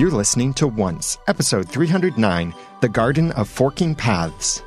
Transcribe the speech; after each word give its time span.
You're 0.00 0.10
listening 0.10 0.54
to 0.54 0.66
Once, 0.66 1.18
episode 1.28 1.68
309 1.68 2.54
The 2.80 2.88
Garden 2.88 3.32
of 3.32 3.50
Forking 3.50 3.94
Paths. 3.94 4.62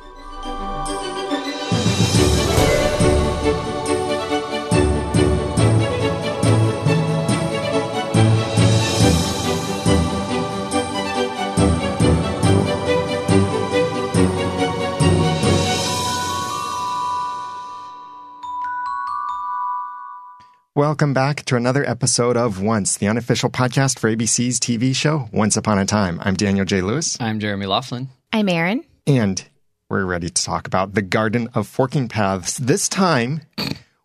Welcome 20.94 21.12
back 21.12 21.44
to 21.46 21.56
another 21.56 21.84
episode 21.84 22.36
of 22.36 22.62
Once, 22.62 22.98
the 22.98 23.08
unofficial 23.08 23.50
podcast 23.50 23.98
for 23.98 24.14
ABC's 24.14 24.60
TV 24.60 24.94
show 24.94 25.28
Once 25.32 25.56
Upon 25.56 25.76
a 25.76 25.84
Time. 25.84 26.20
I'm 26.22 26.34
Daniel 26.34 26.64
J. 26.64 26.82
Lewis, 26.82 27.20
I'm 27.20 27.40
Jeremy 27.40 27.66
Laughlin. 27.66 28.10
I'm 28.32 28.48
Aaron. 28.48 28.84
and 29.04 29.44
we're 29.88 30.04
ready 30.04 30.30
to 30.30 30.44
talk 30.44 30.68
about 30.68 30.94
the 30.94 31.02
Garden 31.02 31.48
of 31.52 31.66
Forking 31.66 32.06
Paths, 32.06 32.58
this 32.58 32.88
time 32.88 33.40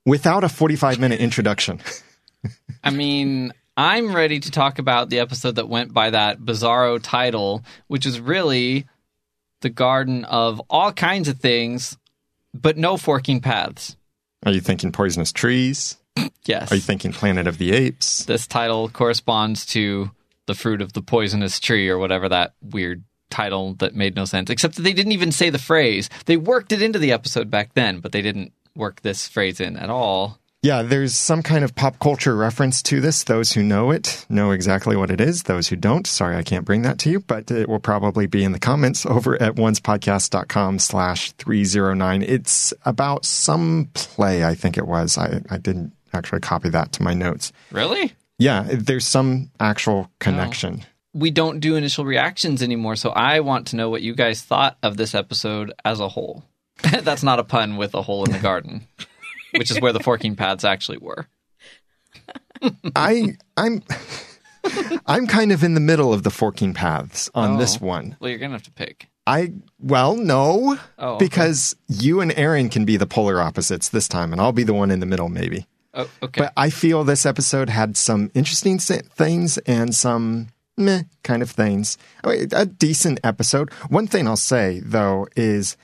without 0.03 0.43
a 0.43 0.49
45 0.49 0.97
minute 0.97 1.19
introduction. 1.19 1.79
I 2.83 2.89
mean, 2.89 3.53
I'm 3.77 4.15
ready 4.15 4.39
to 4.39 4.49
talk 4.49 4.79
about 4.79 5.11
the 5.11 5.19
episode 5.19 5.57
that 5.57 5.69
went 5.69 5.93
by 5.93 6.09
that 6.09 6.39
bizarro 6.39 6.99
title, 6.99 7.63
which 7.85 8.07
is 8.07 8.19
really 8.19 8.87
the 9.61 9.69
garden 9.69 10.25
of 10.25 10.59
all 10.71 10.91
kinds 10.91 11.27
of 11.27 11.37
things, 11.37 11.99
but 12.51 12.79
no 12.79 12.97
forking 12.97 13.41
paths. 13.41 13.95
Are 14.43 14.51
you 14.51 14.59
thinking 14.59 14.91
poisonous 14.91 15.31
trees? 15.31 15.98
Yes. 16.45 16.71
Are 16.71 16.75
you 16.75 16.81
thinking 16.81 17.13
Planet 17.13 17.45
of 17.45 17.59
the 17.59 17.71
Apes? 17.73 18.25
this 18.25 18.47
title 18.47 18.89
corresponds 18.89 19.67
to 19.67 20.09
the 20.47 20.55
fruit 20.55 20.81
of 20.81 20.93
the 20.93 21.01
poisonous 21.03 21.59
tree 21.59 21.87
or 21.89 21.99
whatever 21.99 22.27
that 22.27 22.53
weird 22.61 23.03
title 23.29 23.75
that 23.75 23.93
made 23.93 24.15
no 24.15 24.25
sense, 24.25 24.49
except 24.49 24.75
that 24.75 24.81
they 24.81 24.93
didn't 24.93 25.11
even 25.11 25.31
say 25.31 25.51
the 25.51 25.59
phrase. 25.59 26.09
They 26.25 26.37
worked 26.37 26.71
it 26.71 26.81
into 26.81 26.97
the 26.97 27.11
episode 27.11 27.51
back 27.51 27.75
then, 27.75 27.99
but 27.99 28.13
they 28.13 28.23
didn't 28.23 28.51
work 28.75 29.01
this 29.01 29.27
phrase 29.27 29.59
in 29.59 29.77
at 29.77 29.91
all. 29.91 30.39
Yeah, 30.63 30.81
there's 30.81 31.15
some 31.15 31.41
kind 31.43 31.63
of 31.63 31.75
pop 31.75 31.99
culture 31.99 32.35
reference 32.35 32.81
to 32.83 32.99
this. 32.99 33.23
Those 33.23 33.53
who 33.53 33.61
know 33.63 33.91
it 33.91 34.25
know 34.27 34.51
exactly 34.51 34.97
what 34.97 35.11
it 35.11 35.21
is. 35.21 35.43
Those 35.43 35.67
who 35.69 35.75
don't, 35.75 36.05
sorry, 36.07 36.35
I 36.35 36.43
can't 36.43 36.65
bring 36.65 36.81
that 36.81 36.97
to 36.99 37.09
you, 37.11 37.19
but 37.21 37.49
it 37.51 37.69
will 37.69 37.79
probably 37.79 38.25
be 38.25 38.43
in 38.43 38.51
the 38.53 38.59
comments 38.59 39.05
over 39.05 39.41
at 39.41 39.55
oncepodcast.com 39.55 40.79
slash 40.79 41.31
309. 41.33 42.23
It's 42.23 42.73
about 42.85 43.23
some 43.23 43.89
play, 43.93 44.43
I 44.43 44.55
think 44.55 44.77
it 44.77 44.87
was. 44.87 45.17
I, 45.17 45.41
I 45.49 45.59
didn't 45.59 45.93
actually 46.13 46.39
copy 46.41 46.69
that 46.69 46.91
to 46.93 47.03
my 47.03 47.13
notes. 47.13 47.51
Really? 47.71 48.13
Yeah, 48.37 48.65
there's 48.71 49.05
some 49.05 49.51
actual 49.59 50.05
oh. 50.07 50.11
connection. 50.19 50.85
we 51.13 51.31
don't 51.31 51.59
do 51.59 51.75
initial 51.75 52.05
reactions 52.05 52.61
anymore, 52.63 52.95
so 52.95 53.09
I 53.09 53.39
want 53.41 53.67
to 53.67 53.75
know 53.75 53.89
what 53.89 54.01
you 54.01 54.13
guys 54.15 54.41
thought 54.41 54.77
of 54.83 54.95
this 54.97 55.13
episode 55.15 55.73
as 55.83 55.99
a 55.99 56.07
whole. 56.07 56.43
That's 57.01 57.23
not 57.23 57.39
a 57.39 57.43
pun 57.43 57.75
with 57.77 57.93
a 57.95 58.01
hole 58.01 58.23
in 58.25 58.31
the 58.31 58.39
garden, 58.39 58.87
which 59.55 59.69
is 59.71 59.81
where 59.81 59.91
the 59.91 59.99
forking 59.99 60.35
paths 60.35 60.63
actually 60.63 60.99
were. 60.99 61.27
I, 62.95 63.35
I'm, 63.57 63.83
I'm 65.05 65.27
kind 65.27 65.51
of 65.51 65.63
in 65.63 65.73
the 65.73 65.79
middle 65.79 66.13
of 66.13 66.23
the 66.23 66.29
forking 66.29 66.73
paths 66.73 67.29
on 67.33 67.55
Oh. 67.55 67.57
this 67.57 67.79
one. 67.81 68.15
Well, 68.19 68.29
you're 68.29 68.39
gonna 68.39 68.53
have 68.53 68.63
to 68.63 68.71
pick. 68.71 69.07
I 69.27 69.53
well, 69.79 70.15
no, 70.15 70.77
Oh, 70.97 71.13
okay. 71.15 71.25
because 71.25 71.75
you 71.87 72.19
and 72.21 72.31
Aaron 72.37 72.69
can 72.69 72.85
be 72.85 72.97
the 72.97 73.05
polar 73.05 73.41
opposites 73.41 73.89
this 73.89 74.07
time, 74.07 74.31
and 74.31 74.41
I'll 74.41 74.51
be 74.51 74.63
the 74.63 74.73
one 74.73 74.91
in 74.91 74.99
the 75.01 75.05
middle, 75.05 75.29
maybe. 75.29 75.67
Oh, 75.99 76.09
okay. 76.23 76.41
But 76.41 76.53
I 76.57 76.69
feel 76.69 77.03
this 77.03 77.25
episode 77.25 77.69
had 77.69 77.97
some 77.97 78.31
interesting 78.33 78.79
things 78.79 79.57
and 79.59 79.93
some 79.93 80.47
meh 80.77 81.03
kind 81.23 81.41
of 81.41 81.51
things. 81.51 81.97
Oh, 82.23 82.31
I 82.31 82.37
mean, 82.37 82.49
a 82.53 82.65
decent 82.65 83.19
episode. 83.23 83.71
One 83.89 84.07
thing 84.07 84.27
I'll 84.27 84.35
say 84.37 84.79
though 84.83 85.27
is. 85.35 85.77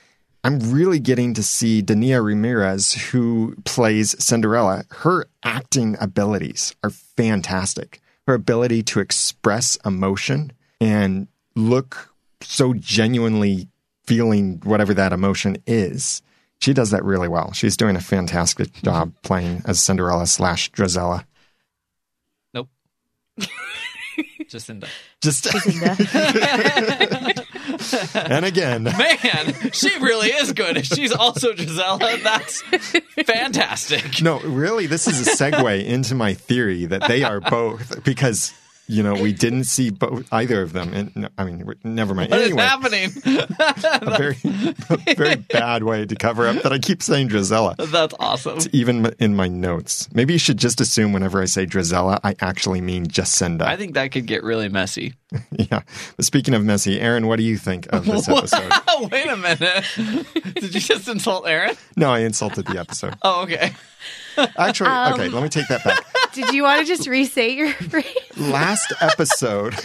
I'm 0.44 0.59
really 0.72 1.00
getting 1.00 1.34
to 1.34 1.41
see 1.41 1.81
Dania 1.81 2.23
Ramirez, 2.23 2.94
who 3.09 3.56
plays 3.66 4.16
Cinderella. 4.23 4.84
Her 4.91 5.25
acting 5.44 5.97
abilities 6.00 6.75
are 6.84 6.91
fantastic. 6.91 8.00
Her 8.28 8.35
ability 8.35 8.84
to 8.84 9.00
express 9.00 9.75
emotion 9.84 10.51
and 10.79 11.29
look 11.56 12.13
so 12.41 12.75
genuinely 12.75 13.69
feeling 14.06 14.62
whatever 14.63 14.94
that 14.94 15.13
emotion 15.13 15.57
is. 15.66 16.22
She 16.61 16.73
does 16.73 16.91
that 16.91 17.03
really 17.03 17.27
well. 17.27 17.51
She's 17.53 17.77
doing 17.77 17.95
a 17.95 18.01
fantastic 18.01 18.71
job 18.81 19.13
playing 19.23 19.61
as 19.66 19.81
Cinderella 19.81 20.27
slash 20.27 20.71
Drizella. 20.71 21.25
nope. 22.53 22.69
Jacinda. 24.49 24.88
Just 25.21 25.47
and 28.15 28.45
again, 28.45 28.83
Man, 28.97 29.71
she 29.71 29.89
really 29.99 30.29
is 30.29 30.53
good. 30.53 30.85
She's 30.85 31.11
also 31.11 31.53
Gisela. 31.53 32.17
That's 32.21 32.61
fantastic. 33.25 34.21
no, 34.21 34.39
really, 34.41 34.85
this 34.85 35.07
is 35.07 35.27
a 35.27 35.31
segue 35.31 35.85
into 35.85 36.13
my 36.15 36.35
theory 36.35 36.85
that 36.85 37.07
they 37.07 37.23
are 37.23 37.41
both 37.41 38.03
because 38.03 38.53
you 38.88 39.03
know 39.03 39.13
we 39.13 39.34
didn't 39.34 39.66
see 39.66 39.90
both 39.90 40.28
either 40.31 40.62
of 40.62 40.73
them. 40.73 40.94
And 40.94 41.16
no, 41.16 41.29
I 41.38 41.44
mean, 41.46 41.66
never 41.84 42.13
mind. 42.13 42.31
What 42.31 42.41
is 42.41 42.51
anyway, 42.51 42.63
happening? 42.63 43.12
a 43.25 44.18
very, 44.18 44.38
a 44.90 45.16
very 45.16 45.35
bad 45.51 45.84
way 45.84 46.06
to 46.06 46.16
cover 46.16 46.47
up 46.47 46.62
that 46.63 46.72
I 46.72 46.79
keep 46.79 47.01
saying 47.01 47.29
Drizella. 47.29 47.75
That's 47.78 48.13
awesome. 48.19 48.59
Even 48.72 49.13
in 49.19 49.35
my 49.35 49.47
notes, 49.47 50.07
maybe 50.13 50.34
you 50.34 50.40
should 50.40 50.57
just 50.57 50.81
assume 50.81 51.13
whenever 51.13 51.41
I 51.41 51.45
say 51.45 51.66
Drizella, 51.66 52.19
I 52.24 52.35
actually 52.40 52.81
mean 52.81 53.07
Jacinda. 53.07 53.63
I 53.63 53.78
think 53.78 53.95
that 53.95 54.12
could 54.12 54.25
get 54.25 54.44
really 54.44 54.69
messy. 54.69 55.13
Yeah. 55.51 55.81
But 56.16 56.25
speaking 56.25 56.53
of 56.53 56.63
messy, 56.63 57.00
Aaron, 57.00 57.28
what 57.28 57.38
do 57.38 57.44
you 57.44 57.57
think 57.57 57.88
of 57.91 58.06
this 58.06 58.28
episode? 58.29 58.72
Wait 59.12 59.28
a 59.28 59.35
minute. 59.35 59.84
Did 60.56 60.74
you 60.75 60.79
just 60.79 61.07
insult 61.07 61.47
Aaron? 61.47 61.75
no, 61.97 62.12
I 62.12 62.19
insulted 62.19 62.68
the 62.68 62.78
episode. 62.78 63.16
Oh, 63.22 63.44
okay. 63.44 63.74
Actually, 64.57 64.89
Um, 64.89 65.13
okay, 65.13 65.29
let 65.29 65.43
me 65.43 65.49
take 65.49 65.67
that 65.67 65.83
back. 65.83 66.05
Did 66.33 66.53
you 66.53 66.63
want 66.63 66.81
to 66.81 66.85
just 66.85 67.07
restate 67.07 67.57
your 67.57 67.69
phrase? 67.89 68.05
Last 68.38 68.91
episode, 69.01 69.75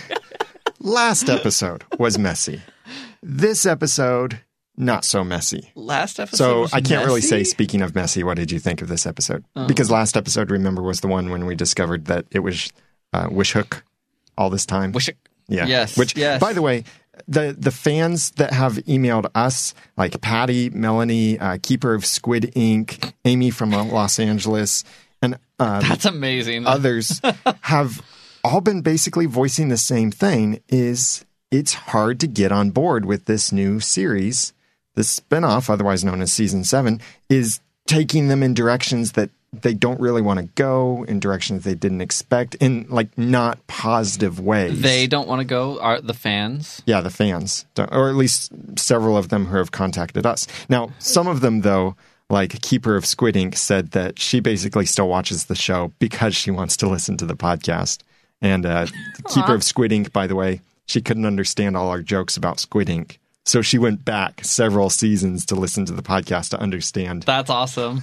last 0.81 1.29
episode 1.29 1.85
was 1.99 2.19
messy. 2.19 2.61
This 3.23 3.67
episode, 3.67 4.41
not 4.77 5.05
so 5.05 5.23
messy. 5.23 5.71
Last 5.75 6.19
episode. 6.19 6.37
So 6.37 6.61
was 6.63 6.73
I 6.73 6.81
can't 6.81 7.07
really 7.07 7.21
say, 7.21 7.45
speaking 7.45 7.83
of 7.83 7.95
messy, 7.95 8.25
what 8.25 8.37
did 8.37 8.51
you 8.51 8.59
think 8.59 8.83
of 8.83 8.89
this 8.89 9.07
episode? 9.07 9.45
Oh. 9.55 9.67
Because 9.67 9.91
last 9.91 10.17
episode, 10.17 10.51
remember, 10.51 10.83
was 10.83 11.01
the 11.01 11.09
one 11.09 11.31
when 11.31 11.47
we 11.47 11.55
discovered 11.55 12.07
that 12.07 12.25
it 12.31 12.41
was 12.41 12.73
uh, 13.13 13.29
Wish 13.31 13.53
Hook 13.53 13.85
all 14.39 14.51
this 14.51 14.65
time. 14.67 14.93
Wish 14.93 15.09
it. 15.09 15.19
Yeah. 15.49 15.67
Yes, 15.67 15.97
Which, 15.97 16.17
yes. 16.17 16.41
by 16.41 16.53
the 16.53 16.63
way, 16.63 16.85
the 17.31 17.57
the 17.57 17.71
fans 17.71 18.33
that 18.33 18.53
have 18.53 18.75
emailed 18.87 19.31
us, 19.35 19.73
like 19.97 20.21
Patty, 20.21 20.69
Melanie, 20.69 21.39
uh, 21.39 21.59
Keeper 21.63 21.95
of 21.95 22.05
Squid 22.05 22.53
Ink, 22.55 23.15
Amy 23.25 23.51
from 23.51 23.71
Los 23.71 24.19
Angeles, 24.19 24.85
and 25.23 25.39
uh, 25.59 25.81
That's 25.81 26.05
amazing. 26.05 26.67
others, 26.67 27.21
have 27.63 28.03
all 28.43 28.61
been 28.61 28.83
basically 28.83 29.27
voicing 29.27 29.69
the 29.69 29.79
same 29.79 30.11
thing: 30.11 30.61
is 30.69 31.25
it's 31.53 31.75
hard 31.75 32.19
to 32.21 32.27
get 32.27 32.51
on 32.53 32.71
board 32.71 33.05
with 33.05 33.27
this 33.27 33.53
new 33.53 33.79
series. 33.79 34.53
The 34.95 35.03
spinoff, 35.03 35.71
otherwise 35.71 36.05
known 36.05 36.21
as 36.21 36.33
season 36.33 36.65
seven, 36.65 37.01
is 37.29 37.61
taking 37.87 38.27
them 38.27 38.43
in 38.43 38.55
directions 38.55 39.13
that 39.13 39.31
they 39.53 39.75
don't 39.75 39.99
really 40.01 40.23
want 40.23 40.39
to 40.39 40.47
go, 40.55 41.05
in 41.09 41.19
directions 41.19 41.65
they 41.65 41.75
didn't 41.75 42.01
expect, 42.01 42.55
in 42.57 42.87
like 42.89 43.17
not 43.19 43.67
positive 43.67 44.39
ways. 44.39 44.81
they 44.81 45.07
don't 45.07 45.27
want 45.29 45.41
to 45.41 45.45
go. 45.45 45.81
Are 45.81 46.01
the 46.01 46.15
fans? 46.15 46.83
Yeah, 46.87 47.01
the 47.01 47.11
fans, 47.11 47.67
don't- 47.75 47.93
or 47.93 48.09
at 48.09 48.15
least 48.15 48.53
several 48.79 49.17
of 49.17 49.29
them 49.29 49.47
who 49.47 49.57
have 49.57 49.73
contacted 49.73 50.25
us. 50.25 50.47
Now, 50.69 50.91
some 51.01 51.27
of 51.27 51.41
them, 51.41 51.63
though, 51.63 51.97
like 52.29 52.63
Keeper 52.63 52.95
of 52.95 53.05
Squid 53.05 53.37
Ink, 53.37 53.57
said 53.57 53.91
that 53.91 54.21
she 54.21 54.39
basically 54.39 54.87
still 54.87 55.09
watches 55.09 55.47
the 55.47 55.57
show 55.57 55.93
because 55.99 56.37
she 56.37 56.53
wants 56.53 56.77
to 56.77 56.89
listen 56.89 57.17
to 57.17 57.27
the 57.27 57.35
podcast. 57.37 58.03
And 58.41 58.65
uh, 58.65 58.87
Keeper 59.35 59.55
of 59.55 59.65
Squid 59.65 59.91
Ink, 59.91 60.13
by 60.13 60.29
the 60.29 60.37
way, 60.37 60.61
she 60.87 61.01
couldn't 61.01 61.27
understand 61.27 61.77
all 61.77 61.89
our 61.89 62.03
jokes 62.03 62.37
about 62.37 62.61
Squid 62.61 62.89
Ink. 62.89 63.19
So 63.45 63.63
she 63.63 63.79
went 63.79 64.05
back 64.05 64.45
several 64.45 64.91
seasons 64.91 65.45
to 65.47 65.57
listen 65.57 65.85
to 65.87 65.93
the 65.93 66.03
podcast 66.03 66.51
to 66.51 66.61
understand. 66.61 67.25
That's 67.25 67.51
awesome. 67.51 68.03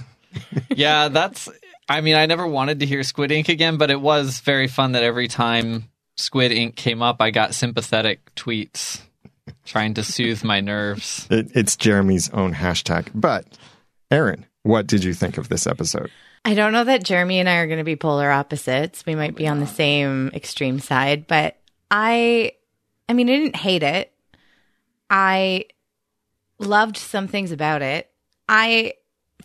Yeah, 0.70 1.08
that's. 1.08 1.48
I 1.88 2.02
mean, 2.02 2.16
I 2.16 2.26
never 2.26 2.46
wanted 2.46 2.80
to 2.80 2.86
hear 2.86 3.02
Squid 3.02 3.32
Ink 3.32 3.48
again, 3.48 3.78
but 3.78 3.90
it 3.90 4.00
was 4.00 4.40
very 4.40 4.68
fun 4.68 4.92
that 4.92 5.02
every 5.02 5.26
time 5.26 5.88
Squid 6.16 6.52
Ink 6.52 6.76
came 6.76 7.00
up, 7.00 7.20
I 7.20 7.30
got 7.30 7.54
sympathetic 7.54 8.34
tweets 8.34 9.00
trying 9.64 9.94
to 9.94 10.04
soothe 10.04 10.44
my 10.44 10.60
nerves. 10.60 11.26
It, 11.30 11.50
it's 11.54 11.76
Jeremy's 11.76 12.30
own 12.30 12.54
hashtag. 12.54 13.08
But, 13.14 13.46
Aaron, 14.10 14.46
what 14.62 14.86
did 14.86 15.04
you 15.04 15.14
think 15.14 15.38
of 15.38 15.48
this 15.48 15.66
episode? 15.66 16.10
I 16.44 16.54
don't 16.54 16.72
know 16.72 16.84
that 16.84 17.04
Jeremy 17.04 17.40
and 17.40 17.48
I 17.48 17.56
are 17.56 17.66
going 17.66 17.78
to 17.78 17.84
be 17.84 17.96
polar 17.96 18.30
opposites. 18.30 19.04
We 19.06 19.14
might 19.14 19.34
be 19.34 19.46
on 19.46 19.60
the 19.60 19.66
same 19.66 20.30
extreme 20.34 20.78
side, 20.78 21.26
but 21.26 21.56
I, 21.90 22.52
I 23.08 23.12
mean, 23.12 23.28
I 23.28 23.36
didn't 23.36 23.56
hate 23.56 23.82
it. 23.82 24.12
I 25.10 25.66
loved 26.58 26.96
some 26.96 27.28
things 27.28 27.52
about 27.52 27.82
it. 27.82 28.10
I 28.48 28.94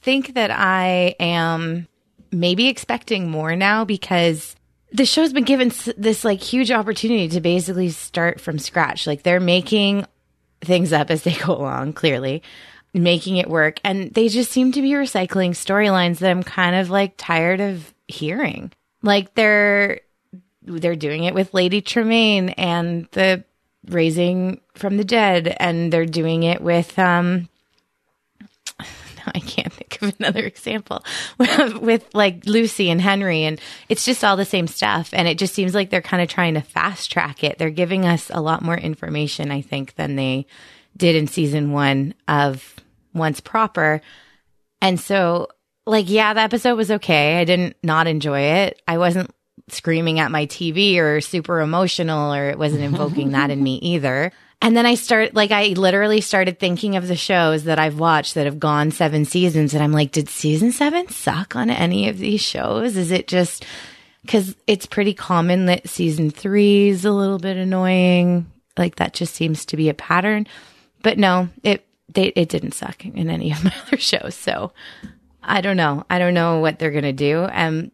think 0.03 0.35
that 0.35 0.51
I 0.51 1.15
am 1.19 1.87
maybe 2.31 2.67
expecting 2.67 3.29
more 3.29 3.55
now 3.55 3.85
because 3.85 4.55
the 4.91 5.05
show's 5.05 5.33
been 5.33 5.43
given 5.43 5.71
this 5.97 6.23
like 6.23 6.41
huge 6.41 6.71
opportunity 6.71 7.27
to 7.29 7.41
basically 7.41 7.89
start 7.89 8.39
from 8.39 8.59
scratch. 8.59 9.07
Like 9.07 9.23
they're 9.23 9.39
making 9.39 10.05
things 10.61 10.93
up 10.93 11.09
as 11.09 11.23
they 11.23 11.33
go 11.45 11.55
along, 11.55 11.93
clearly 11.93 12.43
making 12.93 13.37
it 13.37 13.49
work. 13.49 13.79
And 13.83 14.13
they 14.13 14.27
just 14.29 14.51
seem 14.51 14.71
to 14.73 14.81
be 14.81 14.91
recycling 14.91 15.51
storylines 15.51 16.19
that 16.19 16.29
I'm 16.29 16.43
kind 16.43 16.75
of 16.75 16.89
like 16.89 17.15
tired 17.17 17.59
of 17.59 17.93
hearing. 18.07 18.71
Like 19.01 19.33
they're 19.33 20.01
they're 20.61 20.95
doing 20.95 21.25
it 21.25 21.33
with 21.33 21.53
Lady 21.53 21.81
Tremaine 21.81 22.49
and 22.49 23.07
the 23.11 23.43
raising 23.87 24.61
from 24.75 24.95
the 24.95 25.03
dead, 25.03 25.57
and 25.59 25.91
they're 25.91 26.05
doing 26.05 26.43
it 26.43 26.61
with 26.61 26.97
um 26.97 27.49
I 28.79 29.39
can't 29.39 29.72
of 30.03 30.15
another 30.19 30.39
example 30.45 31.03
with 31.37 32.07
like 32.13 32.45
Lucy 32.45 32.89
and 32.89 33.01
Henry, 33.01 33.43
and 33.43 33.59
it's 33.89 34.05
just 34.05 34.23
all 34.23 34.37
the 34.37 34.45
same 34.45 34.67
stuff. 34.67 35.09
And 35.13 35.27
it 35.27 35.37
just 35.37 35.53
seems 35.53 35.73
like 35.73 35.89
they're 35.89 36.01
kind 36.01 36.21
of 36.21 36.29
trying 36.29 36.55
to 36.55 36.61
fast 36.61 37.11
track 37.11 37.43
it. 37.43 37.57
They're 37.57 37.69
giving 37.69 38.05
us 38.05 38.29
a 38.33 38.41
lot 38.41 38.61
more 38.61 38.77
information, 38.77 39.51
I 39.51 39.61
think, 39.61 39.95
than 39.95 40.15
they 40.15 40.45
did 40.95 41.15
in 41.15 41.27
season 41.27 41.71
one 41.71 42.13
of 42.27 42.75
Once 43.13 43.39
Proper. 43.39 44.01
And 44.81 44.99
so, 44.99 45.47
like, 45.85 46.09
yeah, 46.09 46.33
the 46.33 46.41
episode 46.41 46.75
was 46.75 46.91
okay. 46.91 47.39
I 47.39 47.45
didn't 47.45 47.77
not 47.83 48.07
enjoy 48.07 48.39
it. 48.41 48.81
I 48.87 48.97
wasn't 48.97 49.31
screaming 49.69 50.19
at 50.19 50.31
my 50.31 50.45
TV 50.45 50.97
or 50.97 51.21
super 51.21 51.61
emotional, 51.61 52.33
or 52.33 52.49
it 52.49 52.59
wasn't 52.59 52.83
invoking 52.83 53.31
that 53.31 53.49
in 53.49 53.63
me 53.63 53.75
either. 53.81 54.31
And 54.63 54.77
then 54.77 54.85
I 54.85 54.95
start, 54.95 55.33
like, 55.33 55.51
I 55.51 55.73
literally 55.75 56.21
started 56.21 56.57
thinking 56.57 56.95
of 56.95 57.05
the 57.05 57.17
shows 57.17 57.65
that 57.65 57.79
I've 57.79 57.99
watched 57.99 58.35
that 58.35 58.45
have 58.45 58.61
gone 58.61 58.91
seven 58.91 59.25
seasons. 59.25 59.73
And 59.73 59.83
I'm 59.83 59.91
like, 59.91 60.13
did 60.13 60.29
season 60.29 60.71
seven 60.71 61.09
suck 61.09 61.57
on 61.57 61.69
any 61.69 62.07
of 62.07 62.17
these 62.17 62.39
shows? 62.39 62.95
Is 62.95 63.11
it 63.11 63.27
just 63.27 63.65
because 64.21 64.55
it's 64.65 64.85
pretty 64.85 65.13
common 65.13 65.65
that 65.65 65.89
season 65.89 66.31
three 66.31 66.87
is 66.87 67.03
a 67.03 67.11
little 67.11 67.39
bit 67.39 67.57
annoying? 67.57 68.49
Like, 68.77 68.95
that 68.95 69.13
just 69.13 69.35
seems 69.35 69.65
to 69.65 69.75
be 69.75 69.89
a 69.89 69.93
pattern. 69.93 70.47
But 71.01 71.17
no, 71.17 71.49
it, 71.61 71.85
they, 72.07 72.27
it 72.27 72.47
didn't 72.47 72.71
suck 72.71 73.05
in 73.05 73.29
any 73.29 73.51
of 73.51 73.65
my 73.65 73.73
other 73.87 73.97
shows. 73.97 74.33
So 74.33 74.71
I 75.43 75.59
don't 75.59 75.75
know. 75.75 76.05
I 76.09 76.19
don't 76.19 76.33
know 76.33 76.59
what 76.59 76.79
they're 76.79 76.91
going 76.91 77.03
to 77.03 77.11
do. 77.11 77.45
Um, 77.51 77.91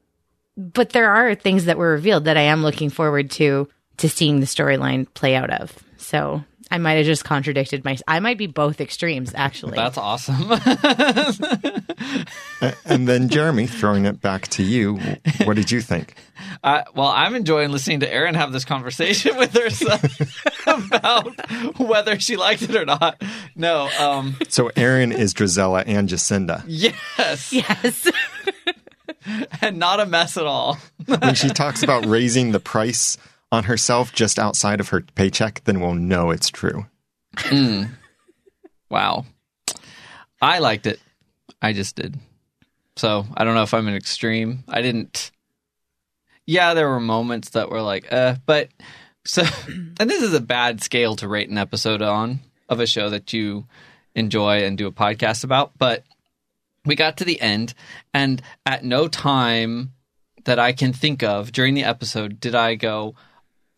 but 0.56 0.92
there 0.92 1.10
are 1.10 1.34
things 1.34 1.66
that 1.66 1.80
were 1.80 1.94
revealed 1.94 2.26
that 2.26 2.38
I 2.38 2.42
am 2.42 2.62
looking 2.62 2.92
forward 2.92 3.32
to, 3.32 3.68
to 3.98 4.08
seeing 4.08 4.40
the 4.40 4.46
storyline 4.46 5.12
play 5.16 5.36
out 5.36 5.50
of. 5.50 5.76
So 5.98 6.44
I 6.72 6.78
might 6.78 6.94
have 6.94 7.06
just 7.06 7.26
contradicted 7.26 7.84
my. 7.84 7.98
I 8.08 8.20
might 8.20 8.38
be 8.38 8.48
both 8.48 8.80
extremes, 8.80 9.34
actually. 9.36 9.76
That's 9.76 9.98
awesome. 9.98 10.50
And 12.86 13.08
then 13.08 13.30
Jeremy, 13.30 13.68
throwing 13.68 14.06
it 14.06 14.20
back 14.20 14.48
to 14.50 14.64
you, 14.64 14.98
what 15.46 15.56
did 15.56 15.72
you 15.72 15.80
think? 15.80 16.16
I, 16.64 16.84
well, 16.94 17.08
I'm 17.08 17.36
enjoying 17.36 17.72
listening 17.72 18.02
to 18.02 18.12
Erin 18.12 18.36
have 18.36 18.52
this 18.52 18.66
conversation 18.66 19.38
with 19.38 19.54
herself 19.54 20.04
about 20.68 21.80
whether 21.80 22.20
she 22.20 22.36
liked 22.36 22.64
it 22.64 22.76
or 22.76 22.86
not. 22.86 23.22
No, 23.56 23.90
um, 24.00 24.36
So 24.50 24.72
Aaron 24.76 25.12
is 25.12 25.34
Drizella 25.34 25.84
and 25.86 26.10
Jacinda. 26.10 26.64
yes, 26.68 27.54
yes. 27.54 28.12
and 29.62 29.78
not 29.78 30.00
a 30.00 30.06
mess 30.06 30.36
at 30.36 30.46
all. 30.46 30.78
When 31.06 31.36
she 31.36 31.50
talks 31.50 31.84
about 31.84 32.06
raising 32.06 32.52
the 32.52 32.60
price 32.60 33.18
on 33.52 33.64
herself 33.66 34.14
just 34.14 34.38
outside 34.38 34.80
of 34.80 34.90
her 34.90 35.02
paycheck, 35.02 35.62
then 35.66 35.80
we'll 35.80 35.96
know 35.96 36.30
it's 36.30 36.50
true. 36.50 36.86
Wow, 38.90 39.26
I 40.42 40.60
liked 40.60 40.88
it. 40.88 41.00
I 41.62 41.74
just 41.74 41.96
did. 41.96 42.20
So 42.96 43.26
I 43.36 43.44
don't 43.44 43.56
know 43.56 43.64
if 43.64 43.74
I'm 43.74 43.88
an 43.88 43.96
extreme. 43.96 44.64
I 44.68 44.82
didn't. 44.82 45.32
Yeah, 46.46 46.74
there 46.74 46.90
were 46.90 47.00
moments 47.00 47.52
that 47.52 47.70
were 47.70 47.82
like, 47.82 48.12
uh, 48.12 48.36
but 48.46 48.70
so, 49.26 49.44
and 50.00 50.10
this 50.10 50.22
is 50.24 50.34
a 50.34 50.42
bad 50.42 50.82
scale 50.82 51.16
to 51.18 51.28
rate 51.28 51.50
an 51.50 51.58
episode 51.58 52.02
on 52.02 52.40
of 52.68 52.80
a 52.80 52.88
show 52.88 53.10
that 53.10 53.32
you 53.34 53.68
enjoy 54.16 54.64
and 54.64 54.78
do 54.78 54.88
a 54.88 54.92
podcast 54.92 55.44
about, 55.44 55.78
but 55.78 56.04
we 56.86 56.96
got 56.96 57.18
to 57.18 57.26
the 57.26 57.40
end, 57.40 57.74
and 58.14 58.42
at 58.66 58.84
no 58.84 59.08
time 59.08 59.94
that 60.46 60.60
I 60.60 60.72
can 60.72 60.94
think 60.94 61.22
of 61.24 61.52
during 61.52 61.74
the 61.74 61.84
episode 61.84 62.40
did 62.40 62.56
I 62.56 62.76
go, 62.76 63.16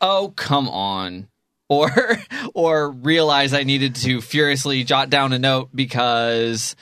"Oh, 0.02 0.32
come 0.36 0.68
on." 0.68 1.28
Or, 1.68 1.90
or 2.54 2.90
realize 2.90 3.54
I 3.54 3.62
needed 3.62 3.94
to 3.96 4.20
furiously 4.20 4.84
jot 4.84 5.08
down 5.08 5.32
a 5.32 5.38
note 5.38 5.70
because 5.74 6.76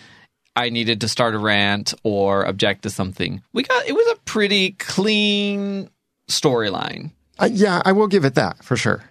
I 0.57 0.71
needed 0.71 1.01
to 1.03 1.09
start 1.09 1.35
a 1.35 1.39
rant 1.39 1.95
or 2.03 2.45
object 2.45 2.83
to 2.83 2.91
something. 2.91 3.43
We 3.53 3.63
got 3.63 3.87
it 3.87 3.93
was 3.93 4.07
a 4.13 4.21
pretty 4.23 4.73
clean 4.73 5.91
storyline. 6.29 7.13
Uh, 7.39 7.49
yeah, 7.51 7.81
I 7.85 7.93
will 7.93 8.09
give 8.09 8.25
it 8.25 8.35
that 8.35 8.63
for 8.65 8.77
sure. 8.77 9.05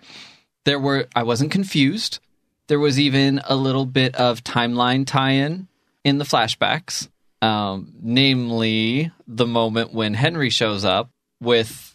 There 0.66 0.80
were 0.80 1.08
I 1.16 1.24
wasn't 1.24 1.52
confused. 1.52 2.20
There 2.68 2.80
was 2.80 3.00
even 3.00 3.42
a 3.46 3.56
little 3.56 3.86
bit 3.86 4.16
of 4.16 4.44
timeline 4.44 5.08
tie-in 5.08 5.68
in 6.04 6.20
the 6.20 6.26
flashbacks, 6.26 7.10
um, 7.42 7.94
namely 8.00 9.12
the 9.28 9.48
moment 9.48 9.92
when 9.94 10.14
Henry 10.14 10.52
shows 10.52 10.86
up 10.86 11.10
with 11.42 11.89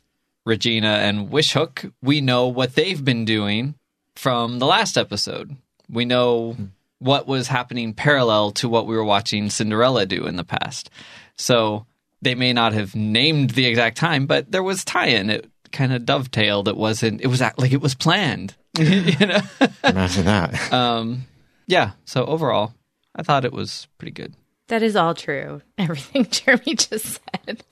Regina 0.44 0.88
and 0.88 1.30
Wishhook. 1.30 1.84
We 2.02 2.20
know 2.20 2.48
what 2.48 2.74
they've 2.74 3.02
been 3.04 3.24
doing 3.24 3.74
from 4.16 4.58
the 4.58 4.66
last 4.66 4.96
episode. 4.98 5.56
We 5.88 6.04
know 6.04 6.56
what 6.98 7.26
was 7.26 7.48
happening 7.48 7.92
parallel 7.94 8.52
to 8.52 8.68
what 8.68 8.86
we 8.86 8.96
were 8.96 9.04
watching 9.04 9.50
Cinderella 9.50 10.06
do 10.06 10.26
in 10.26 10.36
the 10.36 10.44
past. 10.44 10.90
So 11.36 11.86
they 12.22 12.34
may 12.34 12.52
not 12.52 12.72
have 12.72 12.94
named 12.94 13.50
the 13.50 13.66
exact 13.66 13.96
time, 13.96 14.26
but 14.26 14.50
there 14.50 14.62
was 14.62 14.84
tie-in. 14.84 15.28
It 15.30 15.50
kind 15.72 15.92
of 15.92 16.06
dovetailed. 16.06 16.68
It 16.68 16.76
wasn't. 16.76 17.20
It 17.20 17.26
was 17.26 17.42
act- 17.42 17.58
like 17.58 17.72
it 17.72 17.80
was 17.82 17.94
planned. 17.94 18.54
you 18.78 19.26
know. 19.26 19.40
Imagine 19.82 20.24
that. 20.26 20.54
Um, 20.72 21.24
yeah. 21.66 21.92
So 22.04 22.24
overall, 22.26 22.74
I 23.16 23.22
thought 23.22 23.44
it 23.44 23.52
was 23.52 23.88
pretty 23.98 24.12
good. 24.12 24.34
that 24.68 24.82
is 24.82 24.96
all 24.96 25.14
true. 25.14 25.62
Everything 25.78 26.26
Jeremy 26.30 26.74
just 26.76 27.20
said. 27.44 27.62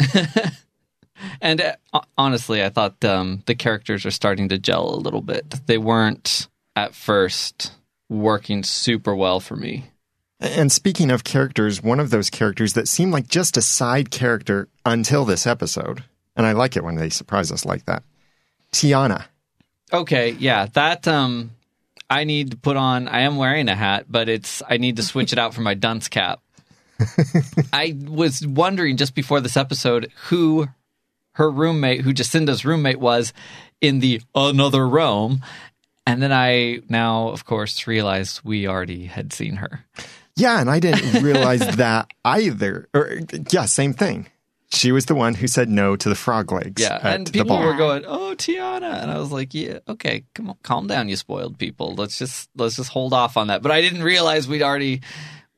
And 1.40 1.60
uh, 1.60 2.00
honestly, 2.16 2.62
I 2.62 2.68
thought 2.68 3.04
um, 3.04 3.42
the 3.46 3.54
characters 3.54 4.06
are 4.06 4.10
starting 4.10 4.48
to 4.50 4.58
gel 4.58 4.94
a 4.94 4.96
little 4.96 5.20
bit. 5.20 5.54
They 5.66 5.78
weren't 5.78 6.48
at 6.76 6.94
first 6.94 7.72
working 8.08 8.62
super 8.62 9.14
well 9.14 9.40
for 9.40 9.56
me. 9.56 9.86
And 10.40 10.72
speaking 10.72 11.10
of 11.10 11.22
characters, 11.22 11.82
one 11.82 12.00
of 12.00 12.10
those 12.10 12.28
characters 12.28 12.72
that 12.72 12.88
seemed 12.88 13.12
like 13.12 13.28
just 13.28 13.56
a 13.56 13.62
side 13.62 14.10
character 14.10 14.68
until 14.84 15.24
this 15.24 15.46
episode, 15.46 16.02
and 16.34 16.46
I 16.46 16.52
like 16.52 16.76
it 16.76 16.82
when 16.82 16.96
they 16.96 17.10
surprise 17.10 17.52
us 17.52 17.64
like 17.64 17.84
that. 17.84 18.02
Tiana. 18.72 19.26
Okay, 19.92 20.30
yeah, 20.30 20.66
that 20.72 21.06
um, 21.06 21.52
I 22.10 22.24
need 22.24 22.52
to 22.52 22.56
put 22.56 22.76
on. 22.76 23.06
I 23.06 23.20
am 23.20 23.36
wearing 23.36 23.68
a 23.68 23.76
hat, 23.76 24.06
but 24.08 24.28
it's 24.28 24.62
I 24.68 24.78
need 24.78 24.96
to 24.96 25.02
switch 25.02 25.32
it 25.32 25.38
out 25.38 25.54
for 25.54 25.60
my 25.60 25.74
dunce 25.74 26.08
cap. 26.08 26.40
I 27.72 27.96
was 28.04 28.44
wondering 28.46 28.96
just 28.96 29.14
before 29.14 29.40
this 29.40 29.56
episode 29.56 30.10
who 30.24 30.68
her 31.32 31.50
roommate, 31.50 32.02
who 32.02 32.12
Jacinda's 32.12 32.64
roommate 32.64 33.00
was 33.00 33.32
in 33.80 34.00
the 34.00 34.20
another 34.34 34.88
realm, 34.88 35.42
and 36.06 36.22
then 36.22 36.32
I 36.32 36.80
now, 36.88 37.28
of 37.28 37.44
course, 37.44 37.86
realized 37.86 38.40
we 38.44 38.66
already 38.66 39.06
had 39.06 39.32
seen 39.32 39.56
her. 39.56 39.84
Yeah, 40.36 40.60
and 40.60 40.70
I 40.70 40.80
didn't 40.80 41.22
realize 41.22 41.60
that 41.76 42.10
either. 42.24 42.88
Or 42.94 43.20
yeah, 43.50 43.66
same 43.66 43.92
thing. 43.92 44.28
She 44.70 44.90
was 44.90 45.04
the 45.04 45.14
one 45.14 45.34
who 45.34 45.48
said 45.48 45.68
no 45.68 45.96
to 45.96 46.08
the 46.08 46.14
frog 46.14 46.50
legs. 46.50 46.80
Yeah, 46.80 46.98
and 47.02 47.30
people 47.30 47.58
were 47.58 47.74
going, 47.74 48.04
"Oh, 48.06 48.34
Tiana," 48.34 49.02
and 49.02 49.10
I 49.10 49.18
was 49.18 49.30
like, 49.30 49.52
"Yeah, 49.52 49.80
okay, 49.86 50.24
come 50.34 50.48
on, 50.48 50.56
calm 50.62 50.86
down, 50.86 51.10
you 51.10 51.16
spoiled 51.16 51.58
people. 51.58 51.94
Let's 51.94 52.18
just 52.18 52.48
let's 52.56 52.76
just 52.76 52.88
hold 52.88 53.12
off 53.12 53.36
on 53.36 53.48
that." 53.48 53.60
But 53.60 53.70
I 53.70 53.82
didn't 53.82 54.02
realize 54.02 54.48
we'd 54.48 54.62
already 54.62 55.02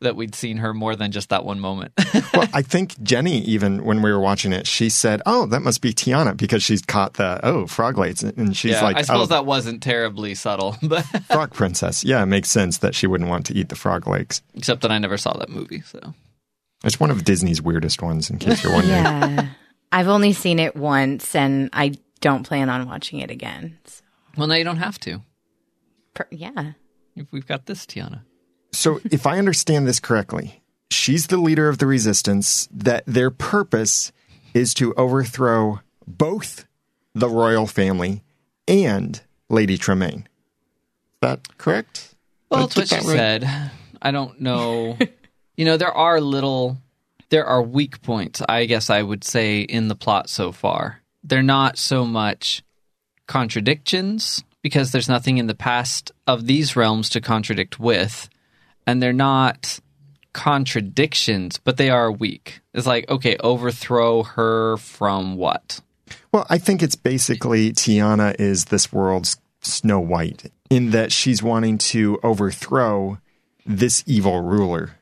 that 0.04 0.16
we'd 0.16 0.34
seen 0.34 0.56
her 0.58 0.72
more 0.72 0.96
than 0.96 1.12
just 1.12 1.28
that 1.30 1.44
one 1.44 1.60
moment. 1.60 1.92
well, 2.32 2.48
I 2.54 2.62
think 2.62 3.00
Jenny, 3.02 3.40
even 3.40 3.84
when 3.84 4.00
we 4.00 4.10
were 4.12 4.20
watching 4.20 4.52
it, 4.52 4.66
she 4.66 4.88
said, 4.88 5.20
"Oh, 5.26 5.46
that 5.46 5.60
must 5.60 5.80
be 5.82 5.92
Tiana 5.92 6.36
because 6.36 6.62
she's 6.62 6.80
caught 6.80 7.14
the 7.14 7.40
oh 7.42 7.66
frog 7.66 7.98
legs," 7.98 8.22
and 8.22 8.56
she's 8.56 8.72
yeah, 8.72 8.82
like, 8.82 8.96
I 8.96 9.02
suppose 9.02 9.24
"Oh, 9.24 9.34
that 9.34 9.44
wasn't 9.46 9.82
terribly 9.82 10.34
subtle, 10.34 10.76
but 10.82 11.02
frog 11.26 11.52
princess." 11.52 12.04
Yeah, 12.04 12.22
it 12.22 12.26
makes 12.26 12.50
sense 12.50 12.78
that 12.78 12.94
she 12.94 13.06
wouldn't 13.06 13.28
want 13.28 13.46
to 13.46 13.54
eat 13.54 13.68
the 13.68 13.76
frog 13.76 14.06
legs. 14.06 14.40
except 14.54 14.82
that 14.82 14.90
I 14.92 14.98
never 14.98 15.16
saw 15.18 15.36
that 15.38 15.48
movie. 15.48 15.80
So 15.82 16.14
It's 16.84 16.98
one 17.00 17.10
of 17.10 17.24
Disney's 17.24 17.60
weirdest 17.60 18.00
ones, 18.00 18.30
in 18.30 18.38
case 18.38 18.62
you're 18.62 18.72
wondering. 18.72 18.94
Yeah. 18.94 19.48
I've 19.92 20.08
only 20.08 20.32
seen 20.32 20.58
it 20.58 20.74
once 20.76 21.34
and 21.34 21.70
I 21.72 21.94
don't 22.20 22.42
plan 22.44 22.68
on 22.68 22.86
watching 22.88 23.20
it 23.20 23.30
again. 23.30 23.78
So, 23.84 24.02
well, 24.36 24.48
now 24.48 24.54
you 24.54 24.64
don't 24.64 24.78
have 24.78 24.98
to. 25.00 25.22
per- 26.14 26.26
yeah. 26.30 26.72
If 27.16 27.30
We've 27.30 27.46
got 27.46 27.66
this 27.66 27.86
Tiana. 27.86 28.22
So, 28.74 29.00
if 29.10 29.26
I 29.26 29.38
understand 29.38 29.86
this 29.86 30.00
correctly, 30.00 30.62
she's 30.90 31.28
the 31.28 31.36
leader 31.36 31.68
of 31.68 31.78
the 31.78 31.86
resistance, 31.86 32.68
that 32.72 33.04
their 33.06 33.30
purpose 33.30 34.12
is 34.52 34.74
to 34.74 34.92
overthrow 34.94 35.80
both 36.06 36.66
the 37.14 37.28
royal 37.28 37.66
family 37.66 38.22
and 38.68 39.20
Lady 39.48 39.78
Tremaine. 39.78 40.26
Is 40.26 41.20
that 41.20 41.56
correct? 41.58 42.14
Well, 42.50 42.66
Did 42.66 42.76
that's 42.76 42.76
what 42.76 42.88
get 42.90 43.02
she 43.02 43.08
right? 43.08 43.16
said. 43.42 43.70
I 44.02 44.10
don't 44.10 44.40
know. 44.40 44.98
you 45.56 45.64
know, 45.64 45.76
there 45.76 45.92
are 45.92 46.20
little, 46.20 46.76
there 47.30 47.46
are 47.46 47.62
weak 47.62 48.02
points. 48.02 48.42
I 48.48 48.66
guess 48.66 48.90
I 48.90 49.02
would 49.02 49.24
say 49.24 49.60
in 49.62 49.88
the 49.88 49.94
plot 49.94 50.28
so 50.28 50.52
far. 50.52 51.00
they're 51.22 51.42
not 51.42 51.78
so 51.78 52.04
much 52.04 52.62
contradictions 53.26 54.42
because 54.62 54.92
there's 54.92 55.08
nothing 55.08 55.38
in 55.38 55.46
the 55.46 55.54
past 55.54 56.12
of 56.26 56.46
these 56.46 56.76
realms 56.76 57.08
to 57.10 57.20
contradict 57.20 57.78
with, 57.80 58.28
and 58.86 59.02
they're 59.02 59.12
not 59.12 59.78
contradictions, 60.32 61.58
but 61.58 61.76
they 61.76 61.90
are 61.90 62.10
weak. 62.10 62.60
It's 62.72 62.86
like, 62.86 63.08
okay, 63.08 63.36
overthrow 63.38 64.24
her 64.24 64.76
from 64.78 65.36
what? 65.36 65.80
Well, 66.32 66.46
I 66.50 66.58
think 66.58 66.82
it's 66.82 66.96
basically 66.96 67.72
Tiana 67.72 68.34
is 68.38 68.66
this 68.66 68.92
world's 68.92 69.36
Snow 69.60 70.00
White 70.00 70.50
in 70.68 70.90
that 70.90 71.12
she's 71.12 71.42
wanting 71.42 71.78
to 71.78 72.18
overthrow 72.22 73.18
this 73.64 74.02
evil 74.06 74.40
ruler. 74.40 74.96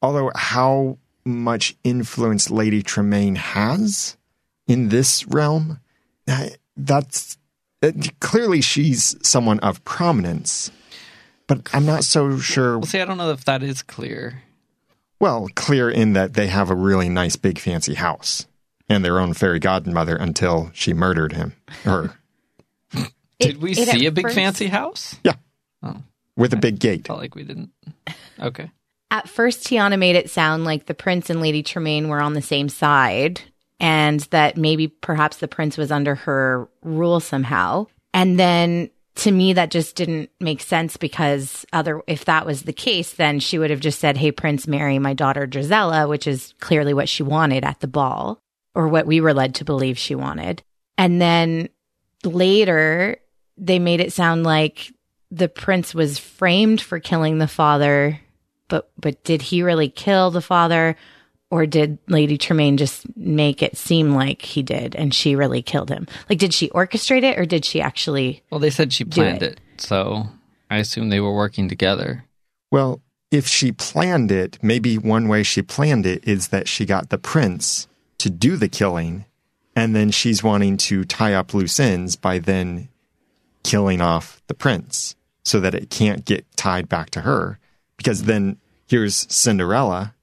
Although, 0.00 0.30
how 0.34 0.98
much 1.24 1.76
influence 1.84 2.50
Lady 2.50 2.82
Tremaine 2.82 3.34
has 3.34 4.16
in 4.66 4.88
this 4.88 5.26
realm, 5.26 5.80
that's 6.76 7.36
clearly 8.20 8.60
she's 8.60 9.16
someone 9.22 9.58
of 9.58 9.84
prominence. 9.84 10.70
But 11.48 11.68
I'm 11.74 11.86
not 11.86 12.04
so 12.04 12.38
sure. 12.38 12.78
Well, 12.78 12.86
see, 12.86 13.00
I 13.00 13.04
don't 13.04 13.18
know 13.18 13.32
if 13.32 13.44
that 13.46 13.64
is 13.64 13.82
clear. 13.82 14.42
Well, 15.18 15.48
clear 15.56 15.90
in 15.90 16.12
that 16.12 16.34
they 16.34 16.46
have 16.46 16.70
a 16.70 16.76
really 16.76 17.08
nice, 17.08 17.34
big, 17.34 17.58
fancy 17.58 17.94
house 17.94 18.46
and 18.88 19.04
their 19.04 19.18
own 19.18 19.34
fairy 19.34 19.58
godmother 19.58 20.14
until 20.14 20.70
she 20.72 20.92
murdered 20.92 21.32
him. 21.32 21.54
Her. 21.82 22.16
Did 23.40 23.60
we 23.60 23.72
it 23.72 23.88
see 23.88 24.06
a 24.06 24.12
big 24.12 24.26
first- 24.26 24.36
fancy 24.36 24.68
house? 24.68 25.16
Yeah. 25.24 25.34
Oh. 25.82 25.96
With 26.36 26.52
a 26.52 26.56
big 26.56 26.78
gate. 26.78 27.06
I 27.06 27.08
felt 27.08 27.18
like 27.18 27.34
we 27.34 27.42
didn't. 27.42 27.70
Okay. 28.38 28.70
At 29.10 29.28
first, 29.28 29.66
Tiana 29.66 29.98
made 29.98 30.16
it 30.16 30.30
sound 30.30 30.64
like 30.64 30.86
the 30.86 30.94
prince 30.94 31.30
and 31.30 31.40
Lady 31.40 31.62
Tremaine 31.62 32.08
were 32.08 32.20
on 32.20 32.34
the 32.34 32.42
same 32.42 32.68
side, 32.68 33.40
and 33.80 34.20
that 34.30 34.56
maybe 34.56 34.86
perhaps 34.86 35.38
the 35.38 35.48
prince 35.48 35.78
was 35.78 35.90
under 35.90 36.14
her 36.14 36.68
rule 36.82 37.18
somehow. 37.18 37.86
And 38.12 38.38
then 38.38 38.90
to 39.18 39.30
me, 39.30 39.52
that 39.52 39.70
just 39.70 39.96
didn't 39.96 40.30
make 40.40 40.60
sense 40.60 40.96
because 40.96 41.66
other 41.72 42.02
if 42.06 42.24
that 42.24 42.46
was 42.46 42.62
the 42.62 42.72
case, 42.72 43.12
then 43.12 43.40
she 43.40 43.58
would 43.58 43.70
have 43.70 43.80
just 43.80 43.98
said, 43.98 44.16
"Hey, 44.16 44.32
Prince, 44.32 44.66
marry 44.66 44.98
my 44.98 45.14
daughter 45.14 45.46
Drizella," 45.46 46.08
which 46.08 46.26
is 46.26 46.54
clearly 46.60 46.94
what 46.94 47.08
she 47.08 47.22
wanted 47.22 47.64
at 47.64 47.80
the 47.80 47.88
ball, 47.88 48.40
or 48.74 48.88
what 48.88 49.06
we 49.06 49.20
were 49.20 49.34
led 49.34 49.54
to 49.56 49.64
believe 49.64 49.98
she 49.98 50.14
wanted. 50.14 50.62
And 50.96 51.20
then 51.20 51.68
later, 52.24 53.18
they 53.56 53.78
made 53.78 54.00
it 54.00 54.12
sound 54.12 54.44
like 54.44 54.92
the 55.30 55.48
prince 55.48 55.94
was 55.94 56.18
framed 56.18 56.80
for 56.80 56.98
killing 56.98 57.38
the 57.38 57.48
father 57.48 58.18
but 58.68 58.90
but 58.98 59.22
did 59.24 59.42
he 59.42 59.62
really 59.62 59.88
kill 59.88 60.30
the 60.30 60.40
father 60.40 60.96
or 61.50 61.66
did 61.66 61.98
lady 62.08 62.36
tremaine 62.38 62.76
just 62.76 63.04
make 63.16 63.62
it 63.62 63.76
seem 63.76 64.14
like 64.14 64.42
he 64.42 64.62
did 64.62 64.94
and 64.96 65.14
she 65.14 65.34
really 65.34 65.62
killed 65.62 65.88
him 65.88 66.06
like 66.28 66.38
did 66.38 66.52
she 66.52 66.68
orchestrate 66.70 67.22
it 67.22 67.38
or 67.38 67.46
did 67.46 67.64
she 67.64 67.80
actually 67.80 68.42
Well, 68.50 68.60
they 68.60 68.70
said 68.70 68.92
she 68.92 69.04
planned 69.04 69.42
it. 69.42 69.52
it. 69.52 69.80
so 69.80 70.28
I 70.70 70.76
assume 70.76 71.08
they 71.08 71.20
were 71.20 71.34
working 71.34 71.68
together. 71.68 72.24
Well, 72.70 73.00
if 73.30 73.46
she 73.46 73.72
planned 73.72 74.30
it, 74.30 74.58
maybe 74.62 74.98
one 74.98 75.28
way 75.28 75.42
she 75.42 75.62
planned 75.62 76.04
it 76.04 76.26
is 76.28 76.48
that 76.48 76.68
she 76.68 76.84
got 76.84 77.08
the 77.08 77.16
prince 77.18 77.88
to 78.18 78.28
do 78.28 78.56
the 78.56 78.68
killing, 78.68 79.24
and 79.74 79.96
then 79.96 80.10
she's 80.10 80.42
wanting 80.42 80.76
to 80.76 81.04
tie 81.04 81.32
up 81.32 81.54
loose 81.54 81.80
ends 81.80 82.16
by 82.16 82.38
then 82.38 82.88
killing 83.64 84.00
off 84.02 84.42
the 84.46 84.54
prince 84.54 85.14
so 85.44 85.58
that 85.60 85.74
it 85.74 85.88
can't 85.88 86.24
get 86.26 86.44
tied 86.56 86.88
back 86.88 87.08
to 87.10 87.22
her. 87.22 87.58
Because 87.96 88.24
then 88.24 88.58
here's 88.88 89.26
Cinderella 89.32 90.14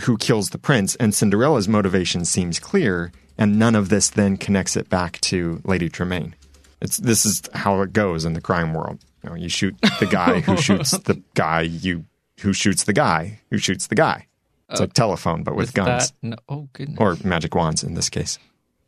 who 0.00 0.16
kills 0.16 0.50
the 0.50 0.58
prince, 0.58 0.94
and 0.96 1.14
Cinderella's 1.14 1.68
motivation 1.68 2.24
seems 2.24 2.58
clear, 2.60 3.12
and 3.36 3.58
none 3.58 3.74
of 3.74 3.88
this 3.88 4.10
then 4.10 4.36
connects 4.36 4.76
it 4.76 4.88
back 4.88 5.20
to 5.22 5.60
Lady 5.64 5.88
Tremaine. 5.88 6.34
It's 6.80 6.96
this 6.98 7.26
is 7.26 7.42
how 7.54 7.80
it 7.82 7.92
goes 7.92 8.24
in 8.24 8.34
the 8.34 8.40
crime 8.40 8.72
world. 8.74 8.98
You 9.24 9.30
know, 9.30 9.36
you 9.36 9.48
shoot 9.48 9.74
the 9.98 10.06
guy 10.06 10.40
who 10.40 10.56
shoots 10.60 10.92
the 10.92 11.22
guy 11.34 11.62
you 11.62 12.04
who 12.40 12.52
shoots 12.52 12.84
the 12.84 12.92
guy 12.92 13.40
who 13.50 13.58
shoots 13.58 13.88
the 13.88 13.96
guy. 13.96 14.26
It's 14.70 14.80
like 14.80 14.92
telephone, 14.92 15.42
but 15.44 15.56
with 15.56 15.68
Is 15.68 15.74
guns 15.74 16.10
that- 16.10 16.14
no, 16.22 16.36
oh 16.48 16.68
goodness. 16.74 16.98
or 17.00 17.16
magic 17.26 17.54
wands 17.54 17.82
in 17.82 17.94
this 17.94 18.08
case. 18.10 18.38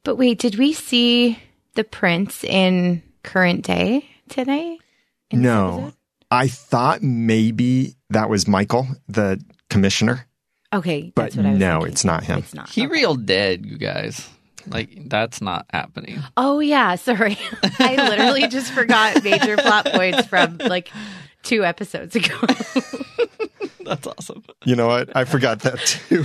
but 0.05 0.17
wait 0.17 0.39
did 0.39 0.57
we 0.57 0.73
see 0.73 1.39
the 1.75 1.85
prince 1.85 2.45
in 2.45 3.03
current 3.25 3.65
day 3.65 4.05
today 4.29 4.79
No. 5.33 5.93
I 6.31 6.47
thought 6.49 7.03
maybe 7.03 7.97
that 8.11 8.29
was 8.31 8.47
Michael, 8.47 8.87
the 9.09 9.43
commissioner, 9.69 10.27
okay 10.73 11.13
but 11.15 11.35
what 11.35 11.47
I 11.47 11.51
was 11.51 11.59
no, 11.59 11.73
thinking. 11.79 11.93
it's 11.93 12.05
not 12.05 12.25
him. 12.25 12.39
it's 12.39 12.55
not 12.55 12.69
he 12.69 12.83
Okay. 12.83 12.93
real 12.93 13.15
dead, 13.15 13.67
you 13.67 13.79
guys. 13.79 14.29
Like 14.67 15.09
that's 15.09 15.41
not 15.41 15.67
happening. 15.71 16.21
oh 16.37 16.61
yeah 16.61 16.95
sorry 17.07 17.39
i 17.79 17.95
literally 17.97 18.47
just 18.49 18.71
forgot 18.79 19.23
major 19.25 19.57
plot 19.57 19.87
points 19.87 20.27
from 20.27 20.59
like 20.59 20.91
two 21.43 21.65
episodes 21.65 22.15
ago 22.17 22.39
That's 23.83 24.07
awesome. 24.07 24.45
You 24.65 24.77
know 24.77 24.87
what? 24.87 25.17
I 25.17 25.25
forgot 25.25 25.61
that 25.61 25.79
too. 25.85 26.23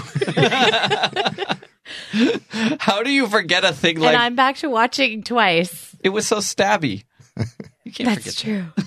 How 2.80 3.02
do 3.02 3.12
you 3.12 3.28
forget 3.28 3.64
a 3.64 3.72
thing 3.74 3.98
like? 4.00 4.10
and 4.10 4.16
like 4.16 4.22
i'm 4.26 4.36
back 4.36 4.58
to 4.58 4.70
watching 4.70 5.24
twice 5.24 5.96
it 6.04 6.10
was 6.10 6.28
so 6.28 6.38
stabby? 6.38 7.04
You 7.84 7.92
can't 7.92 8.10
That's 8.10 8.40
forget. 8.40 8.74
true. 8.76 8.86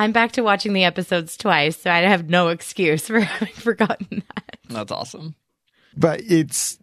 I'm 0.00 0.12
back 0.12 0.32
to 0.32 0.42
watching 0.42 0.72
the 0.72 0.84
episodes 0.84 1.36
twice, 1.36 1.76
so 1.76 1.90
I 1.90 1.98
have 1.98 2.30
no 2.30 2.48
excuse 2.48 3.06
for 3.06 3.20
having 3.20 3.52
forgotten 3.54 4.06
that. 4.34 4.44
that. 4.46 4.58
That's 4.68 4.90
awesome. 4.92 5.34
but 5.96 6.20
it's 6.26 6.78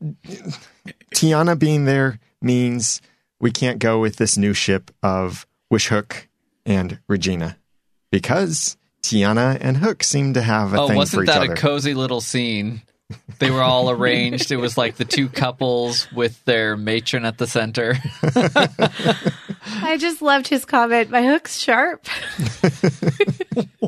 Tiana 1.16 1.58
being 1.58 1.86
there 1.86 2.20
means 2.42 3.02
we 3.40 3.50
can't 3.52 3.80
go 3.80 4.00
with 4.00 4.18
this 4.18 4.38
new 4.38 4.54
ship 4.54 4.92
of 5.02 5.48
Wish 5.72 5.88
Hook 5.88 6.28
and 6.66 7.00
Regina 7.08 7.58
because 8.12 8.78
Tiana 9.02 9.58
and 9.62 9.78
Hook 9.78 10.04
seem 10.04 10.34
to 10.36 10.42
have 10.44 10.74
a 10.74 10.82
Oh, 10.82 10.88
thing 10.88 10.98
wasn't 10.98 11.24
each 11.24 11.28
that 11.28 11.42
other. 11.42 11.54
a 11.54 11.56
cozy 11.58 11.94
little 11.96 12.22
scene? 12.22 12.82
They 13.40 13.50
were 13.52 13.64
all 13.64 13.90
arranged. 13.90 14.52
It 14.52 14.58
was 14.58 14.78
like 14.78 14.98
the 14.98 15.06
two 15.06 15.30
couples 15.30 16.08
with 16.12 16.44
their 16.46 16.76
matron 16.76 17.24
at 17.26 17.38
the 17.38 17.48
center. 17.48 17.96
I 19.84 19.98
just 19.98 20.22
loved 20.22 20.48
his 20.48 20.66
comment. 20.66 21.10
My 21.10 21.26
hook's 21.26 21.58
sharp. 21.58 22.06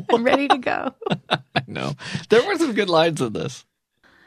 I'm 0.12 0.24
ready 0.24 0.48
to 0.48 0.58
go. 0.58 0.94
I 1.30 1.62
know. 1.66 1.94
There 2.28 2.46
were 2.46 2.56
some 2.56 2.74
good 2.74 2.90
lines 2.90 3.20
in 3.20 3.32
this. 3.32 3.64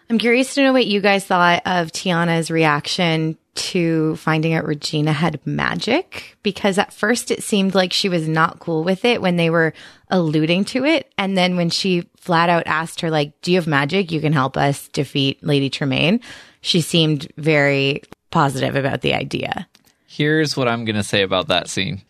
I'm 0.10 0.17
curious 0.17 0.53
to 0.55 0.63
know 0.63 0.74
what 0.74 0.86
you 0.86 1.01
guys 1.01 1.25
thought 1.25 1.62
of 1.65 1.91
Tiana's 1.91 2.51
reaction 2.51 3.38
to 3.55 4.15
finding 4.15 4.53
out 4.53 4.65
Regina 4.65 5.13
had 5.13 5.39
magic 5.45 6.38
because 6.43 6.77
at 6.77 6.93
first 6.93 7.29
it 7.31 7.43
seemed 7.43 7.75
like 7.75 7.93
she 7.93 8.10
was 8.10 8.27
not 8.27 8.60
cool 8.60 8.83
with 8.83 9.05
it 9.05 9.22
when 9.22 9.38
they 9.38 9.50
were 9.50 9.74
alluding 10.10 10.65
to 10.65 10.86
it. 10.86 11.12
And 11.17 11.38
then 11.38 11.55
when 11.55 11.69
she 11.69 12.10
flat 12.17 12.50
out 12.50 12.63
asked 12.65 13.01
her, 13.01 13.12
like, 13.12 13.39
do 13.41 13.51
you 13.51 13.57
have 13.57 13.67
magic? 13.67 14.12
You 14.12 14.22
can 14.22 14.33
help 14.33 14.57
us 14.57 14.88
defeat 14.89 15.43
Lady 15.43 15.69
Tremaine. 15.69 16.19
She 16.62 16.81
seemed 16.81 17.31
very 17.38 18.01
positive 18.31 18.75
about 18.75 19.01
the 19.01 19.13
idea. 19.13 19.67
Here's 20.15 20.55
what 20.55 20.67
I'm 20.67 20.86
going 20.86 20.96
to 20.96 21.01
say 21.01 21.24
about 21.24 21.48
that 21.48 21.67
scene. 21.67 22.03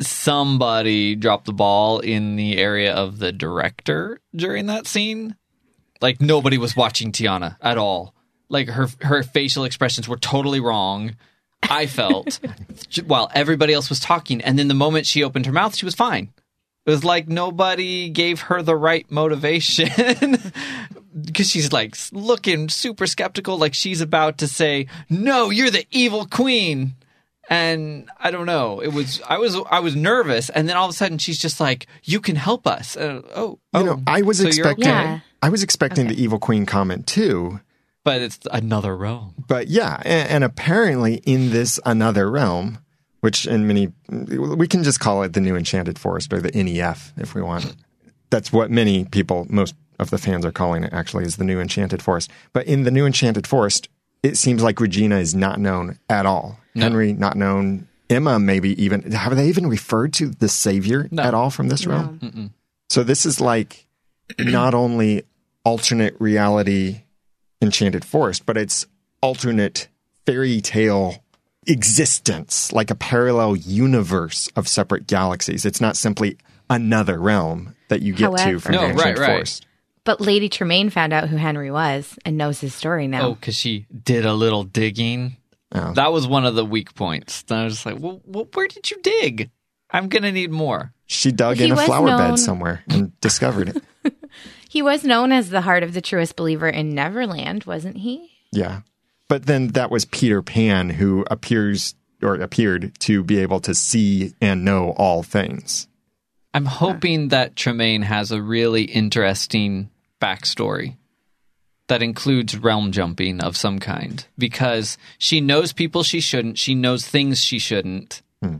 Somebody 0.00 1.14
dropped 1.14 1.44
the 1.44 1.52
ball 1.52 2.00
in 2.00 2.34
the 2.34 2.56
area 2.58 2.92
of 2.92 3.20
the 3.20 3.30
director 3.30 4.18
during 4.34 4.66
that 4.66 4.88
scene. 4.88 5.36
Like 6.00 6.20
nobody 6.20 6.58
was 6.58 6.74
watching 6.74 7.12
Tiana 7.12 7.56
at 7.62 7.78
all. 7.78 8.14
Like 8.48 8.70
her 8.70 8.88
her 9.00 9.22
facial 9.22 9.62
expressions 9.62 10.08
were 10.08 10.16
totally 10.16 10.58
wrong. 10.58 11.14
I 11.62 11.86
felt 11.86 12.40
while 13.06 13.30
everybody 13.32 13.72
else 13.72 13.90
was 13.90 14.00
talking 14.00 14.40
and 14.40 14.58
then 14.58 14.66
the 14.66 14.74
moment 14.74 15.06
she 15.06 15.22
opened 15.22 15.46
her 15.46 15.52
mouth 15.52 15.76
she 15.76 15.84
was 15.84 15.94
fine. 15.94 16.32
It 16.84 16.90
was 16.90 17.04
like 17.04 17.28
nobody 17.28 18.08
gave 18.08 18.40
her 18.40 18.60
the 18.60 18.74
right 18.74 19.08
motivation 19.08 19.88
because 21.24 21.48
she's 21.48 21.72
like 21.72 21.94
looking 22.10 22.68
super 22.70 23.06
skeptical 23.06 23.56
like 23.56 23.74
she's 23.74 24.00
about 24.00 24.38
to 24.38 24.48
say, 24.48 24.88
"No, 25.08 25.50
you're 25.50 25.70
the 25.70 25.86
evil 25.92 26.26
queen." 26.26 26.96
And 27.48 28.10
I 28.18 28.30
don't 28.30 28.46
know. 28.46 28.80
It 28.80 28.92
was 28.92 29.20
I 29.28 29.38
was 29.38 29.56
I 29.70 29.80
was 29.80 29.94
nervous, 29.96 30.50
and 30.50 30.68
then 30.68 30.76
all 30.76 30.86
of 30.86 30.90
a 30.90 30.94
sudden 30.94 31.18
she's 31.18 31.38
just 31.38 31.60
like, 31.60 31.86
"You 32.02 32.20
can 32.20 32.36
help 32.36 32.66
us." 32.66 32.96
Uh, 32.96 33.22
oh, 33.34 33.48
you 33.50 33.58
oh, 33.74 33.82
know, 33.82 34.02
I 34.06 34.22
was 34.22 34.38
so 34.38 34.46
expecting 34.46 34.88
okay. 34.88 35.22
I 35.42 35.48
was 35.48 35.62
expecting 35.62 36.06
Okay. 36.06 36.14
the 36.14 36.22
evil 36.22 36.38
queen 36.38 36.66
comment 36.66 37.06
too. 37.06 37.60
but 38.04 38.22
it's 38.22 38.38
another 38.52 38.96
realm. 38.96 39.34
But 39.48 39.68
yeah, 39.68 40.00
and, 40.04 40.28
and 40.28 40.44
apparently 40.44 41.16
in 41.26 41.50
this 41.50 41.78
another 41.84 42.30
realm, 42.30 42.78
which 43.20 43.46
in 43.46 43.66
many 43.66 43.92
we 44.08 44.66
can 44.68 44.82
just 44.82 45.00
call 45.00 45.22
it 45.22 45.32
the 45.32 45.40
New 45.40 45.56
Enchanted 45.56 45.98
Forest 45.98 46.32
or 46.32 46.40
the 46.40 46.50
NEF 46.52 47.12
if 47.16 47.34
we 47.34 47.42
want. 47.42 47.74
That's 48.30 48.52
what 48.52 48.70
many 48.70 49.04
people, 49.04 49.46
most 49.48 49.74
of 49.98 50.10
the 50.10 50.18
fans 50.18 50.44
are 50.44 50.52
calling 50.52 50.82
it 50.84 50.92
actually, 50.92 51.24
is 51.24 51.36
the 51.36 51.44
New 51.44 51.60
Enchanted 51.60 52.02
Forest. 52.02 52.30
But 52.52 52.66
in 52.66 52.82
the 52.82 52.90
New 52.90 53.06
Enchanted 53.06 53.46
Forest, 53.46 53.88
it 54.22 54.36
seems 54.36 54.62
like 54.62 54.80
Regina 54.80 55.18
is 55.18 55.34
not 55.34 55.58
known 55.60 55.98
at 56.08 56.26
all. 56.26 56.58
Henry 56.74 57.12
not 57.12 57.36
known. 57.36 57.88
Emma 58.08 58.38
maybe 58.38 58.80
even 58.82 59.10
have 59.12 59.34
they 59.34 59.48
even 59.48 59.66
referred 59.66 60.12
to 60.14 60.26
the 60.28 60.48
Savior 60.48 61.08
No. 61.10 61.22
at 61.22 61.34
all 61.34 61.50
from 61.50 61.68
this 61.68 61.86
realm? 61.86 62.52
So 62.88 63.02
this 63.02 63.26
is 63.26 63.40
like 63.40 63.86
not 64.38 64.74
only 64.74 65.24
alternate 65.64 66.14
reality 66.20 67.02
Enchanted 67.60 68.04
Forest, 68.04 68.46
but 68.46 68.56
it's 68.56 68.86
alternate 69.22 69.88
fairy 70.24 70.60
tale 70.60 71.22
existence, 71.66 72.72
like 72.72 72.90
a 72.90 72.94
parallel 72.94 73.56
universe 73.56 74.48
of 74.56 74.68
separate 74.68 75.06
galaxies. 75.06 75.64
It's 75.64 75.80
not 75.80 75.96
simply 75.96 76.38
another 76.70 77.18
realm 77.18 77.74
that 77.88 78.02
you 78.02 78.12
get 78.12 78.36
to 78.38 78.58
from 78.60 78.72
No, 78.72 78.80
the 78.80 78.86
ancient 78.88 79.04
right, 79.04 79.18
right. 79.18 79.26
forest. 79.26 79.65
But 80.06 80.22
Lady 80.22 80.48
Tremaine 80.48 80.88
found 80.88 81.12
out 81.12 81.28
who 81.28 81.36
Henry 81.36 81.70
was 81.70 82.18
and 82.24 82.38
knows 82.38 82.60
his 82.60 82.74
story 82.74 83.08
now. 83.08 83.26
Oh, 83.26 83.34
because 83.34 83.56
she 83.56 83.84
did 84.04 84.24
a 84.24 84.32
little 84.32 84.64
digging. 84.64 85.36
Oh. 85.72 85.92
That 85.94 86.12
was 86.12 86.26
one 86.26 86.46
of 86.46 86.54
the 86.54 86.64
weak 86.64 86.94
points. 86.94 87.44
And 87.50 87.58
I 87.58 87.64
was 87.64 87.74
just 87.74 87.84
like, 87.86 87.98
well, 87.98 88.22
well, 88.24 88.48
where 88.54 88.68
did 88.68 88.90
you 88.90 88.96
dig? 89.02 89.50
I'm 89.90 90.08
going 90.08 90.22
to 90.22 90.32
need 90.32 90.50
more. 90.50 90.94
She 91.06 91.32
dug 91.32 91.56
He 91.58 91.64
in 91.64 91.72
a 91.72 91.76
flower 91.76 92.06
known- 92.06 92.18
bed 92.30 92.38
somewhere 92.38 92.82
and 92.88 93.20
discovered 93.20 93.76
it. 93.76 93.82
He 94.68 94.82
was 94.82 95.04
known 95.04 95.32
as 95.32 95.48
the 95.48 95.62
heart 95.62 95.82
of 95.82 95.94
the 95.94 96.02
truest 96.02 96.36
believer 96.36 96.68
in 96.68 96.90
Neverland, 96.94 97.64
wasn't 97.64 97.96
he? 97.96 98.30
Yeah. 98.52 98.80
But 99.26 99.46
then 99.46 99.68
that 99.68 99.90
was 99.90 100.04
Peter 100.04 100.42
Pan 100.42 100.90
who 100.90 101.24
appears 101.30 101.94
or 102.20 102.34
appeared 102.34 102.92
to 103.00 103.22
be 103.24 103.38
able 103.38 103.60
to 103.60 103.74
see 103.74 104.34
and 104.40 104.66
know 104.66 104.90
all 104.98 105.22
things. 105.22 105.88
I'm 106.52 106.66
hoping 106.66 107.28
that 107.28 107.56
Tremaine 107.56 108.02
has 108.02 108.32
a 108.32 108.42
really 108.42 108.82
interesting 108.82 109.88
backstory 110.20 110.96
that 111.88 112.02
includes 112.02 112.56
realm 112.56 112.92
jumping 112.92 113.40
of 113.40 113.56
some 113.56 113.78
kind 113.78 114.26
because 114.36 114.98
she 115.18 115.40
knows 115.40 115.72
people 115.72 116.02
she 116.02 116.20
shouldn't. 116.20 116.58
She 116.58 116.74
knows 116.74 117.06
things 117.06 117.40
she 117.40 117.58
shouldn't. 117.58 118.22
Hmm. 118.42 118.56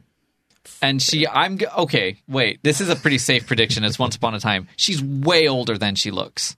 And 0.82 1.02
she, 1.02 1.26
I'm 1.26 1.58
okay. 1.78 2.18
Wait, 2.28 2.60
this 2.62 2.80
is 2.80 2.88
a 2.88 2.96
pretty 2.96 3.18
safe 3.18 3.46
prediction. 3.46 3.84
It's 3.84 3.98
once 3.98 4.16
upon 4.16 4.34
a 4.34 4.40
time. 4.40 4.68
She's 4.76 5.02
way 5.02 5.48
older 5.48 5.78
than 5.78 5.94
she 5.94 6.10
looks. 6.10 6.56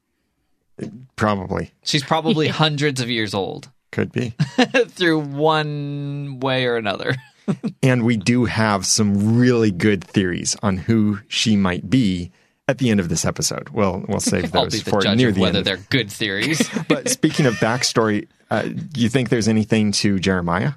Probably. 1.16 1.72
She's 1.82 2.04
probably 2.04 2.48
hundreds 2.48 3.00
of 3.00 3.10
years 3.10 3.34
old 3.34 3.70
Could 3.90 4.12
be. 4.12 4.30
through 4.88 5.20
one 5.20 6.40
way 6.40 6.66
or 6.66 6.76
another. 6.76 7.16
and 7.82 8.04
we 8.04 8.16
do 8.16 8.44
have 8.44 8.86
some 8.86 9.38
really 9.38 9.70
good 9.70 10.04
theories 10.04 10.56
on 10.62 10.76
who 10.76 11.20
she 11.28 11.56
might 11.56 11.88
be 11.88 12.30
at 12.68 12.78
the 12.78 12.90
end 12.90 13.00
of 13.00 13.08
this 13.08 13.24
episode. 13.24 13.70
Well, 13.70 14.04
we'll 14.06 14.20
save 14.20 14.44
I'll 14.54 14.64
those 14.64 14.74
be 14.74 14.78
the 14.80 14.90
for 14.90 15.00
judge 15.00 15.16
near 15.16 15.30
of 15.30 15.34
the 15.34 15.40
whether 15.40 15.58
end. 15.58 15.66
they're 15.66 15.78
good 15.78 16.12
theories. 16.12 16.68
But 16.88 17.08
speaking 17.08 17.46
of 17.46 17.54
backstory, 17.54 18.28
uh, 18.50 18.62
do 18.62 19.00
you 19.00 19.08
think 19.08 19.30
there's 19.30 19.48
anything 19.48 19.92
to 19.92 20.18
Jeremiah? 20.18 20.72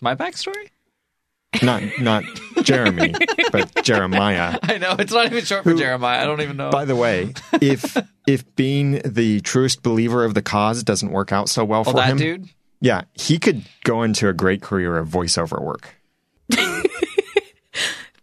My 0.00 0.14
backstory? 0.14 0.70
Not 1.62 1.82
not 1.98 2.24
Jeremy, 2.62 3.14
but 3.52 3.82
Jeremiah. 3.82 4.58
I 4.62 4.78
know 4.78 4.94
it's 4.98 5.12
not 5.12 5.26
even 5.26 5.44
short 5.44 5.64
for 5.64 5.74
Jeremiah. 5.74 6.22
I 6.22 6.26
don't 6.26 6.40
even 6.40 6.56
know. 6.56 6.70
By 6.70 6.84
the 6.84 6.94
way, 6.94 7.32
if 7.60 7.96
if 8.26 8.54
being 8.54 9.00
the 9.04 9.40
truest 9.40 9.82
believer 9.82 10.24
of 10.24 10.34
the 10.34 10.42
cause 10.42 10.82
doesn't 10.84 11.10
work 11.10 11.32
out 11.32 11.48
so 11.48 11.64
well 11.64 11.80
oh, 11.80 11.90
for 11.90 11.94
that 11.94 12.10
him, 12.10 12.16
dude. 12.18 12.48
yeah, 12.80 13.02
he 13.14 13.38
could 13.38 13.64
go 13.82 14.02
into 14.02 14.28
a 14.28 14.32
great 14.34 14.60
career 14.60 14.98
of 14.98 15.08
voiceover 15.08 15.60
work. 15.60 15.97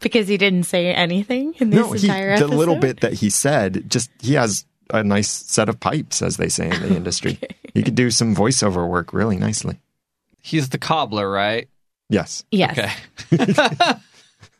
Because 0.06 0.28
he 0.28 0.38
didn't 0.38 0.64
say 0.64 0.94
anything 0.94 1.56
in 1.58 1.72
this 1.72 1.80
No, 1.80 1.94
he, 1.94 2.06
entire 2.06 2.38
the 2.38 2.48
little 2.48 2.76
bit 2.76 3.00
that 3.00 3.14
he 3.14 3.32
said, 3.32 3.90
just 3.90 4.12
he 4.22 4.36
has 4.36 4.64
a 4.92 5.04
nice 5.04 5.32
set 5.32 5.68
of 5.68 5.80
pipes, 5.80 6.22
as 6.22 6.38
they 6.38 6.48
say 6.48 6.70
in 6.70 6.80
the 6.80 6.96
industry. 6.96 7.40
He 7.74 7.82
could 7.82 7.96
do 7.96 8.12
some 8.12 8.36
voiceover 8.36 8.88
work 8.88 9.14
really 9.14 9.38
nicely. 9.38 9.80
He's 10.44 10.70
the 10.70 10.78
cobbler, 10.78 11.28
right? 11.28 11.68
Yes. 12.08 12.44
Yes. 12.52 12.94
Okay. 13.34 14.00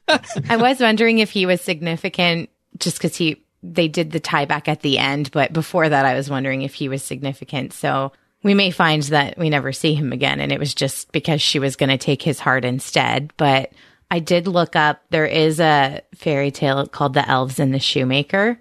I 0.50 0.58
was 0.58 0.80
wondering 0.80 1.20
if 1.20 1.30
he 1.30 1.46
was 1.46 1.62
significant 1.62 2.50
just 2.80 2.98
because 2.98 3.16
he 3.16 3.44
they 3.62 3.88
did 3.88 4.12
the 4.12 4.20
tie 4.20 4.46
back 4.46 4.68
at 4.68 4.82
the 4.82 4.98
end, 4.98 5.30
but 5.30 5.54
before 5.54 5.88
that 5.88 6.08
I 6.08 6.16
was 6.16 6.28
wondering 6.28 6.64
if 6.64 6.74
he 6.74 6.90
was 6.90 7.04
significant. 7.04 7.72
So 7.72 8.14
we 8.42 8.56
may 8.56 8.72
find 8.72 9.04
that 9.04 9.38
we 9.38 9.52
never 9.52 9.72
see 9.72 9.94
him 9.94 10.12
again 10.12 10.40
and 10.40 10.52
it 10.52 10.60
was 10.60 10.74
just 10.74 11.12
because 11.12 11.40
she 11.40 11.60
was 11.60 11.76
going 11.76 11.92
to 11.92 12.00
take 12.00 12.24
his 12.24 12.40
heart 12.40 12.66
instead. 12.66 13.32
But 13.38 13.74
I 14.12 14.20
did 14.20 14.48
look 14.48 14.76
up 14.76 15.02
there 15.10 15.26
is 15.26 15.60
a 15.60 16.02
fairy 16.14 16.52
tale 16.52 16.86
called 16.88 17.14
The 17.14 17.28
Elves 17.28 17.60
and 17.60 17.74
the 17.74 17.80
Shoemaker, 17.80 18.60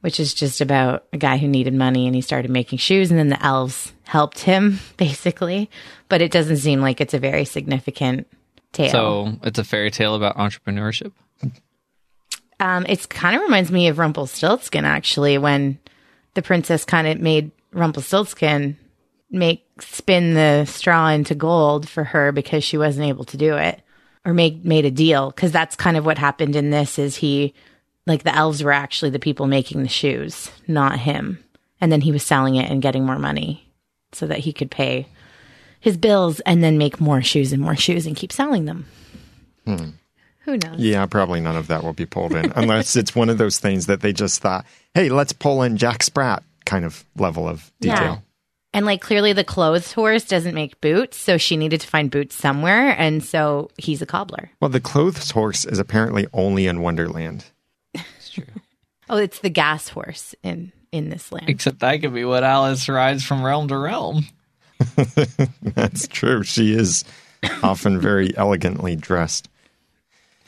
which 0.00 0.20
is 0.20 0.32
just 0.32 0.60
about 0.60 1.04
a 1.12 1.18
guy 1.18 1.36
who 1.38 1.48
needed 1.48 1.74
money 1.74 2.06
and 2.06 2.14
he 2.14 2.20
started 2.20 2.50
making 2.50 2.78
shoes 2.78 3.10
and 3.10 3.18
then 3.18 3.28
the 3.28 3.44
elves 3.44 3.92
helped 4.04 4.40
him 4.40 4.78
basically. 4.96 5.70
But 6.08 6.22
it 6.22 6.30
doesn't 6.30 6.58
seem 6.58 6.80
like 6.80 7.00
it's 7.00 7.14
a 7.14 7.18
very 7.18 7.44
significant 7.44 8.28
tale. 8.72 8.90
So 8.90 9.32
it's 9.42 9.58
a 9.58 9.64
fairy 9.64 9.90
tale 9.90 10.14
about 10.14 10.36
entrepreneurship. 10.36 11.12
Um, 12.58 12.86
it's 12.88 13.04
kind 13.04 13.36
of 13.36 13.42
reminds 13.42 13.70
me 13.70 13.88
of 13.88 13.98
Rumpelstiltskin 13.98 14.84
actually, 14.84 15.36
when 15.36 15.78
the 16.34 16.42
princess 16.42 16.84
kind 16.84 17.06
of 17.06 17.20
made 17.20 17.50
Rumpelstiltskin 17.72 18.78
make 19.30 19.66
spin 19.80 20.34
the 20.34 20.64
straw 20.64 21.08
into 21.08 21.34
gold 21.34 21.88
for 21.88 22.04
her 22.04 22.32
because 22.32 22.64
she 22.64 22.78
wasn't 22.78 23.06
able 23.06 23.24
to 23.24 23.36
do 23.36 23.56
it 23.56 23.82
or 24.26 24.34
make 24.34 24.64
made 24.64 24.84
a 24.84 24.90
deal 24.90 25.30
because 25.30 25.52
that's 25.52 25.76
kind 25.76 25.96
of 25.96 26.04
what 26.04 26.18
happened 26.18 26.56
in 26.56 26.70
this 26.70 26.98
is 26.98 27.16
he 27.16 27.54
like 28.06 28.24
the 28.24 28.34
elves 28.34 28.62
were 28.62 28.72
actually 28.72 29.10
the 29.10 29.18
people 29.18 29.46
making 29.46 29.82
the 29.82 29.88
shoes 29.88 30.50
not 30.66 30.98
him. 30.98 31.42
And 31.80 31.92
then 31.92 32.00
he 32.00 32.12
was 32.12 32.22
selling 32.22 32.56
it 32.56 32.70
and 32.70 32.82
getting 32.82 33.04
more 33.04 33.18
money 33.18 33.70
so 34.12 34.26
that 34.26 34.40
he 34.40 34.52
could 34.52 34.70
pay 34.70 35.06
his 35.78 35.96
bills 35.96 36.40
and 36.40 36.62
then 36.62 36.78
make 36.78 37.00
more 37.00 37.22
shoes 37.22 37.52
and 37.52 37.62
more 37.62 37.76
shoes 37.76 38.06
and 38.06 38.16
keep 38.16 38.32
selling 38.32 38.64
them. 38.64 38.86
Hmm. 39.64 39.90
Who 40.40 40.56
knows? 40.56 40.78
Yeah, 40.78 41.06
probably 41.06 41.40
none 41.40 41.56
of 41.56 41.66
that 41.68 41.84
will 41.84 41.92
be 41.92 42.06
pulled 42.06 42.32
in 42.32 42.52
unless 42.56 42.96
it's 42.96 43.14
one 43.14 43.28
of 43.28 43.38
those 43.38 43.58
things 43.58 43.86
that 43.86 44.00
they 44.00 44.12
just 44.12 44.40
thought, 44.40 44.64
hey, 44.94 45.08
let's 45.08 45.32
pull 45.32 45.62
in 45.62 45.76
Jack 45.76 46.02
Sprat 46.02 46.42
kind 46.64 46.84
of 46.84 47.04
level 47.16 47.48
of 47.48 47.70
detail. 47.80 48.22
Yeah. 48.72 48.78
And 48.78 48.86
like 48.86 49.00
clearly 49.00 49.32
the 49.32 49.44
clothes 49.44 49.92
horse 49.92 50.24
doesn't 50.24 50.54
make 50.54 50.80
boots, 50.80 51.16
so 51.16 51.38
she 51.38 51.56
needed 51.56 51.80
to 51.80 51.86
find 51.86 52.10
boots 52.10 52.34
somewhere, 52.34 52.90
and 52.98 53.24
so 53.24 53.70
he's 53.78 54.02
a 54.02 54.06
cobbler. 54.06 54.50
Well, 54.60 54.68
the 54.68 54.80
clothes 54.80 55.30
horse 55.30 55.64
is 55.64 55.78
apparently 55.78 56.26
only 56.32 56.66
in 56.66 56.80
Wonderland. 56.80 57.46
It's 57.94 58.30
true. 58.30 58.44
Oh, 59.08 59.18
it's 59.18 59.38
the 59.38 59.50
gas 59.50 59.88
horse 59.88 60.34
in 60.42 60.72
in 60.90 61.10
this 61.10 61.30
land. 61.30 61.48
Except 61.48 61.78
that 61.78 62.00
could 62.00 62.12
be 62.12 62.24
what 62.24 62.42
Alice 62.42 62.88
rides 62.88 63.24
from 63.24 63.44
realm 63.44 63.68
to 63.68 63.78
realm. 63.78 64.26
That's 65.62 66.08
true. 66.08 66.42
She 66.42 66.74
is 66.74 67.04
often 67.62 68.00
very 68.00 68.36
elegantly 68.36 68.96
dressed. 68.96 69.48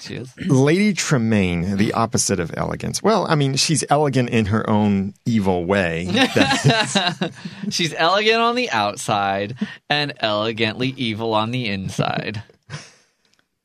She 0.01 0.15
is. 0.15 0.33
Lady 0.47 0.93
Tremaine, 0.93 1.77
the 1.77 1.93
opposite 1.93 2.39
of 2.39 2.53
elegance. 2.57 3.03
Well, 3.03 3.27
I 3.29 3.35
mean, 3.35 3.57
she's 3.57 3.85
elegant 3.91 4.31
in 4.31 4.47
her 4.47 4.69
own 4.69 5.15
evil 5.27 5.65
way. 5.65 6.07
She's 7.71 7.93
elegant 7.95 8.39
on 8.41 8.55
the 8.55 8.71
outside 8.71 9.57
and 9.91 10.13
elegantly 10.21 10.89
evil 10.97 11.35
on 11.35 11.51
the 11.51 11.69
inside. 11.69 12.43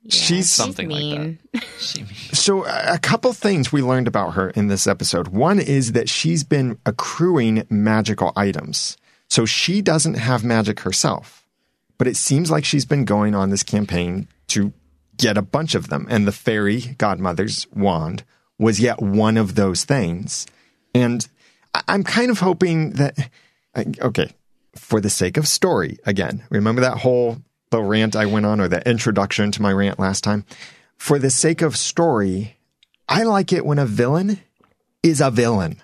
she's 0.10 0.50
something 0.50 0.90
like 0.90 1.02
that. 1.02 1.20
mean. 1.20 1.40
She 1.80 2.04
So, 2.34 2.66
a 2.66 2.94
a 2.96 3.00
couple 3.00 3.32
things 3.34 3.72
we 3.72 3.82
learned 3.82 4.08
about 4.08 4.34
her 4.34 4.50
in 4.50 4.68
this 4.68 4.88
episode. 4.88 5.30
One 5.30 5.60
is 5.60 5.94
that 5.94 6.10
she's 6.10 6.44
been 6.44 6.78
accruing 6.86 7.66
magical 7.70 8.34
items. 8.36 8.98
So, 9.30 9.46
she 9.46 9.82
doesn't 9.82 10.16
have 10.16 10.44
magic 10.44 10.82
herself, 10.82 11.46
but 11.98 12.08
it 12.08 12.18
seems 12.18 12.52
like 12.52 12.66
she's 12.66 12.86
been 12.86 13.06
going 13.06 13.36
on 13.36 13.50
this 13.50 13.64
campaign 13.64 14.28
to 14.48 14.74
get 15.18 15.38
a 15.38 15.42
bunch 15.42 15.76
of 15.76 15.90
them. 15.90 16.08
And 16.10 16.28
the 16.28 16.32
fairy 16.32 16.96
godmother's 16.98 17.68
wand 17.74 18.24
was 18.58 18.80
yet 18.80 19.02
one 19.02 19.38
of 19.38 19.56
those 19.56 19.84
things. 19.84 20.46
And 20.94 21.28
I'm 21.88 22.04
kind 22.04 22.30
of 22.30 22.40
hoping 22.40 22.92
that, 22.92 23.30
okay, 23.76 24.32
for 24.76 25.02
the 25.02 25.10
sake 25.10 25.38
of 25.38 25.48
story, 25.48 25.98
again, 26.06 26.44
remember 26.50 26.82
that 26.82 26.98
whole 26.98 27.38
the 27.72 27.82
rant 27.82 28.16
I 28.16 28.28
went 28.28 28.46
on 28.46 28.62
or 28.62 28.68
the 28.68 28.88
introduction 28.88 29.52
to 29.52 29.62
my 29.62 29.72
rant 29.72 30.00
last 30.00 30.24
time? 30.24 30.46
For 30.98 31.18
the 31.18 31.32
sake 31.32 31.62
of 31.62 31.76
story, 31.76 32.58
I 33.10 33.24
like 33.24 33.52
it 33.52 33.66
when 33.66 33.80
a 33.80 33.86
villain 33.86 34.40
is 35.02 35.20
a 35.20 35.32
villain. 35.32 35.82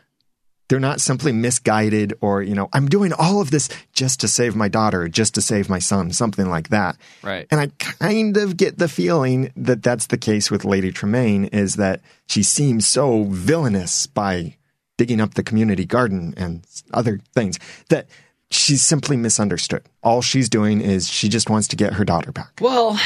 They're 0.70 0.80
not 0.80 1.02
simply 1.02 1.32
misguided 1.32 2.14
or, 2.22 2.42
you 2.42 2.56
know, 2.56 2.70
I'm 2.72 2.88
doing 2.88 3.12
all 3.12 3.42
of 3.42 3.52
this 3.52 3.70
just 3.92 4.20
to 4.22 4.28
save 4.28 4.56
my 4.56 4.68
daughter, 4.68 5.10
just 5.10 5.34
to 5.36 5.42
save 5.42 5.68
my 5.68 5.80
son, 5.80 6.12
something 6.14 6.50
like 6.50 6.70
that. 6.70 6.96
Right. 7.24 7.48
And 7.52 7.60
I 7.60 7.68
kind 7.80 8.38
of 8.38 8.56
get 8.56 8.78
the 8.78 8.88
feeling 8.88 9.52
that 9.58 9.84
that's 9.84 10.08
the 10.08 10.18
case 10.18 10.52
with 10.52 10.64
Lady 10.64 10.92
Tremaine 10.92 11.46
is 11.46 11.76
that 11.76 12.02
she 12.28 12.44
seems 12.44 12.88
so 12.88 13.24
villainous 13.24 14.06
by 14.08 14.56
digging 14.98 15.20
up 15.20 15.34
the 15.34 15.44
community 15.44 15.86
garden 15.86 16.34
and 16.38 16.66
other 16.94 17.20
things 17.34 17.58
that 17.90 18.08
she's 18.52 18.84
simply 18.84 19.18
misunderstood. 19.18 19.84
All 20.04 20.22
she's 20.22 20.50
doing 20.50 20.82
is 20.82 21.10
she 21.10 21.30
just 21.30 21.50
wants 21.50 21.68
to 21.70 21.76
get 21.76 21.94
her 21.94 22.06
daughter 22.06 22.32
back. 22.32 22.60
Well, 22.62 23.00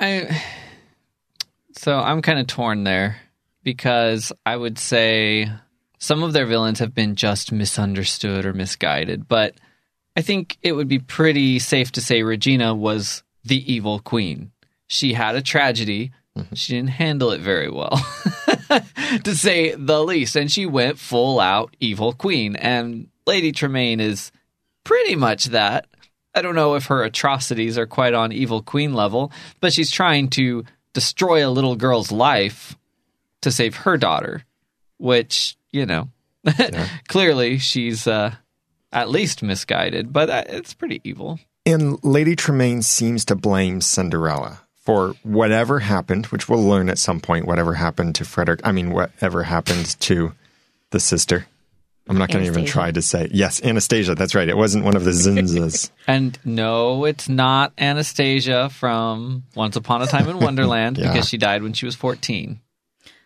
I 0.00 0.42
so 1.76 1.98
I'm 1.98 2.22
kind 2.22 2.38
of 2.38 2.46
torn 2.46 2.84
there 2.84 3.16
because 3.62 4.32
I 4.44 4.56
would 4.56 4.78
say 4.78 5.50
some 5.98 6.22
of 6.22 6.32
their 6.32 6.46
villains 6.46 6.78
have 6.78 6.94
been 6.94 7.14
just 7.14 7.52
misunderstood 7.52 8.44
or 8.44 8.52
misguided, 8.52 9.28
but 9.28 9.54
I 10.16 10.22
think 10.22 10.56
it 10.62 10.72
would 10.72 10.88
be 10.88 10.98
pretty 10.98 11.58
safe 11.58 11.92
to 11.92 12.00
say 12.00 12.22
Regina 12.22 12.74
was 12.74 13.22
the 13.44 13.72
evil 13.72 14.00
queen. 14.00 14.50
She 14.86 15.12
had 15.12 15.36
a 15.36 15.42
tragedy. 15.42 16.12
Mm-hmm. 16.36 16.54
She 16.54 16.74
didn't 16.74 16.90
handle 16.90 17.30
it 17.30 17.40
very 17.40 17.70
well, 17.70 17.96
to 19.24 19.34
say 19.34 19.74
the 19.74 20.04
least, 20.04 20.36
and 20.36 20.50
she 20.50 20.66
went 20.66 20.98
full 20.98 21.40
out 21.40 21.74
evil 21.80 22.12
queen. 22.12 22.56
And 22.56 23.08
Lady 23.26 23.52
Tremaine 23.52 24.00
is 24.00 24.32
pretty 24.84 25.16
much 25.16 25.46
that. 25.46 25.86
I 26.34 26.42
don't 26.42 26.54
know 26.54 26.74
if 26.74 26.86
her 26.86 27.02
atrocities 27.02 27.78
are 27.78 27.86
quite 27.86 28.12
on 28.12 28.32
evil 28.32 28.62
queen 28.62 28.92
level, 28.92 29.32
but 29.60 29.72
she's 29.72 29.90
trying 29.90 30.28
to 30.30 30.64
destroy 30.92 31.46
a 31.46 31.50
little 31.50 31.76
girl's 31.76 32.12
life 32.12 32.76
to 33.42 33.50
save 33.50 33.76
her 33.76 33.96
daughter, 33.96 34.44
which, 34.98 35.55
you 35.72 35.86
know, 35.86 36.08
clearly 37.08 37.58
she's 37.58 38.06
uh, 38.06 38.34
at 38.92 39.10
least 39.10 39.42
misguided, 39.42 40.12
but 40.12 40.30
uh, 40.30 40.44
it's 40.48 40.74
pretty 40.74 41.00
evil. 41.04 41.38
And 41.64 42.02
Lady 42.04 42.36
Tremaine 42.36 42.82
seems 42.82 43.24
to 43.26 43.34
blame 43.34 43.80
Cinderella 43.80 44.60
for 44.76 45.14
whatever 45.24 45.80
happened, 45.80 46.26
which 46.26 46.48
we'll 46.48 46.62
learn 46.62 46.88
at 46.88 46.98
some 46.98 47.20
point, 47.20 47.44
whatever 47.46 47.74
happened 47.74 48.14
to 48.16 48.24
Frederick. 48.24 48.60
I 48.62 48.70
mean, 48.72 48.90
whatever 48.92 49.42
happened 49.42 49.98
to 50.02 50.32
the 50.90 51.00
sister. 51.00 51.46
I'm 52.08 52.18
not 52.18 52.30
going 52.30 52.44
to 52.44 52.48
even 52.48 52.66
try 52.66 52.92
to 52.92 53.02
say. 53.02 53.28
Yes, 53.32 53.60
Anastasia. 53.64 54.14
That's 54.14 54.36
right. 54.36 54.48
It 54.48 54.56
wasn't 54.56 54.84
one 54.84 54.94
of 54.94 55.02
the 55.04 55.10
Zinzas. 55.10 55.90
And 56.06 56.38
no, 56.44 57.04
it's 57.04 57.28
not 57.28 57.72
Anastasia 57.78 58.68
from 58.70 59.42
Once 59.56 59.74
Upon 59.74 60.02
a 60.02 60.06
Time 60.06 60.28
in 60.28 60.38
Wonderland 60.38 60.98
Yeah. 61.00 61.12
because 61.12 61.28
she 61.28 61.36
died 61.36 61.64
when 61.64 61.72
she 61.72 61.84
was 61.84 61.96
14. 61.96 62.60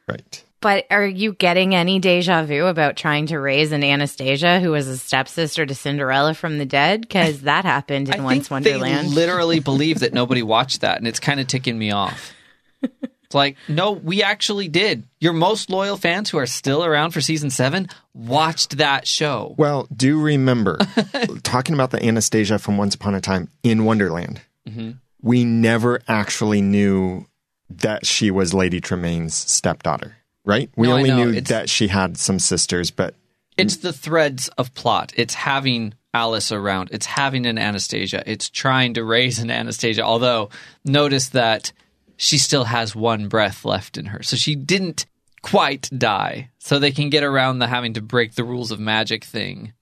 right. 0.09 0.45
But 0.61 0.87
are 0.91 1.07
you 1.07 1.33
getting 1.33 1.75
any 1.75 1.99
deja 2.01 2.45
vu 2.45 2.67
about 2.67 2.97
trying 2.97 3.27
to 3.29 3.39
raise 3.39 3.73
an 3.73 3.83
Anastasia 3.83 4.61
who 4.61 4.71
was 4.73 4.87
a 4.89 4.99
stepsister 4.99 5.65
to 5.65 5.75
Cinderella 5.75 6.35
from 6.35 6.59
the 6.59 6.67
dead? 6.67 7.01
Because 7.01 7.43
that 7.43 7.65
happened 7.65 8.09
in 8.09 8.21
I 8.21 8.23
Once 8.25 8.49
think 8.49 8.65
they 8.65 8.73
Wonderland. 8.77 9.09
literally 9.15 9.61
believe 9.71 10.01
that 10.01 10.13
nobody 10.13 10.43
watched 10.43 10.83
that, 10.83 10.99
and 10.99 11.09
it's 11.09 11.21
kind 11.21 11.41
of 11.41 11.47
ticking 11.47 11.79
me 11.79 11.93
off. 11.93 12.35
It's 12.83 13.35
like, 13.35 13.57
no, 13.69 13.93
we 13.93 14.23
actually 14.23 14.69
did. 14.69 15.05
Your 15.19 15.33
most 15.33 15.71
loyal 15.71 15.97
fans 15.97 16.29
who 16.29 16.37
are 16.39 16.47
still 16.47 16.85
around 16.85 17.13
for 17.13 17.23
season 17.23 17.49
seven 17.49 17.89
watched 18.13 18.77
that 18.79 19.07
show. 19.07 19.55
Well, 19.57 19.89
do 19.97 20.21
remember 20.21 20.79
talking 21.43 21.75
about 21.75 21.91
the 21.91 22.05
Anastasia 22.05 22.59
from 22.59 22.77
Once 22.77 22.95
Upon 22.95 23.15
a 23.15 23.21
Time 23.23 23.49
in 23.63 23.85
Wonderland. 23.87 24.43
Mm-hmm. 24.69 24.91
We 25.23 25.45
never 25.45 26.01
actually 26.07 26.61
knew 26.61 27.25
that 27.71 28.05
she 28.05 28.31
was 28.31 28.53
Lady 28.53 28.81
Tremaine's 28.81 29.35
stepdaughter, 29.35 30.17
right? 30.45 30.71
We 30.77 30.89
No, 30.89 30.97
only 30.97 31.11
knew 31.13 31.31
It's- 31.31 31.49
that 31.49 31.69
she 31.71 31.89
had 31.89 32.17
some 32.17 32.39
sisters, 32.39 32.91
but 32.91 33.15
It's 33.57 33.77
the 33.77 33.93
threads 33.93 34.49
of 34.57 34.73
plot. 34.75 35.13
It's 35.17 35.35
having 35.35 35.93
Alice 36.15 36.51
around. 36.51 36.89
It's 36.93 37.07
having 37.07 37.45
an 37.47 37.59
Anastasia. 37.59 38.23
It's 38.27 38.49
trying 38.49 38.95
to 38.95 39.05
raise 39.05 39.39
an 39.39 39.51
Anastasia. 39.51 40.03
Although, 40.03 40.49
notice 40.85 41.29
that 41.31 41.73
she 42.17 42.39
still 42.39 42.65
has 42.65 42.97
one 42.97 43.29
breath 43.29 43.65
left 43.65 43.99
in 43.99 44.07
her. 44.07 44.23
So 44.23 44.37
she 44.37 44.55
didn't 44.55 45.05
quite 45.43 45.89
die. 45.97 46.51
So 46.59 46.79
they 46.79 46.91
can 46.91 47.11
get 47.11 47.23
around 47.23 47.59
the 47.59 47.67
having 47.67 47.93
to 47.95 48.01
break 48.03 48.35
the 48.35 48.45
rules 48.45 48.71
of 48.71 48.81
magic 48.81 49.25
thing. 49.25 49.73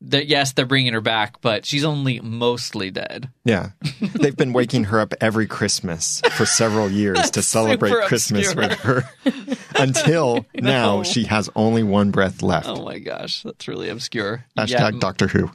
That 0.00 0.28
yes, 0.28 0.52
they're 0.52 0.64
bringing 0.64 0.92
her 0.92 1.00
back, 1.00 1.40
but 1.40 1.66
she's 1.66 1.84
only 1.84 2.20
mostly 2.20 2.92
dead. 2.92 3.30
yeah, 3.44 3.70
they've 4.00 4.36
been 4.36 4.52
waking 4.52 4.84
her 4.84 5.00
up 5.00 5.12
every 5.20 5.48
Christmas 5.48 6.20
for 6.36 6.46
several 6.46 6.88
years 6.88 7.32
to 7.32 7.42
celebrate 7.42 7.92
Christmas 8.04 8.52
obscure. 8.52 8.68
with 8.68 8.78
her. 8.80 9.56
Until 9.82 10.46
now, 10.54 11.02
she 11.02 11.24
has 11.24 11.50
only 11.56 11.82
one 11.82 12.12
breath 12.12 12.42
left. 12.42 12.68
Oh 12.68 12.84
my 12.84 13.00
gosh, 13.00 13.42
that's 13.42 13.66
really 13.66 13.88
obscure. 13.88 14.44
Hashtag 14.56 14.68
yeah, 14.68 14.90
Doctor 15.00 15.26
Who. 15.26 15.50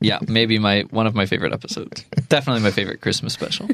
yeah, 0.00 0.20
maybe 0.26 0.58
my 0.58 0.82
one 0.88 1.06
of 1.06 1.14
my 1.14 1.26
favorite 1.26 1.52
episodes. 1.52 2.04
Definitely 2.28 2.62
my 2.62 2.70
favorite 2.70 3.02
Christmas 3.02 3.34
special. 3.34 3.68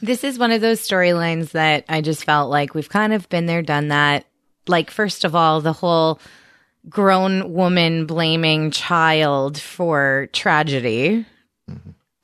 This 0.00 0.24
is 0.24 0.38
one 0.38 0.52
of 0.52 0.60
those 0.60 0.80
storylines 0.80 1.50
that 1.50 1.84
I 1.88 2.00
just 2.00 2.24
felt 2.24 2.50
like 2.50 2.74
we've 2.74 2.88
kind 2.88 3.12
of 3.12 3.28
been 3.28 3.46
there, 3.46 3.60
done 3.60 3.88
that. 3.88 4.24
Like, 4.68 4.90
first 4.90 5.24
of 5.24 5.34
all, 5.34 5.60
the 5.60 5.72
whole 5.72 6.18
grown 6.88 7.52
woman 7.52 8.06
blaming 8.06 8.70
child 8.70 9.58
for 9.58 10.28
tragedy. 10.32 11.26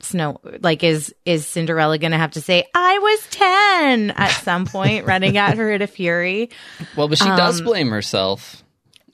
It's 0.00 0.14
no, 0.14 0.40
like, 0.60 0.82
is 0.82 1.14
is 1.24 1.46
Cinderella 1.46 1.96
going 1.96 2.10
to 2.10 2.18
have 2.18 2.32
to 2.32 2.40
say, 2.40 2.66
"I 2.74 2.98
was 2.98 3.26
ten 3.30 4.10
at 4.10 4.30
some 4.30 4.66
point, 4.66 5.06
running 5.06 5.36
at 5.36 5.56
her 5.56 5.70
in 5.70 5.80
a 5.80 5.86
fury"? 5.86 6.50
Well, 6.96 7.06
but 7.06 7.18
she 7.18 7.24
does 7.24 7.60
um, 7.60 7.66
blame 7.66 7.90
herself. 7.90 8.64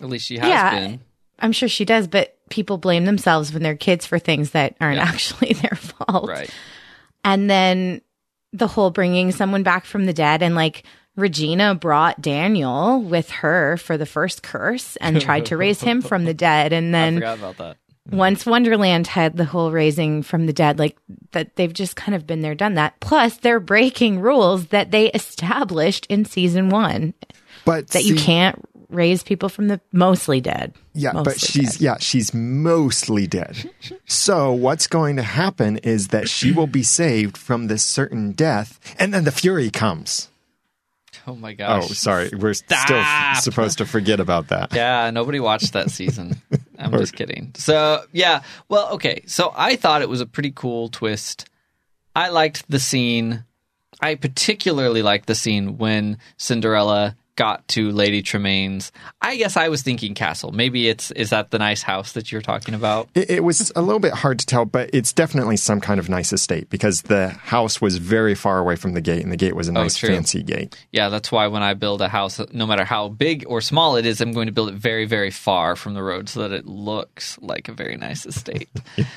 At 0.01 0.09
least 0.09 0.27
she 0.27 0.39
has 0.39 0.49
yeah, 0.49 0.81
been. 0.81 1.01
I'm 1.41 1.53
sure 1.53 1.69
she 1.69 1.85
does, 1.85 2.07
but 2.07 2.37
people 2.49 2.79
blame 2.79 3.05
themselves 3.05 3.53
when 3.53 3.63
they're 3.63 3.77
kids 3.77 4.07
for 4.07 4.19
things 4.19 4.53
that 4.53 4.77
aren't 4.81 4.97
Yeah. 4.97 5.05
actually 5.05 5.53
their 5.53 5.77
fault. 5.77 6.29
Right. 6.29 6.51
And 7.25 7.51
then 7.51 8.01
the 8.53 8.67
whole 8.67 8.91
bringing 8.91 9.31
someone 9.33 9.63
back 9.63 9.85
from 9.85 10.07
the 10.07 10.15
dead 10.15 10.43
and 10.43 10.55
like 10.55 10.85
Regina 11.19 11.75
brought 11.75 12.21
Daniel 12.23 13.03
with 13.03 13.29
her 13.31 13.77
for 13.77 13.97
the 13.99 14.07
first 14.07 14.43
curse 14.43 14.97
and 14.97 15.21
tried 15.21 15.47
to 15.47 15.57
raise 15.57 15.81
him 15.81 16.01
from 16.01 16.25
the 16.25 16.33
dead. 16.35 16.73
And 16.73 16.89
I 16.97 17.01
then 17.01 17.15
forgot 17.17 17.39
about 17.39 17.57
that. 17.59 17.77
once 18.11 18.47
Wonderland 18.47 19.09
had 19.09 19.37
the 19.37 19.45
whole 19.45 19.73
raising 19.73 20.23
from 20.23 20.47
the 20.47 20.53
dead, 20.53 20.79
like 20.79 20.97
that 21.33 21.57
they've 21.57 21.73
just 21.73 21.97
kind 21.97 22.15
of 22.15 22.27
been 22.27 22.41
there, 22.41 22.55
done 22.55 22.75
that. 22.75 22.99
Plus, 23.01 23.37
they're 23.39 23.61
breaking 23.61 24.21
rules 24.21 24.69
that 24.69 24.93
they 24.93 25.11
established 25.11 26.07
in 26.07 26.25
season 26.25 26.71
one 26.71 27.15
But 27.65 27.89
that 27.89 28.05
you 28.05 28.15
can't 28.15 28.65
raise 28.89 29.23
people 29.23 29.49
from 29.51 29.69
the 29.69 29.81
mostly 29.93 30.41
dead. 30.41 30.75
Yeah, 30.95 31.13
but 31.23 31.39
she's 31.39 31.73
dead. 31.73 31.81
yeah, 31.81 31.97
she's 31.99 32.33
mostly 32.33 33.27
dead. 33.27 33.71
so 34.07 34.53
what's 34.53 34.87
going 34.87 35.17
to 35.17 35.23
happen 35.23 35.79
is 35.79 36.09
that 36.09 36.29
she 36.29 36.53
will 36.53 36.67
be 36.67 36.83
saved 36.83 37.37
from 37.37 37.67
this 37.67 37.83
certain 37.83 38.33
death, 38.33 38.79
and 38.99 39.13
then 39.13 39.25
the 39.25 39.33
fury 39.33 39.69
comes. 39.71 40.29
Oh 41.29 41.35
my 41.35 41.53
oh, 41.53 41.57
gosh. 41.57 41.85
Oh, 41.85 41.93
sorry, 41.93 42.31
we're 42.31 42.55
still 42.55 42.79
Stop. 42.79 43.37
supposed 43.37 43.79
to 43.79 43.85
forget 43.85 44.19
about 44.19 44.49
that. 44.49 44.73
Yeah, 44.79 45.11
nobody 45.11 45.41
watched 45.41 45.75
that 45.75 45.91
season. 45.91 46.41
I'm 46.79 46.93
just 46.93 47.15
kidding. 47.15 47.53
So, 47.55 48.05
yeah. 48.13 48.43
Well, 48.69 48.91
okay. 48.93 49.23
So 49.27 49.53
I 49.55 49.77
thought 49.77 50.01
it 50.01 50.09
was 50.09 50.23
a 50.23 50.27
pretty 50.27 50.53
cool 50.53 50.89
twist. 50.89 51.51
I 52.17 52.31
liked 52.31 52.71
the 52.71 52.79
scene. 52.79 53.45
I 54.01 54.15
particularly 54.15 55.03
liked 55.03 55.27
the 55.27 55.35
scene 55.35 55.77
when 55.77 56.19
Cinderella 56.39 57.17
got 57.39 57.67
to 57.69 57.93
Lady 57.93 58.21
Tremaine's. 58.21 58.91
I 59.23 59.37
guess 59.37 59.57
I 59.57 59.69
was 59.69 59.83
thinking 59.83 60.13
castle. 60.15 60.51
Maybe 60.51 60.89
it's 60.89 61.13
is 61.13 61.31
that 61.31 61.53
the 61.53 61.59
nice 61.59 61.83
house 61.83 62.13
that 62.13 62.33
you're 62.33 62.43
talking 62.43 62.75
about? 62.75 63.09
It, 63.15 63.31
it 63.31 63.45
was 63.45 63.71
a 63.77 63.81
little 63.81 64.01
bit 64.01 64.13
hard 64.13 64.41
to 64.41 64.47
tell, 64.47 64.65
but 64.65 64.91
it's 64.93 65.13
definitely 65.13 65.57
some 65.57 65.81
kind 65.81 66.01
of 66.01 66.09
nice 66.09 66.33
estate 66.33 66.69
because 66.69 67.03
the 67.03 67.29
house 67.29 67.81
was 67.81 67.99
very 67.99 68.35
far 68.35 68.59
away 68.59 68.75
from 68.75 68.95
the 68.95 69.01
gate, 69.01 69.23
and 69.23 69.31
the 69.31 69.37
gate 69.37 69.55
was 69.55 69.69
a 69.69 69.73
nice, 69.73 69.97
true. 69.97 70.09
fancy 70.09 70.43
gate. 70.43 70.77
Yeah, 70.91 71.11
that's 71.11 71.31
why 71.31 71.47
when 71.47 71.63
I 71.63 71.75
build 71.75 72.03
a 72.03 72.09
house, 72.09 72.41
no 72.53 72.67
matter 72.67 72.85
how 72.85 73.09
big 73.09 73.45
or 73.47 73.61
small 73.61 73.95
it 73.95 74.05
is, 74.05 74.21
I'm 74.21 74.33
going 74.33 74.47
to 74.47 74.53
build 74.53 74.71
it 74.71 74.75
very, 74.75 75.05
very 75.05 75.31
far 75.31 75.77
from 75.77 75.95
the 75.95 76.03
road 76.03 76.29
so 76.29 76.41
that 76.41 76.53
it 76.53 76.67
looks 76.67 77.39
like 77.41 77.69
a 77.69 77.73
very 77.73 77.97
nice 77.97 78.27
estate. 78.27 78.69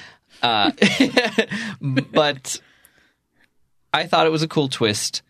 uh, 0.43 0.71
but 1.81 2.61
I 3.91 4.05
thought 4.05 4.27
it 4.27 4.31
was 4.31 4.43
a 4.43 4.47
cool 4.47 4.69
twist 4.69 5.23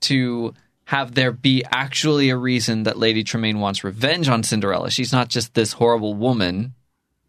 to 0.00 0.54
have 0.90 1.14
there 1.14 1.30
be 1.30 1.62
actually 1.70 2.30
a 2.30 2.36
reason 2.36 2.82
that 2.82 2.98
Lady 2.98 3.22
Tremaine 3.22 3.60
wants 3.60 3.84
revenge 3.84 4.28
on 4.28 4.42
Cinderella. 4.42 4.90
She's 4.90 5.12
not 5.12 5.28
just 5.28 5.54
this 5.54 5.74
horrible 5.74 6.14
woman. 6.14 6.74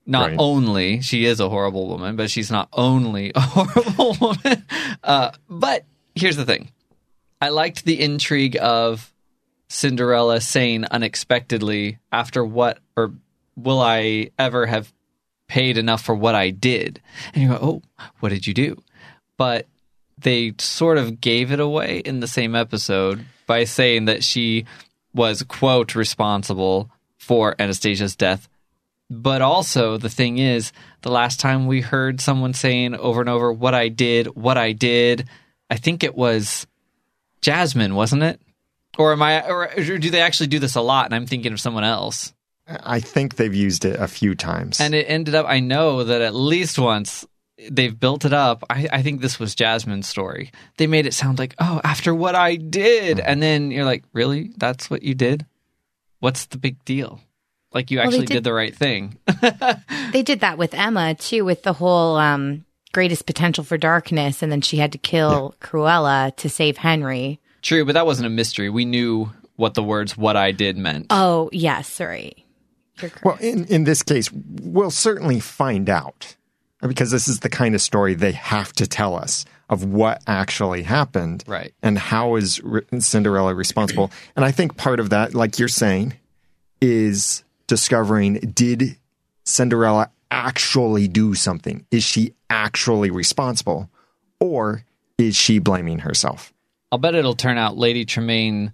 Not 0.03 0.29
Right. 0.31 0.35
only 0.39 1.01
she 1.01 1.25
is 1.25 1.39
a 1.39 1.47
horrible 1.47 1.87
woman, 1.87 2.15
but 2.15 2.31
she's 2.31 2.49
not 2.49 2.69
only 2.73 3.31
a 3.35 3.39
horrible 3.53 4.17
woman. 4.19 4.65
Uh, 5.03 5.29
but 5.47 5.85
here's 6.15 6.37
the 6.37 6.43
thing: 6.45 6.71
I 7.39 7.49
liked 7.49 7.85
the 7.85 8.01
intrigue 8.01 8.57
of 8.59 9.13
Cinderella 9.67 10.41
saying 10.41 10.85
unexpectedly, 10.85 11.99
"After 12.11 12.43
what, 12.43 12.79
or 12.97 13.13
will 13.55 13.79
I 13.79 14.31
ever 14.39 14.65
have 14.65 14.91
paid 15.47 15.77
enough 15.77 16.01
for 16.03 16.15
what 16.15 16.33
I 16.33 16.49
did?" 16.49 16.99
And 17.35 17.43
you 17.43 17.49
go, 17.49 17.59
"Oh, 17.61 17.81
what 18.21 18.29
did 18.29 18.47
you 18.47 18.55
do?" 18.55 18.81
But 19.37 19.67
they 20.17 20.53
sort 20.57 20.97
of 20.97 21.21
gave 21.21 21.51
it 21.51 21.59
away 21.59 21.99
in 22.03 22.21
the 22.21 22.27
same 22.27 22.55
episode 22.55 23.23
by 23.51 23.65
saying 23.65 24.05
that 24.05 24.23
she 24.23 24.63
was 25.13 25.43
quote 25.43 25.93
responsible 25.93 26.89
for 27.17 27.53
Anastasia's 27.59 28.15
death. 28.15 28.47
But 29.09 29.41
also 29.41 29.97
the 29.97 30.07
thing 30.07 30.37
is, 30.37 30.71
the 31.01 31.11
last 31.11 31.41
time 31.41 31.67
we 31.67 31.81
heard 31.81 32.21
someone 32.21 32.53
saying 32.53 32.95
over 32.95 33.19
and 33.19 33.29
over 33.29 33.51
what 33.51 33.75
I 33.75 33.89
did, 33.89 34.27
what 34.37 34.57
I 34.57 34.71
did, 34.71 35.27
I 35.69 35.75
think 35.75 36.01
it 36.05 36.15
was 36.15 36.65
Jasmine, 37.41 37.93
wasn't 37.93 38.23
it? 38.23 38.39
Or 38.97 39.11
am 39.11 39.21
I 39.21 39.45
or 39.45 39.67
do 39.75 40.09
they 40.09 40.21
actually 40.21 40.47
do 40.47 40.59
this 40.59 40.75
a 40.75 40.81
lot 40.81 41.07
and 41.07 41.13
I'm 41.13 41.25
thinking 41.25 41.51
of 41.51 41.59
someone 41.59 41.83
else? 41.83 42.33
I 42.69 43.01
think 43.01 43.35
they've 43.35 43.53
used 43.53 43.83
it 43.83 43.99
a 43.99 44.07
few 44.07 44.33
times. 44.33 44.79
And 44.79 44.95
it 44.95 45.07
ended 45.09 45.35
up 45.35 45.45
I 45.45 45.59
know 45.59 46.05
that 46.05 46.21
at 46.21 46.33
least 46.33 46.79
once 46.79 47.27
they've 47.69 47.97
built 47.99 48.25
it 48.25 48.33
up. 48.33 48.63
I, 48.69 48.87
I 48.91 49.01
think 49.01 49.21
this 49.21 49.39
was 49.39 49.55
Jasmine's 49.55 50.07
story. 50.07 50.51
They 50.77 50.87
made 50.87 51.05
it 51.05 51.13
sound 51.13 51.39
like, 51.39 51.55
oh, 51.59 51.81
after 51.83 52.13
what 52.15 52.35
I 52.35 52.55
did. 52.55 53.19
And 53.19 53.41
then 53.41 53.71
you're 53.71 53.85
like, 53.85 54.03
really? 54.13 54.51
That's 54.57 54.89
what 54.89 55.03
you 55.03 55.13
did? 55.13 55.45
What's 56.19 56.45
the 56.45 56.57
big 56.57 56.83
deal? 56.85 57.19
Like 57.73 57.89
you 57.91 57.97
they 57.97 58.03
actually 58.03 58.25
did- 58.25 58.33
did 58.35 58.43
the 58.43 58.53
right 58.53 58.75
thing. 58.75 59.17
They 60.11 60.23
did 60.23 60.41
that 60.41 60.57
with 60.57 60.73
Emma 60.73 61.15
too, 61.15 61.45
with 61.45 61.63
the 61.63 61.71
whole 61.71 62.17
um, 62.17 62.65
greatest 62.91 63.25
potential 63.25 63.63
for 63.63 63.77
darkness, 63.77 64.43
and 64.43 64.51
then 64.51 64.59
she 64.59 64.75
had 64.75 64.91
to 64.91 64.97
kill 64.97 65.55
Cruella 65.61 66.35
to 66.35 66.49
save 66.49 66.75
Henry. 66.75 67.39
True, 67.61 67.85
but 67.85 67.93
that 67.93 68.05
wasn't 68.05 68.25
a 68.27 68.29
mystery. 68.29 68.69
We 68.69 68.83
knew 68.83 69.31
what 69.55 69.73
the 69.73 69.83
words 69.83 70.17
"what 70.17 70.35
I 70.35 70.51
did" 70.51 70.75
meant. 70.77 71.05
Oh, 71.11 71.49
yes, 71.53 71.87
sorry. 71.87 72.45
Well, 73.23 73.37
in, 73.39 73.63
in 73.67 73.85
this 73.85 74.03
case, 74.03 74.29
we'll 74.33 74.91
certainly 74.91 75.39
find 75.39 75.89
out 75.89 76.35
because 76.81 77.11
this 77.11 77.27
is 77.27 77.39
the 77.41 77.49
kind 77.49 77.75
of 77.75 77.81
story 77.81 78.13
they 78.15 78.31
have 78.31 78.73
to 78.73 78.87
tell 78.87 79.15
us 79.15 79.45
of 79.69 79.83
what 79.85 80.21
actually 80.27 80.83
happened 80.83 81.43
Right. 81.47 81.73
and 81.81 81.97
how 81.97 82.35
is 82.35 82.59
Cinderella 82.99 83.53
responsible. 83.55 84.11
And 84.35 84.43
I 84.43 84.51
think 84.51 84.75
part 84.77 84.99
of 84.99 85.09
that, 85.11 85.33
like 85.33 85.59
you're 85.59 85.67
saying, 85.67 86.13
is 86.81 87.43
discovering 87.67 88.33
did 88.53 88.97
Cinderella 89.45 90.11
actually 90.29 91.07
do 91.07 91.35
something? 91.35 91.85
Is 91.91 92.03
she 92.03 92.33
actually 92.49 93.11
responsible? 93.11 93.89
Or 94.39 94.85
is 95.17 95.35
she 95.35 95.59
blaming 95.59 95.99
herself? 95.99 96.53
I'll 96.91 96.97
bet 96.99 97.15
it'll 97.15 97.35
turn 97.35 97.57
out 97.57 97.77
Lady 97.77 98.05
Tremaine 98.05 98.73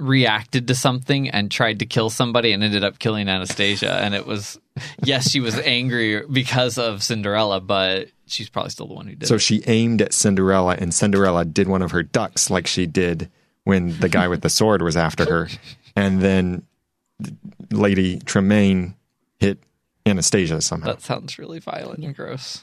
reacted 0.00 0.66
to 0.68 0.74
something 0.74 1.28
and 1.28 1.50
tried 1.50 1.78
to 1.80 1.86
kill 1.86 2.10
somebody 2.10 2.52
and 2.52 2.62
ended 2.64 2.82
up 2.84 2.98
killing 2.98 3.28
Anastasia. 3.28 3.92
And 4.02 4.14
it 4.14 4.26
was, 4.26 4.58
yes, 5.02 5.30
she 5.30 5.40
was 5.40 5.58
angry 5.58 6.22
because 6.26 6.78
of 6.78 7.02
Cinderella, 7.02 7.60
but 7.60 8.08
she's 8.26 8.48
probably 8.48 8.70
still 8.70 8.86
the 8.88 8.94
one 8.94 9.06
who 9.06 9.14
did 9.14 9.28
So 9.28 9.34
it. 9.36 9.40
she 9.40 9.62
aimed 9.66 10.00
at 10.02 10.12
Cinderella, 10.12 10.76
and 10.78 10.94
Cinderella 10.94 11.44
did 11.44 11.68
one 11.68 11.82
of 11.82 11.90
her 11.90 12.02
ducks 12.02 12.50
like 12.50 12.66
she 12.66 12.86
did 12.86 13.30
when 13.64 13.98
the 14.00 14.08
guy 14.08 14.26
with 14.28 14.40
the 14.40 14.48
sword 14.50 14.82
was 14.82 14.96
after 14.96 15.24
her. 15.26 15.48
And 15.94 16.20
then 16.22 16.62
Lady 17.70 18.18
Tremaine 18.20 18.94
hit 19.38 19.58
Anastasia 20.06 20.60
somehow. 20.60 20.86
That 20.88 21.02
sounds 21.02 21.38
really 21.38 21.58
violent 21.58 22.02
and 22.04 22.16
gross. 22.16 22.62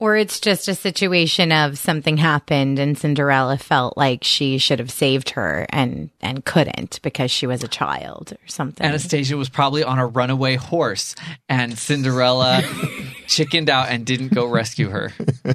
Or 0.00 0.16
it's 0.16 0.40
just 0.40 0.68
a 0.68 0.74
situation 0.74 1.52
of 1.52 1.78
something 1.78 2.16
happened 2.16 2.78
and 2.78 2.98
Cinderella 2.98 3.56
felt 3.56 3.96
like 3.96 4.24
she 4.24 4.58
should 4.58 4.78
have 4.80 4.90
saved 4.90 5.30
her 5.30 5.66
and 5.70 6.10
and 6.20 6.44
couldn't 6.44 7.00
because 7.02 7.30
she 7.30 7.46
was 7.46 7.62
a 7.62 7.68
child 7.68 8.32
or 8.32 8.48
something. 8.48 8.84
Anastasia 8.86 9.36
was 9.36 9.48
probably 9.48 9.84
on 9.84 9.98
a 9.98 10.06
runaway 10.06 10.56
horse, 10.56 11.14
and 11.48 11.78
Cinderella 11.78 12.62
chickened 13.28 13.70
out 13.70 13.88
and 13.88 14.04
didn't 14.04 14.34
go 14.34 14.46
rescue 14.46 14.88
her. 14.90 15.12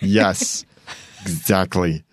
Yes, 0.00 0.64
exactly. 1.22 2.04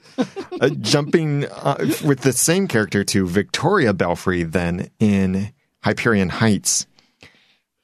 Uh, 0.60 0.70
jumping 0.70 1.46
uh, 1.46 1.76
with 2.04 2.22
the 2.22 2.34
same 2.34 2.68
character 2.68 3.04
to 3.04 3.28
Victoria 3.28 3.94
Belfry, 3.94 4.44
then 4.44 4.90
in 5.00 5.54
Hyperion 5.84 6.30
Heights. 6.30 6.88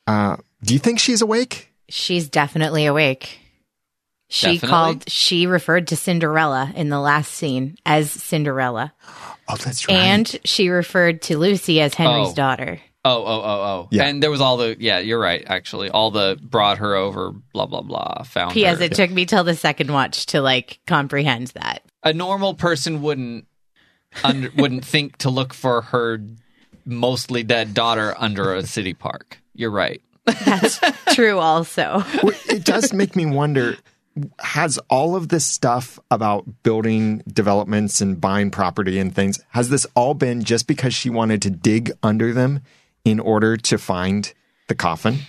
Uh, 0.07 0.37
do 0.63 0.73
you 0.73 0.79
think 0.79 0.99
she's 0.99 1.21
awake? 1.21 1.71
She's 1.89 2.29
definitely 2.29 2.85
awake. 2.85 3.40
She 4.33 4.53
Definitely? 4.53 4.69
called 4.69 5.09
she 5.09 5.45
referred 5.45 5.89
to 5.89 5.97
Cinderella 5.97 6.71
in 6.73 6.87
the 6.87 7.01
last 7.01 7.33
scene 7.33 7.75
as 7.85 8.09
Cinderella. 8.09 8.93
Oh, 9.49 9.57
that's 9.57 9.85
right. 9.89 9.93
And 9.97 10.39
she 10.45 10.69
referred 10.69 11.21
to 11.23 11.37
Lucy 11.37 11.81
as 11.81 11.93
Henry's 11.93 12.29
Oh. 12.29 12.33
daughter. 12.33 12.79
Oh, 13.03 13.23
oh, 13.25 13.41
oh, 13.43 13.61
oh. 13.61 13.87
Yeah. 13.91 14.05
And 14.05 14.23
there 14.23 14.31
was 14.31 14.39
all 14.39 14.55
the, 14.55 14.77
yeah, 14.79 14.99
you're 14.99 15.19
right, 15.19 15.43
actually. 15.47 15.89
All 15.89 16.11
the 16.11 16.39
brought 16.41 16.77
her 16.77 16.95
over, 16.95 17.31
blah, 17.51 17.65
blah, 17.65 17.81
blah, 17.81 18.23
found 18.23 18.53
P.S. 18.53 18.77
her. 18.77 18.83
It 18.85 18.93
took 18.93 19.11
me 19.11 19.25
till 19.25 19.43
the 19.43 19.55
second 19.55 19.91
watch 19.91 20.27
to 20.27 20.39
like 20.41 20.79
comprehend 20.87 21.47
that. 21.47 21.81
A 22.03 22.13
normal 22.13 22.53
person 22.53 23.01
wouldn't 23.01 23.47
under, 24.23 24.49
wouldn't 24.55 24.85
think 24.85 25.17
to 25.17 25.29
look 25.29 25.53
for 25.53 25.81
her 25.81 26.19
mostly 26.85 27.43
dead 27.43 27.73
daughter 27.73 28.15
under 28.17 28.55
a 28.55 28.63
city 28.65 28.93
park. 28.93 29.39
You're 29.55 29.71
right. 29.71 30.01
That's 30.25 30.79
true 31.15 31.37
also. 31.39 32.03
Well, 32.23 32.33
it 32.47 32.63
does 32.63 32.93
make 32.93 33.15
me 33.17 33.25
wonder 33.25 33.75
has 34.39 34.77
all 34.89 35.15
of 35.15 35.29
this 35.29 35.45
stuff 35.45 35.99
about 36.09 36.45
building 36.63 37.23
developments 37.27 38.01
and 38.01 38.19
buying 38.19 38.51
property 38.51 38.99
and 38.99 39.13
things 39.15 39.39
has 39.49 39.69
this 39.69 39.85
all 39.95 40.13
been 40.13 40.43
just 40.43 40.67
because 40.67 40.93
she 40.93 41.09
wanted 41.09 41.41
to 41.41 41.49
dig 41.49 41.91
under 42.03 42.33
them 42.33 42.61
in 43.05 43.19
order 43.19 43.57
to 43.57 43.77
find 43.77 44.33
the 44.67 44.75
coffin 44.75 45.19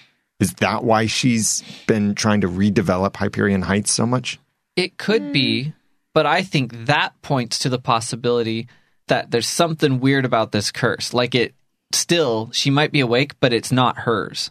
is 0.40 0.55
that 0.55 0.85
why 0.85 1.07
she's 1.07 1.62
been 1.87 2.14
trying 2.14 2.40
to 2.40 2.48
redevelop 2.48 3.16
hyperion 3.16 3.62
heights 3.62 3.90
so 3.90 4.07
much 4.07 4.38
It 4.76 4.96
could 4.96 5.33
be, 5.33 5.64
hmm. 5.64 5.70
but 6.14 6.26
I 6.26 6.42
think 6.42 6.87
that 6.87 7.20
points 7.22 7.59
to 7.61 7.68
the 7.68 7.78
possibility 7.78 8.68
that 9.09 9.31
there's 9.31 9.48
something 9.48 10.00
weird 10.00 10.24
about 10.24 10.52
this 10.52 10.70
curse. 10.70 11.12
Like 11.12 11.35
it 11.35 11.55
still, 11.92 12.50
she 12.52 12.70
might 12.70 12.92
be 12.92 13.00
awake, 13.00 13.35
but 13.40 13.52
it's 13.52 13.72
not 13.72 13.98
hers. 13.98 14.50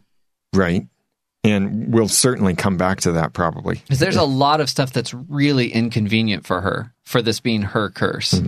right 0.53 0.87
and 1.43 1.93
we'll 1.93 2.07
certainly 2.07 2.53
come 2.55 2.77
back 2.77 3.01
to 3.01 3.11
that 3.13 3.33
probably 3.33 3.75
Because 3.75 3.99
there's 3.99 4.15
a 4.15 4.23
lot 4.23 4.61
of 4.61 4.69
stuff 4.69 4.93
that's 4.93 5.13
really 5.13 5.71
inconvenient 5.71 6.45
for 6.45 6.61
her, 6.61 6.93
for 7.03 7.21
this 7.21 7.39
being 7.39 7.61
her 7.63 7.89
curse. 7.89 8.39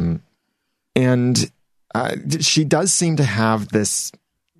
and 0.95 1.51
uh, 1.95 2.15
she 2.39 2.63
does 2.63 2.91
seem 2.91 3.15
to 3.17 3.23
have 3.23 3.69
this 3.69 4.11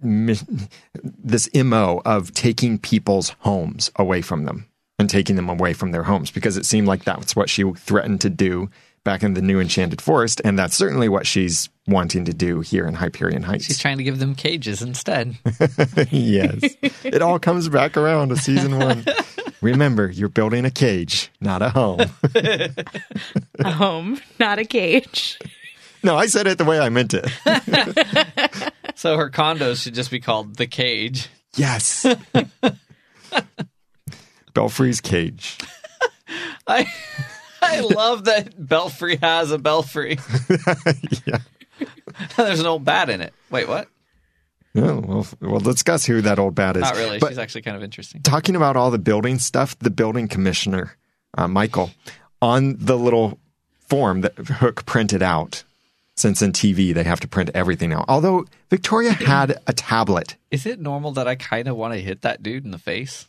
this 0.03 1.49
mo 1.55 2.01
of 2.05 2.33
taking 2.33 2.77
people's 2.77 3.29
homes 3.39 3.89
away 3.95 4.21
from 4.21 4.43
them 4.43 4.67
and 4.99 5.09
taking 5.09 5.35
them 5.37 5.49
away 5.49 5.73
from 5.73 5.91
their 5.91 6.03
homes 6.03 6.29
because 6.29 6.57
it 6.57 6.65
seemed 6.65 6.87
like 6.87 7.03
that's 7.05 7.35
what 7.35 7.49
she 7.49 7.63
threatened 7.71 8.19
to 8.21 8.29
do 8.29 8.69
back 9.03 9.21
in 9.23 9.33
the 9.33 9.41
new 9.41 9.59
enchanted 9.59 10.01
forest 10.01 10.41
and 10.45 10.57
that's 10.57 10.75
certainly 10.75 11.09
what 11.09 11.27
she's 11.27 11.69
wanting 11.87 12.23
to 12.25 12.33
do 12.33 12.61
here 12.61 12.87
in 12.87 12.93
hyperion 12.93 13.43
heights. 13.43 13.65
She's 13.65 13.77
trying 13.79 13.97
to 13.97 14.03
give 14.03 14.19
them 14.19 14.33
cages 14.35 14.81
instead. 14.81 15.35
yes. 16.09 16.61
It 17.03 17.21
all 17.21 17.37
comes 17.39 17.67
back 17.67 17.97
around 17.97 18.29
to 18.29 18.37
season 18.37 18.79
one. 18.79 19.05
Remember 19.61 20.09
you're 20.09 20.29
building 20.29 20.65
a 20.65 20.71
cage 20.71 21.29
not 21.41 21.61
a 21.61 21.69
home. 21.69 22.01
A 23.59 23.71
home, 23.71 24.19
not 24.39 24.59
a 24.59 24.65
cage. 24.65 25.39
no 26.01 26.15
i 26.17 26.25
said 26.25 26.47
it 26.47 26.57
the 26.57 26.65
way 26.65 26.79
i 26.79 26.89
meant 26.89 27.13
it. 27.13 27.25
So 28.95 29.17
her 29.17 29.29
condos 29.29 29.83
should 29.83 29.93
just 29.95 30.11
be 30.11 30.19
called 30.19 30.55
the 30.55 30.67
cage. 30.67 31.27
yes. 31.55 32.05
Belfry's 34.53 35.01
cage. 35.01 35.57
I 36.67 36.85
I 37.63 37.79
love 37.79 38.25
that 38.25 38.53
Belfry 38.57 39.17
has 39.17 39.51
a 39.51 39.57
belfry. 39.57 40.17
yeah 41.25 41.39
There's 42.37 42.59
an 42.59 42.65
old 42.65 42.85
bat 42.85 43.09
in 43.09 43.21
it. 43.21 43.33
Wait, 43.49 43.67
what? 43.67 43.87
Oh, 44.75 44.99
well, 45.01 45.27
we'll 45.39 45.59
discuss 45.59 46.05
who 46.05 46.21
that 46.21 46.39
old 46.39 46.55
bat 46.55 46.75
is. 46.75 46.81
Not 46.81 46.95
really. 46.95 47.19
But 47.19 47.29
She's 47.29 47.37
actually 47.37 47.61
kind 47.61 47.77
of 47.77 47.83
interesting. 47.83 48.21
talking 48.21 48.55
about 48.55 48.75
all 48.75 48.89
the 48.89 48.97
building 48.97 49.37
stuff, 49.39 49.77
the 49.79 49.91
building 49.91 50.27
commissioner, 50.27 50.97
uh, 51.37 51.47
Michael, 51.47 51.91
on 52.41 52.75
the 52.79 52.97
little 52.97 53.39
form 53.79 54.21
that 54.21 54.35
Hook 54.35 54.85
printed 54.85 55.21
out, 55.21 55.63
since 56.15 56.41
in 56.41 56.53
TV 56.53 56.93
they 56.93 57.03
have 57.03 57.19
to 57.19 57.27
print 57.27 57.51
everything 57.53 57.93
out. 57.93 58.05
Although 58.07 58.45
Victoria 58.69 59.11
had 59.11 59.59
a 59.67 59.73
tablet. 59.73 60.37
Is 60.49 60.65
it 60.65 60.79
normal 60.79 61.11
that 61.13 61.27
I 61.27 61.35
kind 61.35 61.67
of 61.67 61.75
want 61.75 61.93
to 61.93 62.01
hit 62.01 62.21
that 62.21 62.41
dude 62.41 62.65
in 62.65 62.71
the 62.71 62.79
face? 62.79 63.27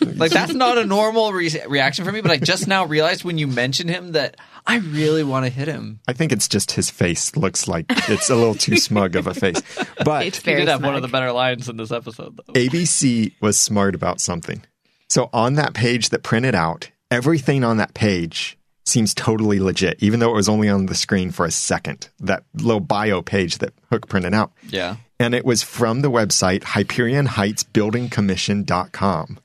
Like 0.00 0.30
that's 0.30 0.54
not 0.54 0.78
a 0.78 0.84
normal 0.84 1.32
re- 1.32 1.50
reaction 1.68 2.04
for 2.04 2.12
me, 2.12 2.20
but 2.20 2.30
I 2.30 2.36
just 2.38 2.66
now 2.66 2.84
realized 2.84 3.24
when 3.24 3.38
you 3.38 3.46
mentioned 3.46 3.90
him 3.90 4.12
that 4.12 4.36
I 4.66 4.78
really 4.78 5.24
want 5.24 5.46
to 5.46 5.50
hit 5.50 5.68
him. 5.68 6.00
I 6.06 6.12
think 6.12 6.32
it's 6.32 6.48
just 6.48 6.72
his 6.72 6.90
face 6.90 7.36
looks 7.36 7.66
like 7.68 7.86
it's 7.88 8.30
a 8.30 8.36
little 8.36 8.54
too 8.54 8.76
smug 8.76 9.16
of 9.16 9.26
a 9.26 9.34
face. 9.34 9.60
But 10.04 10.26
It's 10.26 10.38
He 10.38 10.44
very 10.44 10.60
did 10.60 10.68
have 10.68 10.82
one 10.84 10.94
of 10.94 11.02
the 11.02 11.08
better 11.08 11.32
lines 11.32 11.68
in 11.68 11.76
this 11.76 11.90
episode, 11.92 12.36
though. 12.46 12.52
ABC 12.52 13.32
was 13.40 13.58
smart 13.58 13.94
about 13.94 14.20
something. 14.20 14.62
So 15.08 15.28
on 15.32 15.54
that 15.54 15.74
page 15.74 16.10
that 16.10 16.22
printed 16.22 16.54
out, 16.54 16.90
everything 17.10 17.64
on 17.64 17.78
that 17.78 17.94
page 17.94 18.56
seems 18.86 19.14
totally 19.14 19.60
legit, 19.60 20.02
even 20.02 20.20
though 20.20 20.30
it 20.30 20.34
was 20.34 20.48
only 20.48 20.68
on 20.68 20.86
the 20.86 20.94
screen 20.94 21.30
for 21.30 21.44
a 21.46 21.50
second. 21.50 22.08
That 22.20 22.44
little 22.54 22.80
bio 22.80 23.22
page 23.22 23.58
that 23.58 23.72
Hook 23.90 24.08
printed 24.08 24.34
out. 24.34 24.52
Yeah. 24.68 24.96
And 25.20 25.34
it 25.34 25.44
was 25.44 25.62
from 25.62 26.00
the 26.00 26.10
website 26.10 26.62
HyperionHeightsBuildingCommission.com. 26.62 29.38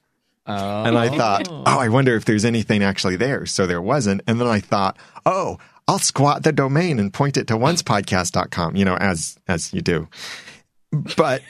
Oh. 0.48 0.84
And 0.84 0.98
I 0.98 1.10
thought, 1.10 1.50
oh. 1.52 1.64
oh, 1.66 1.80
I 1.80 1.90
wonder 1.90 2.16
if 2.16 2.26
there's 2.26 2.46
anything 2.46 2.82
actually 2.82 3.18
there. 3.18 3.46
So 3.46 3.68
there 3.68 3.82
wasn't. 3.82 4.22
And 4.26 4.40
then 4.40 4.48
I 4.48 4.62
thought, 4.62 4.98
oh, 5.26 5.58
I'll 5.88 6.00
squat 6.00 6.44
the 6.44 6.52
domain 6.52 6.98
and 6.98 7.14
point 7.14 7.38
it 7.38 7.46
to 7.48 7.54
oncepodcast.com, 7.56 8.76
you 8.76 8.86
know, 8.86 8.96
as 8.96 9.38
as 9.48 9.74
you 9.74 9.82
do. 9.82 10.08
But 11.18 11.42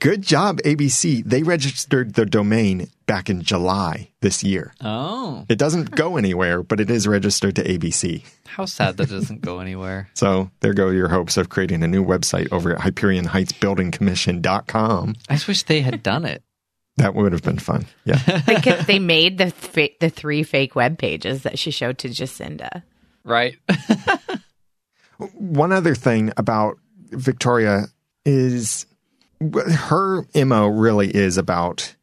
good 0.00 0.22
job, 0.22 0.60
ABC. 0.62 1.24
They 1.24 1.42
registered 1.42 2.14
the 2.14 2.24
domain 2.26 2.88
back 3.06 3.28
in 3.30 3.42
July 3.42 4.10
this 4.20 4.42
year. 4.44 4.74
oh, 4.82 5.44
It 5.48 5.58
doesn't 5.58 5.90
go 5.92 6.16
anywhere, 6.16 6.62
but 6.62 6.78
it 6.80 6.90
is 6.90 7.06
registered 7.08 7.56
to 7.56 7.64
ABC. 7.64 8.22
how 8.46 8.64
sad 8.66 8.96
that 8.98 9.08
doesn't 9.10 9.40
go 9.40 9.58
anywhere. 9.60 10.08
So 10.14 10.50
there 10.60 10.74
go 10.74 10.90
your 10.90 11.08
hopes 11.08 11.36
of 11.36 11.48
creating 11.48 11.82
a 11.82 11.88
new 11.88 12.04
website 12.04 12.48
over 12.52 12.72
at 12.74 12.80
HyperionHeightsBuildingCommission.com. 12.80 15.14
I 15.28 15.34
just 15.34 15.48
wish 15.48 15.62
they 15.64 15.80
had 15.80 16.02
done 16.02 16.24
it. 16.24 16.42
That 16.96 17.14
would 17.14 17.32
have 17.32 17.42
been 17.42 17.58
fun. 17.58 17.86
Yeah. 18.04 18.18
They, 18.46 18.56
could, 18.60 18.80
they 18.86 18.98
made 18.98 19.38
the 19.38 19.50
fa- 19.50 19.90
the 20.00 20.10
three 20.10 20.42
fake 20.42 20.74
web 20.74 20.98
pages 20.98 21.42
that 21.44 21.58
she 21.58 21.70
showed 21.70 21.98
to 21.98 22.08
Jacinda. 22.08 22.82
Right? 23.24 23.56
One 25.34 25.72
other 25.72 25.94
thing 25.94 26.32
about 26.36 26.78
Victoria 27.10 27.86
is 28.24 28.86
her 29.40 30.26
MO 30.34 30.66
really 30.66 31.14
is 31.14 31.36
about 31.38 31.94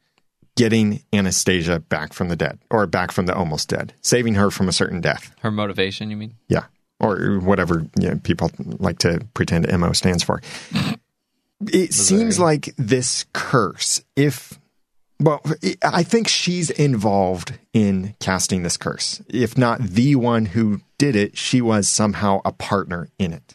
getting 0.56 1.04
Anastasia 1.12 1.80
back 1.80 2.14
from 2.14 2.30
the 2.30 2.36
dead 2.36 2.60
or 2.72 2.88
back 2.88 3.12
from 3.12 3.26
the 3.26 3.36
almost 3.36 3.68
dead, 3.70 3.94
saving 4.02 4.36
her 4.36 4.50
from 4.50 4.70
a 4.70 4.72
certain 4.72 5.02
death. 5.02 5.34
Her 5.42 5.52
motivation, 5.52 6.10
you 6.10 6.18
mean? 6.18 6.36
Yeah. 6.48 6.66
Or 7.00 7.40
whatever 7.40 7.86
you 8.00 8.10
know, 8.10 8.20
people 8.24 8.52
like 8.58 9.00
to 9.00 9.28
pretend 9.34 9.68
MO 9.80 9.92
stands 9.92 10.24
for. 10.24 10.42
It 11.68 11.94
seems 11.94 12.40
like 12.40 12.74
this 12.78 13.26
curse, 13.34 14.02
if 14.16 14.58
Well, 15.20 15.42
I 15.84 16.04
think 16.04 16.28
she's 16.28 16.70
involved 16.70 17.58
in 17.74 18.16
casting 18.20 18.64
this 18.64 18.78
curse. 18.78 19.22
If 19.30 19.58
not 19.58 19.82
the 19.82 20.16
one 20.16 20.48
who 20.48 20.82
did 20.98 21.16
it, 21.16 21.38
she 21.38 21.62
was 21.62 21.88
somehow 21.88 22.42
a 22.44 22.52
partner 22.52 23.10
in 23.18 23.32
it. 23.34 23.55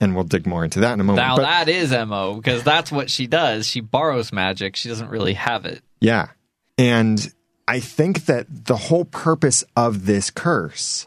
And 0.00 0.14
we'll 0.14 0.24
dig 0.24 0.46
more 0.46 0.64
into 0.64 0.80
that 0.80 0.92
in 0.94 1.00
a 1.00 1.04
moment. 1.04 1.26
Now 1.26 1.36
But- 1.36 1.42
that 1.42 1.68
is 1.68 1.92
MO 1.92 2.34
because 2.34 2.62
that's 2.62 2.90
what 2.92 3.10
she 3.10 3.26
does. 3.26 3.66
She 3.66 3.80
borrows 3.80 4.32
magic. 4.32 4.76
She 4.76 4.88
doesn't 4.88 5.08
really 5.08 5.34
have 5.34 5.64
it. 5.64 5.82
Yeah. 6.00 6.28
And 6.76 7.32
I 7.68 7.80
think 7.80 8.26
that 8.26 8.46
the 8.66 8.76
whole 8.76 9.04
purpose 9.04 9.64
of 9.76 10.06
this 10.06 10.30
curse 10.30 11.06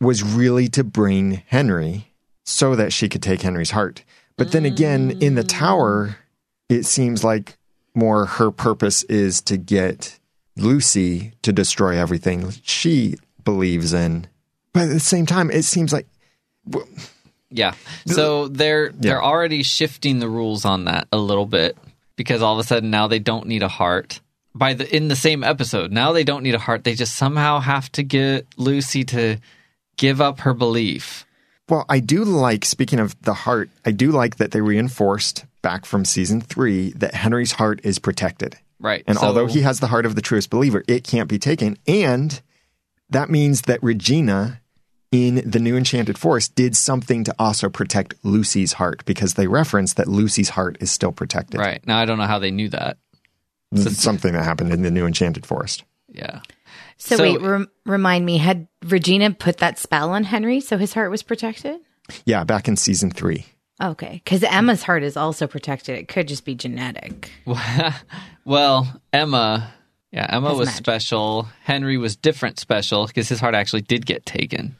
was 0.00 0.22
really 0.22 0.68
to 0.68 0.84
bring 0.84 1.42
Henry 1.46 2.12
so 2.44 2.76
that 2.76 2.92
she 2.92 3.08
could 3.08 3.22
take 3.22 3.42
Henry's 3.42 3.72
heart. 3.72 4.04
But 4.36 4.52
then 4.52 4.64
again, 4.64 5.18
in 5.20 5.34
the 5.34 5.42
tower, 5.42 6.16
it 6.68 6.84
seems 6.84 7.24
like 7.24 7.56
more 7.94 8.26
her 8.26 8.52
purpose 8.52 9.02
is 9.04 9.40
to 9.42 9.56
get 9.56 10.20
Lucy 10.56 11.32
to 11.42 11.52
destroy 11.52 11.98
everything 11.98 12.52
she 12.62 13.16
believes 13.44 13.92
in. 13.92 14.28
But 14.72 14.84
at 14.84 14.90
the 14.90 15.00
same 15.00 15.26
time, 15.26 15.50
it 15.50 15.64
seems 15.64 15.92
like 15.92 16.06
Yeah. 17.50 17.74
So 18.06 18.48
they're 18.48 18.90
they're 18.90 19.22
already 19.22 19.62
shifting 19.62 20.18
the 20.18 20.28
rules 20.28 20.64
on 20.64 20.84
that 20.84 21.08
a 21.12 21.16
little 21.18 21.46
bit 21.46 21.76
because 22.16 22.42
all 22.42 22.54
of 22.54 22.58
a 22.58 22.64
sudden 22.64 22.90
now 22.90 23.06
they 23.06 23.18
don't 23.18 23.46
need 23.46 23.62
a 23.62 23.68
heart. 23.68 24.20
By 24.54 24.74
the 24.74 24.94
in 24.94 25.08
the 25.08 25.16
same 25.16 25.44
episode, 25.44 25.92
now 25.92 26.12
they 26.12 26.24
don't 26.24 26.42
need 26.42 26.54
a 26.54 26.58
heart. 26.58 26.84
They 26.84 26.94
just 26.94 27.14
somehow 27.14 27.60
have 27.60 27.90
to 27.92 28.02
get 28.02 28.46
Lucy 28.56 29.04
to 29.04 29.38
give 29.96 30.20
up 30.20 30.40
her 30.40 30.52
belief. 30.54 31.24
Well, 31.68 31.84
I 31.88 32.00
do 32.00 32.24
like, 32.24 32.64
speaking 32.64 32.98
of 32.98 33.20
the 33.22 33.34
heart, 33.34 33.68
I 33.84 33.90
do 33.90 34.10
like 34.10 34.36
that 34.36 34.52
they 34.52 34.60
reinforced 34.62 35.44
back 35.60 35.84
from 35.84 36.04
season 36.06 36.40
three 36.40 36.92
that 36.92 37.14
Henry's 37.14 37.52
heart 37.52 37.80
is 37.84 37.98
protected. 37.98 38.56
Right. 38.80 39.04
And 39.06 39.18
So- 39.18 39.26
although 39.26 39.46
he 39.46 39.60
has 39.62 39.78
the 39.80 39.88
heart 39.88 40.06
of 40.06 40.14
the 40.14 40.22
truest 40.22 40.48
believer, 40.50 40.82
it 40.88 41.04
can't 41.04 41.28
be 41.28 41.38
taken. 41.38 41.76
And 41.86 42.40
that 43.10 43.28
means 43.28 43.62
that 43.62 43.82
Regina 43.82 44.60
in 45.10 45.36
the 45.48 45.58
New 45.58 45.76
Enchanted 45.76 46.18
Forest 46.18 46.54
did 46.54 46.76
something 46.76 47.24
to 47.24 47.34
also 47.38 47.68
protect 47.68 48.14
Lucy's 48.22 48.74
heart 48.74 49.04
because 49.06 49.34
they 49.34 49.46
reference 49.46 49.94
that 49.94 50.06
Lucy's 50.08 50.50
heart 50.50 50.76
is 50.80 50.90
still 50.90 51.12
protected. 51.12 51.58
Right. 51.60 51.84
Now 51.86 51.98
I 51.98 52.04
don't 52.04 52.18
know 52.18 52.26
how 52.26 52.38
they 52.38 52.50
knew 52.50 52.68
that. 52.70 52.98
It's 53.72 54.02
something 54.02 54.32
that 54.32 54.44
happened 54.44 54.72
in 54.72 54.82
the 54.82 54.90
New 54.90 55.06
Enchanted 55.06 55.44
Forest. 55.46 55.84
Yeah. 56.08 56.40
So, 56.96 57.16
So- 57.16 57.22
wait, 57.22 57.40
rem- 57.40 57.68
remind 57.86 58.24
me, 58.26 58.38
had 58.38 58.66
Regina 58.84 59.30
put 59.32 59.58
that 59.58 59.78
spell 59.78 60.10
on 60.10 60.24
Henry 60.24 60.60
so 60.60 60.78
his 60.78 60.94
heart 60.94 61.10
was 61.10 61.22
protected? 61.22 61.78
Yeah, 62.24 62.44
back 62.44 62.66
in 62.68 62.76
season 62.76 63.10
three. 63.10 63.46
Okay, 63.80 64.20
because 64.24 64.42
Emma's 64.42 64.82
heart 64.82 65.04
is 65.04 65.16
also 65.16 65.46
protected. 65.46 65.96
It 65.98 66.08
could 66.08 66.26
just 66.28 66.44
be 66.44 66.54
genetic. 66.54 67.30
Well, 68.44 69.00
Emma, 69.12 69.72
yeah, 70.10 70.26
Emma 70.30 70.48
Has 70.48 70.58
was 70.58 70.66
magic. 70.68 70.78
special. 70.84 71.48
Henry 71.64 71.98
was 71.98 72.16
different 72.16 72.58
special 72.58 73.06
because 73.06 73.28
his 73.28 73.40
heart 73.40 73.54
actually 73.54 73.82
did 73.82 74.06
get 74.06 74.24
taken. 74.24 74.76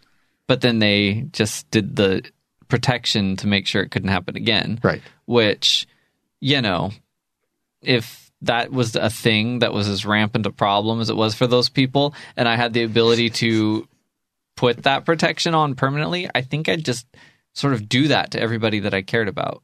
But 0.49 0.61
then 0.61 0.81
they 0.81 1.27
just 1.33 1.71
did 1.71 1.95
the 1.95 2.29
protection 2.67 3.37
to 3.37 3.47
make 3.47 3.67
sure 3.67 3.83
it 3.83 3.91
couldn't 3.91 4.09
happen 4.09 4.37
again. 4.37 4.81
Right. 4.83 5.03
Which, 5.27 5.87
you 6.41 6.61
know, 6.61 6.91
if 7.81 8.31
that 8.43 8.73
was 8.73 8.97
a 8.97 9.11
thing 9.11 9.61
that 9.61 9.73
was 9.73 9.89
as 9.89 10.07
rampant 10.07 10.47
a 10.47 10.53
problem 10.53 11.01
as 11.01 11.11
it 11.11 11.17
was 11.17 11.35
for 11.35 11.47
those 11.47 11.69
people, 11.69 12.15
and 12.37 12.49
I 12.49 12.57
had 12.57 12.73
the 12.73 12.83
ability 12.83 13.31
to 13.31 13.87
put 14.57 14.83
that 14.85 15.05
protection 15.05 15.55
on 15.55 15.75
permanently, 15.75 16.29
I 16.35 16.43
think 16.43 16.69
I'd 16.69 16.85
just 16.85 17.07
sort 17.55 17.75
of 17.75 17.89
do 17.89 18.09
that 18.09 18.33
to 18.33 18.41
everybody 18.41 18.81
that 18.81 18.95
I 18.95 19.03
cared 19.03 19.29
about. 19.29 19.63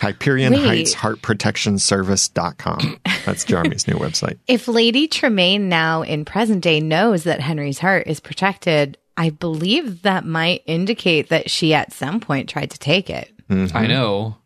Hyperion 0.00 0.52
Wait. 0.52 0.66
Heights 0.66 0.92
Heart 0.94 1.22
Protection 1.22 1.78
Service.com. 1.78 3.00
That's 3.24 3.44
Jeremy's 3.44 3.88
new 3.88 3.94
website. 3.94 4.38
If 4.46 4.68
Lady 4.68 5.08
Tremaine 5.08 5.68
now 5.68 6.02
in 6.02 6.24
present 6.24 6.62
day 6.62 6.80
knows 6.80 7.24
that 7.24 7.40
Henry's 7.40 7.78
heart 7.78 8.06
is 8.06 8.20
protected, 8.20 8.98
I 9.18 9.30
believe 9.30 10.02
that 10.02 10.24
might 10.24 10.62
indicate 10.64 11.28
that 11.30 11.50
she 11.50 11.74
at 11.74 11.92
some 11.92 12.20
point 12.20 12.48
tried 12.48 12.70
to 12.70 12.78
take 12.78 13.10
it. 13.10 13.32
Mm-hmm. 13.48 13.76
I 13.76 13.88
know. 13.88 14.36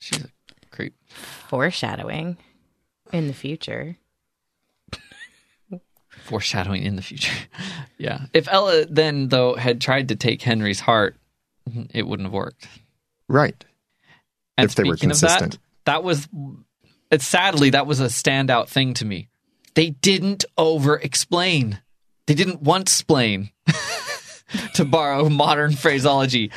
She's 0.00 0.24
a 0.24 0.28
creep. 0.72 0.94
Foreshadowing 1.06 2.36
in 3.12 3.28
the 3.28 3.32
future. 3.32 3.96
foreshadowing 6.24 6.82
in 6.82 6.96
the 6.96 7.02
future. 7.02 7.32
yeah. 7.98 8.22
If 8.34 8.48
Ella 8.50 8.84
then 8.86 9.28
though 9.28 9.54
had 9.54 9.80
tried 9.80 10.08
to 10.08 10.16
take 10.16 10.42
Henry's 10.42 10.80
heart, 10.80 11.16
it 11.94 12.04
wouldn't 12.04 12.26
have 12.26 12.32
worked. 12.32 12.66
Right. 13.28 13.64
And 14.58 14.64
If 14.68 14.74
they 14.74 14.82
were 14.82 14.96
consistent. 14.96 15.52
that, 15.52 15.58
that 15.84 16.02
was 16.02 16.28
it's 17.12 17.24
sadly 17.24 17.70
that 17.70 17.86
was 17.86 18.00
a 18.00 18.06
standout 18.06 18.68
thing 18.68 18.94
to 18.94 19.04
me. 19.04 19.28
They 19.74 19.90
didn't 19.90 20.44
over 20.58 20.96
explain. 20.96 21.80
They 22.26 22.34
didn't 22.34 22.62
once 22.62 22.90
explain 22.90 23.50
to 24.74 24.84
borrow 24.84 25.28
modern 25.28 25.74
phraseology. 25.74 26.50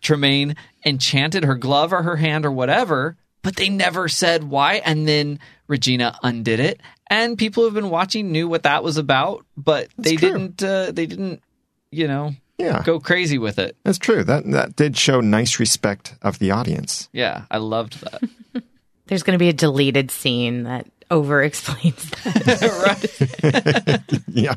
Tremaine 0.00 0.54
enchanted 0.84 1.44
her 1.44 1.56
glove 1.56 1.92
or 1.92 2.02
her 2.02 2.16
hand 2.16 2.46
or 2.46 2.52
whatever, 2.52 3.16
but 3.42 3.56
they 3.56 3.68
never 3.68 4.08
said 4.08 4.44
why. 4.44 4.74
And 4.84 5.06
then 5.08 5.38
Regina 5.66 6.18
undid 6.22 6.60
it, 6.60 6.80
and 7.08 7.36
people 7.36 7.64
who've 7.64 7.74
been 7.74 7.90
watching 7.90 8.30
knew 8.30 8.48
what 8.48 8.62
that 8.64 8.84
was 8.84 8.98
about, 8.98 9.44
but 9.56 9.88
they 9.98 10.16
true. 10.16 10.30
didn't. 10.30 10.62
Uh, 10.62 10.92
they 10.92 11.06
didn't, 11.06 11.42
you 11.90 12.06
know, 12.06 12.34
Yeah. 12.58 12.82
go 12.84 13.00
crazy 13.00 13.36
with 13.38 13.58
it. 13.58 13.76
That's 13.82 13.98
true. 13.98 14.22
That 14.22 14.48
that 14.52 14.76
did 14.76 14.96
show 14.96 15.20
nice 15.20 15.58
respect 15.58 16.14
of 16.22 16.38
the 16.38 16.52
audience. 16.52 17.08
Yeah, 17.12 17.46
I 17.50 17.58
loved 17.58 18.00
that. 18.02 18.62
There's 19.08 19.22
going 19.24 19.36
to 19.36 19.42
be 19.42 19.48
a 19.48 19.52
deleted 19.52 20.10
scene 20.12 20.64
that 20.64 20.86
over 21.10 21.42
explains 21.42 22.10
that. 22.10 24.00
right? 24.10 24.22
Yeah. 24.28 24.54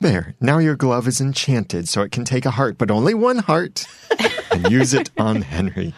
There. 0.00 0.36
Now 0.40 0.58
your 0.58 0.76
glove 0.76 1.08
is 1.08 1.20
enchanted, 1.20 1.88
so 1.88 2.02
it 2.02 2.12
can 2.12 2.24
take 2.24 2.46
a 2.46 2.52
heart, 2.52 2.78
but 2.78 2.88
only 2.88 3.14
one 3.14 3.38
heart, 3.38 3.84
and 4.52 4.70
use 4.70 4.94
it 4.94 5.10
on 5.18 5.42
Henry. 5.42 5.92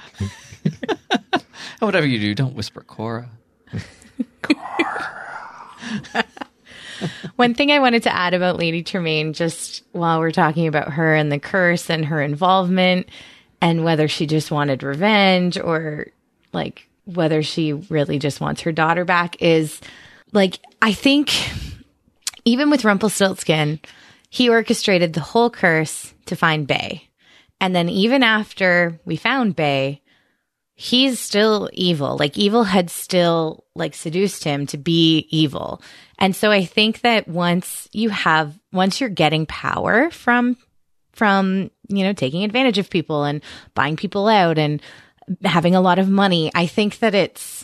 Whatever 1.81 2.07
you 2.07 2.19
do, 2.19 2.35
don't 2.35 2.55
whisper 2.55 2.81
Cora. 2.87 3.29
One 7.37 7.53
thing 7.53 7.71
I 7.71 7.79
wanted 7.79 8.03
to 8.05 8.15
add 8.15 8.33
about 8.33 8.59
Lady 8.59 8.83
Tremaine, 8.83 9.35
just 9.35 9.83
while 9.93 10.19
we're 10.21 10.31
talking 10.31 10.67
about 10.67 10.95
her 10.95 11.15
and 11.15 11.31
the 11.31 11.39
curse 11.39 11.91
and 11.91 12.07
her 12.07 12.23
involvement, 12.23 13.07
and 13.61 13.85
whether 13.85 14.09
she 14.09 14.27
just 14.27 14.51
wanted 14.51 14.83
revenge 14.83 15.59
or 15.59 16.07
like 16.55 16.89
whether 17.05 17.43
she 17.43 17.75
really 17.75 18.19
just 18.19 18.41
wants 18.41 18.63
her 18.63 18.73
daughter 18.73 19.05
back, 19.05 19.43
is 19.43 19.79
like, 20.33 20.59
I 20.81 20.95
think 20.95 21.31
even 22.45 22.71
with 22.71 22.85
Rumpelstiltskin, 22.85 23.81
he 24.29 24.49
orchestrated 24.49 25.13
the 25.13 25.21
whole 25.21 25.51
curse 25.51 26.15
to 26.27 26.37
find 26.37 26.67
Bae. 26.67 27.03
And 27.61 27.75
then 27.75 27.89
even 27.89 28.23
after 28.23 28.99
we 29.05 29.17
found 29.17 29.57
Bae, 29.57 30.01
he's 30.75 31.21
still 31.21 31.69
evil. 31.73 32.17
Like 32.17 32.39
evil 32.39 32.65
had 32.65 32.89
still 32.91 33.65
like 33.75 33.95
seduced 33.95 34.45
him 34.45 34.67
to 34.69 34.79
be 34.79 35.27
evil. 35.31 35.83
And 36.19 36.35
so 36.35 36.51
I 36.51 36.65
think 36.65 37.03
that 37.03 37.29
once 37.29 37.89
you 37.93 38.09
have 38.09 38.59
once 38.73 39.01
you're 39.01 39.11
getting 39.11 39.45
power 39.47 40.11
from 40.11 40.57
from, 41.13 41.71
you 41.89 42.05
know, 42.05 42.15
taking 42.15 42.45
advantage 42.45 42.79
of 42.79 42.89
people 42.89 43.25
and 43.25 43.43
buying 43.75 43.97
people 43.97 44.27
out 44.27 44.57
and 44.57 44.81
having 45.45 45.75
a 45.75 45.81
lot 45.81 45.99
of 45.99 46.09
money, 46.09 46.51
I 46.55 46.67
think 46.67 47.01
that 47.01 47.15
it's 47.15 47.60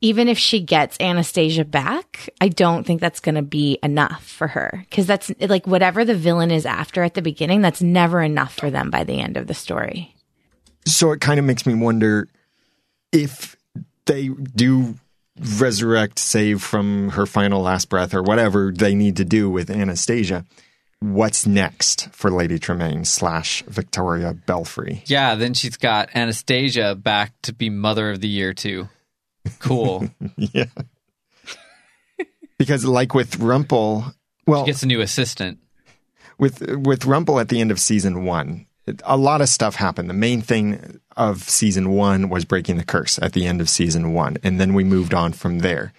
even 0.00 0.28
if 0.28 0.38
she 0.38 0.60
gets 0.60 0.96
Anastasia 1.00 1.64
back, 1.64 2.30
I 2.40 2.48
don't 2.48 2.84
think 2.84 3.00
that's 3.00 3.20
going 3.20 3.34
to 3.34 3.42
be 3.42 3.78
enough 3.82 4.24
for 4.24 4.46
her 4.48 4.84
because 4.88 5.06
that's 5.06 5.32
like 5.40 5.66
whatever 5.66 6.04
the 6.04 6.14
villain 6.14 6.50
is 6.50 6.66
after 6.66 7.02
at 7.02 7.14
the 7.14 7.22
beginning, 7.22 7.62
that's 7.62 7.82
never 7.82 8.22
enough 8.22 8.54
for 8.54 8.70
them 8.70 8.90
by 8.90 9.04
the 9.04 9.20
end 9.20 9.36
of 9.36 9.46
the 9.46 9.54
story. 9.54 10.14
So 10.86 11.12
it 11.12 11.20
kind 11.20 11.38
of 11.38 11.44
makes 11.44 11.66
me 11.66 11.74
wonder 11.74 12.28
if 13.12 13.56
they 14.06 14.28
do 14.28 14.94
resurrect, 15.40 16.18
save 16.18 16.62
from 16.62 17.10
her 17.10 17.26
final 17.26 17.62
last 17.62 17.88
breath, 17.88 18.14
or 18.14 18.22
whatever 18.22 18.72
they 18.72 18.94
need 18.94 19.16
to 19.16 19.24
do 19.24 19.50
with 19.50 19.70
Anastasia. 19.70 20.44
What's 21.00 21.46
next 21.46 22.08
for 22.12 22.30
Lady 22.30 22.58
Tremaine 22.58 23.04
slash 23.04 23.62
Victoria 23.68 24.34
Belfry? 24.34 25.02
Yeah, 25.06 25.36
then 25.36 25.54
she's 25.54 25.76
got 25.76 26.08
Anastasia 26.14 26.96
back 26.96 27.32
to 27.42 27.52
be 27.52 27.70
Mother 27.70 28.10
of 28.10 28.20
the 28.20 28.28
Year 28.28 28.52
too. 28.52 28.88
Cool. 29.58 30.08
yeah. 30.36 30.66
because 32.58 32.84
like 32.84 33.14
with 33.14 33.38
Rumple, 33.38 34.04
well, 34.46 34.64
Gets 34.66 34.82
a 34.82 34.86
new 34.86 35.00
assistant. 35.00 35.58
with 36.38 36.60
with 36.76 37.04
Rumple 37.04 37.38
at 37.40 37.48
the 37.48 37.60
end 37.60 37.70
of 37.70 37.78
season 37.78 38.24
one, 38.24 38.66
a 39.04 39.16
lot 39.16 39.40
of 39.40 39.48
stuff 39.48 39.74
happened. 39.76 40.08
The 40.08 40.14
main 40.14 40.40
thing 40.42 41.00
of 41.16 41.42
season 41.42 41.90
one 41.90 42.28
was 42.28 42.44
breaking 42.44 42.76
the 42.78 42.84
curse 42.84 43.18
at 43.20 43.32
the 43.32 43.46
end 43.46 43.60
of 43.60 43.68
season 43.68 44.12
one, 44.12 44.36
and 44.42 44.60
then 44.60 44.74
we 44.74 44.84
moved 44.84 45.14
on 45.14 45.32
from 45.32 45.60
there. 45.60 45.92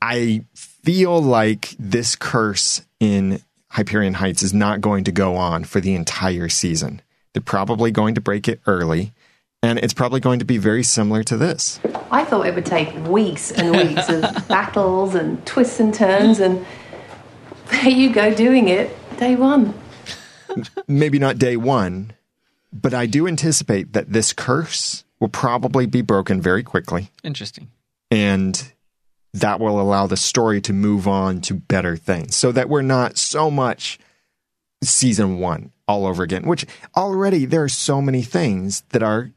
I 0.00 0.44
feel 0.54 1.20
like 1.20 1.74
this 1.78 2.16
curse 2.16 2.82
in 3.00 3.42
Hyperion 3.70 4.14
Heights 4.14 4.42
is 4.42 4.54
not 4.54 4.80
going 4.80 5.04
to 5.04 5.12
go 5.12 5.36
on 5.36 5.64
for 5.64 5.80
the 5.80 5.94
entire 5.94 6.48
season. 6.48 7.02
They're 7.32 7.42
probably 7.42 7.90
going 7.90 8.14
to 8.14 8.20
break 8.20 8.48
it 8.48 8.60
early, 8.66 9.12
And 9.62 9.78
it's 9.80 9.94
probably 9.94 10.20
going 10.20 10.38
to 10.38 10.44
be 10.44 10.58
very 10.58 10.84
similar 10.84 11.24
to 11.24 11.36
this. 11.36 11.80
I 12.10 12.24
thought 12.24 12.46
it 12.46 12.54
would 12.54 12.66
take 12.66 12.94
weeks 13.06 13.50
and 13.50 13.76
weeks 13.76 14.08
of 14.08 14.22
battles 14.48 15.14
and 15.14 15.44
twists 15.44 15.80
and 15.80 15.92
turns, 15.92 16.38
and 16.38 16.64
there 17.70 17.88
you 17.88 18.12
go 18.12 18.32
doing 18.32 18.68
it 18.68 18.96
day 19.18 19.34
one. 19.34 19.74
Maybe 20.86 21.18
not 21.18 21.38
day 21.38 21.56
one, 21.56 22.12
but 22.72 22.94
I 22.94 23.06
do 23.06 23.26
anticipate 23.26 23.92
that 23.92 24.12
this 24.12 24.32
curse 24.32 25.04
will 25.20 25.28
probably 25.28 25.86
be 25.86 26.02
broken 26.02 26.40
very 26.40 26.62
quickly. 26.62 27.10
Interesting. 27.24 27.70
And 28.10 28.72
that 29.34 29.60
will 29.60 29.80
allow 29.80 30.06
the 30.06 30.16
story 30.16 30.60
to 30.62 30.72
move 30.72 31.06
on 31.06 31.40
to 31.42 31.54
better 31.54 31.96
things 31.96 32.34
so 32.34 32.52
that 32.52 32.68
we're 32.68 32.82
not 32.82 33.18
so 33.18 33.50
much 33.50 33.98
season 34.82 35.38
one 35.38 35.72
all 35.86 36.06
over 36.06 36.22
again, 36.22 36.46
which 36.46 36.64
already 36.96 37.44
there 37.44 37.64
are 37.64 37.68
so 37.68 38.00
many 38.00 38.22
things 38.22 38.82
that 38.90 39.02
are 39.02 39.24
dr- 39.24 39.34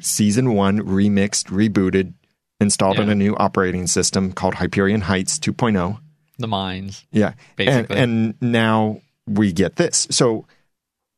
season 0.00 0.54
one 0.54 0.80
remixed, 0.80 1.46
rebooted, 1.46 2.14
installed 2.60 2.98
on 2.98 3.08
a 3.08 3.14
new 3.14 3.36
operating 3.36 3.86
system 3.86 4.32
called 4.32 4.54
Hyperion 4.54 5.02
Heights 5.02 5.38
2.0. 5.38 6.00
The 6.38 6.48
mines. 6.48 7.04
Yeah. 7.10 7.34
Basically. 7.56 7.96
And, 7.96 8.34
and 8.40 8.52
now 8.52 9.00
we 9.26 9.52
get 9.52 9.76
this. 9.76 10.06
So 10.10 10.46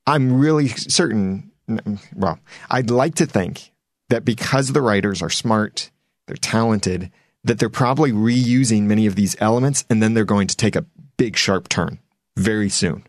I'm 0.07 0.39
really 0.39 0.69
certain, 0.69 1.51
well, 2.15 2.39
I'd 2.71 2.91
like 2.91 3.15
to 3.17 3.27
think 3.27 3.73
that 4.09 4.25
because 4.25 4.73
the 4.73 4.83
writers 4.83 5.23
are 5.23 5.31
smart, 5.31 5.91
they're 6.27 6.37
talented, 6.37 7.11
that 7.45 7.59
they're 7.59 7.69
probably 7.69 8.13
reusing 8.13 8.83
many 8.83 9.07
of 9.07 9.15
these 9.15 9.37
elements 9.41 9.85
and 9.89 10.03
then 10.03 10.15
they're 10.15 10.25
going 10.25 10.49
to 10.49 10.57
take 10.57 10.77
a 10.77 10.85
big 11.17 11.37
sharp 11.37 11.69
turn 11.69 11.99
very 12.37 12.69
soon 12.69 13.07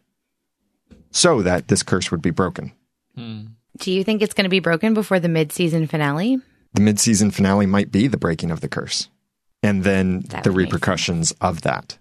so 1.11 1.41
that 1.41 1.67
this 1.67 1.83
curse 1.83 2.11
would 2.11 2.21
be 2.21 2.29
broken. 2.29 2.71
Hmm. 3.15 3.41
Do 3.77 3.91
you 3.91 4.03
think 4.03 4.21
it's 4.21 4.33
going 4.33 4.45
to 4.45 4.49
be 4.49 4.59
broken 4.59 4.93
before 4.93 5.19
the 5.19 5.29
mid-season 5.29 5.87
finale? 5.87 6.39
The 6.73 6.81
mid-season 6.81 7.31
finale 7.31 7.65
might 7.65 7.91
be 7.91 8.07
the 8.07 8.17
breaking 8.17 8.51
of 8.51 8.61
the 8.61 8.69
curse 8.69 9.09
and 9.63 9.83
then 9.83 10.21
That 10.29 10.43
the 10.43 10.51
repercussions 10.51 11.31
of 11.41 11.61
that. 11.61 11.97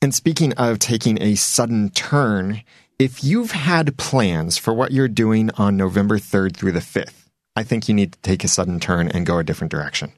And 0.00 0.14
speaking 0.14 0.52
of 0.54 0.78
taking 0.78 1.20
a 1.20 1.34
sudden 1.34 1.90
turn, 1.90 2.62
if 2.98 3.24
you've 3.24 3.52
had 3.52 3.96
plans 3.96 4.58
for 4.58 4.72
what 4.72 4.92
you're 4.92 5.08
doing 5.08 5.50
on 5.56 5.76
November 5.76 6.18
3rd 6.18 6.56
through 6.56 6.72
the 6.72 6.80
5th, 6.80 7.28
I 7.56 7.64
think 7.64 7.88
you 7.88 7.94
need 7.94 8.12
to 8.12 8.18
take 8.20 8.44
a 8.44 8.48
sudden 8.48 8.78
turn 8.78 9.08
and 9.08 9.26
go 9.26 9.38
a 9.38 9.44
different 9.44 9.70
direction. 9.70 10.12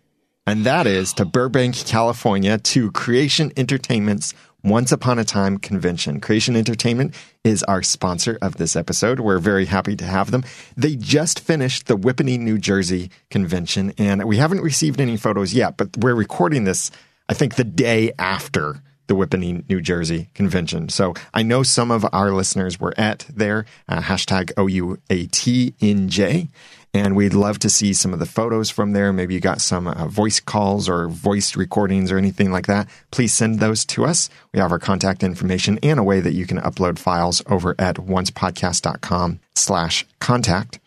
And 0.47 0.65
that 0.65 0.87
is 0.87 1.13
to 1.15 1.25
Burbank, 1.25 1.75
California 1.87 2.59
to 2.59 2.91
Creation 2.93 3.53
Entertainment's 3.57 4.35
Once 4.63 4.93
Upon 4.93 5.19
a 5.19 5.25
Time 5.25 5.59
convention. 5.59 6.21
Creation 6.21 6.57
Entertainment 6.57 7.15
is 7.45 7.63
our 7.65 7.83
sponsor 7.83 8.39
of 8.43 8.57
this 8.57 8.77
episode. 8.77 9.21
We're 9.21 9.39
very 9.39 9.65
happy 9.67 9.97
to 9.97 10.05
have 10.05 10.31
them. 10.31 10.45
They 10.77 10.97
just 10.97 11.41
finished 11.41 11.87
the 11.87 11.97
Whippany, 11.97 12.39
New 12.39 12.59
Jersey 12.59 13.11
convention, 13.31 13.95
and 13.97 14.25
we 14.25 14.37
haven't 14.37 14.61
received 14.61 15.01
any 15.01 15.17
photos 15.17 15.55
yet, 15.55 15.77
but 15.77 15.97
we're 15.97 16.15
recording 16.15 16.65
this, 16.65 16.91
I 17.29 17.35
think, 17.35 17.55
the 17.55 17.65
day 17.65 18.13
after 18.19 18.83
the 19.07 19.17
Whippany, 19.17 19.69
New 19.69 19.81
Jersey 19.81 20.29
convention. 20.35 20.89
So 20.89 21.15
I 21.35 21.43
know 21.43 21.63
some 21.63 21.91
of 21.91 22.07
our 22.13 22.31
listeners 22.33 22.79
were 22.79 22.95
at 22.97 23.27
there, 23.29 23.65
uh, 23.89 24.01
hashtag 24.03 24.53
OUATNJ. 24.55 26.49
And 26.93 27.15
we'd 27.15 27.35
love 27.35 27.61
to 27.61 27.71
see 27.71 27.93
some 27.93 28.13
of 28.13 28.19
the 28.19 28.27
photos 28.27 28.69
from 28.69 28.91
there. 28.93 29.13
Maybe 29.13 29.35
you 29.35 29.41
got 29.41 29.61
some 29.61 29.87
uh, 29.87 30.09
voice 30.09 30.41
calls 30.41 30.89
or 30.89 31.09
voice 31.09 31.55
recordings 31.55 32.11
or 32.11 32.19
anything 32.19 32.51
like 32.51 32.67
that. 32.67 32.89
Please 33.13 33.33
send 33.33 33.61
those 33.61 33.85
to 33.87 34.05
us. 34.05 34.29
We 34.53 34.59
have 34.59 34.73
our 34.73 34.81
contact 34.81 35.23
information 35.23 35.79
and 35.85 36.01
a 36.01 36.05
way 36.05 36.19
that 36.19 36.35
you 36.35 36.47
can 36.47 36.59
upload 36.59 36.99
files 36.99 37.43
over 37.47 37.77
at 37.79 37.95
oncepodcast.com 37.97 39.39
slash 39.55 40.05
contact. 40.19 40.81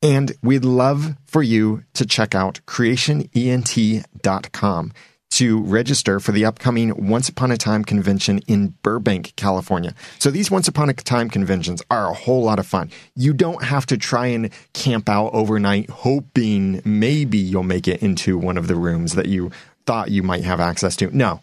And 0.00 0.32
we'd 0.42 0.64
love 0.64 1.14
for 1.26 1.42
you 1.42 1.84
to 1.94 2.06
check 2.06 2.34
out 2.34 2.60
creationent.com 2.66 4.92
to 5.34 5.60
register 5.62 6.20
for 6.20 6.32
the 6.32 6.44
upcoming 6.44 7.08
Once 7.08 7.28
Upon 7.28 7.50
a 7.50 7.56
Time 7.56 7.84
convention 7.84 8.38
in 8.46 8.74
Burbank, 8.82 9.34
California. 9.36 9.94
So 10.18 10.30
these 10.30 10.50
Once 10.50 10.68
Upon 10.68 10.88
a 10.88 10.94
Time 10.94 11.28
conventions 11.28 11.82
are 11.90 12.10
a 12.10 12.14
whole 12.14 12.42
lot 12.42 12.58
of 12.58 12.66
fun. 12.66 12.90
You 13.16 13.32
don't 13.32 13.64
have 13.64 13.84
to 13.86 13.96
try 13.96 14.26
and 14.26 14.50
camp 14.74 15.08
out 15.08 15.30
overnight 15.32 15.90
hoping 15.90 16.80
maybe 16.84 17.38
you'll 17.38 17.64
make 17.64 17.88
it 17.88 18.02
into 18.02 18.38
one 18.38 18.56
of 18.56 18.68
the 18.68 18.76
rooms 18.76 19.14
that 19.14 19.26
you 19.26 19.50
thought 19.86 20.10
you 20.10 20.22
might 20.22 20.44
have 20.44 20.60
access 20.60 20.94
to. 20.96 21.16
No. 21.16 21.40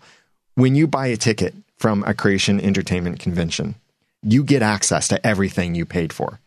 When 0.56 0.76
you 0.76 0.88
buy 0.88 1.08
a 1.08 1.18
ticket 1.18 1.54
from 1.78 2.04
a 2.06 2.14
Creation 2.14 2.60
Entertainment 2.62 3.20
convention, 3.20 3.76
you 4.22 4.44
get 4.44 4.62
access 4.62 5.08
to 5.10 5.26
everything 5.26 5.76
you 5.76 5.86
paid 5.86 6.14
for 6.14 6.39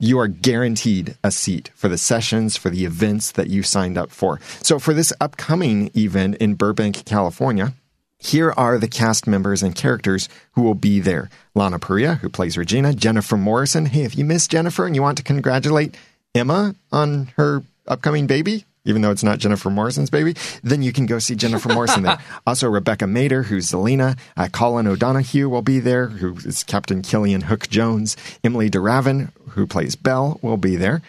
you 0.00 0.18
are 0.18 0.26
guaranteed 0.26 1.16
a 1.22 1.30
seat 1.30 1.70
for 1.76 1.88
the 1.88 1.98
sessions, 1.98 2.56
for 2.56 2.70
the 2.70 2.84
events 2.84 3.30
that 3.32 3.48
you 3.48 3.62
signed 3.62 3.96
up 3.96 4.10
for. 4.10 4.40
So, 4.62 4.80
for 4.80 4.94
this 4.94 5.12
upcoming 5.20 5.90
event 5.96 6.36
in 6.36 6.54
Burbank, 6.54 7.04
California, 7.04 7.74
here 8.18 8.52
are 8.56 8.78
the 8.78 8.88
cast 8.88 9.26
members 9.26 9.62
and 9.62 9.74
characters 9.74 10.28
who 10.52 10.62
will 10.62 10.74
be 10.74 11.00
there 11.00 11.30
Lana 11.54 11.78
Parrilla, 11.78 12.18
who 12.18 12.28
plays 12.28 12.58
Regina, 12.58 12.92
Jennifer 12.92 13.36
Morrison. 13.36 13.86
Hey, 13.86 14.02
if 14.02 14.16
you 14.16 14.24
miss 14.24 14.48
Jennifer 14.48 14.86
and 14.86 14.94
you 14.96 15.02
want 15.02 15.18
to 15.18 15.24
congratulate 15.24 15.96
Emma 16.34 16.74
on 16.92 17.32
her 17.36 17.62
upcoming 17.86 18.26
baby, 18.26 18.64
even 18.84 19.02
though 19.02 19.10
it's 19.10 19.22
not 19.24 19.38
Jennifer 19.38 19.70
Morrison's 19.70 20.10
baby, 20.10 20.34
then 20.62 20.82
you 20.82 20.92
can 20.92 21.06
go 21.06 21.18
see 21.18 21.34
Jennifer 21.34 21.68
Morrison 21.72 22.02
there. 22.02 22.18
Also, 22.46 22.68
Rebecca 22.68 23.04
Mader, 23.04 23.44
who's 23.44 23.70
Zelena. 23.70 24.18
Uh, 24.36 24.48
Colin 24.50 24.86
O'Donoghue 24.86 25.48
will 25.48 25.62
be 25.62 25.80
there, 25.80 26.06
who 26.06 26.36
is 26.38 26.64
Captain 26.64 27.02
Killian 27.02 27.42
Hook 27.42 27.68
Jones. 27.68 28.16
Emilie 28.42 28.70
de 28.70 28.80
Ravin, 28.80 29.32
who 29.50 29.66
plays 29.66 29.96
Belle, 29.96 30.38
will 30.42 30.56
be 30.56 30.76
there. 30.76 31.02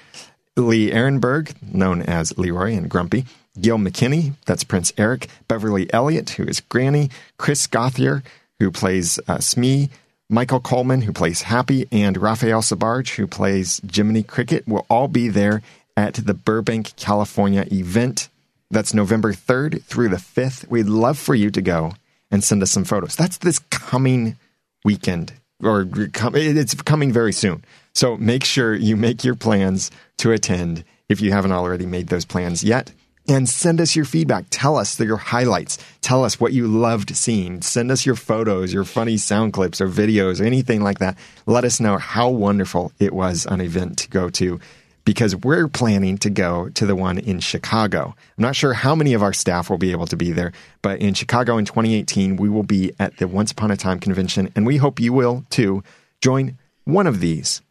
Lee 0.57 0.91
Arenberg, 0.91 1.55
known 1.73 2.01
as 2.01 2.37
Leroy 2.37 2.73
and 2.73 2.89
Grumpy. 2.89 3.25
Gil 3.59 3.77
McKinney, 3.77 4.33
that's 4.45 4.63
Prince 4.63 4.93
Eric. 4.97 5.27
Beverly 5.47 5.91
Elliott, 5.93 6.31
who 6.31 6.43
is 6.43 6.59
Granny. 6.61 7.09
Chris 7.37 7.67
Gauthier, 7.67 8.23
who 8.59 8.71
plays 8.71 9.19
uh, 9.27 9.39
Smee. 9.39 9.89
Michael 10.29 10.61
Coleman, 10.61 11.01
who 11.01 11.11
plays 11.11 11.41
Happy, 11.41 11.87
and 11.91 12.15
Raphael 12.15 12.61
Sbarge, 12.61 13.15
who 13.15 13.27
plays 13.27 13.81
Jiminy 13.93 14.23
Cricket, 14.23 14.65
will 14.65 14.85
all 14.89 15.09
be 15.09 15.27
there 15.27 15.61
at 15.97 16.13
the 16.13 16.33
Burbank, 16.33 16.95
California 16.95 17.65
event. 17.69 18.29
That's 18.69 18.93
November 18.93 19.33
3rd 19.33 19.83
through 19.83 20.07
the 20.07 20.15
5th. 20.15 20.69
We'd 20.69 20.87
love 20.87 21.19
for 21.19 21.35
you 21.35 21.51
to 21.51 21.61
go 21.61 21.93
and 22.31 22.41
send 22.41 22.63
us 22.63 22.71
some 22.71 22.85
photos. 22.85 23.17
That's 23.17 23.37
this 23.39 23.59
coming 23.59 24.37
weekend, 24.85 25.33
or 25.61 25.85
it's 25.93 26.73
coming 26.75 27.11
very 27.11 27.33
soon. 27.33 27.65
So 27.93 28.17
make 28.17 28.43
sure 28.43 28.73
you 28.73 28.95
make 28.95 29.23
your 29.23 29.35
plans 29.35 29.91
to 30.17 30.31
attend 30.31 30.83
if 31.09 31.21
you 31.21 31.31
haven't 31.31 31.51
already 31.51 31.85
made 31.85 32.07
those 32.07 32.25
plans 32.25 32.63
yet. 32.63 32.93
And 33.27 33.47
send 33.47 33.79
us 33.79 33.95
your 33.95 34.05
feedback. 34.05 34.45
Tell 34.49 34.77
us 34.77 34.99
your 34.99 35.17
highlights. 35.17 35.77
Tell 36.01 36.23
us 36.23 36.39
what 36.39 36.53
you 36.53 36.67
loved 36.67 37.15
seeing. 37.15 37.61
Send 37.61 37.91
us 37.91 38.05
your 38.05 38.15
photos, 38.15 38.73
your 38.73 38.83
funny 38.83 39.17
sound 39.17 39.53
clips 39.53 39.79
or 39.79 39.87
videos 39.87 40.41
or 40.41 40.45
anything 40.45 40.81
like 40.81 40.99
that. 40.99 41.17
Let 41.45 41.63
us 41.63 41.79
know 41.79 41.97
how 41.97 42.29
wonderful 42.29 42.91
it 42.99 43.13
was 43.13 43.45
an 43.45 43.61
event 43.61 43.99
to 43.99 44.09
go 44.09 44.29
to 44.31 44.59
because 45.05 45.35
we're 45.35 45.67
planning 45.67 46.17
to 46.19 46.29
go 46.29 46.69
to 46.69 46.85
the 46.85 46.95
one 46.95 47.17
in 47.17 47.39
Chicago. 47.39 48.15
I'm 48.37 48.41
not 48.41 48.55
sure 48.55 48.73
how 48.73 48.95
many 48.95 49.13
of 49.13 49.23
our 49.23 49.33
staff 49.33 49.69
will 49.69 49.77
be 49.77 49.91
able 49.91 50.07
to 50.07 50.17
be 50.17 50.31
there, 50.31 50.51
but 50.81 50.99
in 50.99 51.13
Chicago 51.13 51.57
in 51.57 51.65
2018, 51.65 52.37
we 52.37 52.49
will 52.49 52.63
be 52.63 52.93
at 52.99 53.17
the 53.17 53.27
Once 53.27 53.51
Upon 53.51 53.71
a 53.71 53.77
Time 53.77 53.99
convention, 53.99 54.51
and 54.55 54.65
we 54.65 54.77
hope 54.77 54.99
you 54.99 55.13
will 55.13 55.45
too. 55.49 55.83
Join 56.21 56.57
one 56.85 57.07
of 57.07 57.19
these. 57.19 57.61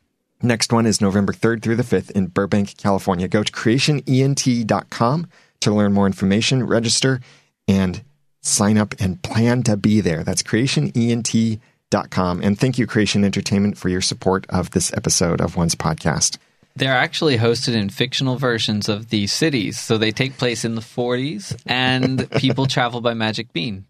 Next 0.42 0.72
one 0.72 0.86
is 0.86 1.00
November 1.00 1.32
3rd 1.32 1.62
through 1.62 1.76
the 1.76 1.82
5th 1.82 2.10
in 2.12 2.28
Burbank, 2.28 2.76
California. 2.78 3.28
Go 3.28 3.42
to 3.42 3.52
creationent.com 3.52 5.26
to 5.60 5.70
learn 5.70 5.92
more 5.92 6.06
information, 6.06 6.66
register, 6.66 7.20
and 7.68 8.02
sign 8.40 8.78
up 8.78 8.94
and 8.98 9.22
plan 9.22 9.62
to 9.64 9.76
be 9.76 10.00
there. 10.00 10.24
That's 10.24 10.42
creationent.com. 10.42 12.40
And 12.42 12.58
thank 12.58 12.78
you, 12.78 12.86
Creation 12.86 13.24
Entertainment, 13.24 13.76
for 13.76 13.90
your 13.90 14.00
support 14.00 14.46
of 14.48 14.70
this 14.70 14.92
episode 14.94 15.42
of 15.42 15.56
Once 15.56 15.74
Podcast. 15.74 16.38
They're 16.76 16.96
actually 16.96 17.36
hosted 17.36 17.74
in 17.74 17.90
fictional 17.90 18.36
versions 18.36 18.88
of 18.88 19.10
these 19.10 19.32
cities. 19.32 19.78
So 19.78 19.98
they 19.98 20.12
take 20.12 20.38
place 20.38 20.64
in 20.64 20.74
the 20.74 20.80
40s 20.80 21.60
and 21.66 22.30
people 22.32 22.66
travel 22.68 23.02
by 23.02 23.12
Magic 23.12 23.52
Bean. 23.52 23.84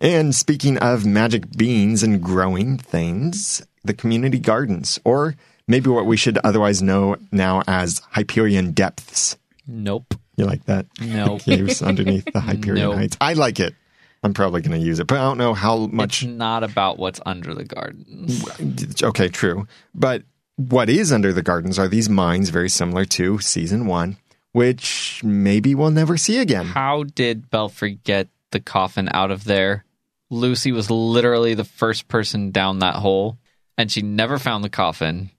And 0.00 0.34
speaking 0.34 0.78
of 0.78 1.04
magic 1.04 1.50
beans 1.56 2.02
and 2.02 2.22
growing 2.22 2.78
things, 2.78 3.62
the 3.84 3.94
community 3.94 4.38
gardens, 4.38 4.98
or 5.04 5.36
maybe 5.66 5.90
what 5.90 6.06
we 6.06 6.16
should 6.16 6.38
otherwise 6.38 6.82
know 6.82 7.16
now 7.32 7.62
as 7.66 8.00
Hyperion 8.10 8.72
Depths. 8.72 9.36
Nope. 9.66 10.14
You 10.36 10.46
like 10.46 10.64
that? 10.64 10.86
Nope. 11.00 11.40
Caves 11.44 11.82
underneath 11.82 12.24
the 12.32 12.40
Hyperion 12.40 12.90
Nope. 12.90 12.94
Heights. 12.96 13.16
I 13.20 13.34
like 13.34 13.60
it. 13.60 13.74
I'm 14.22 14.34
probably 14.34 14.60
going 14.60 14.78
to 14.78 14.86
use 14.86 14.98
it, 15.00 15.06
but 15.06 15.16
I 15.18 15.22
don't 15.22 15.38
know 15.38 15.54
how 15.54 15.86
much. 15.86 16.22
It's 16.22 16.30
not 16.30 16.62
about 16.62 16.98
what's 16.98 17.20
under 17.24 17.54
the 17.54 17.64
gardens. 17.64 19.02
Okay, 19.02 19.28
true. 19.28 19.66
But 19.94 20.24
what 20.56 20.90
is 20.90 21.10
under 21.10 21.32
the 21.32 21.42
gardens 21.42 21.78
are 21.78 21.88
these 21.88 22.10
mines 22.10 22.50
very 22.50 22.68
similar 22.68 23.06
to 23.06 23.38
season 23.38 23.86
one, 23.86 24.18
which 24.52 25.22
maybe 25.24 25.74
we'll 25.74 25.90
never 25.90 26.18
see 26.18 26.38
again. 26.38 26.66
How 26.66 27.04
did 27.04 27.48
Belfry 27.48 27.98
get 28.04 28.28
the 28.50 28.60
coffin 28.60 29.08
out 29.12 29.30
of 29.30 29.44
there? 29.44 29.86
Lucy 30.28 30.70
was 30.70 30.90
literally 30.90 31.54
the 31.54 31.64
first 31.64 32.06
person 32.08 32.50
down 32.50 32.80
that 32.80 32.96
hole, 32.96 33.38
and 33.76 33.90
she 33.90 34.02
never 34.02 34.38
found 34.38 34.64
the 34.64 34.70
coffin. 34.70 35.30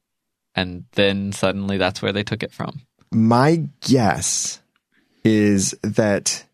And 0.56 0.86
then 0.94 1.32
suddenly 1.32 1.78
that's 1.78 2.02
where 2.02 2.12
they 2.12 2.24
took 2.24 2.44
it 2.44 2.52
from. 2.52 2.82
My 3.12 3.68
guess 3.82 4.62
is 5.24 5.76
that 5.82 6.46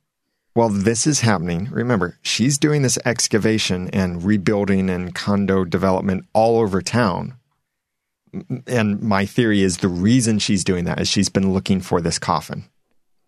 while 0.53 0.69
this 0.69 1.05
is 1.05 1.21
happening, 1.21 1.69
remember, 1.71 2.17
she's 2.23 2.57
doing 2.57 2.82
this 2.82 2.97
excavation 3.05 3.89
and 3.91 4.23
rebuilding 4.23 4.89
and 4.89 5.13
condo 5.13 5.63
development 5.63 6.25
all 6.34 6.59
over 6.59 6.82
town. 6.82 7.36
And 8.65 9.01
my 9.01 9.25
theory 9.25 9.61
is 9.61 9.78
the 9.78 9.88
reason 9.88 10.39
she's 10.39 10.63
doing 10.63 10.86
that 10.86 10.99
is 10.99 11.07
she's 11.07 11.30
been 11.30 11.53
looking 11.53 11.80
for 11.80 12.01
this 12.01 12.17
coffin. 12.19 12.65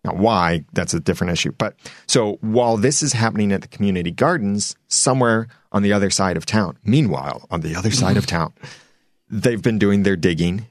Now, 0.04 0.14
why? 0.14 0.64
That's 0.72 0.94
a 0.94 1.00
different 1.00 1.32
issue. 1.32 1.52
But 1.52 1.76
so 2.06 2.38
while 2.40 2.76
this 2.76 3.02
is 3.02 3.12
happening 3.12 3.52
at 3.52 3.62
the 3.62 3.68
community 3.68 4.10
gardens, 4.10 4.74
somewhere 4.88 5.48
on 5.72 5.82
the 5.82 5.92
other 5.92 6.10
side 6.10 6.36
of 6.36 6.46
town, 6.46 6.78
meanwhile, 6.84 7.46
on 7.50 7.60
the 7.60 7.74
other 7.74 7.90
side 7.90 8.16
of 8.16 8.26
town, 8.26 8.52
they've 9.28 9.62
been 9.62 9.78
doing 9.78 10.02
their 10.02 10.16
digging, 10.16 10.66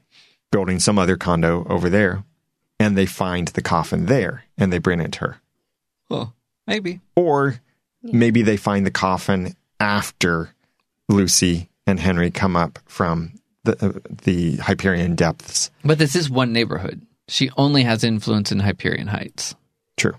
building 0.51 0.79
some 0.79 0.99
other 0.99 1.17
condo 1.17 1.65
over 1.69 1.89
there, 1.89 2.23
and 2.79 2.97
they 2.97 3.05
find 3.05 3.49
the 3.49 3.61
coffin 3.61 4.05
there 4.05 4.43
and 4.57 4.71
they 4.71 4.79
bring 4.79 4.99
it 4.99 5.11
to 5.13 5.19
her. 5.19 5.41
Well, 6.09 6.33
maybe. 6.67 7.01
Or 7.15 7.59
maybe 8.01 8.41
they 8.41 8.57
find 8.57 8.85
the 8.85 8.91
coffin 8.91 9.55
after 9.79 10.49
Lucy 11.07 11.69
and 11.85 11.99
Henry 11.99 12.31
come 12.31 12.55
up 12.55 12.79
from 12.85 13.33
the, 13.63 13.85
uh, 13.85 13.99
the 14.23 14.57
Hyperion 14.57 15.15
depths. 15.15 15.71
But 15.83 15.99
this 15.99 16.15
is 16.15 16.29
one 16.29 16.53
neighborhood. 16.53 17.01
She 17.27 17.51
only 17.57 17.83
has 17.83 18.03
influence 18.03 18.51
in 18.51 18.59
Hyperion 18.59 19.07
Heights. 19.07 19.55
True. 19.97 20.15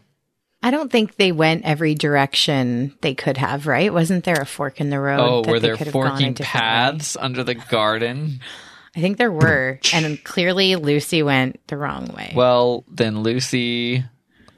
I 0.62 0.70
don't 0.70 0.92
think 0.92 1.16
they 1.16 1.32
went 1.32 1.64
every 1.64 1.94
direction 1.94 2.94
they 3.00 3.14
could 3.14 3.38
have, 3.38 3.66
right? 3.66 3.92
Wasn't 3.92 4.24
there 4.24 4.40
a 4.40 4.46
fork 4.46 4.80
in 4.80 4.90
the 4.90 5.00
road? 5.00 5.20
Oh, 5.20 5.42
that 5.42 5.50
were 5.50 5.61
they 5.61 5.68
there 5.68 5.76
could 5.76 5.86
have 5.86 5.94
gone 5.94 6.06
a 6.06 6.11
forking 6.11 6.34
paths 6.34 7.16
under 7.18 7.42
the 7.42 7.54
garden? 7.54 8.40
I 8.94 9.00
think 9.00 9.16
there 9.16 9.32
were. 9.32 9.78
and 9.94 10.22
clearly 10.22 10.76
Lucy 10.76 11.22
went 11.22 11.66
the 11.68 11.78
wrong 11.78 12.08
way. 12.08 12.32
Well, 12.34 12.84
then 12.88 13.20
Lucy, 13.20 14.04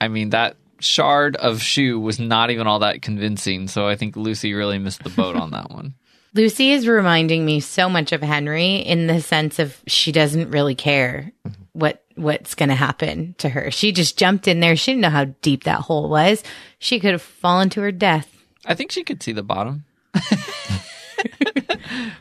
I 0.01 0.09
mean, 0.09 0.31
that 0.31 0.57
shard 0.81 1.37
of 1.37 1.63
shoe 1.63 2.01
was 2.01 2.19
not 2.19 2.51
even 2.51 2.67
all 2.67 2.81
that 2.81 3.03
convincing. 3.03 3.69
So 3.69 3.87
I 3.87 3.95
think 3.95 4.17
Lucy 4.17 4.55
really 4.55 4.79
missed 4.79 5.05
the 5.05 5.11
boat 5.11 5.37
on 5.37 5.53
that 5.53 5.71
one. 5.71 5.95
Lucy 6.35 6.73
is 6.73 6.89
reminding 6.89 7.45
me 7.45 7.61
so 7.61 7.89
much 7.89 8.11
of 8.11 8.23
Henry 8.23 8.77
in 8.77 9.07
the 9.07 9.21
sense 9.21 9.59
of 9.59 9.81
she 9.87 10.13
doesn't 10.13 10.51
really 10.51 10.75
care 10.75 11.31
mm-hmm. 11.47 11.62
What 11.73 12.05
what's 12.17 12.55
going 12.55 12.69
to 12.69 12.75
happen 12.75 13.35
to 13.39 13.49
her. 13.49 13.71
She 13.71 13.93
just 13.93 14.19
jumped 14.19 14.49
in 14.49 14.61
there. 14.61 14.77
She 14.77 14.93
didn't 14.93 15.03
know 15.03 15.11
how 15.11 15.25
deep 15.43 15.65
that 15.65 15.81
hole 15.81 16.09
was. 16.09 16.43
She 16.79 17.01
could 17.01 17.13
have 17.13 17.23
fallen 17.23 17.71
to 17.71 17.81
her 17.81 17.93
death. 17.93 18.29
I 18.67 18.75
think 18.75 18.93
she 18.93 19.05
could 19.05 19.23
see 19.23 19.33
the 19.33 19.43
bottom. 19.43 19.85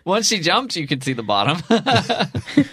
Once 0.05 0.27
she 0.27 0.39
jumped, 0.39 0.75
you 0.75 0.87
could 0.87 1.03
see 1.03 1.13
the 1.13 1.23
bottom. 1.23 1.61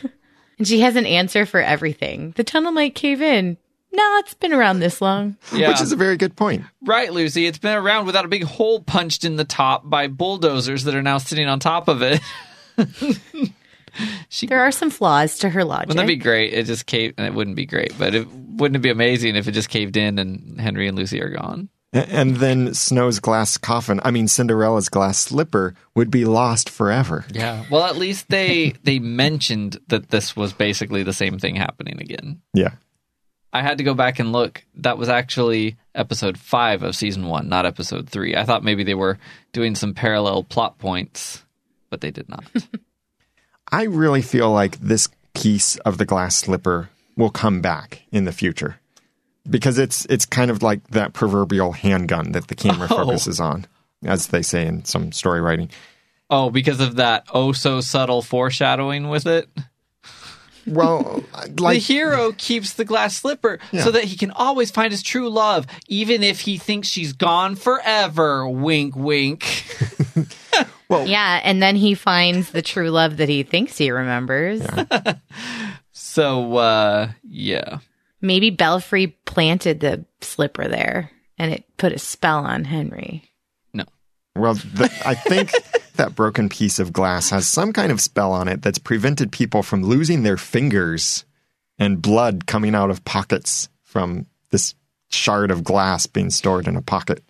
And 0.59 0.67
she 0.67 0.81
has 0.81 0.97
an 0.97 1.07
answer 1.07 1.47
for 1.47 1.61
everything. 1.61 2.33
The 2.37 2.45
tunnel 2.45 2.73
might 2.73 2.95
cave 2.95 3.23
in. 3.23 3.57
No, 3.93 4.17
it's 4.19 4.35
been 4.35 4.53
around 4.53 4.81
this 4.81 5.01
long. 5.01 5.37
yeah. 5.55 5.69
Which 5.69 5.81
is 5.81 5.93
a 5.93 5.97
very 5.97 6.17
good 6.17 6.37
point. 6.37 6.65
Right, 6.83 7.13
Lucy. 7.13 7.47
It's 7.47 7.59
been 7.59 7.77
around 7.77 8.07
without 8.07 8.25
a 8.25 8.29
big 8.29 8.45
hole 8.45 8.83
punched 8.83 9.25
in 9.25 9.37
the 9.37 9.45
top 9.45 9.89
by 9.89 10.09
bulldozers 10.09 10.85
that 10.85 10.95
are 10.95 11.03
now 11.03 11.19
sitting 11.19 11.49
on 11.49 11.61
top 11.61 11.89
of 11.89 12.03
it. 12.03 12.21
There 14.47 14.61
are 14.61 14.73
some 14.73 14.91
flaws 14.91 15.39
to 15.41 15.49
her 15.49 15.65
logic. 15.65 15.89
Wouldn't 15.89 16.07
that 16.07 16.13
be 16.13 16.17
great? 16.17 16.53
It 16.53 16.67
just 16.67 16.87
caved, 16.87 17.15
and 17.19 17.27
it 17.27 17.35
wouldn't 17.35 17.57
be 17.57 17.67
great, 17.67 17.93
but 17.99 18.15
it 18.15 18.29
wouldn't 18.29 18.77
it 18.77 18.83
be 18.83 18.91
amazing 18.91 19.37
if 19.37 19.49
it 19.49 19.53
just 19.53 19.69
caved 19.69 19.97
in 19.97 20.19
and 20.19 20.61
Henry 20.61 20.89
and 20.89 20.97
Lucy 20.97 21.23
are 21.23 21.31
gone? 21.31 21.69
And 21.93 22.37
then 22.37 22.75
Snow's 22.75 23.19
glass 23.19 23.57
coffin, 23.57 24.01
I 24.05 24.11
mean, 24.11 24.29
Cinderella's 24.29 24.91
glass 24.91 25.19
slipper 25.19 25.75
would 25.95 26.11
be 26.11 26.27
lost 26.27 26.69
forever. 26.69 27.25
Yeah. 27.33 27.65
Well, 27.71 27.85
at 27.85 27.97
least 27.97 28.29
they 28.29 28.75
they 28.85 28.99
mentioned 28.99 29.79
that 29.89 30.11
this 30.11 30.37
was 30.37 30.53
basically 30.53 31.03
the 31.03 31.15
same 31.15 31.39
thing 31.39 31.57
happening 31.57 31.99
again. 32.01 32.43
Yeah. 32.53 32.73
I 33.55 33.63
had 33.63 33.79
to 33.79 33.85
go 33.85 33.95
back 33.95 34.19
and 34.19 34.33
look. 34.33 34.65
That 34.77 34.99
was 34.99 35.09
actually 35.09 35.79
episode 35.95 36.37
five 36.37 36.83
of 36.83 36.95
season 36.95 37.27
one, 37.27 37.49
not 37.49 37.65
episode 37.65 38.11
three. 38.11 38.37
I 38.37 38.45
thought 38.45 38.63
maybe 38.63 38.85
they 38.85 38.95
were 38.95 39.19
doing 39.53 39.75
some 39.75 39.95
parallel 39.95 40.45
plot 40.45 40.79
points, 40.79 41.43
but 41.89 42.03
they 42.03 42.11
did 42.11 42.29
not. 42.29 42.45
I 43.71 43.85
really 43.85 44.23
feel 44.23 44.51
like 44.51 44.79
this 44.81 45.09
piece 45.35 45.77
of 45.79 45.99
the 45.99 46.05
glass 46.05 46.37
slipper 46.37 46.89
will 47.17 47.31
come 47.31 47.61
back 47.61 48.03
in 48.13 48.25
the 48.25 48.33
future 48.33 48.79
because 49.49 49.79
it's 49.79 50.05
it's 50.07 50.25
kind 50.27 50.51
of 50.51 50.63
like 50.63 50.89
that 50.89 51.13
proverbial 51.13 51.73
handgun 51.73 52.33
that 52.33 52.49
the 52.49 52.55
camera 52.55 52.89
Oh. 52.91 52.97
focuses 53.05 53.41
on, 53.41 53.67
as 54.05 54.29
they 54.29 54.43
say 54.43 54.67
in 54.67 54.85
some 54.85 55.13
story 55.13 55.41
writing. 55.41 55.71
oh, 56.31 56.51
because 56.51 56.81
of 56.81 56.97
that 56.97 57.25
oh 57.33 57.53
so 57.53 57.81
subtle 57.81 58.23
foreshadowing 58.23 59.09
with 59.09 59.27
it. 59.27 59.49
Well, 60.67 61.23
the 61.49 61.75
hero 61.75 62.33
keeps 62.37 62.75
the 62.75 62.85
glass 62.85 63.17
slipper 63.17 63.59
Yeah. 63.73 63.85
so 63.85 63.91
that 63.93 64.05
he 64.05 64.17
can 64.17 64.31
always 64.33 64.71
find 64.71 64.93
his 64.93 65.03
true 65.03 65.31
love, 65.31 65.67
even 65.89 66.23
if 66.23 66.41
he 66.41 66.59
thinks 66.59 66.89
she's 66.89 67.13
gone 67.15 67.57
forever. 67.57 68.47
Wink, 68.47 68.95
wink. 68.95 69.65
Yeah, 70.91 71.41
and 71.45 71.63
then 71.63 71.77
he 71.77 71.95
finds 71.95 72.51
the 72.51 72.63
true 72.63 72.91
love 72.91 73.19
that 73.19 73.29
he 73.29 73.43
thinks 73.43 73.77
he 73.77 73.91
remembers. 73.91 74.63
So, 76.01 76.57
uh, 76.57 77.11
yeah. 77.23 77.79
Maybe 78.21 78.51
Belfry 78.51 79.09
planted 79.25 79.81
the 79.81 80.05
slipper 80.21 80.69
there 80.69 81.11
and 81.39 81.53
it 81.53 81.65
put 81.77 81.93
a 81.93 81.99
spell 81.99 82.45
on 82.45 82.65
Henry. 82.65 83.31
No. 83.75 83.85
well, 84.37 84.55
the, 84.55 84.91
I 85.05 85.15
think 85.15 85.53
that 85.97 86.15
broken 86.15 86.49
piece 86.49 86.79
of 86.79 86.93
glass 86.93 87.31
has 87.31 87.49
some 87.49 87.73
kind 87.73 87.91
of 87.91 88.01
spell 88.01 88.33
on 88.33 88.49
it 88.49 88.63
that's 88.63 88.79
prevented 88.79 89.33
people 89.33 89.63
from 89.63 89.83
losing 89.83 90.23
their 90.23 90.37
fingers 90.37 91.25
and 91.79 92.01
blood 92.01 92.47
coming 92.47 92.75
out 92.75 92.91
of 92.91 93.05
pockets 93.05 93.69
from 93.83 94.27
this 94.51 94.75
shard 95.11 95.51
of 95.51 95.65
glass 95.65 96.07
being 96.07 96.31
stored 96.31 96.69
in 96.69 96.77
a 96.77 96.83
pocket. 96.83 97.23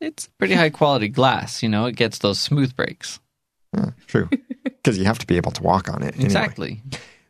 It's 0.00 0.28
pretty 0.38 0.54
high 0.54 0.70
quality 0.70 1.08
glass, 1.08 1.62
you 1.62 1.68
know, 1.68 1.86
it 1.86 1.96
gets 1.96 2.18
those 2.18 2.38
smooth 2.38 2.74
breaks. 2.76 3.20
Yeah, 3.76 3.90
true. 4.06 4.28
Because 4.84 4.98
you 4.98 5.06
have 5.06 5.18
to 5.20 5.26
be 5.26 5.38
able 5.38 5.50
to 5.52 5.62
walk 5.62 5.88
on 5.88 6.02
it. 6.02 6.08
anyway. 6.14 6.24
Exactly. 6.26 6.82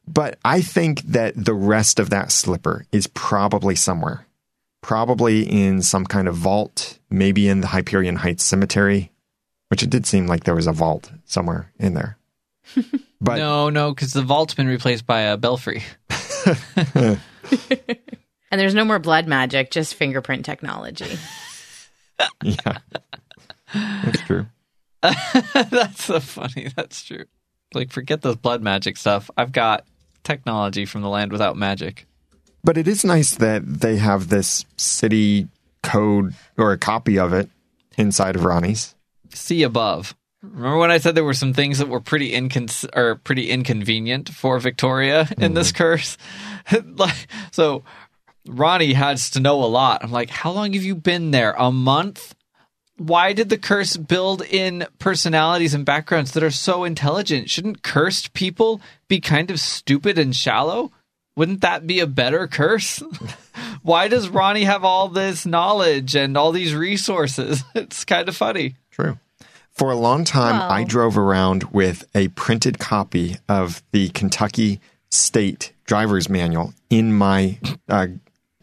But 0.09 0.41
I 0.45 0.61
think 0.61 1.03
that 1.03 1.35
the 1.37 1.55
rest 1.55 2.01
of 2.01 2.11
that 2.11 2.33
slipper 2.33 2.85
is 2.91 3.07
probably 3.07 3.77
somewhere. 3.77 4.27
Probably 4.83 5.43
in 5.45 5.81
some 5.83 6.05
kind 6.05 6.27
of 6.27 6.35
vault, 6.35 6.99
maybe 7.11 7.49
in 7.49 7.61
the 7.61 7.69
Hyperion 7.69 8.17
Heights 8.17 8.43
Cemetery, 8.43 9.13
which 9.69 9.85
it 9.85 9.91
did 9.91 10.05
seem 10.05 10.27
like 10.27 10.43
there 10.43 10.57
was 10.57 10.67
a 10.67 10.73
vault 10.73 11.13
somewhere 11.27 11.71
in 11.79 11.95
there. 11.95 12.19
But 13.21 13.37
no, 13.39 13.71
no, 13.71 13.95
because 13.95 14.13
the 14.13 14.23
vault's 14.23 14.55
been 14.55 14.67
replaced 14.67 15.07
by 15.07 15.21
a 15.21 15.37
belfry. 15.37 15.83
And 18.51 18.61
there's 18.61 18.75
no 18.75 18.85
more 18.85 18.99
blood 19.01 19.27
magic, 19.27 19.71
just 19.73 19.95
fingerprint 19.95 20.45
technology. 20.45 21.19
yeah, 22.43 22.79
that's 23.73 24.21
true. 24.23 24.47
That's 25.53 26.05
so 26.05 26.19
funny. 26.19 26.69
That's 26.75 27.03
true. 27.03 27.25
Like, 27.75 27.93
forget 27.93 28.23
those 28.23 28.37
blood 28.37 28.63
magic 28.63 28.97
stuff. 28.97 29.31
I've 29.37 29.53
got 29.53 29.85
technology 30.23 30.87
from 30.87 31.03
the 31.03 31.11
land 31.11 31.31
without 31.31 31.57
magic. 31.57 32.07
But 32.63 32.79
it 32.79 32.89
is 32.89 33.05
nice 33.05 33.35
that 33.35 33.63
they 33.67 33.99
have 33.99 34.29
this 34.29 34.65
city 34.79 35.49
code 35.83 36.35
or 36.57 36.73
a 36.73 36.79
copy 36.79 37.19
of 37.19 37.35
it 37.35 37.51
inside 37.99 38.37
of 38.37 38.45
Ronnie's. 38.45 38.95
See 39.35 39.63
above. 39.63 40.15
Remember 40.43 40.79
when 40.79 40.91
I 40.91 40.99
said 40.99 41.15
there 41.15 41.25
were 41.25 41.35
some 41.35 41.53
things 41.53 41.79
that 41.79 41.89
were 41.89 42.01
pretty 42.01 42.33
incon- 42.33 42.89
or 42.97 43.17
pretty 43.17 43.51
inconvenient 43.51 44.29
for 44.29 44.59
Victoria 44.59 45.29
in 45.39 45.55
this 45.55 45.73
mm-hmm. 45.73 45.79
curse? 45.79 46.17
like, 46.97 47.29
so 47.51 47.85
Ronnie 48.47 48.93
has 48.93 49.31
to 49.31 49.41
know 49.41 49.63
a 49.63 49.67
lot. 49.67 50.05
I'm 50.05 50.11
like, 50.13 50.31
how 50.31 50.53
long 50.53 50.73
have 50.75 50.83
you 50.83 50.95
been 50.95 51.31
there? 51.31 51.55
A 51.57 51.73
month? 51.73 52.35
Why 52.97 53.33
did 53.33 53.49
the 53.49 53.59
curse 53.59 53.97
build 53.97 54.43
in 54.43 54.87
personalities 54.99 55.75
and 55.75 55.85
backgrounds 55.85 56.33
that 56.33 56.43
are 56.45 56.51
so 56.51 56.85
intelligent? 56.85 57.51
Shouldn't 57.51 57.83
cursed 57.83 58.35
people 58.35 58.81
be 59.09 59.21
kind 59.21 59.51
of 59.51 59.59
stupid 59.59 60.19
and 60.19 60.35
shallow? 60.37 60.93
Wouldn't 61.37 61.63
that 61.63 61.87
be 61.87 61.99
a 61.99 62.07
better 62.07 62.47
curse? 62.47 63.03
Why 63.83 64.07
does 64.09 64.29
Ronnie 64.29 64.65
have 64.65 64.85
all 64.85 65.09
this 65.09 65.45
knowledge 65.45 66.15
and 66.15 66.37
all 66.37 66.53
these 66.53 66.75
resources? 66.75 67.65
It's 67.75 68.05
kind 68.05 68.29
of 68.29 68.37
funny. 68.37 68.77
True. 68.93 69.19
For 69.73 69.91
a 69.91 69.97
long 69.97 70.25
time, 70.25 70.57
Well- 70.59 70.71
I 70.71 70.85
drove 70.85 71.19
around 71.19 71.65
with 71.73 72.05
a 72.15 72.29
printed 72.29 72.79
copy 72.79 73.37
of 73.49 73.83
the 73.91 74.11
Kentucky 74.11 74.81
State 75.11 75.73
Driver's 75.85 76.29
Manual 76.29 76.73
in 76.91 77.13
my 77.13 77.59
uh, 77.89 78.07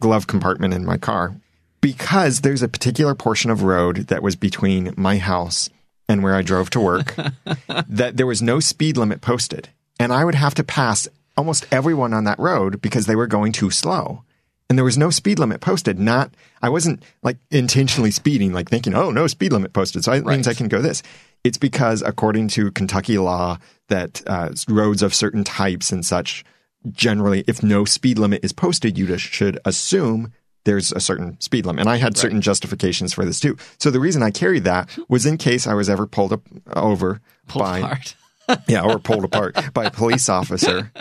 glove 0.02 0.26
compartment 0.26 0.74
in 0.74 0.84
my 0.84 0.98
car 0.98 1.34
because 1.80 2.40
there's 2.40 2.62
a 2.62 2.68
particular 2.68 3.14
portion 3.14 3.50
of 3.50 3.62
road 3.62 4.08
that 4.08 4.22
was 4.22 4.36
between 4.36 4.92
my 4.96 5.16
house 5.18 5.70
and 6.08 6.22
where 6.22 6.34
I 6.34 6.42
drove 6.42 6.70
to 6.70 6.80
work 6.80 7.14
that 7.88 8.16
there 8.16 8.26
was 8.26 8.42
no 8.42 8.60
speed 8.60 8.96
limit 8.96 9.20
posted. 9.20 9.68
And 10.00 10.12
I 10.12 10.24
would 10.24 10.34
have 10.34 10.54
to 10.56 10.64
pass 10.64 11.06
almost 11.36 11.66
everyone 11.70 12.12
on 12.12 12.24
that 12.24 12.38
road 12.40 12.82
because 12.82 13.06
they 13.06 13.16
were 13.16 13.28
going 13.28 13.52
too 13.52 13.70
slow. 13.70 14.24
And 14.68 14.76
there 14.76 14.84
was 14.84 14.98
no 14.98 15.10
speed 15.10 15.38
limit 15.38 15.60
posted. 15.60 16.00
Not, 16.00 16.34
I 16.62 16.68
wasn't 16.68 17.02
like 17.22 17.36
intentionally 17.50 18.10
speeding, 18.10 18.52
like 18.52 18.68
thinking, 18.68 18.94
oh, 18.94 19.10
no 19.10 19.28
speed 19.28 19.52
limit 19.52 19.72
posted. 19.72 20.02
So 20.02 20.12
it 20.12 20.26
means 20.26 20.48
I 20.48 20.54
can 20.54 20.68
go 20.68 20.82
this. 20.82 21.02
It's 21.44 21.58
because 21.58 22.02
according 22.02 22.48
to 22.48 22.72
Kentucky 22.72 23.18
law 23.18 23.58
that 23.88 24.22
uh, 24.26 24.50
roads 24.68 25.02
of 25.02 25.14
certain 25.14 25.44
types 25.44 25.92
and 25.92 26.04
such 26.04 26.44
generally, 26.90 27.44
if 27.46 27.62
no 27.62 27.84
speed 27.84 28.18
limit 28.18 28.44
is 28.44 28.52
posted, 28.52 28.98
you 28.98 29.06
just 29.06 29.24
should 29.24 29.58
assume 29.64 30.32
there's 30.64 30.92
a 30.92 31.00
certain 31.00 31.40
speed 31.40 31.66
limit. 31.66 31.80
And 31.80 31.90
I 31.90 31.96
had 31.96 32.16
certain 32.16 32.40
justifications 32.40 33.12
for 33.12 33.24
this 33.24 33.40
too. 33.40 33.56
So 33.78 33.90
the 33.90 34.00
reason 34.00 34.22
I 34.22 34.30
carried 34.30 34.64
that 34.64 34.96
was 35.08 35.26
in 35.26 35.36
case 35.36 35.66
I 35.66 35.74
was 35.74 35.88
ever 35.88 36.06
pulled 36.06 36.32
up 36.32 36.42
over 36.74 37.20
Pulled 37.48 37.64
by 37.64 37.78
apart. 37.78 38.14
yeah, 38.68 38.82
or 38.82 38.98
pulled 38.98 39.24
apart 39.24 39.56
by 39.72 39.84
a 39.84 39.90
police 39.90 40.28
officer. 40.28 40.92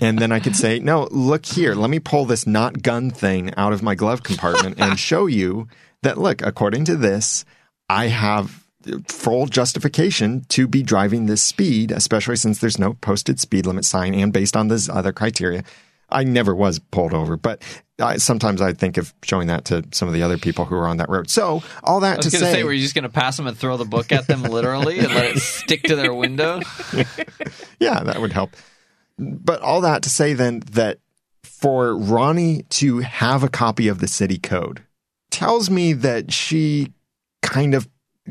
And 0.00 0.18
then 0.18 0.32
I 0.32 0.40
could 0.40 0.56
say, 0.56 0.78
no, 0.78 1.08
look 1.10 1.46
here, 1.46 1.74
let 1.74 1.90
me 1.90 1.98
pull 1.98 2.24
this 2.24 2.46
not 2.46 2.82
gun 2.82 3.10
thing 3.10 3.52
out 3.56 3.72
of 3.72 3.82
my 3.82 3.94
glove 3.94 4.22
compartment 4.22 4.80
and 4.80 4.98
show 4.98 5.26
you 5.26 5.68
that, 6.02 6.18
look, 6.18 6.42
according 6.42 6.84
to 6.86 6.96
this, 6.96 7.44
I 7.88 8.08
have 8.08 8.63
full 9.08 9.46
justification 9.46 10.44
to 10.48 10.66
be 10.66 10.82
driving 10.82 11.26
this 11.26 11.42
speed, 11.42 11.90
especially 11.90 12.36
since 12.36 12.58
there's 12.58 12.78
no 12.78 12.94
posted 12.94 13.40
speed 13.40 13.66
limit 13.66 13.84
sign 13.84 14.14
and 14.14 14.32
based 14.32 14.56
on 14.56 14.68
this 14.68 14.88
other 14.88 15.12
criteria. 15.12 15.64
I 16.10 16.22
never 16.22 16.54
was 16.54 16.78
pulled 16.78 17.12
over, 17.12 17.36
but 17.36 17.62
I, 17.98 18.18
sometimes 18.18 18.60
I 18.60 18.72
think 18.72 18.98
of 18.98 19.12
showing 19.22 19.48
that 19.48 19.64
to 19.66 19.84
some 19.92 20.06
of 20.06 20.14
the 20.14 20.22
other 20.22 20.38
people 20.38 20.64
who 20.64 20.76
are 20.76 20.86
on 20.86 20.98
that 20.98 21.08
road. 21.08 21.30
So 21.30 21.62
all 21.82 22.00
that 22.00 22.14
I 22.14 22.16
was 22.18 22.26
to 22.26 22.30
to 22.32 22.38
say, 22.38 22.52
say, 22.52 22.64
were 22.64 22.72
you 22.72 22.82
just 22.82 22.94
going 22.94 23.04
to 23.04 23.08
pass 23.08 23.36
them 23.36 23.46
and 23.46 23.56
throw 23.56 23.76
the 23.76 23.84
book 23.84 24.12
at 24.12 24.26
them 24.26 24.42
literally 24.42 24.98
and 24.98 25.08
let 25.08 25.36
it 25.36 25.40
stick 25.40 25.82
to 25.84 25.96
their 25.96 26.14
window? 26.14 26.60
Yeah, 27.80 28.02
that 28.04 28.20
would 28.20 28.32
help. 28.32 28.56
But 29.18 29.60
all 29.60 29.80
that 29.82 30.02
to 30.04 30.10
say 30.10 30.32
then 30.32 30.60
that 30.72 30.98
for 31.42 31.96
Ronnie 31.96 32.62
to 32.70 32.98
have 32.98 33.42
a 33.42 33.48
copy 33.48 33.88
of 33.88 33.98
the 33.98 34.08
city 34.08 34.38
code 34.38 34.82
tells 35.30 35.70
me 35.70 35.92
that 35.94 36.32
she 36.32 36.92
kind 37.42 37.74
of 37.74 37.88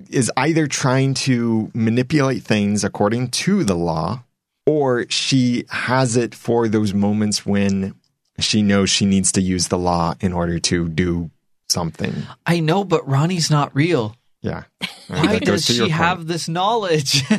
is 0.09 0.31
either 0.37 0.67
trying 0.67 1.13
to 1.13 1.71
manipulate 1.73 2.43
things 2.43 2.83
according 2.83 3.29
to 3.29 3.63
the 3.63 3.75
law 3.75 4.23
or 4.65 5.05
she 5.09 5.65
has 5.69 6.15
it 6.15 6.33
for 6.33 6.67
those 6.67 6.93
moments 6.93 7.45
when 7.45 7.93
she 8.39 8.61
knows 8.61 8.89
she 8.89 9.05
needs 9.05 9.31
to 9.33 9.41
use 9.41 9.67
the 9.67 9.77
law 9.77 10.15
in 10.19 10.33
order 10.33 10.59
to 10.59 10.89
do 10.89 11.29
something. 11.69 12.13
I 12.45 12.59
know, 12.59 12.83
but 12.83 13.07
Ronnie's 13.07 13.51
not 13.51 13.75
real. 13.75 14.15
Yeah. 14.41 14.63
Why 15.07 15.39
does 15.39 15.65
she 15.65 15.79
point. 15.79 15.91
have 15.91 16.27
this 16.27 16.47
knowledge? 16.47 17.23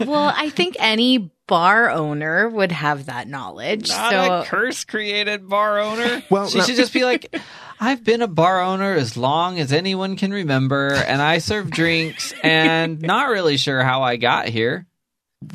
Well, 0.00 0.32
I 0.34 0.50
think 0.50 0.76
any 0.80 1.30
bar 1.46 1.90
owner 1.90 2.48
would 2.48 2.72
have 2.72 3.06
that 3.06 3.28
knowledge. 3.28 3.90
Not 3.90 4.10
so 4.10 4.40
a 4.40 4.44
curse 4.44 4.84
created 4.84 5.48
bar 5.48 5.78
owner. 5.78 6.22
Well, 6.30 6.48
she 6.48 6.58
no- 6.58 6.64
should 6.64 6.76
just 6.76 6.92
be 6.92 7.04
like, 7.04 7.36
I've 7.80 8.04
been 8.04 8.20
a 8.22 8.28
bar 8.28 8.60
owner 8.60 8.92
as 8.92 9.16
long 9.16 9.58
as 9.58 9.72
anyone 9.72 10.16
can 10.16 10.30
remember, 10.32 10.92
and 10.92 11.22
I 11.22 11.38
serve 11.38 11.70
drinks, 11.80 12.32
and 12.42 13.00
not 13.00 13.30
really 13.30 13.56
sure 13.56 13.82
how 13.82 14.02
I 14.02 14.16
got 14.16 14.48
here. 14.48 14.86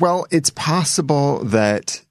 Well, 0.00 0.26
it's 0.32 0.50
possible 0.50 1.44
that 1.44 2.02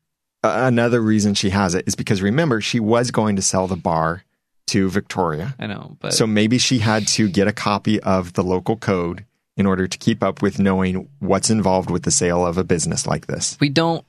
uh, 0.43 0.53
another 0.63 1.01
reason 1.01 1.33
she 1.33 1.49
has 1.49 1.75
it 1.75 1.85
is 1.87 1.95
because 1.95 2.21
remember, 2.21 2.61
she 2.61 2.79
was 2.79 3.11
going 3.11 3.35
to 3.35 3.41
sell 3.41 3.67
the 3.67 3.75
bar 3.75 4.23
to 4.67 4.89
Victoria. 4.89 5.53
I 5.59 5.67
know, 5.67 5.97
but 5.99 6.13
So 6.13 6.25
maybe 6.25 6.57
she 6.57 6.79
had 6.79 7.07
to 7.09 7.27
get 7.27 7.47
a 7.47 7.53
copy 7.53 7.99
of 7.99 8.33
the 8.33 8.43
local 8.43 8.77
code 8.77 9.25
in 9.57 9.65
order 9.65 9.87
to 9.87 9.97
keep 9.97 10.23
up 10.23 10.41
with 10.41 10.57
knowing 10.59 11.07
what's 11.19 11.49
involved 11.49 11.89
with 11.89 12.03
the 12.03 12.11
sale 12.11 12.45
of 12.45 12.57
a 12.57 12.63
business 12.63 13.05
like 13.05 13.27
this. 13.27 13.57
we 13.59 13.69
don't 13.69 14.05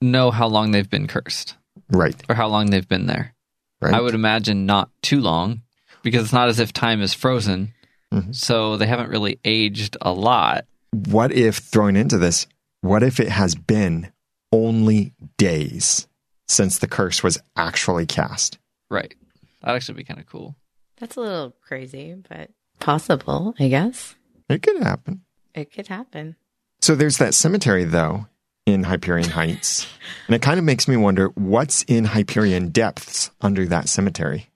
know 0.00 0.30
how 0.30 0.46
long 0.46 0.70
they've 0.72 0.90
been 0.90 1.06
cursed 1.06 1.54
Right. 1.90 2.14
or 2.28 2.34
how 2.34 2.48
long 2.48 2.70
they've 2.70 2.88
been 2.88 3.06
there. 3.06 3.34
Right. 3.80 3.94
I 3.94 4.00
would 4.00 4.14
imagine 4.14 4.66
not 4.66 4.90
too 5.02 5.20
long 5.20 5.62
because 6.02 6.24
it's 6.24 6.32
not 6.32 6.48
as 6.48 6.58
if 6.58 6.72
time 6.72 7.00
is 7.02 7.14
frozen. 7.14 7.72
Mhm. 8.12 8.34
So 8.34 8.76
they 8.76 8.86
haven't 8.86 9.10
really 9.10 9.38
aged 9.44 9.96
a 10.00 10.12
lot. 10.12 10.66
what 11.06 11.30
if 11.32 11.56
thrown 11.58 11.94
into 11.96 12.18
this, 12.18 12.46
what 12.80 13.02
if 13.04 13.20
it 13.20 13.28
has 13.28 13.54
been 13.54 14.10
only 14.52 15.12
days 15.38 16.08
since 16.48 16.78
the 16.78 16.88
curse 16.88 17.22
was 17.22 17.40
actually 17.56 18.06
cast? 18.06 18.58
Right. 18.90 19.14
That'd 19.62 19.76
actually 19.76 19.94
be 19.94 20.04
kind 20.04 20.18
of 20.20 20.26
cool. 20.26 20.56
that's 20.98 21.16
a 21.16 21.20
little 21.20 21.54
crazy, 21.62 22.14
but 22.28 22.50
possible, 22.80 23.54
I 23.58 23.68
guess. 23.68 24.16
It 24.48 24.62
could 24.62 24.82
happen. 24.82 25.22
It 25.54 25.72
could 25.72 25.86
happen. 25.88 26.36
So 26.82 26.94
there's 26.96 27.18
that 27.18 27.34
cemetery 27.34 27.84
though 27.84 28.26
in 28.70 28.84
Hyperion 28.84 29.28
Heights. 29.28 29.86
And 30.26 30.34
it 30.34 30.42
kind 30.42 30.58
of 30.58 30.64
makes 30.64 30.88
me 30.88 30.96
wonder 30.96 31.28
what's 31.34 31.82
in 31.84 32.04
Hyperion 32.04 32.68
depths 32.68 33.30
under 33.40 33.66
that 33.66 33.88
cemetery. 33.88 34.48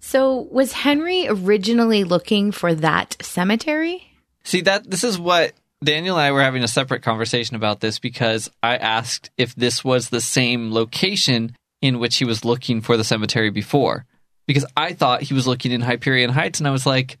So, 0.00 0.48
was 0.50 0.72
Henry 0.72 1.26
originally 1.28 2.04
looking 2.04 2.52
for 2.52 2.74
that 2.76 3.16
cemetery? 3.20 4.06
See 4.44 4.60
that 4.62 4.88
this 4.88 5.02
is 5.02 5.18
what 5.18 5.52
Daniel 5.82 6.16
and 6.16 6.24
I 6.24 6.32
were 6.32 6.42
having 6.42 6.62
a 6.62 6.68
separate 6.68 7.02
conversation 7.02 7.56
about 7.56 7.80
this 7.80 7.98
because 7.98 8.50
I 8.62 8.76
asked 8.76 9.30
if 9.36 9.54
this 9.54 9.84
was 9.84 10.08
the 10.08 10.20
same 10.20 10.72
location 10.72 11.56
in 11.82 11.98
which 11.98 12.16
he 12.16 12.24
was 12.24 12.44
looking 12.44 12.80
for 12.80 12.96
the 12.96 13.04
cemetery 13.04 13.50
before. 13.50 14.06
Because 14.46 14.64
I 14.76 14.92
thought 14.92 15.22
he 15.22 15.34
was 15.34 15.46
looking 15.46 15.72
in 15.72 15.80
Hyperion 15.80 16.30
Heights 16.30 16.60
and 16.60 16.68
I 16.68 16.70
was 16.70 16.86
like, 16.86 17.18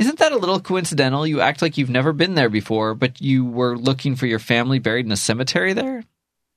isn't 0.00 0.18
that 0.18 0.32
a 0.32 0.36
little 0.36 0.58
coincidental? 0.60 1.26
You 1.26 1.40
act 1.40 1.62
like 1.62 1.78
you've 1.78 1.90
never 1.90 2.12
been 2.12 2.34
there 2.34 2.48
before, 2.48 2.94
but 2.94 3.20
you 3.20 3.44
were 3.44 3.76
looking 3.78 4.16
for 4.16 4.26
your 4.26 4.38
family 4.40 4.78
buried 4.78 5.06
in 5.06 5.12
a 5.12 5.16
cemetery 5.16 5.72
there? 5.72 6.02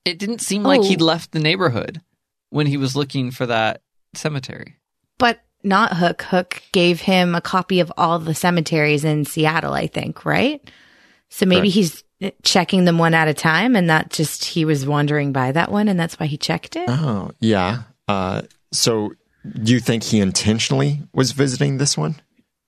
It 0.04 0.18
didn't 0.18 0.40
seem 0.40 0.62
like 0.62 0.80
Oh. 0.80 0.84
he'd 0.84 1.00
left 1.00 1.32
the 1.32 1.40
neighborhood 1.40 2.00
when 2.50 2.66
he 2.66 2.76
was 2.76 2.96
looking 2.96 3.30
for 3.30 3.46
that 3.46 3.80
cemetery. 4.14 4.76
But 5.18 5.40
not 5.62 5.94
Hook. 5.96 6.22
Hook 6.22 6.62
gave 6.72 7.00
him 7.00 7.34
a 7.34 7.40
copy 7.40 7.80
of 7.80 7.92
all 7.96 8.18
the 8.18 8.34
cemeteries 8.34 9.04
in 9.04 9.24
Seattle, 9.24 9.72
I 9.72 9.86
think, 9.86 10.24
right? 10.24 10.60
So 11.30 11.46
maybe 11.46 11.70
Correct. 11.72 11.74
he's 11.74 12.04
checking 12.42 12.84
them 12.84 12.98
one 12.98 13.12
at 13.14 13.28
a 13.28 13.34
time 13.34 13.74
and 13.76 13.90
that 13.90 14.10
just 14.10 14.44
he 14.44 14.64
was 14.64 14.86
wandering 14.86 15.32
by 15.32 15.52
that 15.52 15.70
one 15.70 15.88
and 15.88 15.98
that's 15.98 16.18
why 16.18 16.26
he 16.26 16.36
checked 16.38 16.76
it. 16.76 16.88
Oh, 16.88 17.30
yeah. 17.40 17.82
Uh, 18.08 18.42
so 18.72 19.12
do 19.62 19.72
you 19.72 19.80
think 19.80 20.02
he 20.02 20.20
intentionally 20.20 21.00
was 21.12 21.32
visiting 21.32 21.76
this 21.78 21.96
one 21.98 22.20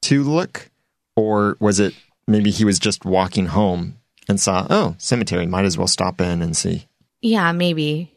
to 0.07 0.22
look? 0.22 0.70
Or 1.16 1.57
was 1.61 1.80
it 1.80 1.94
maybe 2.26 2.50
he 2.50 2.64
was 2.64 2.78
just 2.78 3.04
walking 3.04 3.46
home 3.46 3.98
and 4.28 4.40
saw, 4.40 4.66
oh, 4.68 4.94
cemetery, 4.98 5.46
might 5.46 5.64
as 5.64 5.78
well 5.78 5.86
stop 5.86 6.20
in 6.20 6.42
and 6.42 6.57
see? 6.57 6.86
Yeah, 7.22 7.52
maybe 7.52 8.12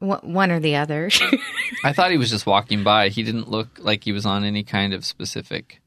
Wh- 0.00 0.24
one 0.24 0.50
or 0.50 0.58
the 0.60 0.76
other. 0.76 1.10
I 1.84 1.92
thought 1.92 2.10
he 2.10 2.16
was 2.18 2.30
just 2.30 2.46
walking 2.46 2.82
by. 2.82 3.08
He 3.10 3.22
didn't 3.22 3.48
look 3.50 3.68
like 3.78 4.02
he 4.04 4.12
was 4.12 4.26
on 4.26 4.44
any 4.44 4.62
kind 4.64 4.92
of 4.94 5.04
specific 5.04 5.80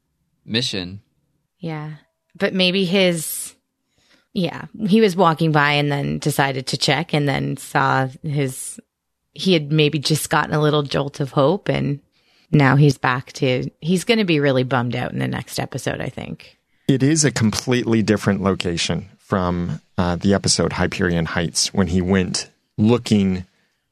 mission. 0.44 1.00
yeah. 1.58 1.94
But 2.36 2.52
maybe 2.52 2.84
his 2.84 3.54
yeah, 4.32 4.64
he 4.88 5.00
was 5.00 5.14
walking 5.14 5.52
by 5.52 5.72
and 5.74 5.92
then 5.92 6.18
decided 6.18 6.66
to 6.68 6.76
check 6.76 7.14
and 7.14 7.28
then 7.28 7.56
saw 7.56 8.08
his 8.24 8.80
he 9.34 9.52
had 9.52 9.70
maybe 9.70 10.00
just 10.00 10.30
gotten 10.30 10.52
a 10.52 10.60
little 10.60 10.82
jolt 10.82 11.20
of 11.20 11.30
hope 11.30 11.68
and 11.68 12.00
now 12.54 12.76
he's 12.76 12.98
back 12.98 13.32
to 13.34 13.70
he's 13.80 14.04
going 14.04 14.18
to 14.18 14.24
be 14.24 14.40
really 14.40 14.62
bummed 14.62 14.96
out 14.96 15.12
in 15.12 15.18
the 15.18 15.28
next 15.28 15.58
episode, 15.58 16.00
I 16.00 16.08
think. 16.08 16.58
It 16.86 17.02
is 17.02 17.24
a 17.24 17.30
completely 17.30 18.02
different 18.02 18.42
location 18.42 19.08
from 19.18 19.80
uh, 19.96 20.16
the 20.16 20.34
episode 20.34 20.74
Hyperion 20.74 21.26
Heights 21.26 21.72
when 21.72 21.88
he 21.88 22.00
went 22.00 22.50
looking 22.76 23.46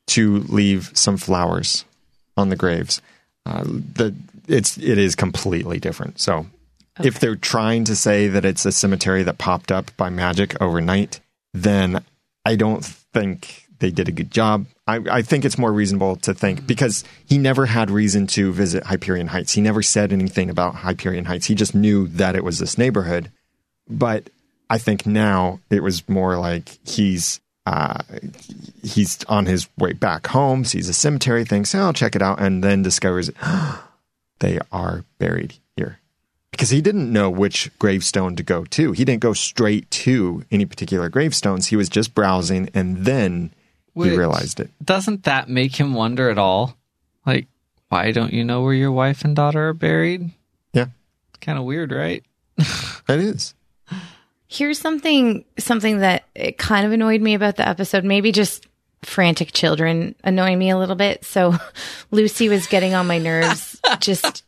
to 0.09 0.41
leave 0.41 0.91
some 0.95 1.17
flowers 1.17 1.85
on 2.37 2.49
the 2.49 2.57
graves. 2.57 3.01
Uh, 3.47 3.65
the 3.65 4.15
it's 4.47 4.77
it 4.79 4.99
is 4.99 5.15
completely 5.15 5.81
different. 5.81 6.21
So 6.21 6.47
if 7.01 7.19
they're 7.19 7.37
trying 7.37 7.85
to 7.85 7.97
say 7.97 8.29
that 8.29 8.45
it's 8.45 8.67
a 8.67 8.73
cemetery 8.73 9.23
that 9.23 9.39
popped 9.39 9.73
up 9.73 9.97
by 9.97 10.11
magic 10.11 10.61
overnight, 10.61 11.21
then 11.55 12.05
I 12.45 12.57
don't 12.57 12.85
think 12.85 13.67
they 13.79 13.91
did 13.91 14.09
a 14.09 14.13
good 14.13 14.31
job. 14.31 14.67
I, 14.87 15.01
I 15.11 15.23
think 15.23 15.45
it's 15.45 15.59
more 15.59 15.73
reasonable 15.73 16.17
to 16.17 16.35
think 16.35 16.67
because 16.67 17.05
he 17.25 17.39
never 17.39 17.67
had 17.67 17.91
reason 17.91 18.27
to 18.29 18.53
visit 18.53 18.85
Hyperion 18.85 19.29
Heights. 19.29 19.53
He 19.53 19.61
never 19.61 19.83
said 19.83 20.13
anything 20.13 20.51
about 20.51 20.75
Hyperion 20.75 21.25
Heights. 21.25 21.47
He 21.47 21.55
just 21.55 21.75
knew 21.75 22.09
that 22.09 22.35
it 22.35 22.43
was 22.43 22.59
this 22.59 22.77
neighborhood. 22.77 23.31
But 23.89 24.31
I 24.69 24.79
think 24.79 25.07
now 25.07 25.61
it 25.71 25.83
was 25.83 26.09
more 26.09 26.37
like 26.37 26.79
he's 26.85 27.41
uh, 27.65 28.03
he's 28.83 29.23
on 29.25 29.47
his 29.47 29.69
way 29.79 29.93
back 29.93 30.27
home, 30.27 30.65
sees 30.65 30.89
a 30.89 30.93
cemetery, 30.93 31.45
thinks, 31.45 31.75
oh, 31.75 31.81
I'll 31.81 31.93
check 31.93 32.17
it 32.17 32.23
out, 32.23 32.41
and 32.41 32.65
then 32.65 32.83
discovers 32.83 33.31
they 34.41 34.59
are 34.73 35.05
buried 35.19 35.55
here. 35.77 36.01
Because 36.51 36.71
he 36.71 36.81
didn't 36.81 37.13
know 37.13 37.31
which 37.31 37.71
gravestone 37.79 38.35
to 38.35 38.43
go 38.43 38.65
to. 38.65 38.93
He 38.93 39.05
didn't 39.05 39.23
go 39.23 39.33
straight 39.33 39.91
to 39.93 40.45
any 40.51 40.67
particular 40.67 41.09
gravestones. 41.09 41.69
He 41.69 41.77
was 41.77 41.89
just 41.89 42.15
browsing 42.15 42.69
and 42.75 43.05
then 43.05 43.53
he 43.95 44.17
realized 44.17 44.61
it. 44.61 44.71
Doesn't 44.85 45.25
that 45.25 45.49
make 45.49 45.77
him 45.77 45.95
wonder 45.95 46.31
at 46.31 46.39
all? 46.39 46.77
Like, 47.27 47.47
why 47.89 48.11
don't 48.13 48.33
you 48.33 48.45
know 48.45 48.63
where 48.63 48.73
your 48.73 48.93
wife 48.93 49.25
and 49.25 49.37
daughter 49.37 49.69
are 49.69 49.75
buried? 49.75 50.31
Yeah, 50.73 50.87
Kind 51.41 51.59
of 51.59 51.65
weird, 51.65 51.93
right? 51.93 52.25
that 52.57 53.19
is. 53.19 53.55
Here's 54.47 54.79
something 54.79 55.45
something 55.59 55.99
that 55.99 56.25
it 56.35 56.59
kind 56.59 56.87
of 56.87 56.93
annoyed 56.93 57.21
me 57.21 57.35
about 57.35 57.57
the 57.57 57.67
episode. 57.67 58.05
Maybe 58.05 58.33
just 58.33 58.67
frantic 59.03 59.53
children 59.53 60.15
annoy 60.23 60.55
me 60.57 60.71
a 60.71 60.79
little 60.79 60.95
bit. 60.95 61.25
So 61.25 61.55
Lucy 62.11 62.49
was 62.49 62.67
getting 62.67 62.95
on 62.95 63.07
my 63.07 63.19
nerves. 63.19 63.81
just 64.01 64.45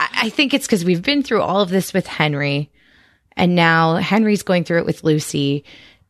I 0.00 0.08
I 0.14 0.28
think 0.30 0.54
it's 0.54 0.66
because 0.66 0.84
we've 0.84 1.02
been 1.02 1.22
through 1.22 1.42
all 1.42 1.60
of 1.60 1.70
this 1.70 1.92
with 1.92 2.06
Henry, 2.06 2.70
and 3.36 3.54
now 3.54 3.96
Henry's 3.96 4.42
going 4.42 4.64
through 4.64 4.78
it 4.78 4.86
with 4.86 5.04
Lucy, 5.04 5.64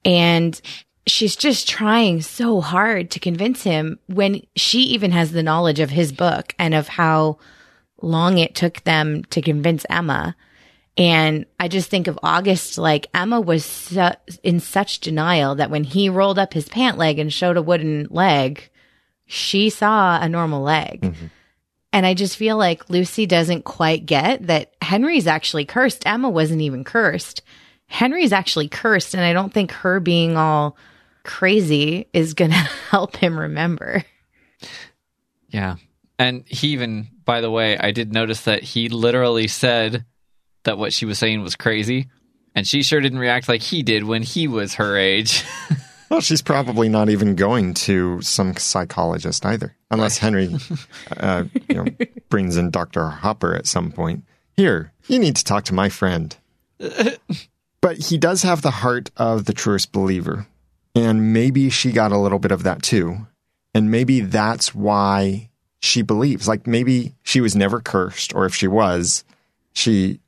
and 0.04 0.60
she's 1.06 1.36
just 1.36 1.68
trying 1.68 2.22
so 2.22 2.60
hard 2.60 3.10
to 3.10 3.20
convince 3.20 3.62
him 3.62 3.98
when 4.06 4.42
she 4.54 4.80
even 4.80 5.10
has 5.10 5.32
the 5.32 5.42
knowledge 5.42 5.80
of 5.80 5.90
his 5.90 6.12
book 6.12 6.54
and 6.58 6.74
of 6.74 6.88
how 6.88 7.38
long 8.00 8.38
it 8.38 8.54
took 8.54 8.82
them 8.84 9.24
to 9.24 9.42
convince 9.42 9.86
Emma. 9.90 10.36
And 10.96 11.46
I 11.58 11.68
just 11.68 11.88
think 11.88 12.06
of 12.06 12.18
August 12.22 12.76
like 12.78 13.06
Emma 13.14 13.40
was 13.40 13.64
su- 13.64 14.10
in 14.42 14.60
such 14.60 15.00
denial 15.00 15.54
that 15.56 15.70
when 15.70 15.84
he 15.84 16.08
rolled 16.08 16.38
up 16.38 16.52
his 16.52 16.68
pant 16.68 16.98
leg 16.98 17.18
and 17.18 17.32
showed 17.32 17.56
a 17.56 17.62
wooden 17.62 18.06
leg, 18.10 18.68
she 19.26 19.70
saw 19.70 20.20
a 20.20 20.28
normal 20.28 20.62
leg. 20.62 21.00
Mm-hmm. 21.00 21.26
And 21.94 22.06
I 22.06 22.14
just 22.14 22.36
feel 22.36 22.56
like 22.56 22.88
Lucy 22.90 23.26
doesn't 23.26 23.64
quite 23.64 24.06
get 24.06 24.46
that 24.46 24.72
Henry's 24.80 25.26
actually 25.26 25.64
cursed. 25.64 26.06
Emma 26.06 26.28
wasn't 26.28 26.62
even 26.62 26.84
cursed. 26.84 27.42
Henry's 27.86 28.32
actually 28.32 28.68
cursed. 28.68 29.14
And 29.14 29.22
I 29.22 29.32
don't 29.32 29.52
think 29.52 29.72
her 29.72 30.00
being 30.00 30.36
all 30.36 30.76
crazy 31.24 32.08
is 32.12 32.34
going 32.34 32.50
to 32.52 32.56
help 32.56 33.16
him 33.16 33.38
remember. 33.38 34.04
Yeah. 35.48 35.76
And 36.18 36.44
he 36.46 36.68
even, 36.68 37.08
by 37.24 37.40
the 37.40 37.50
way, 37.50 37.76
I 37.78 37.90
did 37.90 38.12
notice 38.12 38.42
that 38.42 38.62
he 38.62 38.88
literally 38.88 39.48
said 39.48 40.04
that 40.64 40.78
what 40.78 40.92
she 40.92 41.04
was 41.04 41.18
saying 41.18 41.42
was 41.42 41.56
crazy. 41.56 42.08
And 42.54 42.66
she 42.66 42.82
sure 42.82 43.00
didn't 43.00 43.18
react 43.18 43.48
like 43.48 43.62
he 43.62 43.82
did 43.82 44.04
when 44.04 44.22
he 44.22 44.46
was 44.46 44.74
her 44.74 44.96
age. 44.96 45.44
Well, 46.12 46.20
she's 46.20 46.42
probably 46.42 46.90
not 46.90 47.08
even 47.08 47.36
going 47.36 47.72
to 47.72 48.20
some 48.20 48.54
psychologist 48.56 49.46
either, 49.46 49.74
unless 49.90 50.18
Henry, 50.18 50.54
uh, 51.16 51.44
you 51.70 51.74
know, 51.74 51.86
brings 52.28 52.58
in 52.58 52.70
Doctor 52.70 53.08
Hopper 53.08 53.54
at 53.54 53.66
some 53.66 53.90
point. 53.90 54.24
Here, 54.54 54.92
you 55.06 55.18
need 55.18 55.36
to 55.36 55.44
talk 55.44 55.64
to 55.64 55.74
my 55.74 55.88
friend. 55.88 56.36
but 57.80 57.96
he 57.96 58.18
does 58.18 58.42
have 58.42 58.60
the 58.60 58.70
heart 58.70 59.10
of 59.16 59.46
the 59.46 59.54
truest 59.54 59.90
believer, 59.92 60.46
and 60.94 61.32
maybe 61.32 61.70
she 61.70 61.92
got 61.92 62.12
a 62.12 62.18
little 62.18 62.38
bit 62.38 62.52
of 62.52 62.62
that 62.64 62.82
too, 62.82 63.26
and 63.74 63.90
maybe 63.90 64.20
that's 64.20 64.74
why 64.74 65.50
she 65.80 66.02
believes. 66.02 66.46
Like 66.48 66.66
maybe 66.66 67.14
she 67.22 67.40
was 67.40 67.56
never 67.56 67.80
cursed, 67.80 68.34
or 68.34 68.44
if 68.46 68.54
she 68.54 68.68
was, 68.68 69.24
she 69.72 70.20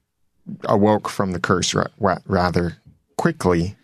awoke 0.64 1.08
from 1.08 1.32
the 1.32 1.40
curse 1.40 1.74
ra- 1.74 1.86
ra- 1.98 2.18
rather 2.26 2.76
quickly. 3.16 3.76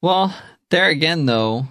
well, 0.00 0.34
there 0.70 0.88
again, 0.88 1.26
though, 1.26 1.66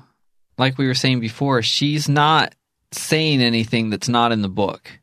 like 0.58 0.78
we 0.78 0.86
were 0.88 0.94
saying 0.94 1.20
before, 1.20 1.62
she's 1.64 2.08
not 2.08 2.54
saying 2.92 3.42
anything 3.42 3.90
that's 3.90 4.08
not 4.10 4.32
in 4.32 4.42
the 4.42 4.50
book. 4.50 5.00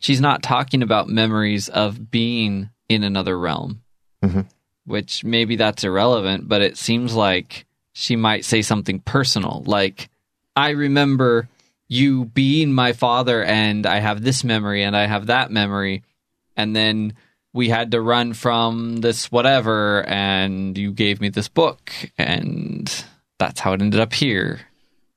She's 0.00 0.20
not 0.20 0.42
talking 0.42 0.82
about 0.82 1.08
memories 1.08 1.68
of 1.68 2.10
being 2.10 2.68
in 2.88 3.04
another 3.04 3.38
realm, 3.38 3.82
Mhm. 4.22 4.46
which 4.84 5.24
maybe 5.24 5.56
that's 5.56 5.82
irrelevant, 5.84 6.46
but 6.48 6.60
it 6.60 6.76
seems 6.76 7.14
like 7.14 7.64
she 7.92 8.16
might 8.16 8.44
say 8.44 8.62
something 8.62 9.00
personal, 9.00 9.62
like, 9.66 10.08
I 10.56 10.70
remember 10.70 11.48
you 11.88 12.24
being 12.26 12.72
my 12.72 12.92
father, 12.92 13.42
and 13.44 13.86
I 13.86 14.00
have 14.00 14.22
this 14.22 14.44
memory, 14.44 14.82
and 14.82 14.96
I 14.96 15.06
have 15.06 15.26
that 15.26 15.50
memory, 15.50 16.02
and 16.56 16.74
then 16.74 17.14
we 17.52 17.68
had 17.68 17.90
to 17.90 18.00
run 18.00 18.32
from 18.32 18.96
this 18.96 19.30
whatever, 19.30 20.04
and 20.06 20.76
you 20.76 20.90
gave 20.90 21.20
me 21.20 21.28
this 21.28 21.48
book, 21.48 21.92
and 22.16 23.04
that's 23.38 23.60
how 23.60 23.74
it 23.74 23.82
ended 23.82 24.00
up 24.00 24.14
here. 24.14 24.60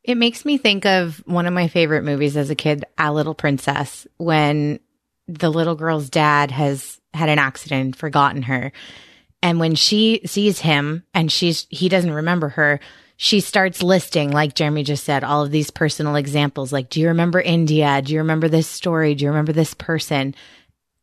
It 0.03 0.15
makes 0.15 0.45
me 0.45 0.57
think 0.57 0.85
of 0.85 1.23
one 1.25 1.45
of 1.45 1.53
my 1.53 1.67
favorite 1.67 2.03
movies 2.03 2.35
as 2.37 2.49
a 2.49 2.55
kid, 2.55 2.85
A 2.97 3.13
Little 3.13 3.33
Princess, 3.33 4.05
when 4.17 4.79
the 5.27 5.49
little 5.49 5.75
girl's 5.75 6.09
dad 6.09 6.51
has 6.51 6.99
had 7.13 7.29
an 7.29 7.39
accident, 7.39 7.95
forgotten 7.95 8.43
her. 8.43 8.71
And 9.45 9.59
when 9.59 9.75
she 9.75 10.21
sees 10.25 10.59
him 10.59 11.03
and 11.13 11.31
she's 11.31 11.67
he 11.69 11.87
doesn't 11.87 12.11
remember 12.11 12.49
her, 12.49 12.79
she 13.15 13.41
starts 13.41 13.83
listing, 13.83 14.31
like 14.31 14.55
Jeremy 14.55 14.83
just 14.83 15.03
said, 15.03 15.23
all 15.23 15.43
of 15.43 15.51
these 15.51 15.69
personal 15.69 16.15
examples. 16.15 16.73
Like, 16.73 16.89
do 16.89 16.99
you 16.99 17.09
remember 17.09 17.39
India? 17.39 18.01
Do 18.01 18.11
you 18.11 18.21
remember 18.21 18.49
this 18.49 18.67
story? 18.67 19.13
Do 19.13 19.23
you 19.23 19.29
remember 19.29 19.53
this 19.53 19.75
person? 19.75 20.33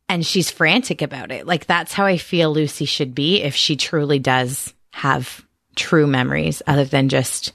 And 0.09 0.25
she's 0.25 0.51
frantic 0.51 1.01
about 1.01 1.31
it. 1.31 1.47
Like 1.47 1.67
that's 1.67 1.93
how 1.93 2.05
I 2.05 2.17
feel 2.17 2.51
Lucy 2.51 2.83
should 2.83 3.15
be 3.15 3.41
if 3.41 3.55
she 3.55 3.77
truly 3.77 4.19
does 4.19 4.73
have 4.91 5.45
true 5.77 6.05
memories 6.05 6.61
other 6.67 6.83
than 6.83 7.07
just 7.07 7.53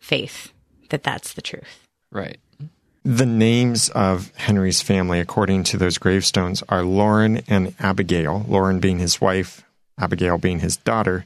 faith 0.00 0.52
that 0.88 1.04
that's 1.04 1.34
the 1.34 1.42
truth. 1.42 1.86
Right. 2.10 2.40
The 3.04 3.24
names 3.24 3.88
of 3.90 4.32
Henry's 4.34 4.82
family, 4.82 5.20
according 5.20 5.62
to 5.64 5.76
those 5.76 5.96
gravestones, 5.96 6.64
are 6.68 6.82
Lauren 6.82 7.42
and 7.46 7.76
Abigail, 7.78 8.44
Lauren 8.48 8.80
being 8.80 8.98
his 8.98 9.20
wife, 9.20 9.64
Abigail 9.98 10.38
being 10.38 10.60
his 10.60 10.76
daughter. 10.76 11.24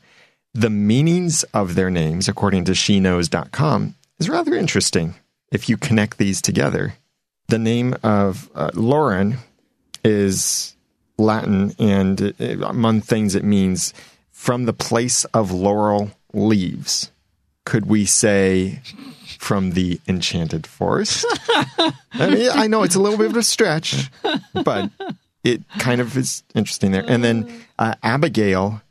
The 0.55 0.71
meanings 0.71 1.43
of 1.55 1.75
their 1.75 1.91
names, 1.91 2.29
according 2.29 2.65
to 2.65 2.73
sheknows.com, 2.73 3.95
is 4.19 4.29
rather 4.29 4.55
interesting 4.55 5.15
if 5.53 5.69
you 5.69 5.77
connect 5.77 6.19
these 6.19 6.41
together. 6.41 6.95
The 7.49 7.59
name 7.59 7.95
of 8.03 8.51
uh, 8.55 8.71
Lauren 8.75 9.37
is 10.05 10.75
Latin, 11.19 11.75
and 11.79 12.35
uh, 12.41 12.67
among 12.67 13.03
things 13.03 13.35
it 13.35 13.45
means 13.45 13.95
from 14.33 14.65
the 14.65 14.73
place 14.73 15.25
of 15.27 15.51
laurel 15.51 16.11
leaves. 16.33 17.11
Could 17.65 17.87
we 17.87 18.05
say 18.05 18.81
from 19.39 19.73
the 19.73 20.01
enchanted 20.07 20.67
forest? 20.67 21.27
I, 22.13 22.31
mean, 22.31 22.51
I 22.53 22.67
know 22.67 22.83
it's 22.83 22.95
a 22.95 23.01
little 23.01 23.19
bit 23.19 23.31
of 23.31 23.37
a 23.37 23.43
stretch, 23.43 24.09
but 24.55 24.91
it 25.47 25.63
kind 25.79 26.01
of 26.01 26.17
is 26.17 26.43
interesting 26.55 26.91
there. 26.93 27.05
And 27.07 27.23
then 27.23 27.51
uh, 27.79 27.95
Abigail 28.03 28.83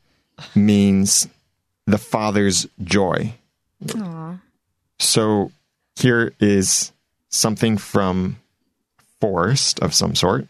means 0.56 1.28
the 1.86 1.97
father's 1.97 2.68
joy. 2.84 3.34
So 4.99 5.51
here 5.97 6.34
is 6.39 6.91
something 7.30 7.78
from 7.78 8.38
forest 9.20 9.80
of 9.82 9.93
some 9.93 10.16
sort, 10.16 10.47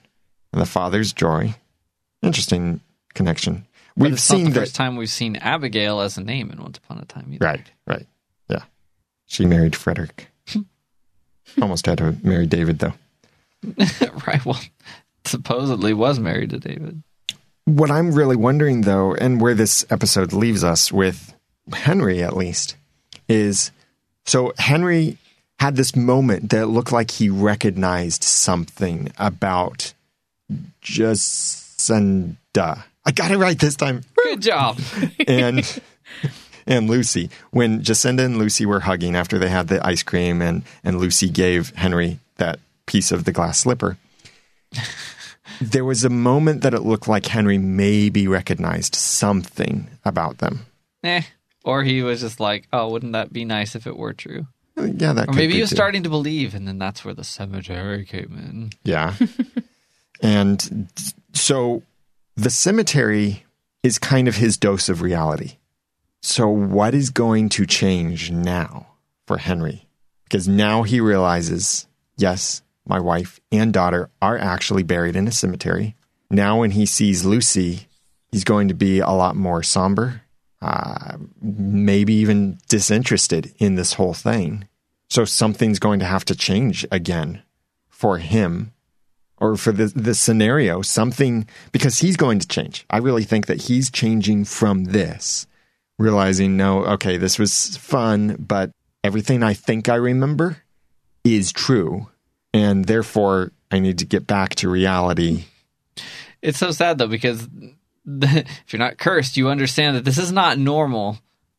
and 0.54 0.62
the 0.62 0.66
father's 0.66 1.12
joy. 1.14 1.56
Interesting 2.22 2.82
connection. 3.14 3.66
But 3.98 4.04
We've 4.04 4.14
it's 4.14 4.30
not 4.30 4.36
seen 4.38 4.46
the 4.46 4.52
that. 4.52 4.60
first 4.62 4.76
time 4.76 4.96
we've 4.98 5.10
seen 5.10 5.36
Abigail 5.38 6.02
as 6.02 6.18
a 6.18 6.22
name 6.22 6.52
in 6.52 6.62
Once 6.62 6.78
Upon 6.78 7.00
a 7.00 7.06
Time. 7.06 7.32
Either. 7.34 7.46
Right, 7.46 7.72
right. 7.88 8.06
Yeah. 8.50 8.64
She 9.26 9.46
married 9.46 9.76
Frederick. 9.76 10.28
Almost 11.62 11.86
had 11.86 11.98
to 12.00 12.16
marry 12.24 12.46
David, 12.46 12.80
though. 12.80 12.94
right. 14.28 14.44
Well, 14.46 14.60
supposedly 15.28 15.94
was 15.94 16.20
married 16.20 16.52
to 16.52 16.60
David. 16.60 17.02
What 17.66 17.90
I'm 17.90 18.12
really 18.12 18.36
wondering, 18.36 18.82
though, 18.82 19.16
and 19.16 19.42
where 19.42 19.56
this 19.56 19.86
episode 19.90 20.34
leaves 20.34 20.64
us 20.64 20.92
with 20.92 21.34
Henry 21.74 22.22
at 22.22 22.38
least, 22.38 22.76
is 23.28 23.72
so 24.26 24.54
Henry 24.58 25.18
had 25.60 25.76
this 25.76 25.96
moment 25.96 26.50
that 26.50 26.68
looked 26.68 26.92
like 26.92 27.12
he 27.12 27.30
recognized 27.30 28.24
something 28.24 29.12
about 29.18 29.94
Jacinda. 30.82 32.84
I 33.06 33.12
got 33.12 33.32
it 33.32 33.38
right 33.38 33.58
this 33.58 33.76
time. 33.76 34.02
Good 34.16 34.42
job. 34.42 34.80
and 35.28 35.82
and 36.68 36.90
Lucy 36.90 37.30
when 37.52 37.82
Jacinda 37.82 38.26
and 38.26 38.38
Lucy 38.38 38.66
were 38.66 38.82
hugging 38.82 39.16
after 39.16 39.38
they 39.38 39.50
had 39.50 39.68
the 39.68 39.86
ice 39.86 40.04
cream 40.04 40.42
and 40.42 40.64
and 40.84 41.00
Lucy 41.00 41.30
gave 41.30 41.70
Henry 41.76 42.20
that 42.38 42.60
piece 42.86 43.12
of 43.12 43.24
the 43.24 43.32
glass 43.32 43.60
slipper. 43.60 43.98
There 45.62 45.86
was 45.86 46.04
a 46.04 46.10
moment 46.10 46.62
that 46.62 46.74
it 46.74 46.82
looked 46.82 47.08
like 47.08 47.26
Henry 47.26 47.58
maybe 47.58 48.28
recognized 48.28 48.96
something 48.96 49.90
about 50.04 50.38
them. 50.40 50.66
eh. 51.04 51.22
Or 51.64 51.84
he 51.84 52.04
was 52.04 52.22
just 52.22 52.40
like, 52.40 52.68
"Oh, 52.72 52.90
wouldn't 52.90 53.14
that 53.14 53.34
be 53.34 53.44
nice 53.44 53.76
if 53.76 53.88
it 53.88 53.98
were 53.98 54.14
true?" 54.14 54.46
Yeah, 54.78 55.14
that 55.14 55.24
Or 55.24 55.26
could 55.28 55.36
maybe 55.36 55.48
be 55.48 55.54
he 55.56 55.62
was 55.62 55.70
too. 55.72 55.76
starting 55.78 56.04
to 56.04 56.10
believe, 56.10 56.54
and 56.54 56.68
then 56.68 56.78
that's 56.78 57.04
where 57.04 57.14
the 57.16 57.24
cemetery 57.24 58.06
came 58.06 58.36
in. 58.38 58.70
Yeah. 58.84 59.16
and 60.22 60.88
so 61.34 61.84
the 62.36 62.50
cemetery 62.50 63.46
is 63.84 63.98
kind 64.00 64.28
of 64.28 64.36
his 64.36 64.58
dose 64.58 64.90
of 64.90 65.02
reality. 65.02 65.58
So, 66.22 66.48
what 66.50 66.94
is 66.96 67.10
going 67.12 67.50
to 67.50 67.66
change 67.66 68.32
now 68.32 68.88
for 69.28 69.38
Henry? 69.38 69.88
Because 70.24 70.48
now 70.48 70.84
he 70.84 71.00
realizes 71.00 71.88
yes, 72.18 72.62
my 72.88 73.00
wife 73.00 73.40
and 73.52 73.74
daughter 73.74 74.10
are 74.22 74.38
actually 74.38 74.84
buried 74.84 75.16
in 75.16 75.28
a 75.28 75.32
cemetery. 75.32 75.96
Now, 76.30 76.60
when 76.60 76.72
he 76.72 76.86
sees 76.86 77.26
Lucy, 77.26 77.88
he's 78.32 78.44
going 78.44 78.68
to 78.68 78.74
be 78.74 79.00
a 79.00 79.12
lot 79.12 79.36
more 79.36 79.64
somber, 79.64 80.22
uh, 80.62 81.18
maybe 81.42 82.14
even 82.16 82.58
disinterested 82.68 83.54
in 83.58 83.76
this 83.76 83.94
whole 83.94 84.14
thing. 84.14 84.68
So, 85.10 85.26
something's 85.26 85.80
going 85.80 86.00
to 86.00 86.06
have 86.06 86.26
to 86.26 86.36
change 86.36 86.86
again 86.92 87.44
for 87.90 88.18
him 88.18 88.74
or 89.38 89.58
for 89.58 89.72
the, 89.72 89.88
the 89.88 90.16
scenario, 90.16 90.82
something, 90.82 91.48
because 91.72 92.00
he's 92.00 92.18
going 92.18 92.40
to 92.40 92.48
change. 92.48 92.86
I 92.90 92.98
really 92.98 93.24
think 93.24 93.48
that 93.48 93.64
he's 93.64 93.92
changing 93.92 94.46
from 94.46 94.86
this, 94.86 95.46
realizing, 96.00 96.58
no, 96.58 96.86
okay, 96.86 97.18
this 97.18 97.38
was 97.38 97.78
fun, 97.78 98.38
but 98.40 98.72
everything 99.04 99.44
I 99.44 99.54
think 99.54 99.90
I 99.90 99.96
remember 99.96 100.58
is 101.24 101.52
true. 101.52 102.08
And 102.56 102.86
therefore, 102.86 103.52
I 103.70 103.80
need 103.80 104.00
to 104.00 104.06
get 104.06 104.26
back 104.26 104.56
to 104.56 104.70
reality. 104.70 105.44
It's 106.42 106.58
so 106.58 106.72
sad 106.72 106.98
though 106.98 107.08
because 107.10 107.46
the, 108.06 108.46
if 108.66 108.72
you're 108.72 108.80
not 108.80 108.98
cursed, 108.98 109.36
you 109.36 109.50
understand 109.50 109.98
that 109.98 110.06
this 110.06 110.18
is 110.18 110.32
not 110.32 110.58
normal. 110.58 111.18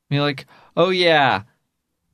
You're 0.09 0.23
like, 0.23 0.47
oh 0.75 0.89
yeah, 0.89 1.43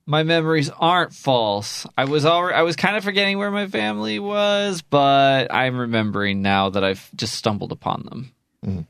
My 0.05 0.25
memories 0.25 0.69
aren't 0.69 1.13
false. 1.13 1.87
I 1.97 2.07
was 2.07 2.27
already, 2.27 2.57
I 2.57 2.63
was 2.63 2.75
kind 2.75 2.97
of 2.97 3.05
forgetting 3.05 3.39
where 3.39 3.53
my 3.53 3.69
family 3.69 4.19
was, 4.19 4.83
but 4.83 5.55
I'm 5.55 5.79
remembering 5.79 6.43
now 6.43 6.71
that 6.71 6.83
I've 6.83 7.09
just 7.15 7.35
stumbled 7.37 7.71
upon 7.71 8.03
them. 8.07 8.33
Mm-hmm. 8.67 8.81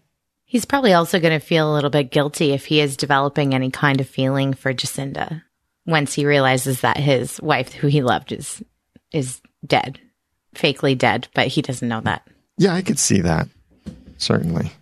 He's 0.47 0.65
probably 0.65 0.95
also 0.95 1.21
going 1.21 1.39
to 1.39 1.45
feel 1.45 1.71
a 1.71 1.75
little 1.75 1.91
bit 1.91 2.11
guilty 2.11 2.53
if 2.53 2.65
he 2.65 2.81
is 2.81 2.97
developing 2.97 3.55
any 3.55 3.71
kind 3.71 4.01
of 4.01 4.09
feeling 4.09 4.55
for 4.55 4.73
Jacinda 4.73 5.43
once 5.85 6.15
he 6.15 6.25
realizes 6.25 6.81
that 6.81 6.97
his 6.97 7.41
wife, 7.43 7.73
who 7.75 7.89
he 7.89 8.03
loved, 8.03 8.33
is 8.33 8.63
is 9.13 9.41
dead, 9.67 10.01
fakely 10.55 10.97
dead, 10.97 11.29
but 11.35 11.49
he 11.49 11.63
doesn't 11.63 11.89
know 11.89 12.01
that. 12.03 12.27
Yeah, 12.59 12.75
I 12.75 12.83
could 12.83 12.99
see 12.99 13.21
that. 13.21 13.49
Certainly. 14.19 14.73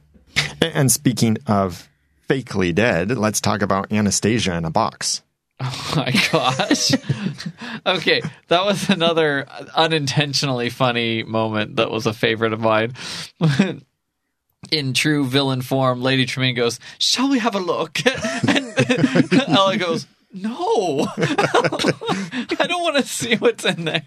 And 0.61 0.91
speaking 0.91 1.39
of 1.47 1.89
fakely 2.29 2.75
dead, 2.75 3.17
let's 3.17 3.41
talk 3.41 3.63
about 3.63 3.93
Anastasia 3.93 4.55
in 4.55 4.65
a 4.65 4.71
box. 4.71 5.23
Oh 5.63 5.93
my 5.97 6.11
gosh. 6.33 6.93
okay, 7.87 8.23
that 8.49 8.65
was 8.65 8.89
another 8.89 9.47
unintentionally 9.75 10.71
funny 10.71 11.23
moment 11.23 11.77
that 11.77 11.91
was 11.91 12.07
a 12.07 12.15
favorite 12.15 12.53
of 12.53 12.61
mine. 12.61 12.95
In 14.71 14.93
true 14.93 15.27
villain 15.27 15.63
form, 15.63 16.03
Lady 16.03 16.27
Tremaine 16.27 16.55
goes, 16.55 16.79
Shall 16.99 17.31
we 17.31 17.39
have 17.39 17.55
a 17.55 17.59
look? 17.59 17.99
And 18.49 19.33
Ella 19.49 19.77
goes, 19.77 20.07
No. 20.33 21.07
I 21.17 22.67
don't 22.69 22.83
want 22.83 22.97
to 22.97 23.03
see 23.03 23.37
what's 23.37 23.65
in 23.65 23.85
there. 23.85 24.07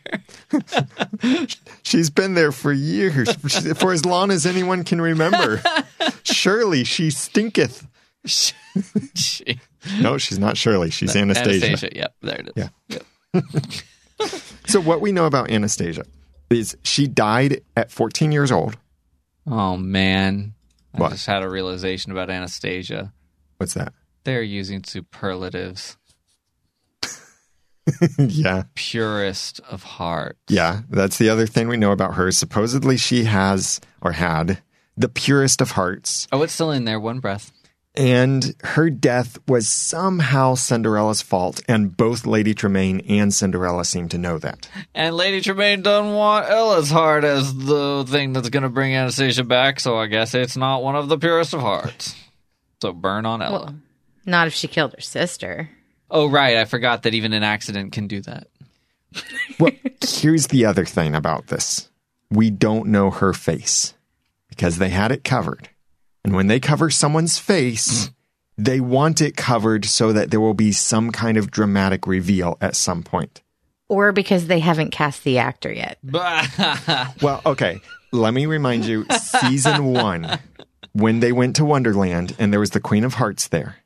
She's 1.84 2.10
been 2.10 2.34
there 2.34 2.52
for 2.52 2.72
years, 2.72 3.34
for 3.78 3.92
as 3.92 4.06
long 4.06 4.32
as 4.32 4.46
anyone 4.46 4.84
can 4.84 5.02
remember. 5.02 5.62
Surely 6.24 6.84
she 6.86 7.10
stinketh. 7.12 7.86
She- 8.26 8.54
No, 10.00 10.18
she's 10.18 10.40
not 10.40 10.56
Shirley. 10.56 10.90
She's 10.92 11.14
Anastasia. 11.14 11.66
Anastasia. 11.68 11.90
Yep, 11.94 12.16
there 12.22 12.40
it 12.40 12.48
is. 12.48 12.54
Yeah. 12.56 12.70
Yep. 13.34 14.32
So 14.66 14.80
what 14.80 15.02
we 15.02 15.12
know 15.12 15.26
about 15.26 15.52
Anastasia 15.52 16.06
is 16.50 16.78
she 16.84 17.06
died 17.08 17.60
at 17.76 17.92
14 17.92 18.32
years 18.32 18.50
old. 18.50 18.78
Oh, 19.46 19.76
man. 19.76 20.54
I 20.96 21.00
What? 21.02 21.12
just 21.12 21.26
had 21.26 21.44
a 21.44 21.50
realization 21.50 22.14
about 22.14 22.30
Anastasia. 22.30 23.12
What's 23.58 23.74
that? 23.74 23.92
They're 24.24 24.42
using 24.42 24.86
superlatives. 24.86 25.98
yeah. 28.18 28.64
Purest 28.76 29.60
of 29.70 29.84
heart. 29.84 30.38
Yeah, 30.48 30.82
that's 30.90 31.18
the 31.18 31.30
other 31.30 31.48
thing 31.48 31.68
we 31.68 31.78
know 31.78 31.92
about 31.92 32.16
her. 32.16 32.32
Supposedly 32.32 32.98
she 32.98 33.26
has 33.26 33.80
or 34.02 34.12
had 34.14 34.62
the 34.98 35.10
purest 35.10 35.60
of 35.62 35.72
hearts, 35.72 36.28
Oh, 36.32 36.42
it's 36.44 36.54
still 36.54 36.72
in 36.72 36.86
there. 36.86 37.00
One 37.00 37.20
breath. 37.20 37.52
and 37.96 38.56
her 38.64 38.90
death 38.90 39.38
was 39.48 39.68
somehow 39.68 40.54
Cinderella's 40.56 41.22
fault, 41.22 41.62
and 41.68 41.96
both 41.96 42.26
Lady 42.26 42.54
Tremaine 42.54 43.02
and 43.10 43.34
Cinderella 43.34 43.86
seem 43.86 44.08
to 44.10 44.18
know 44.18 44.38
that. 44.40 44.68
And 44.96 45.16
Lady 45.16 45.42
Tremaine 45.42 45.82
doesn't 45.82 46.14
want 46.14 46.50
Ella's 46.50 46.90
heart 46.92 47.24
as 47.24 47.54
the 47.56 48.06
thing 48.08 48.34
that's 48.34 48.50
going 48.50 48.64
to 48.64 48.70
bring 48.70 48.96
Anastasia 48.96 49.44
back, 49.44 49.80
so 49.80 49.98
I 49.98 50.08
guess 50.08 50.34
it's 50.36 50.58
not 50.58 50.84
one 50.84 50.96
of 50.96 51.08
the 51.10 51.18
purest 51.18 51.54
of 51.54 51.62
hearts. 51.62 52.16
So 52.82 52.94
burn 52.94 53.26
on 53.26 53.42
Ella. 53.42 53.60
Well, 53.66 53.76
not 54.26 54.48
if 54.48 54.54
she 54.54 54.68
killed 54.68 54.94
her 54.94 55.02
sister. 55.02 55.70
Oh, 56.14 56.28
right. 56.28 56.58
I 56.58 56.66
forgot 56.66 57.04
that 57.04 57.14
even 57.14 57.34
an 57.34 57.44
accident 57.44 57.92
can 57.92 58.08
do 58.08 58.22
that. 58.22 58.48
Well, 59.60 59.72
here's 60.02 60.48
the 60.48 60.66
other 60.66 60.86
thing 60.86 61.14
about 61.14 61.48
this. 61.48 61.90
We 62.32 62.50
don't 62.50 62.88
know 62.88 63.12
her 63.12 63.34
face 63.34 63.94
because 64.50 64.78
they 64.78 64.90
had 64.90 65.12
it 65.12 65.24
covered. 65.24 65.70
And 66.24 66.36
when 66.36 66.48
they 66.48 66.60
cover 66.60 66.90
someone's 66.90 67.38
face, 67.38 68.10
they 68.58 68.80
want 68.80 69.22
it 69.22 69.36
covered 69.36 69.86
so 69.86 70.14
that 70.14 70.32
there 70.32 70.40
will 70.40 70.54
be 70.54 70.72
some 70.72 71.12
kind 71.12 71.38
of 71.38 71.52
dramatic 71.52 72.08
reveal 72.08 72.58
at 72.62 72.76
some 72.76 73.04
point. 73.04 73.42
Or 73.90 74.12
because 74.12 74.48
they 74.48 74.60
haven't 74.60 74.92
cast 74.92 75.24
the 75.24 75.38
actor 75.40 75.72
yet. 75.72 75.98
Well, 77.22 77.42
okay. 77.46 77.80
Let 78.12 78.34
me 78.34 78.46
remind 78.46 78.86
you 78.86 79.06
season 79.42 79.86
one, 79.86 80.40
when 80.94 81.20
they 81.20 81.32
went 81.32 81.56
to 81.58 81.66
Wonderland 81.66 82.36
and 82.40 82.54
there 82.54 82.60
was 82.60 82.72
the 82.72 82.80
Queen 82.80 83.04
of 83.04 83.16
Hearts 83.16 83.48
there, 83.48 83.78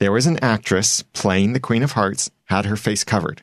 there 0.00 0.10
was 0.10 0.26
an 0.26 0.42
actress 0.42 1.02
playing 1.12 1.52
the 1.52 1.60
Queen 1.60 1.82
of 1.82 1.92
Hearts, 1.92 2.30
had 2.46 2.64
her 2.64 2.76
face 2.76 3.04
covered. 3.04 3.42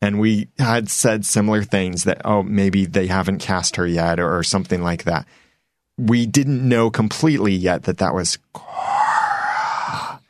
And 0.00 0.18
we 0.18 0.48
had 0.58 0.90
said 0.90 1.24
similar 1.24 1.62
things 1.62 2.02
that, 2.04 2.22
oh, 2.24 2.42
maybe 2.42 2.86
they 2.86 3.06
haven't 3.06 3.38
cast 3.38 3.76
her 3.76 3.86
yet 3.86 4.18
or, 4.18 4.36
or 4.36 4.42
something 4.42 4.82
like 4.82 5.04
that. 5.04 5.28
We 5.96 6.26
didn't 6.26 6.66
know 6.66 6.90
completely 6.90 7.52
yet 7.52 7.84
that 7.84 7.98
that 7.98 8.14
was 8.14 8.38
Cora. 8.52 10.20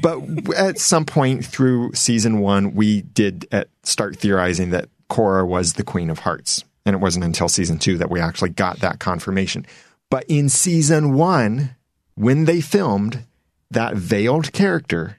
But 0.00 0.54
at 0.56 0.78
some 0.78 1.04
point 1.04 1.44
through 1.44 1.94
season 1.94 2.38
one, 2.38 2.74
we 2.74 3.02
did 3.02 3.48
uh, 3.50 3.64
start 3.82 4.16
theorizing 4.16 4.70
that 4.70 4.88
Cora 5.08 5.44
was 5.44 5.72
the 5.72 5.84
Queen 5.84 6.10
of 6.10 6.20
Hearts. 6.20 6.64
And 6.86 6.94
it 6.94 7.00
wasn't 7.00 7.24
until 7.24 7.48
season 7.48 7.78
two 7.78 7.98
that 7.98 8.10
we 8.10 8.20
actually 8.20 8.50
got 8.50 8.80
that 8.80 9.00
confirmation. 9.00 9.66
But 10.10 10.24
in 10.28 10.48
season 10.48 11.14
one, 11.14 11.76
when 12.14 12.44
they 12.44 12.60
filmed 12.60 13.24
that 13.72 13.96
veiled 13.96 14.52
character, 14.52 15.18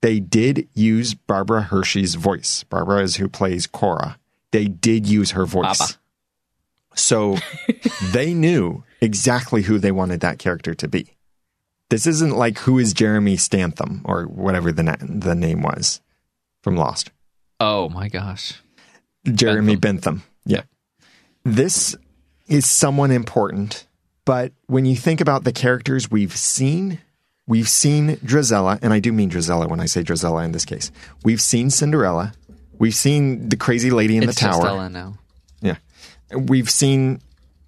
they 0.00 0.20
did 0.20 0.68
use 0.74 1.14
Barbara 1.14 1.62
Hershey's 1.62 2.14
voice. 2.14 2.64
Barbara 2.64 3.02
is 3.02 3.16
who 3.16 3.28
plays 3.28 3.66
Cora. 3.66 4.18
They 4.50 4.66
did 4.66 5.06
use 5.06 5.32
her 5.32 5.46
voice. 5.46 5.78
Baba. 5.78 5.92
So 6.94 7.36
they 8.12 8.34
knew 8.34 8.82
exactly 9.00 9.62
who 9.62 9.78
they 9.78 9.92
wanted 9.92 10.20
that 10.20 10.38
character 10.38 10.74
to 10.74 10.88
be. 10.88 11.16
This 11.88 12.06
isn't 12.06 12.36
like 12.36 12.58
who 12.58 12.78
is 12.78 12.92
Jeremy 12.92 13.36
Stantham 13.36 14.02
or 14.04 14.24
whatever 14.24 14.70
the 14.72 14.82
na- 14.84 14.96
the 15.00 15.34
name 15.34 15.62
was 15.62 16.00
from 16.62 16.76
Lost. 16.76 17.10
oh, 17.58 17.88
my 17.88 18.08
gosh. 18.08 18.60
Jeremy 19.26 19.76
Bentham. 19.76 20.22
Yeah. 20.46 20.62
This 21.44 21.94
is 22.48 22.66
someone 22.66 23.10
important, 23.10 23.86
but 24.24 24.52
when 24.66 24.84
you 24.86 24.96
think 24.96 25.20
about 25.20 25.44
the 25.44 25.52
characters 25.52 26.10
we've 26.10 26.36
seen, 26.36 27.00
we've 27.46 27.68
seen 27.68 28.16
Drizella, 28.16 28.78
and 28.82 28.92
I 28.92 29.00
do 29.00 29.12
mean 29.12 29.30
Drizella 29.30 29.68
when 29.68 29.80
I 29.80 29.86
say 29.86 30.02
Drizella 30.02 30.44
in 30.44 30.52
this 30.52 30.64
case. 30.64 30.90
We've 31.24 31.40
seen 31.40 31.70
Cinderella. 31.70 32.32
We've 32.78 32.94
seen 32.94 33.48
the 33.48 33.56
crazy 33.56 33.90
lady 33.90 34.16
in 34.16 34.22
it's 34.22 34.34
the 34.34 34.40
tower. 34.40 34.66
Ella 34.66 34.88
now. 34.88 35.18
Yeah. 35.60 35.76
We've 36.34 36.70
seen 36.70 37.20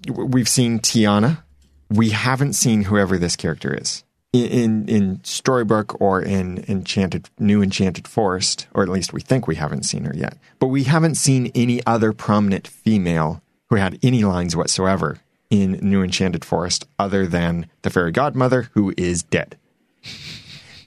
we've 0.09 0.49
seen 0.49 0.79
Tiana. 0.81 1.43
We 1.91 2.11
haven't 2.11 2.55
seen 2.55 2.85
whoever 2.85 3.19
this 3.19 3.37
character 3.37 3.75
is. 3.75 4.05
In 4.33 4.47
in, 4.47 4.89
in 4.89 5.19
Storybrooke 5.19 6.01
or 6.01 6.23
in 6.23 6.65
Enchanted 6.69 7.29
New 7.39 7.63
Enchanted 7.63 8.09
Forest, 8.09 8.69
or 8.73 8.83
at 8.83 8.89
least 8.89 9.13
we 9.13 9.21
think 9.21 9.47
we 9.47 9.57
haven't 9.57 9.83
seen 9.83 10.05
her 10.05 10.15
yet. 10.17 10.39
But 10.59 10.69
we 10.69 10.85
haven't 10.85 11.17
seen 11.17 11.53
any 11.55 11.85
other 11.87 12.13
prominent 12.13 12.67
female 12.67 13.43
who 13.69 13.77
had 13.77 13.99
any 14.03 14.25
lines 14.25 14.57
whatsoever 14.57 15.19
in 15.51 15.73
New 15.83 16.03
Enchanted 16.03 16.47
Forest 16.47 16.87
other 16.99 17.27
than 17.27 17.67
the 17.83 17.91
fairy 17.91 18.13
godmother 18.13 18.71
who 18.73 18.95
is 18.97 19.23
dead. 19.23 19.59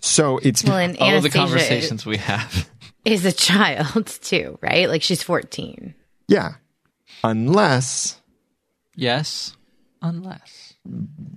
So 0.01 0.37
it's 0.39 0.63
Well, 0.63 0.77
and 0.77 0.97
All 0.97 1.15
of 1.15 1.23
the 1.23 1.29
Anastasia 1.29 1.37
conversations 1.37 2.05
we 2.05 2.17
have. 2.17 2.69
is 3.05 3.25
a 3.25 3.31
child 3.31 4.05
too, 4.21 4.57
right? 4.61 4.87
Like 4.89 5.01
she's 5.01 5.23
14. 5.23 5.93
yeah. 6.27 6.55
Unless 7.23 8.21
yes, 8.95 9.55
unless. 10.01 10.73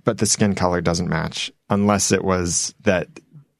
but 0.05 0.19
the 0.19 0.27
skin 0.27 0.55
color 0.55 0.83
doesn't 0.83 1.09
match 1.09 1.51
unless 1.71 2.13
it 2.13 2.23
was 2.25 2.75
that 2.83 3.09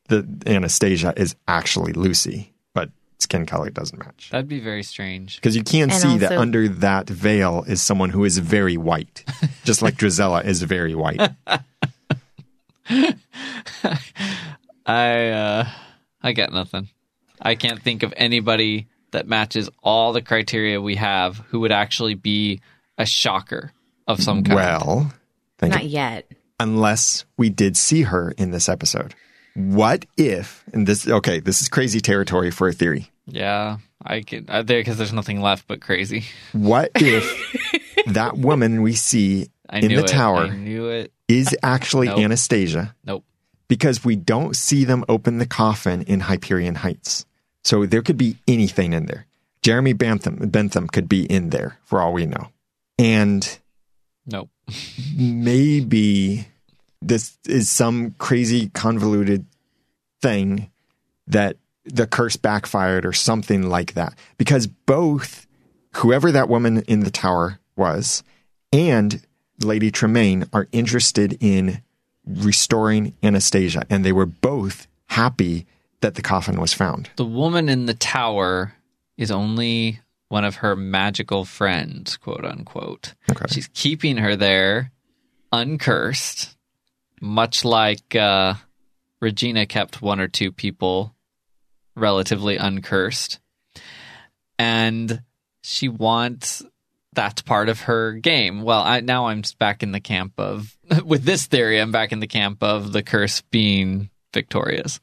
the 0.09 0.27
Anastasia 0.47 1.15
is 1.17 1.35
actually 1.47 1.93
Lucy, 1.95 2.53
but 2.75 2.91
skin 3.19 3.47
color 3.47 3.71
doesn't 3.71 3.99
match. 3.99 4.29
That'd 4.31 4.49
be 4.49 4.61
very 4.61 4.83
strange. 4.83 5.37
Because 5.37 5.57
you 5.57 5.63
can 5.63 5.91
And 5.91 5.93
see 5.95 6.19
that 6.19 6.33
under 6.33 6.69
that 6.69 7.09
veil 7.09 7.65
is 7.67 7.81
someone 7.81 8.11
who 8.11 8.25
is 8.25 8.37
very 8.39 8.77
white, 8.77 9.25
just 9.65 9.81
like 9.81 9.95
Drizella 9.97 10.45
is 10.45 10.63
very 10.63 10.95
white. 10.95 11.31
I 14.87 15.29
uh 15.29 15.69
I 16.23 16.33
got 16.33 16.53
nothing. 16.53 16.89
I 17.41 17.55
can't 17.55 17.81
think 17.83 18.03
of 18.03 18.13
anybody 18.17 18.89
that 19.13 19.27
matches 19.29 19.71
all 19.83 20.13
the 20.13 20.23
criteria 20.23 20.81
we 20.81 20.97
have 20.97 21.37
who 21.49 21.61
would 21.61 21.73
actually 21.73 22.15
be 22.15 22.61
a 22.97 23.07
shocker 23.07 23.73
of 24.07 24.23
some 24.23 24.43
kind. 24.43 24.57
Well, 24.57 25.13
think 25.59 25.75
Not 25.75 25.85
yet. 25.85 26.31
unless 26.59 27.25
we 27.37 27.49
did 27.51 27.77
see 27.77 28.03
her 28.03 28.33
in 28.37 28.51
this 28.51 28.69
episode. 28.69 29.15
What 29.55 30.05
if, 30.17 30.65
and 30.73 30.87
this, 30.87 31.09
okay, 31.09 31.41
this 31.41 31.61
is 31.63 31.69
crazy 31.69 32.01
territory 32.01 32.51
for 32.51 32.69
a 32.69 32.73
theory. 32.73 33.11
yeah, 33.27 33.79
I 34.03 34.21
could 34.23 34.49
uh, 34.49 34.63
there 34.63 34.81
because 34.81 34.99
there's 34.99 35.13
nothing 35.13 35.41
left 35.41 35.67
but 35.67 35.81
crazy. 35.81 36.25
What 36.53 36.91
if 36.97 37.25
that 38.07 38.37
woman 38.37 38.83
we 38.83 38.95
see 38.95 39.49
I 39.69 39.79
in 39.79 39.89
knew 39.89 39.97
the 39.99 40.05
it. 40.05 40.09
tower 40.09 40.45
I 40.45 40.57
knew 40.57 40.89
it. 40.89 41.13
Is 41.29 41.55
actually 41.63 42.09
Nope. 42.09 42.19
Anastasia? 42.21 42.95
Nope. 43.05 43.25
because 43.69 44.03
we 44.05 44.17
don't 44.17 44.57
see 44.57 44.85
them 44.85 45.05
open 45.09 45.39
the 45.39 45.47
coffin 45.47 46.03
in 46.03 46.21
Hyperion 46.21 46.77
Heights. 46.77 47.27
So 47.65 47.85
there 47.85 48.01
could 48.03 48.17
be 48.17 48.37
anything 48.49 48.95
in 48.95 49.05
there. 49.07 49.27
Jeremy 49.63 49.93
Bentham, 49.93 50.37
Bentham 50.49 50.87
could 50.89 51.09
be 51.09 51.25
in 51.27 51.51
there 51.51 51.79
for 51.85 52.01
all 52.01 52.13
we 52.15 52.25
know. 52.25 52.49
And 52.99 53.59
Nope. 54.27 54.49
maybe 55.17 56.49
this 57.03 57.37
is 57.47 57.69
some 57.69 58.15
crazy 58.19 58.69
convoluted 58.69 59.45
thing 60.23 60.71
that 61.27 61.57
the 61.85 62.07
curse 62.07 62.37
backfired 62.37 63.05
or 63.05 63.13
something 63.13 63.69
like 63.69 63.95
that. 63.95 64.15
Because 64.39 64.67
both 64.67 65.47
whoever 65.97 66.33
that 66.33 66.49
woman 66.49 66.83
in 66.89 67.01
the 67.01 67.11
tower 67.11 67.59
was 67.77 68.23
and 68.73 69.23
Lady 69.61 69.91
Tremaine 69.91 70.47
are 70.53 70.69
interested 70.73 71.37
in 71.41 71.83
restoring 72.27 73.15
Anastasia, 73.23 73.85
and 73.91 74.05
they 74.05 74.13
were 74.13 74.27
both 74.27 74.87
happy 75.07 75.67
that 76.01 76.15
the 76.15 76.23
coffin 76.23 76.61
was 76.61 76.73
found. 76.73 77.11
The 77.17 77.25
woman 77.25 77.69
in 77.69 77.87
the 77.87 77.95
tower 77.95 78.75
is 79.17 79.31
only 79.31 80.01
one 80.29 80.45
of 80.45 80.57
her 80.57 80.77
magical 80.77 81.45
friends, 81.45 82.17
quote 82.17 82.45
unquote. 82.45 83.15
Okay. 83.31 83.47
She's 83.49 83.69
keeping 83.73 84.19
her 84.19 84.37
there 84.37 84.93
uncursed, 85.53 86.57
much 87.21 87.65
like 87.65 88.15
uh, 88.15 88.55
Regina 89.21 89.67
kept 89.67 90.03
one 90.03 90.21
or 90.21 90.29
two 90.29 90.53
people 90.53 91.15
relatively 91.97 92.57
uncursed. 92.57 93.41
And 94.59 95.23
she 95.63 95.89
wants 95.89 96.63
that's 97.13 97.43
part 97.43 97.69
of 97.69 97.83
her 97.83 98.13
game. 98.13 98.63
Well, 98.63 98.83
I, 98.83 99.01
now 99.01 99.27
I'm 99.27 99.43
back 99.59 99.83
in 99.83 99.93
the 99.93 100.01
camp 100.01 100.35
of, 100.39 100.77
with 101.05 101.25
this 101.25 101.47
theory, 101.47 101.81
I'm 101.81 101.93
back 101.93 102.13
in 102.13 102.21
the 102.21 102.27
camp 102.27 102.63
of 102.63 102.93
the 102.93 103.03
curse 103.03 103.41
being 103.51 104.11
victorious. 104.33 105.01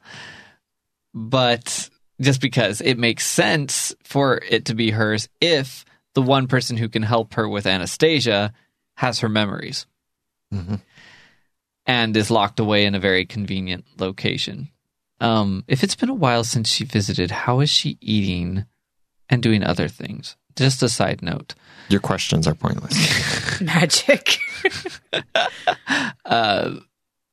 But 1.14 1.90
just 2.22 2.42
because 2.42 2.82
it 2.82 2.98
makes 2.98 3.26
sense 3.26 3.94
for 4.04 4.42
it 4.50 4.66
to 4.66 4.76
be 4.76 4.92
hers 4.92 5.28
if 5.42 5.86
the 6.14 6.22
one 6.22 6.48
person 6.48 6.78
who 6.78 6.90
can 6.90 7.04
help 7.04 7.34
her 7.34 7.48
with 7.48 7.66
Anastasia 7.66 8.54
has 8.96 9.20
her 9.20 9.30
memories 9.30 9.86
and 11.86 12.16
is 12.16 12.32
locked 12.32 12.60
away 12.60 12.86
in 12.86 12.96
a 12.96 13.00
very 13.00 13.26
convenient 13.26 13.86
location. 14.00 14.70
Um, 15.20 15.64
if 15.68 15.84
it's 15.84 15.96
been 15.96 16.10
a 16.10 16.14
while 16.14 16.44
since 16.44 16.70
she 16.70 16.86
visited, 16.86 17.32
how 17.32 17.60
is 17.60 17.70
she 17.70 17.98
eating 18.02 18.66
and 19.30 19.42
doing 19.42 19.64
other 19.64 19.88
things? 19.88 20.36
Just 20.56 20.84
a 20.84 20.90
side 20.90 21.22
note. 21.22 21.56
Your 21.90 22.00
questions 22.00 22.48
are 22.48 22.56
pointless. 22.56 23.62
Magic. 23.62 24.38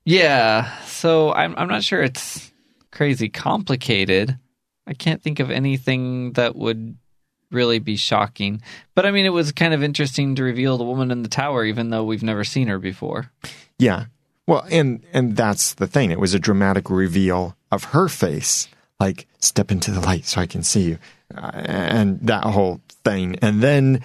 Yeah, 0.05 0.77
so 0.81 1.33
I'm 1.33 1.55
I'm 1.57 1.67
not 1.67 1.83
sure 1.83 2.01
it's 2.01 2.51
crazy 2.91 3.29
complicated. 3.29 4.37
I 4.85 4.93
can't 4.93 5.21
think 5.21 5.39
of 5.39 5.49
anything 5.49 6.33
that 6.33 6.55
would 6.55 6.97
really 7.51 7.79
be 7.79 7.95
shocking. 7.95 8.61
But 8.95 9.05
I 9.05 9.11
mean, 9.11 9.25
it 9.25 9.29
was 9.29 9.51
kind 9.51 9.73
of 9.73 9.81
interesting 9.81 10.35
to 10.35 10.43
reveal 10.43 10.77
the 10.77 10.83
woman 10.83 11.09
in 11.11 11.23
the 11.23 11.29
tower, 11.29 11.63
even 11.63 11.89
though 11.89 12.03
we've 12.03 12.23
never 12.23 12.43
seen 12.43 12.67
her 12.67 12.79
before. 12.79 13.31
Yeah. 13.79 14.05
Well, 14.45 14.65
and 14.69 15.05
and 15.13 15.37
that's 15.37 15.73
the 15.75 15.87
thing. 15.87 16.11
It 16.11 16.19
was 16.19 16.33
a 16.33 16.39
dramatic 16.39 16.89
reveal 16.89 17.55
of 17.71 17.85
her 17.85 18.09
face, 18.09 18.67
like 18.99 19.25
step 19.39 19.71
into 19.71 19.91
the 19.91 20.01
light 20.01 20.25
so 20.25 20.41
I 20.41 20.47
can 20.47 20.63
see 20.63 20.81
you, 20.81 20.97
uh, 21.33 21.51
and 21.53 22.19
that 22.27 22.43
whole 22.43 22.81
thing. 23.05 23.37
And 23.41 23.63
then 23.63 24.01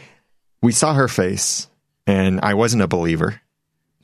we 0.62 0.72
saw 0.72 0.94
her 0.94 1.08
face, 1.08 1.68
and 2.06 2.40
I 2.42 2.54
wasn't 2.54 2.82
a 2.82 2.86
believer, 2.88 3.40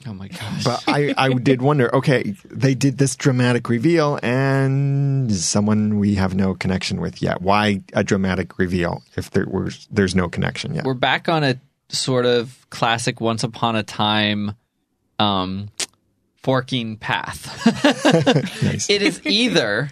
Oh 0.07 0.13
my 0.13 0.29
gosh! 0.29 0.65
but 0.65 0.85
I 0.87 1.15
I 1.17 1.33
did 1.33 1.63
wonder. 1.63 1.95
Okay, 1.95 2.35
they 2.51 2.75
did 2.75 2.99
this 2.99 3.17
dramatic 3.17 3.69
reveal, 3.71 4.19
and 4.23 5.33
someone 5.35 5.99
we 5.99 6.17
have 6.17 6.35
no 6.35 6.55
connection 6.55 7.01
with 7.01 7.23
yet. 7.23 7.41
Why 7.41 7.83
a 7.95 8.05
dramatic 8.05 8.59
reveal 8.59 9.03
if 9.17 9.31
there 9.31 9.47
was 9.47 9.89
there's 9.91 10.15
no 10.15 10.29
connection 10.29 10.75
yet? 10.75 10.85
We're 10.85 10.95
back 10.95 11.29
on 11.29 11.43
a 11.43 11.59
sort 11.89 12.27
of 12.27 12.67
classic 12.71 13.21
Once 13.21 13.45
Upon 13.45 13.77
a 13.77 13.83
Time 13.83 14.53
um, 15.19 15.71
forking 16.37 16.97
path. 16.97 17.51
Nice. 18.63 18.91
It 18.91 19.01
is 19.03 19.21
either 19.25 19.91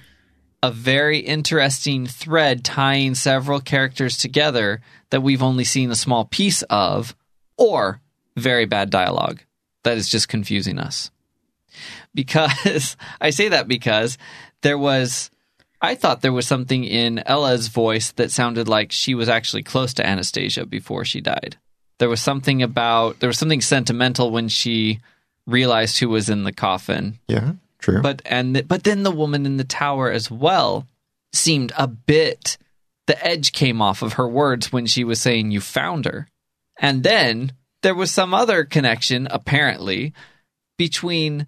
a 0.63 0.71
very 0.71 1.19
interesting 1.19 2.07
thread 2.07 2.65
tying 2.65 3.15
several 3.15 3.61
characters 3.61 4.17
together 4.17 4.81
that 5.11 5.23
we've 5.23 5.43
only 5.43 5.65
seen 5.65 5.91
a 5.91 5.97
small 5.97 6.25
piece 6.25 6.63
of, 6.71 7.17
or 7.57 8.01
very 8.37 8.65
bad 8.65 8.89
dialogue 8.89 9.41
that 9.83 9.99
is 9.99 10.09
just 10.09 10.29
confusing 10.29 10.79
us. 10.79 11.11
Because 12.15 12.97
I 13.21 13.31
say 13.31 13.49
that 13.49 13.67
because 13.67 14.19
there 14.63 14.79
was, 14.79 15.31
I 15.81 15.97
thought 15.97 16.23
there 16.23 16.33
was 16.33 16.47
something 16.47 16.85
in 16.85 17.19
Ella's 17.27 17.69
voice 17.69 18.13
that 18.13 18.31
sounded 18.31 18.69
like 18.69 18.93
she 18.93 19.15
was 19.15 19.29
actually 19.29 19.65
close 19.65 19.93
to 19.95 20.07
Anastasia 20.07 20.65
before 20.65 21.05
she 21.05 21.21
died. 21.21 21.57
There 21.99 22.09
was 22.09 22.21
something 22.21 22.63
about, 22.63 23.19
there 23.21 23.29
was 23.29 23.39
something 23.39 23.61
sentimental 23.61 24.31
when 24.31 24.49
she 24.49 25.01
realized 25.47 25.99
who 25.99 26.09
was 26.09 26.29
in 26.29 26.45
the 26.45 26.53
coffin 26.53 27.19
yeah, 27.27 27.53
true. 27.83 28.01
but 28.01 28.23
and 28.25 28.67
but 28.67 28.85
then 28.85 29.03
the 29.03 29.11
woman 29.11 29.45
in 29.45 29.59
the 29.59 29.65
tower 29.65 30.11
as 30.11 30.31
well 30.31 30.87
seemed 31.33 31.73
a 31.77 31.87
bit 31.87 32.57
the 33.07 33.27
edge 33.27 33.53
came 33.53 33.83
off 33.83 34.03
of 34.03 34.15
her 34.15 34.29
words 34.29 34.73
when 34.73 34.87
she 34.87 35.05
was 35.05 35.21
saying 35.21 35.51
you 35.51 35.61
found 35.61 36.05
her. 36.05 36.29
And 36.79 37.03
then 37.03 37.53
there 37.83 37.95
was 37.95 38.11
some 38.11 38.33
other 38.33 38.65
connection 38.65 39.29
apparently 39.31 40.15
between 40.79 41.47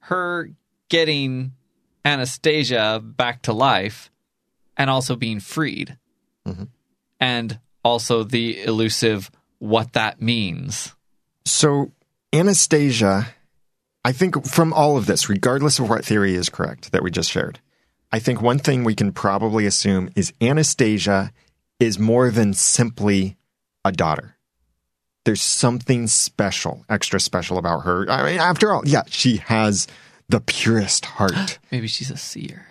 her 0.00 0.50
getting 0.88 1.52
anastasia 2.04 3.00
back 3.02 3.42
to 3.42 3.52
life 3.52 4.10
and 4.76 4.88
also 4.88 5.16
being 5.16 5.40
freed. 5.40 5.96
Mm-hmm. 6.46 6.64
And 7.20 7.58
also 7.82 8.24
the 8.24 8.62
elusive 8.62 9.30
what 9.58 9.92
that 9.94 10.20
means. 10.20 10.94
So, 11.44 11.92
Anastasia, 12.32 13.28
I 14.06 14.12
think 14.12 14.46
from 14.46 14.72
all 14.72 14.96
of 14.96 15.06
this, 15.06 15.28
regardless 15.28 15.80
of 15.80 15.90
what 15.90 16.04
theory 16.04 16.36
is 16.36 16.48
correct 16.48 16.92
that 16.92 17.02
we 17.02 17.10
just 17.10 17.28
shared, 17.28 17.58
I 18.12 18.20
think 18.20 18.40
one 18.40 18.60
thing 18.60 18.84
we 18.84 18.94
can 18.94 19.10
probably 19.10 19.66
assume 19.66 20.10
is 20.14 20.32
Anastasia 20.40 21.32
is 21.80 21.98
more 21.98 22.30
than 22.30 22.54
simply 22.54 23.36
a 23.84 23.90
daughter. 23.90 24.36
There's 25.24 25.42
something 25.42 26.06
special, 26.06 26.84
extra 26.88 27.18
special 27.18 27.58
about 27.58 27.80
her. 27.80 28.08
I 28.08 28.22
mean, 28.30 28.38
after 28.38 28.72
all, 28.72 28.82
yeah, 28.86 29.02
she 29.08 29.38
has 29.38 29.88
the 30.28 30.38
purest 30.40 31.04
heart. 31.04 31.58
maybe 31.72 31.88
she's 31.88 32.12
a 32.12 32.16
seer 32.16 32.64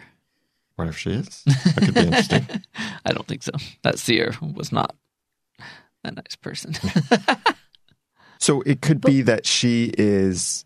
what 0.78 0.88
if 0.90 0.98
she 0.98 1.12
is? 1.12 1.44
That 1.46 1.84
could 1.86 1.94
be 1.94 2.02
interesting. 2.02 2.48
I 3.06 3.12
don't 3.12 3.28
think 3.28 3.44
so. 3.44 3.52
That 3.84 3.98
seer 4.00 4.34
was 4.42 4.74
not 4.74 4.96
a 6.06 6.12
nice 6.12 6.36
person. 6.36 6.76
So 8.38 8.62
it 8.62 8.82
could 8.82 9.02
be 9.02 9.22
that 9.24 9.46
she 9.46 9.92
is 9.98 10.65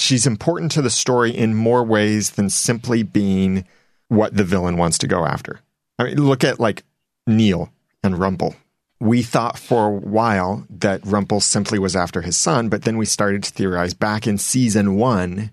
she's 0.00 0.26
important 0.26 0.72
to 0.72 0.82
the 0.82 0.90
story 0.90 1.30
in 1.30 1.54
more 1.54 1.84
ways 1.84 2.30
than 2.30 2.50
simply 2.50 3.02
being 3.02 3.64
what 4.08 4.34
the 4.34 4.44
villain 4.44 4.76
wants 4.76 4.98
to 4.98 5.06
go 5.06 5.24
after. 5.24 5.60
I 5.98 6.04
mean, 6.04 6.16
look 6.16 6.44
at 6.44 6.58
like 6.60 6.84
Neil 7.26 7.72
and 8.02 8.18
Rumple. 8.18 8.56
We 8.98 9.22
thought 9.22 9.58
for 9.58 9.86
a 9.86 9.90
while 9.90 10.66
that 10.68 11.04
Rumple 11.06 11.40
simply 11.40 11.78
was 11.78 11.96
after 11.96 12.20
his 12.20 12.36
son, 12.36 12.68
but 12.68 12.82
then 12.82 12.98
we 12.98 13.06
started 13.06 13.42
to 13.44 13.52
theorize 13.52 13.94
back 13.94 14.26
in 14.26 14.36
season 14.36 14.96
one 14.96 15.50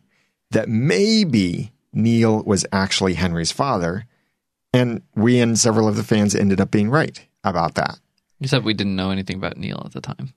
that 0.51 0.67
maybe 0.67 1.71
Neil 1.93 2.43
was 2.43 2.65
actually 2.71 3.13
Henry's 3.13 3.51
father. 3.51 4.05
And 4.73 5.01
we 5.15 5.39
and 5.39 5.57
several 5.57 5.87
of 5.87 5.95
the 5.95 6.03
fans 6.03 6.35
ended 6.35 6.59
up 6.59 6.71
being 6.71 6.89
right 6.89 7.25
about 7.43 7.75
that. 7.75 7.99
Except 8.41 8.65
we 8.65 8.73
didn't 8.73 8.95
know 8.95 9.11
anything 9.11 9.37
about 9.37 9.57
Neil 9.57 9.81
at 9.85 9.93
the 9.93 10.01
time. 10.01 10.33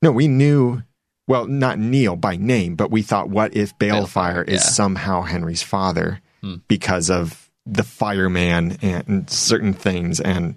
No, 0.00 0.10
we 0.10 0.26
knew, 0.28 0.82
well, 1.28 1.46
not 1.46 1.78
Neil 1.78 2.16
by 2.16 2.36
name, 2.36 2.74
but 2.74 2.90
we 2.90 3.02
thought, 3.02 3.28
what 3.28 3.54
if 3.54 3.78
Baelfire 3.78 4.44
Baelfire, 4.44 4.48
is 4.48 4.62
yeah. 4.62 4.70
somehow 4.70 5.22
Henry's 5.22 5.62
father 5.62 6.20
because 6.66 7.10
of 7.10 7.50
the 7.66 7.84
fireman 7.84 8.78
and 8.80 9.28
certain 9.30 9.74
things? 9.74 10.20
And 10.20 10.56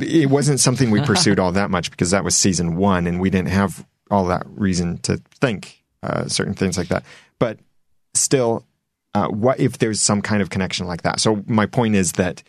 it 0.00 0.28
wasn't 0.28 0.58
something 0.58 0.90
we 0.90 1.00
pursued 1.02 1.38
all 1.38 1.52
that 1.52 1.70
much 1.70 1.92
because 1.92 2.10
that 2.10 2.24
was 2.24 2.34
season 2.34 2.76
one 2.76 3.06
and 3.06 3.20
we 3.20 3.30
didn't 3.30 3.50
have 3.50 3.86
all 4.10 4.26
that 4.26 4.44
reason 4.48 4.98
to 4.98 5.22
think 5.40 5.82
uh, 6.02 6.26
certain 6.26 6.54
things 6.54 6.76
like 6.76 6.88
that. 6.88 7.04
But 7.38 7.60
still, 8.12 8.66
uh, 9.14 9.28
what 9.28 9.60
if 9.60 9.78
there's 9.78 10.00
some 10.00 10.20
kind 10.20 10.42
of 10.42 10.50
connection 10.50 10.88
like 10.88 11.02
that? 11.02 11.20
So 11.20 11.44
my 11.46 11.66
point 11.66 11.94
is 11.94 12.12
that 12.12 12.42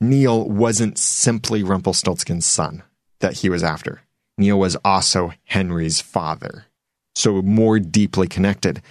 Neil 0.00 0.48
wasn't 0.48 0.96
simply 0.96 1.64
Rumpelstiltskin's 1.64 2.46
son 2.46 2.84
that 3.18 3.38
he 3.38 3.48
was 3.48 3.64
after. 3.64 4.02
Neil 4.38 4.58
was 4.58 4.76
also 4.84 5.32
Henry's 5.44 6.00
father. 6.00 6.66
So 7.14 7.42
more 7.42 7.78
deeply 7.78 8.26
connected. 8.28 8.82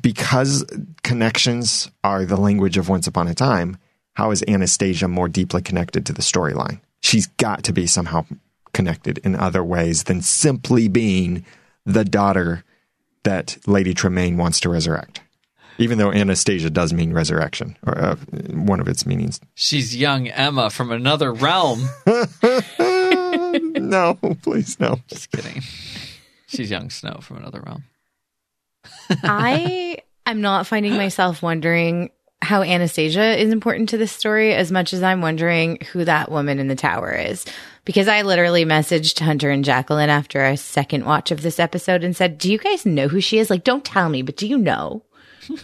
Because 0.00 0.64
connections 1.02 1.90
are 2.02 2.24
the 2.24 2.36
language 2.36 2.76
of 2.76 2.88
Once 2.88 3.06
Upon 3.06 3.28
a 3.28 3.34
Time, 3.34 3.76
how 4.14 4.30
is 4.30 4.44
Anastasia 4.46 5.08
more 5.08 5.28
deeply 5.28 5.62
connected 5.62 6.06
to 6.06 6.12
the 6.12 6.22
storyline? 6.22 6.80
She's 7.00 7.26
got 7.26 7.64
to 7.64 7.72
be 7.72 7.86
somehow 7.86 8.24
connected 8.72 9.18
in 9.18 9.36
other 9.36 9.62
ways 9.62 10.04
than 10.04 10.22
simply 10.22 10.88
being 10.88 11.44
the 11.84 12.04
daughter 12.04 12.64
that 13.24 13.58
Lady 13.66 13.94
Tremaine 13.94 14.36
wants 14.36 14.60
to 14.60 14.68
resurrect. 14.68 15.20
Even 15.78 15.98
though 15.98 16.12
Anastasia 16.12 16.70
does 16.70 16.92
mean 16.92 17.12
resurrection, 17.12 17.76
or 17.84 17.98
uh, 17.98 18.16
one 18.50 18.78
of 18.78 18.86
its 18.86 19.06
meanings. 19.06 19.40
She's 19.54 19.96
young 19.96 20.28
Emma 20.28 20.70
from 20.70 20.92
another 20.92 21.32
realm. 21.32 21.88
no, 22.78 24.16
please 24.42 24.78
no. 24.78 25.00
Just 25.08 25.32
kidding. 25.32 25.62
She's 26.54 26.70
young 26.70 26.90
Snow 26.90 27.18
from 27.20 27.38
another 27.38 27.60
realm. 27.60 27.84
I 29.22 29.98
am 30.26 30.40
not 30.40 30.66
finding 30.66 30.94
myself 30.96 31.42
wondering 31.42 32.10
how 32.42 32.62
Anastasia 32.62 33.40
is 33.40 33.50
important 33.50 33.88
to 33.90 33.96
this 33.96 34.12
story 34.12 34.54
as 34.54 34.70
much 34.70 34.92
as 34.92 35.02
I'm 35.02 35.22
wondering 35.22 35.78
who 35.92 36.04
that 36.04 36.30
woman 36.30 36.58
in 36.58 36.68
the 36.68 36.76
tower 36.76 37.12
is. 37.12 37.44
Because 37.84 38.08
I 38.08 38.22
literally 38.22 38.64
messaged 38.64 39.18
Hunter 39.20 39.50
and 39.50 39.64
Jacqueline 39.64 40.10
after 40.10 40.44
a 40.44 40.56
second 40.56 41.04
watch 41.04 41.30
of 41.30 41.42
this 41.42 41.58
episode 41.58 42.04
and 42.04 42.16
said, 42.16 42.38
Do 42.38 42.50
you 42.50 42.58
guys 42.58 42.86
know 42.86 43.08
who 43.08 43.20
she 43.20 43.38
is? 43.38 43.50
Like, 43.50 43.64
don't 43.64 43.84
tell 43.84 44.08
me, 44.08 44.22
but 44.22 44.36
do 44.36 44.46
you 44.46 44.58
know? 44.58 45.02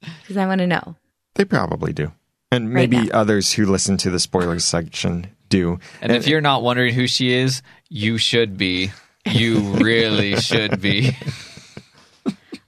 Because 0.00 0.36
I 0.36 0.46
want 0.46 0.60
to 0.60 0.66
know. 0.66 0.96
They 1.34 1.44
probably 1.44 1.92
do. 1.92 2.12
And 2.50 2.70
maybe 2.70 2.98
now. 2.98 3.10
others 3.12 3.52
who 3.52 3.66
listen 3.66 3.96
to 3.98 4.10
the 4.10 4.20
spoilers 4.20 4.64
section 4.64 5.26
do. 5.48 5.78
And 6.00 6.12
if 6.12 6.26
you're 6.26 6.40
not 6.40 6.62
wondering 6.62 6.94
who 6.94 7.06
she 7.06 7.32
is, 7.32 7.62
you 7.88 8.18
should 8.18 8.56
be. 8.56 8.90
You 9.32 9.60
really 9.60 10.36
should 10.36 10.80
be. 10.80 11.16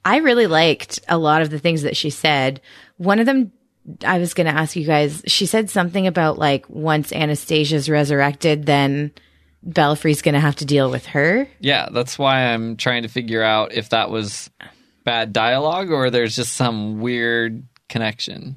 I 0.04 0.18
really 0.18 0.46
liked 0.46 1.00
a 1.08 1.18
lot 1.18 1.42
of 1.42 1.50
the 1.50 1.58
things 1.58 1.82
that 1.82 1.96
she 1.96 2.10
said. 2.10 2.60
One 2.96 3.18
of 3.18 3.26
them, 3.26 3.52
I 4.04 4.18
was 4.18 4.34
going 4.34 4.46
to 4.46 4.58
ask 4.58 4.76
you 4.76 4.86
guys, 4.86 5.22
she 5.26 5.46
said 5.46 5.70
something 5.70 6.06
about 6.06 6.38
like 6.38 6.68
once 6.68 7.12
Anastasia's 7.12 7.88
resurrected, 7.90 8.66
then 8.66 9.12
Belfry's 9.62 10.22
going 10.22 10.34
to 10.34 10.40
have 10.40 10.56
to 10.56 10.64
deal 10.64 10.90
with 10.90 11.06
her. 11.06 11.48
Yeah, 11.60 11.88
that's 11.92 12.18
why 12.18 12.52
I'm 12.52 12.76
trying 12.76 13.02
to 13.02 13.08
figure 13.08 13.42
out 13.42 13.72
if 13.72 13.90
that 13.90 14.10
was 14.10 14.50
bad 15.04 15.32
dialogue 15.32 15.90
or 15.90 16.10
there's 16.10 16.36
just 16.36 16.54
some 16.54 17.00
weird 17.00 17.62
connection. 17.88 18.56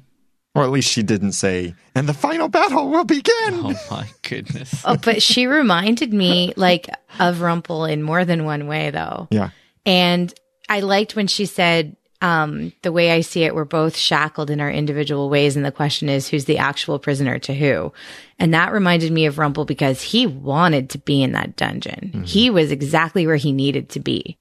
Or 0.54 0.62
at 0.62 0.70
least 0.70 0.90
she 0.90 1.02
didn't 1.02 1.32
say, 1.32 1.74
and 1.96 2.08
the 2.08 2.14
final 2.14 2.48
battle 2.48 2.88
will 2.88 3.04
begin. 3.04 3.32
Oh 3.54 3.74
my 3.90 4.06
goodness. 4.22 4.72
Oh, 4.84 4.96
but 4.96 5.20
she 5.22 5.46
reminded 5.46 6.12
me 6.12 6.52
like 6.56 6.88
of 7.18 7.38
Rumpel 7.38 7.90
in 7.90 8.02
more 8.02 8.24
than 8.24 8.44
one 8.44 8.66
way 8.68 8.90
though. 8.90 9.26
Yeah. 9.30 9.50
And 9.84 10.32
I 10.68 10.80
liked 10.80 11.16
when 11.16 11.26
she 11.26 11.46
said, 11.46 11.96
um, 12.22 12.72
the 12.82 12.92
way 12.92 13.10
I 13.10 13.20
see 13.20 13.42
it, 13.44 13.54
we're 13.54 13.64
both 13.64 13.96
shackled 13.96 14.48
in 14.48 14.60
our 14.60 14.70
individual 14.70 15.28
ways. 15.28 15.56
And 15.56 15.64
the 15.64 15.72
question 15.72 16.08
is, 16.08 16.28
who's 16.28 16.46
the 16.46 16.58
actual 16.58 16.98
prisoner 16.98 17.38
to 17.40 17.52
who? 17.54 17.92
And 18.38 18.54
that 18.54 18.72
reminded 18.72 19.12
me 19.12 19.26
of 19.26 19.36
Rumpel 19.36 19.66
because 19.66 20.00
he 20.00 20.26
wanted 20.26 20.90
to 20.90 20.98
be 20.98 21.22
in 21.22 21.32
that 21.32 21.56
dungeon. 21.56 22.22
He 22.24 22.48
was 22.48 22.70
exactly 22.70 23.26
where 23.26 23.36
he 23.36 23.52
needed 23.52 23.90
to 23.90 24.00
be. 24.00 24.38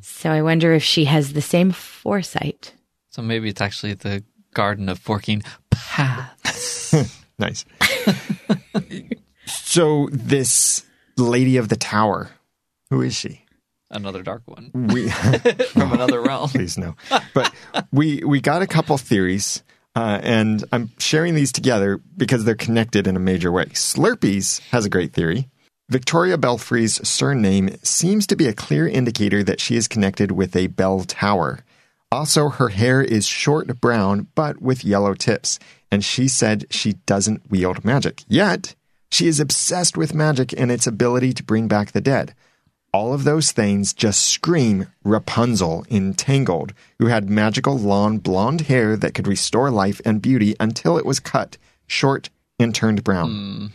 So 0.00 0.30
I 0.30 0.40
wonder 0.40 0.72
if 0.72 0.82
she 0.82 1.04
has 1.04 1.34
the 1.34 1.42
same 1.42 1.72
foresight. 1.72 2.72
So 3.10 3.20
maybe 3.20 3.50
it's 3.50 3.60
actually 3.60 3.94
the 3.94 4.24
Garden 4.58 4.88
of 4.88 4.98
Forking 4.98 5.44
Paths. 5.70 6.92
Nice. 7.40 7.64
so 9.46 10.08
this 10.10 10.84
lady 11.16 11.56
of 11.58 11.68
the 11.68 11.76
tower, 11.76 12.30
who 12.90 13.00
is 13.00 13.14
she? 13.14 13.44
Another 13.88 14.24
dark 14.24 14.42
one 14.46 14.72
We 14.92 15.08
from 15.68 15.92
another 15.92 16.20
realm. 16.20 16.48
please 16.48 16.76
no. 16.76 16.96
But 17.32 17.54
we 17.92 18.24
we 18.26 18.40
got 18.40 18.62
a 18.62 18.66
couple 18.66 18.98
theories, 18.98 19.62
uh, 19.94 20.18
and 20.20 20.64
I'm 20.72 20.90
sharing 20.98 21.36
these 21.36 21.52
together 21.52 22.00
because 22.16 22.44
they're 22.44 22.56
connected 22.56 23.06
in 23.06 23.14
a 23.14 23.20
major 23.20 23.52
way. 23.52 23.66
Slurpees 23.66 24.58
has 24.70 24.84
a 24.84 24.90
great 24.90 25.12
theory. 25.12 25.48
Victoria 25.88 26.36
Belfry's 26.36 27.06
surname 27.08 27.76
seems 27.84 28.26
to 28.26 28.34
be 28.34 28.48
a 28.48 28.52
clear 28.52 28.88
indicator 28.88 29.44
that 29.44 29.60
she 29.60 29.76
is 29.76 29.86
connected 29.86 30.32
with 30.32 30.56
a 30.56 30.66
bell 30.66 31.04
tower. 31.04 31.60
Also, 32.10 32.48
her 32.48 32.70
hair 32.70 33.02
is 33.02 33.26
short 33.26 33.80
brown 33.80 34.28
but 34.34 34.62
with 34.62 34.84
yellow 34.84 35.14
tips, 35.14 35.58
and 35.90 36.04
she 36.04 36.26
said 36.26 36.66
she 36.70 36.94
doesn't 37.04 37.50
wield 37.50 37.84
magic. 37.84 38.22
Yet, 38.28 38.74
she 39.10 39.26
is 39.26 39.40
obsessed 39.40 39.96
with 39.96 40.14
magic 40.14 40.52
and 40.56 40.70
its 40.70 40.86
ability 40.86 41.32
to 41.34 41.42
bring 41.42 41.68
back 41.68 41.92
the 41.92 42.00
dead. 42.00 42.34
All 42.92 43.12
of 43.12 43.24
those 43.24 43.52
things 43.52 43.92
just 43.92 44.24
scream 44.24 44.86
Rapunzel 45.04 45.84
in 45.88 46.14
Tangled, 46.14 46.72
who 46.98 47.06
had 47.06 47.28
magical 47.28 47.78
long 47.78 48.18
blonde 48.18 48.62
hair 48.62 48.96
that 48.96 49.12
could 49.12 49.26
restore 49.26 49.70
life 49.70 50.00
and 50.04 50.22
beauty 50.22 50.56
until 50.58 50.96
it 50.96 51.04
was 51.04 51.20
cut, 51.20 51.58
short, 51.86 52.30
and 52.58 52.74
turned 52.74 53.04
brown. 53.04 53.30
Hmm. 53.30 53.66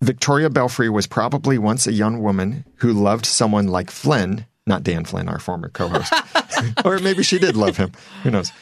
Victoria 0.00 0.48
Belfry 0.50 0.88
was 0.88 1.06
probably 1.06 1.58
once 1.58 1.86
a 1.86 1.92
young 1.92 2.22
woman 2.22 2.64
who 2.76 2.92
loved 2.92 3.26
someone 3.26 3.66
like 3.66 3.90
Flynn, 3.90 4.46
not 4.68 4.84
Dan 4.84 5.04
Flynn, 5.04 5.28
our 5.28 5.38
former 5.38 5.68
co 5.68 5.88
host. 5.88 6.12
or 6.84 6.98
maybe 6.98 7.22
she 7.22 7.38
did 7.38 7.56
love 7.56 7.76
him. 7.76 7.92
Who 8.22 8.30
knows? 8.30 8.52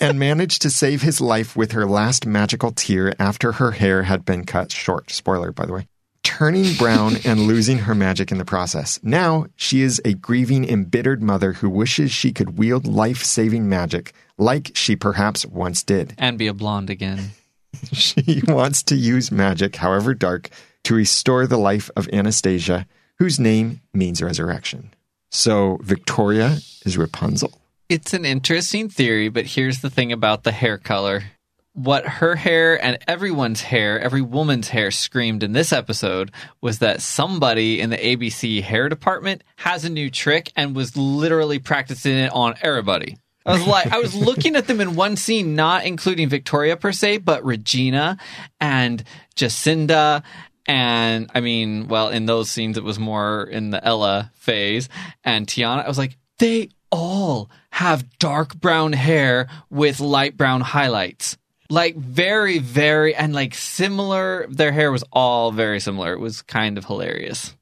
And 0.00 0.18
managed 0.18 0.62
to 0.62 0.70
save 0.70 1.02
his 1.02 1.20
life 1.20 1.56
with 1.56 1.72
her 1.72 1.86
last 1.86 2.26
magical 2.26 2.70
tear 2.70 3.14
after 3.18 3.52
her 3.52 3.72
hair 3.72 4.04
had 4.04 4.24
been 4.24 4.44
cut 4.44 4.70
short. 4.70 5.10
Spoiler, 5.10 5.52
by 5.52 5.66
the 5.66 5.72
way. 5.72 5.88
Turning 6.22 6.74
brown 6.74 7.16
and 7.24 7.40
losing 7.40 7.78
her 7.78 7.94
magic 7.94 8.30
in 8.30 8.38
the 8.38 8.44
process. 8.44 9.00
Now 9.02 9.46
she 9.56 9.82
is 9.82 10.00
a 10.04 10.14
grieving, 10.14 10.64
embittered 10.68 11.22
mother 11.22 11.54
who 11.54 11.68
wishes 11.68 12.12
she 12.12 12.32
could 12.32 12.56
wield 12.56 12.86
life 12.86 13.24
saving 13.24 13.68
magic 13.68 14.12
like 14.38 14.70
she 14.74 14.96
perhaps 14.96 15.44
once 15.44 15.82
did. 15.82 16.14
And 16.18 16.38
be 16.38 16.46
a 16.46 16.54
blonde 16.54 16.90
again. 16.90 17.32
She 17.92 18.40
wants 18.46 18.84
to 18.84 18.94
use 18.94 19.32
magic, 19.32 19.74
however 19.74 20.14
dark, 20.14 20.48
to 20.84 20.94
restore 20.94 21.46
the 21.46 21.58
life 21.58 21.90
of 21.96 22.08
Anastasia, 22.12 22.86
whose 23.18 23.40
name 23.40 23.80
means 23.92 24.22
resurrection. 24.22 24.94
So 25.34 25.78
Victoria 25.82 26.58
is 26.86 26.96
Rapunzel. 26.96 27.60
It's 27.88 28.14
an 28.14 28.24
interesting 28.24 28.88
theory, 28.88 29.28
but 29.28 29.46
here's 29.46 29.80
the 29.80 29.90
thing 29.90 30.12
about 30.12 30.44
the 30.44 30.52
hair 30.52 30.78
color. 30.78 31.24
What 31.72 32.06
her 32.06 32.36
hair 32.36 32.82
and 32.82 32.98
everyone's 33.08 33.60
hair, 33.60 33.98
every 33.98 34.22
woman's 34.22 34.68
hair 34.68 34.92
screamed 34.92 35.42
in 35.42 35.50
this 35.50 35.72
episode 35.72 36.30
was 36.60 36.78
that 36.78 37.02
somebody 37.02 37.80
in 37.80 37.90
the 37.90 37.96
ABC 37.96 38.62
hair 38.62 38.88
department 38.88 39.42
has 39.56 39.84
a 39.84 39.90
new 39.90 40.08
trick 40.08 40.52
and 40.54 40.76
was 40.76 40.96
literally 40.96 41.58
practicing 41.58 42.16
it 42.16 42.32
on 42.32 42.54
everybody. 42.62 43.18
I 43.44 43.54
was 43.54 43.66
like, 43.66 43.92
I 43.92 43.98
was 43.98 44.14
looking 44.28 44.54
at 44.54 44.68
them 44.68 44.80
in 44.80 44.94
one 44.94 45.16
scene, 45.16 45.56
not 45.56 45.84
including 45.84 46.28
Victoria 46.28 46.76
per 46.76 46.92
se, 46.92 47.18
but 47.18 47.44
Regina 47.44 48.18
and 48.60 49.02
Jacinda. 49.34 50.22
And 50.66 51.30
I 51.34 51.40
mean, 51.40 51.88
well, 51.88 52.08
in 52.08 52.26
those 52.26 52.50
scenes, 52.50 52.78
it 52.78 52.84
was 52.84 52.98
more 52.98 53.44
in 53.44 53.70
the 53.70 53.84
Ella 53.84 54.30
phase 54.34 54.88
and 55.22 55.46
Tiana. 55.46 55.84
I 55.84 55.88
was 55.88 55.98
like, 55.98 56.16
they 56.38 56.70
all 56.90 57.50
have 57.70 58.18
dark 58.18 58.54
brown 58.56 58.92
hair 58.92 59.48
with 59.68 60.00
light 60.00 60.36
brown 60.36 60.60
highlights. 60.60 61.36
Like 61.70 61.96
very, 61.96 62.58
very, 62.58 63.14
and 63.14 63.34
like 63.34 63.54
similar. 63.54 64.46
Their 64.48 64.72
hair 64.72 64.92
was 64.92 65.04
all 65.12 65.50
very 65.50 65.80
similar. 65.80 66.12
It 66.12 66.20
was 66.20 66.42
kind 66.42 66.78
of 66.78 66.84
hilarious. 66.84 67.54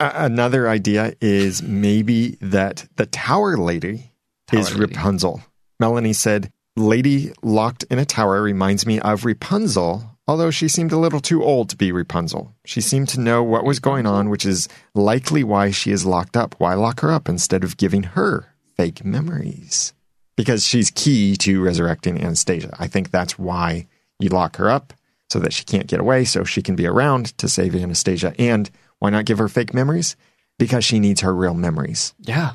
Another 0.00 0.68
idea 0.68 1.14
is 1.20 1.62
maybe 1.62 2.38
that 2.40 2.88
the 2.96 3.06
tower 3.06 3.56
lady 3.56 4.12
Tower 4.48 4.60
is 4.60 4.74
lady. 4.74 4.94
Rapunzel. 4.94 5.42
Melanie 5.78 6.14
said, 6.14 6.50
Lady 6.76 7.32
locked 7.42 7.84
in 7.90 7.98
a 7.98 8.04
tower 8.04 8.40
reminds 8.42 8.86
me 8.86 9.00
of 9.00 9.24
Rapunzel, 9.24 10.18
although 10.30 10.50
she 10.52 10.68
seemed 10.68 10.92
a 10.92 10.96
little 10.98 11.20
too 11.20 11.42
old 11.42 11.68
to 11.68 11.76
be 11.76 11.90
Rapunzel. 11.90 12.54
She 12.64 12.80
seemed 12.80 13.08
to 13.10 13.20
know 13.20 13.42
what 13.42 13.64
was 13.64 13.80
going 13.80 14.06
on, 14.06 14.30
which 14.30 14.46
is 14.46 14.68
likely 14.94 15.42
why 15.42 15.70
she 15.72 15.90
is 15.90 16.06
locked 16.06 16.36
up. 16.36 16.54
Why 16.58 16.74
lock 16.74 17.00
her 17.00 17.10
up 17.10 17.28
instead 17.28 17.64
of 17.64 17.76
giving 17.76 18.04
her 18.04 18.46
fake 18.76 19.04
memories? 19.04 19.92
Because 20.36 20.64
she's 20.64 20.90
key 20.90 21.36
to 21.38 21.60
resurrecting 21.62 22.22
Anastasia. 22.22 22.74
I 22.78 22.86
think 22.86 23.10
that's 23.10 23.38
why 23.38 23.88
you 24.20 24.28
lock 24.28 24.56
her 24.56 24.70
up 24.70 24.92
so 25.28 25.38
that 25.40 25.52
she 25.52 25.64
can't 25.64 25.86
get 25.88 26.00
away, 26.00 26.24
so 26.24 26.44
she 26.44 26.62
can 26.62 26.76
be 26.76 26.86
around 26.86 27.36
to 27.38 27.48
save 27.48 27.74
Anastasia. 27.74 28.32
And 28.38 28.70
why 29.00 29.10
not 29.10 29.24
give 29.26 29.38
her 29.38 29.48
fake 29.48 29.74
memories? 29.74 30.14
Because 30.58 30.84
she 30.84 30.98
needs 31.00 31.20
her 31.22 31.34
real 31.34 31.54
memories 31.54 32.14
Yeah, 32.20 32.52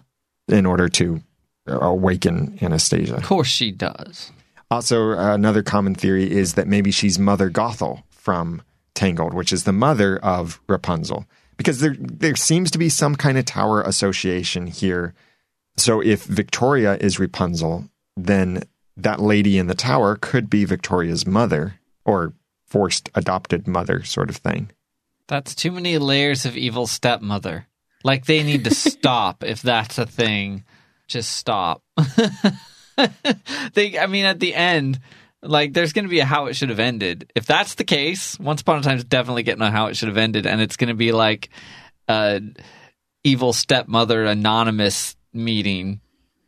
in 0.47 0.65
order 0.65 0.87
to 0.89 1.21
awaken 1.67 2.57
Anastasia. 2.61 3.15
of 3.15 3.23
course 3.23 3.47
she 3.47 3.71
does. 3.71 4.31
Also, 4.71 5.11
another 5.11 5.63
common 5.63 5.95
theory 5.95 6.31
is 6.31 6.53
that 6.55 6.67
maybe 6.67 6.91
she's 6.91 7.19
Mother 7.19 7.49
Gothel 7.49 8.03
from 8.09 8.61
Tangled, 8.95 9.33
which 9.33 9.53
is 9.53 9.63
the 9.63 9.73
mother 9.73 10.17
of 10.17 10.59
Rapunzel, 10.67 11.25
because 11.57 11.79
there 11.79 11.95
there 11.99 12.35
seems 12.35 12.71
to 12.71 12.77
be 12.77 12.89
some 12.89 13.15
kind 13.15 13.37
of 13.37 13.45
tower 13.45 13.81
association 13.81 14.67
here. 14.67 15.13
So 15.77 16.01
if 16.01 16.23
Victoria 16.23 16.95
is 16.95 17.19
Rapunzel, 17.19 17.89
then 18.15 18.63
that 18.97 19.19
lady 19.19 19.57
in 19.57 19.67
the 19.67 19.75
tower 19.75 20.15
could 20.15 20.49
be 20.49 20.65
Victoria's 20.65 21.27
mother 21.27 21.79
or 22.05 22.33
forced 22.65 23.09
adopted 23.13 23.67
mother 23.67 24.03
sort 24.03 24.29
of 24.29 24.37
thing. 24.37 24.71
That's 25.27 25.55
too 25.55 25.71
many 25.71 25.97
layers 25.97 26.45
of 26.45 26.55
evil 26.55 26.87
stepmother. 26.87 27.67
Like 28.03 28.25
they 28.25 28.43
need 28.43 28.63
to 28.63 28.73
stop 28.73 29.43
if 29.43 29.61
that's 29.61 29.97
a 29.97 30.05
thing. 30.05 30.63
Just 31.07 31.31
stop. 31.31 31.83
they 33.73 33.99
I 33.99 34.07
mean 34.07 34.25
at 34.25 34.39
the 34.39 34.53
end 34.55 34.99
like 35.41 35.73
there's 35.73 35.93
going 35.93 36.05
to 36.05 36.09
be 36.09 36.19
a 36.19 36.25
how 36.25 36.47
it 36.47 36.55
should 36.55 36.69
have 36.69 36.79
ended. 36.79 37.31
If 37.35 37.45
that's 37.45 37.75
the 37.75 37.83
case, 37.83 38.39
Once 38.39 38.61
Upon 38.61 38.79
a 38.79 38.81
Time 38.81 38.97
is 38.97 39.03
definitely 39.03 39.43
getting 39.43 39.61
a 39.61 39.69
how 39.69 39.87
it 39.87 39.95
should 39.95 40.07
have 40.07 40.17
ended 40.17 40.47
and 40.47 40.59
it's 40.61 40.75
going 40.77 40.87
to 40.87 40.95
be 40.95 41.11
like 41.11 41.49
a 42.07 42.41
evil 43.23 43.53
stepmother 43.53 44.25
anonymous 44.25 45.15
meeting 45.33 45.99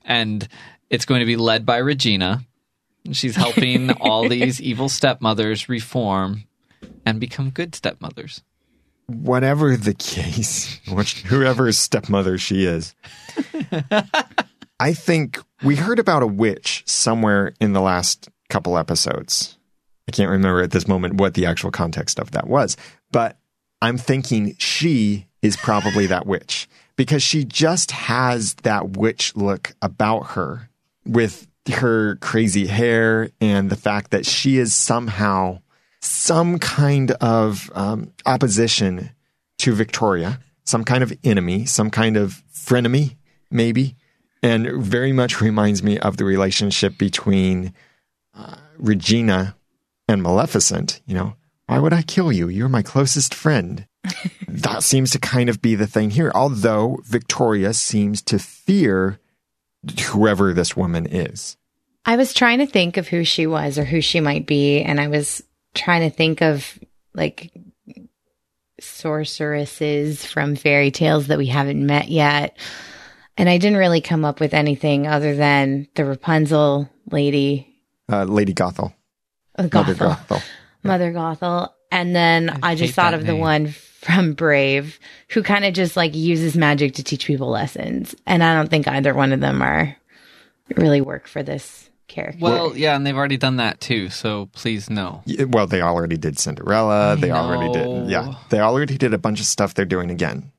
and 0.03 0.48
it's 0.90 1.06
going 1.06 1.19
to 1.19 1.26
be 1.26 1.36
led 1.36 1.65
by 1.65 1.78
Regina. 1.78 2.41
She's 3.11 3.36
helping 3.36 3.91
all 3.91 4.28
these 4.30 4.61
evil 4.61 4.90
stepmothers 4.90 5.69
reform 5.69 6.45
and 7.06 7.19
become 7.19 7.49
good 7.52 7.74
stepmothers. 7.76 8.41
whatever 9.07 9.78
the 9.78 9.94
case, 9.94 10.80
which 10.90 11.22
whoever's 11.24 11.78
stepmother 11.78 12.38
she 12.38 12.65
is, 12.65 12.95
I 14.80 14.94
think 14.94 15.40
we 15.64 15.76
heard 15.76 15.99
about 15.99 16.24
a 16.24 16.28
witch 16.28 16.84
somewhere 16.86 17.54
in 17.60 17.74
the 17.74 17.82
last 17.82 18.30
couple 18.49 18.78
episodes. 18.78 19.58
I 20.08 20.12
can't 20.12 20.30
remember 20.30 20.62
at 20.62 20.72
this 20.72 20.88
moment 20.88 21.16
what 21.16 21.34
the 21.34 21.45
actual 21.45 21.72
context 21.72 22.20
of 22.20 22.32
that 22.32 22.48
was, 22.48 22.78
but 23.12 23.38
I'm 23.82 23.98
thinking 23.98 24.56
she 24.58 25.28
is 25.41 25.58
probably 25.58 26.06
that 26.08 26.26
witch 26.26 26.70
because 26.95 27.24
she 27.24 27.44
just 27.44 27.91
has 27.91 28.56
that 28.56 28.98
witch 28.98 29.36
look 29.36 29.76
about 29.82 30.32
her 30.32 30.70
with 31.06 31.48
her 31.70 32.16
crazy 32.18 32.68
hair 32.68 33.30
and 33.41 33.70
the 33.70 33.76
fact 33.76 34.12
that 34.12 34.26
she 34.26 34.58
is 34.58 34.74
somehow 34.74 35.60
some 36.02 36.60
kind 36.60 37.12
of 37.12 37.72
um, 37.74 38.14
opposition 38.26 39.12
to 39.60 39.74
Victoria, 39.74 40.40
some 40.64 40.84
kind 40.84 41.04
of 41.04 41.12
enemy, 41.24 41.66
some 41.66 41.90
kind 41.90 42.16
of 42.16 42.44
frenemy, 42.54 43.16
maybe, 43.52 43.95
and 44.43 44.84
very 44.84 45.11
much 45.11 45.41
reminds 45.41 45.84
me 45.84 45.97
of 45.99 46.18
the 46.18 46.26
relationship 46.26 46.97
between 46.97 47.73
uh, 48.35 48.55
Regina 48.77 49.55
and 50.07 50.22
Maleficent. 50.23 51.01
You 51.05 51.15
know, 51.15 51.35
why 51.68 51.80
would 51.80 51.93
I 51.93 52.01
kill 52.01 52.31
you? 52.31 52.47
You're 52.47 52.69
my 52.69 52.81
closest 52.81 53.34
friend. 53.34 53.88
that 54.47 54.84
seems 54.84 55.11
to 55.11 55.19
kind 55.19 55.49
of 55.49 55.61
be 55.61 55.76
the 55.76 55.88
thing 55.88 56.11
here, 56.11 56.31
although 56.34 56.99
Victoria 57.03 57.73
seems 57.73 58.22
to 58.23 58.39
fear 58.39 59.19
whoever 60.05 60.53
this 60.53 60.76
woman 60.76 61.05
is. 61.05 61.57
I 62.05 62.15
was 62.15 62.34
trying 62.34 62.59
to 62.59 62.65
think 62.65 62.97
of 62.97 63.07
who 63.07 63.23
she 63.26 63.47
was 63.47 63.77
or 63.77 63.84
who 63.84 63.99
she 63.99 64.22
might 64.22 64.45
be, 64.45 64.81
and 64.81 64.99
I 64.99 65.07
was 65.07 65.43
trying 65.73 66.09
to 66.09 66.15
think 66.15 66.41
of 66.41 66.80
like 67.14 67.51
sorceresses 68.80 70.26
from 70.26 70.55
fairy 70.55 70.91
tales 70.91 71.27
that 71.27 71.38
we 71.38 71.47
haven't 71.47 71.85
met 71.85 72.09
yet. 72.09 72.57
And 73.38 73.47
I 73.49 73.57
didn't 73.57 73.77
really 73.77 74.01
come 74.01 74.26
up 74.26 74.39
with 74.39 74.53
anything 74.53 75.05
other 75.07 75.35
than 75.35 75.88
the 75.95 76.05
Rapunzel 76.05 76.89
lady, 77.11 77.68
Uh, 78.11 78.23
Lady 78.23 78.53
Gothel. 78.53 78.93
uh, 79.57 79.64
Mother 79.72 79.93
Gothel, 79.95 80.18
Gothel. 80.27 80.43
Mother 80.84 81.11
Gothel. 81.14 81.69
And 81.91 82.15
then 82.15 82.49
I 82.64 82.72
I, 82.72 82.76
just 82.76 82.93
thought 82.95 83.11
that 83.11 83.19
of 83.22 83.26
the 83.26 83.35
one 83.35 83.68
from 83.68 84.34
Brave 84.34 84.99
who 85.30 85.41
kind 85.43 85.65
of 85.65 85.73
just 85.73 85.95
like 85.95 86.15
uses 86.15 86.55
magic 86.57 86.95
to 86.95 87.03
teach 87.03 87.26
people 87.26 87.49
lessons. 87.49 88.15
And 88.26 88.43
I 88.43 88.55
don't 88.55 88.69
think 88.69 88.88
either 88.88 89.14
one 89.14 89.31
of 89.34 89.39
them 89.39 89.61
are 89.61 89.95
really 90.76 91.01
work 91.01 91.27
for 91.27 91.43
this 91.43 91.89
character. 92.07 92.39
Well, 92.41 92.76
yeah, 92.76 92.95
and 92.95 93.05
they've 93.05 93.15
already 93.15 93.38
done 93.38 93.57
that 93.57 93.80
too. 93.80 94.09
So 94.09 94.47
please 94.53 94.89
no. 94.89 95.22
Yeah, 95.26 95.45
Well, 95.45 95.68
they 95.68 95.81
already 95.81 96.18
did 96.18 96.39
Cinderella. 96.39 97.15
They 97.18 97.31
already 97.31 97.72
did. 97.72 98.09
Yeah. 98.09 98.35
They 98.49 98.59
already 98.59 98.97
did 98.97 99.14
a 99.14 99.18
bunch 99.18 99.39
of 99.39 99.45
stuff 99.45 99.73
they're 99.73 99.85
doing 99.85 100.09
again. 100.11 100.51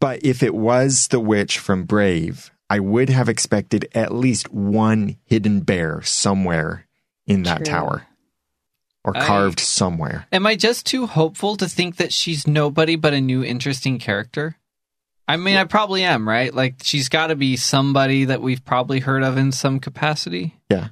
But 0.00 0.24
if 0.24 0.42
it 0.42 0.54
was 0.54 1.08
the 1.08 1.20
witch 1.20 1.58
from 1.58 1.84
Brave, 1.84 2.50
I 2.68 2.80
would 2.80 3.10
have 3.10 3.28
expected 3.28 3.88
at 3.94 4.14
least 4.14 4.52
one 4.52 5.16
hidden 5.24 5.60
bear 5.60 6.02
somewhere 6.02 6.86
in 7.26 7.42
that 7.44 7.58
True. 7.58 7.66
tower 7.66 8.06
or 9.04 9.16
I- 9.16 9.26
carved 9.26 9.60
somewhere. 9.60 10.26
Am 10.32 10.46
I 10.46 10.56
just 10.56 10.86
too 10.86 11.06
hopeful 11.06 11.56
to 11.56 11.68
think 11.68 11.96
that 11.96 12.12
she's 12.12 12.46
nobody 12.46 12.96
but 12.96 13.12
a 13.14 13.20
new 13.20 13.44
interesting 13.44 13.98
character? 13.98 14.56
I 15.28 15.36
mean, 15.36 15.56
I 15.56 15.64
probably 15.64 16.02
am, 16.02 16.28
right? 16.28 16.52
Like, 16.52 16.76
she's 16.82 17.08
got 17.08 17.28
to 17.28 17.36
be 17.36 17.56
somebody 17.56 18.24
that 18.24 18.42
we've 18.42 18.64
probably 18.64 18.98
heard 18.98 19.22
of 19.22 19.36
in 19.36 19.52
some 19.52 19.78
capacity. 19.78 20.56
Yeah. 20.68 20.88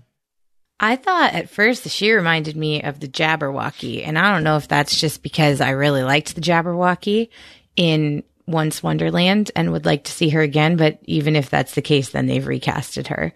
I 0.78 0.94
thought 0.94 1.32
at 1.32 1.50
first 1.50 1.82
that 1.82 1.90
she 1.90 2.12
reminded 2.12 2.56
me 2.56 2.80
of 2.82 3.00
the 3.00 3.08
Jabberwocky, 3.08 4.06
and 4.06 4.16
I 4.16 4.32
don't 4.32 4.44
know 4.44 4.56
if 4.56 4.68
that's 4.68 5.00
just 5.00 5.24
because 5.24 5.60
I 5.60 5.70
really 5.70 6.04
liked 6.04 6.36
the 6.36 6.40
Jabberwocky 6.40 7.30
in 7.74 8.22
Once 8.48 8.82
Wonderland 8.82 9.50
and 9.54 9.70
would 9.72 9.84
like 9.86 10.04
to 10.04 10.12
see 10.12 10.30
her 10.30 10.40
again. 10.40 10.76
But 10.76 10.98
even 11.04 11.36
if 11.36 11.50
that's 11.50 11.74
the 11.74 11.82
case, 11.82 12.08
then 12.10 12.26
they've 12.26 12.42
recasted 12.44 13.08
her. 13.08 13.32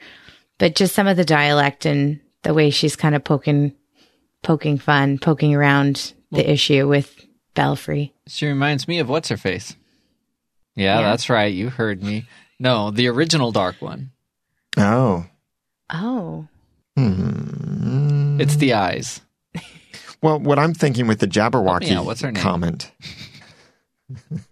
But 0.59 0.75
just 0.75 0.95
some 0.95 1.07
of 1.07 1.17
the 1.17 1.25
dialect 1.25 1.87
and 1.87 2.21
the 2.43 2.55
way 2.55 2.71
she's 2.71 2.97
kind 2.97 3.15
of 3.15 3.23
poking, 3.23 3.75
poking 4.43 4.79
fun, 4.79 5.19
poking 5.19 5.55
around 5.55 6.13
the 6.31 6.51
issue 6.51 6.89
with 6.89 7.15
Belfry. 7.55 8.13
She 8.27 8.47
reminds 8.47 8.89
me 8.89 8.99
of 8.99 9.09
what's 9.09 9.29
her 9.29 9.37
face. 9.37 9.77
Yeah, 10.75 11.01
Yeah. 11.01 11.11
that's 11.11 11.29
right. 11.29 11.53
You 11.53 11.69
heard 11.69 12.03
me. 12.03 12.25
No, 12.59 12.91
the 12.91 13.09
original 13.09 13.53
Dark 13.53 13.77
one. 13.81 14.11
Oh. 14.77 15.27
Oh, 15.91 16.49
Hmm. 16.97 18.41
It's 18.41 18.57
the 18.57 18.73
eyes. 18.75 19.21
Well, 20.23 20.39
what 20.39 20.59
I'm 20.59 20.73
thinking 20.75 21.07
with 21.07 21.19
the 21.21 21.27
Jabberwocky 21.27 21.89
Help 21.89 22.05
me. 22.05 22.07
What's 22.07 22.21
her 22.21 22.31
name? 22.33 22.43
comment. 22.43 22.91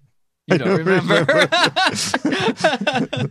You 0.50 0.58
don't 0.58 0.78
remember? 0.84 1.24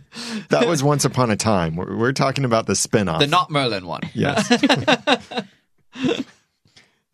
That 0.50 0.64
was 0.66 0.82
once 0.82 1.04
upon 1.04 1.30
a 1.30 1.36
time. 1.36 1.76
We're, 1.76 1.96
we're 1.96 2.12
talking 2.12 2.44
about 2.44 2.66
the 2.66 2.74
spin-off. 2.74 3.20
the 3.20 3.26
not 3.28 3.50
Merlin 3.50 3.86
one. 3.86 4.00
Yes. 4.14 4.48
the 4.58 5.44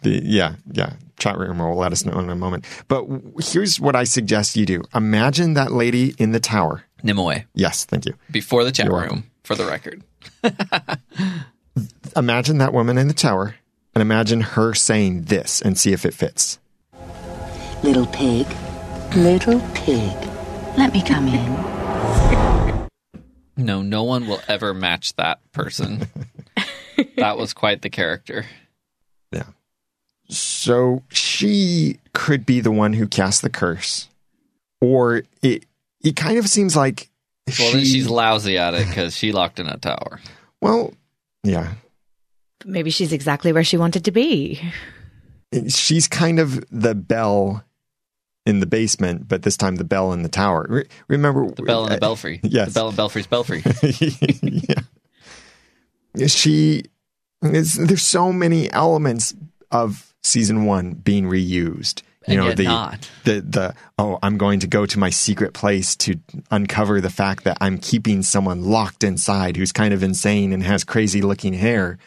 yeah, 0.02 0.54
yeah. 0.72 0.94
Chat 1.18 1.38
room 1.38 1.58
will 1.58 1.76
let 1.76 1.92
us 1.92 2.04
know 2.04 2.18
in 2.18 2.28
a 2.30 2.36
moment. 2.36 2.64
But 2.88 3.02
w- 3.08 3.32
here's 3.40 3.78
what 3.80 3.96
I 3.96 4.04
suggest 4.04 4.56
you 4.56 4.66
do. 4.66 4.82
Imagine 4.94 5.54
that 5.54 5.72
lady 5.72 6.14
in 6.18 6.32
the 6.32 6.40
tower. 6.40 6.84
Nimue. 7.02 7.40
Yes, 7.54 7.84
thank 7.84 8.06
you. 8.06 8.14
Before 8.30 8.64
the 8.64 8.72
chat 8.72 8.86
You're 8.86 9.00
room, 9.00 9.30
for 9.44 9.54
the 9.54 9.64
record. 9.66 10.02
Imagine 12.16 12.58
that 12.58 12.72
woman 12.72 12.98
in 12.98 13.08
the 13.08 13.14
tower 13.14 13.56
and 13.94 14.02
imagine 14.02 14.40
her 14.42 14.74
saying 14.74 15.22
this 15.24 15.60
and 15.62 15.78
see 15.78 15.92
if 15.92 16.04
it 16.06 16.14
fits. 16.14 16.58
Little 17.82 18.06
pig, 18.06 18.46
little 19.14 19.60
pig, 19.74 20.12
let 20.76 20.92
me 20.92 21.02
come 21.02 21.28
in. 21.28 22.86
No, 23.56 23.80
no 23.82 24.02
one 24.04 24.26
will 24.28 24.40
ever 24.48 24.74
match 24.74 25.14
that 25.16 25.40
person. 25.52 26.06
that 27.16 27.38
was 27.38 27.52
quite 27.54 27.82
the 27.82 27.88
character. 27.90 28.44
Yeah. 29.32 29.44
So 30.28 31.02
she 31.08 31.98
could 32.12 32.44
be 32.44 32.60
the 32.60 32.70
one 32.72 32.92
who 32.92 33.06
cast 33.06 33.42
the 33.42 33.50
curse. 33.50 34.08
Or 34.80 35.22
it 35.42 35.64
it 36.02 36.16
kind 36.16 36.38
of 36.38 36.48
seems 36.48 36.76
like 36.76 37.08
Well, 37.58 37.72
then 37.72 37.84
she- 37.84 37.92
she's 37.92 38.08
lousy 38.08 38.58
at 38.58 38.74
it 38.74 38.86
because 38.88 39.16
she 39.16 39.32
locked 39.32 39.58
in 39.58 39.66
a 39.68 39.78
tower. 39.78 40.20
well, 40.60 40.92
yeah. 41.42 41.74
maybe 42.64 42.90
she's 42.90 43.12
exactly 43.12 43.52
where 43.52 43.64
she 43.64 43.76
wanted 43.78 44.04
to 44.04 44.10
be. 44.10 44.60
she's 45.68 46.08
kind 46.08 46.38
of 46.38 46.62
the 46.70 46.94
bell 46.94 47.64
in 48.46 48.60
the 48.60 48.66
basement, 48.66 49.26
but 49.28 49.42
this 49.42 49.56
time 49.56 49.76
the 49.76 49.84
bell 49.84 50.12
in 50.12 50.22
the 50.22 50.28
tower. 50.28 50.66
Re- 50.68 50.86
remember 51.08 51.50
The 51.50 51.62
bell 51.62 51.84
in 51.84 51.90
the 51.90 51.96
uh, 51.96 52.00
belfry. 52.00 52.40
yes. 52.44 52.68
The 52.68 52.74
bell 52.74 52.88
in 52.90 52.94
Belfry's 52.94 53.26
belfry. 53.26 53.62
yeah. 53.98 54.82
She 56.28 56.84
is, 57.42 57.74
there's 57.74 58.02
so 58.02 58.32
many 58.32 58.70
elements 58.72 59.34
of 59.70 60.14
season 60.22 60.64
one 60.64 60.92
being 60.92 61.24
reused. 61.24 62.02
You 62.28 62.38
And 62.38 62.46
know, 62.48 62.54
the, 62.54 62.64
not. 62.64 63.10
the 63.24 63.40
the 63.40 63.74
oh, 63.98 64.18
I'm 64.20 64.36
going 64.36 64.58
to 64.60 64.66
go 64.66 64.84
to 64.84 64.98
my 64.98 65.10
secret 65.10 65.52
place 65.54 65.94
to 65.96 66.18
uncover 66.50 67.00
the 67.00 67.10
fact 67.10 67.44
that 67.44 67.56
I'm 67.60 67.78
keeping 67.78 68.22
someone 68.22 68.64
locked 68.64 69.04
inside 69.04 69.56
who's 69.56 69.70
kind 69.70 69.94
of 69.94 70.02
insane 70.02 70.52
and 70.52 70.60
has 70.64 70.82
crazy 70.82 71.22
looking 71.22 71.52
hair. 71.52 71.98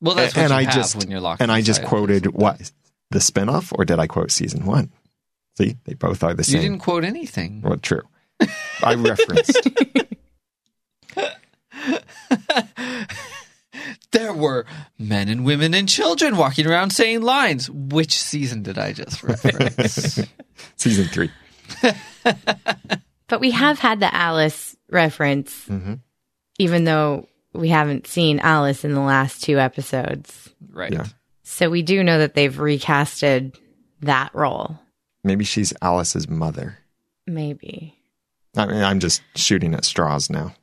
Well, 0.00 0.16
that's 0.16 0.34
what 0.34 0.42
and 0.42 0.50
you 0.50 0.56
I 0.56 0.62
have 0.64 0.74
just 0.74 0.96
when 0.96 1.10
you're 1.10 1.20
locked 1.20 1.42
and 1.42 1.52
I 1.52 1.60
just 1.62 1.84
quoted 1.84 2.26
what 2.26 2.72
the 3.10 3.20
spinoff, 3.20 3.72
or 3.76 3.84
did 3.84 4.00
I 4.00 4.08
quote 4.08 4.32
season 4.32 4.66
one? 4.66 4.90
See, 5.58 5.76
they 5.84 5.94
both 5.94 6.22
are 6.22 6.34
the 6.34 6.44
same. 6.44 6.56
You 6.62 6.68
didn't 6.68 6.78
quote 6.82 7.04
anything. 7.04 7.62
Well, 7.62 7.78
true. 7.78 8.02
I 8.82 8.94
referenced. 8.94 9.68
There 14.10 14.32
were 14.32 14.64
men 14.98 15.28
and 15.28 15.44
women 15.44 15.74
and 15.74 15.88
children 15.88 16.36
walking 16.36 16.66
around 16.66 16.90
saying 16.90 17.20
lines. 17.22 17.68
Which 17.70 18.14
season 18.18 18.62
did 18.62 18.78
I 18.78 18.92
just 18.92 19.22
reference? 19.22 20.18
season 20.76 21.06
three. 21.08 21.30
But 23.28 23.40
we 23.40 23.50
have 23.50 23.78
had 23.78 24.00
the 24.00 24.12
Alice 24.14 24.74
reference, 24.90 25.66
Mm-hmm. 25.66 25.94
even 26.58 26.84
though 26.84 27.28
we 27.52 27.68
haven't 27.68 28.06
seen 28.06 28.38
Alice 28.38 28.84
in 28.86 28.94
the 28.94 29.00
last 29.02 29.42
two 29.44 29.58
episodes. 29.58 30.48
right. 30.70 30.90
Yeah. 30.92 31.04
So 31.42 31.68
we 31.68 31.82
do 31.82 32.02
know 32.02 32.18
that 32.20 32.32
they've 32.34 32.54
recasted 32.54 33.54
that 34.00 34.34
role. 34.34 34.78
Maybe 35.28 35.44
she's 35.44 35.74
Alice's 35.82 36.26
mother. 36.26 36.78
Maybe. 37.26 37.94
I 38.56 38.64
mean, 38.64 38.82
I'm 38.82 38.98
just 38.98 39.20
shooting 39.36 39.74
at 39.74 39.84
straws 39.84 40.30
now. 40.30 40.54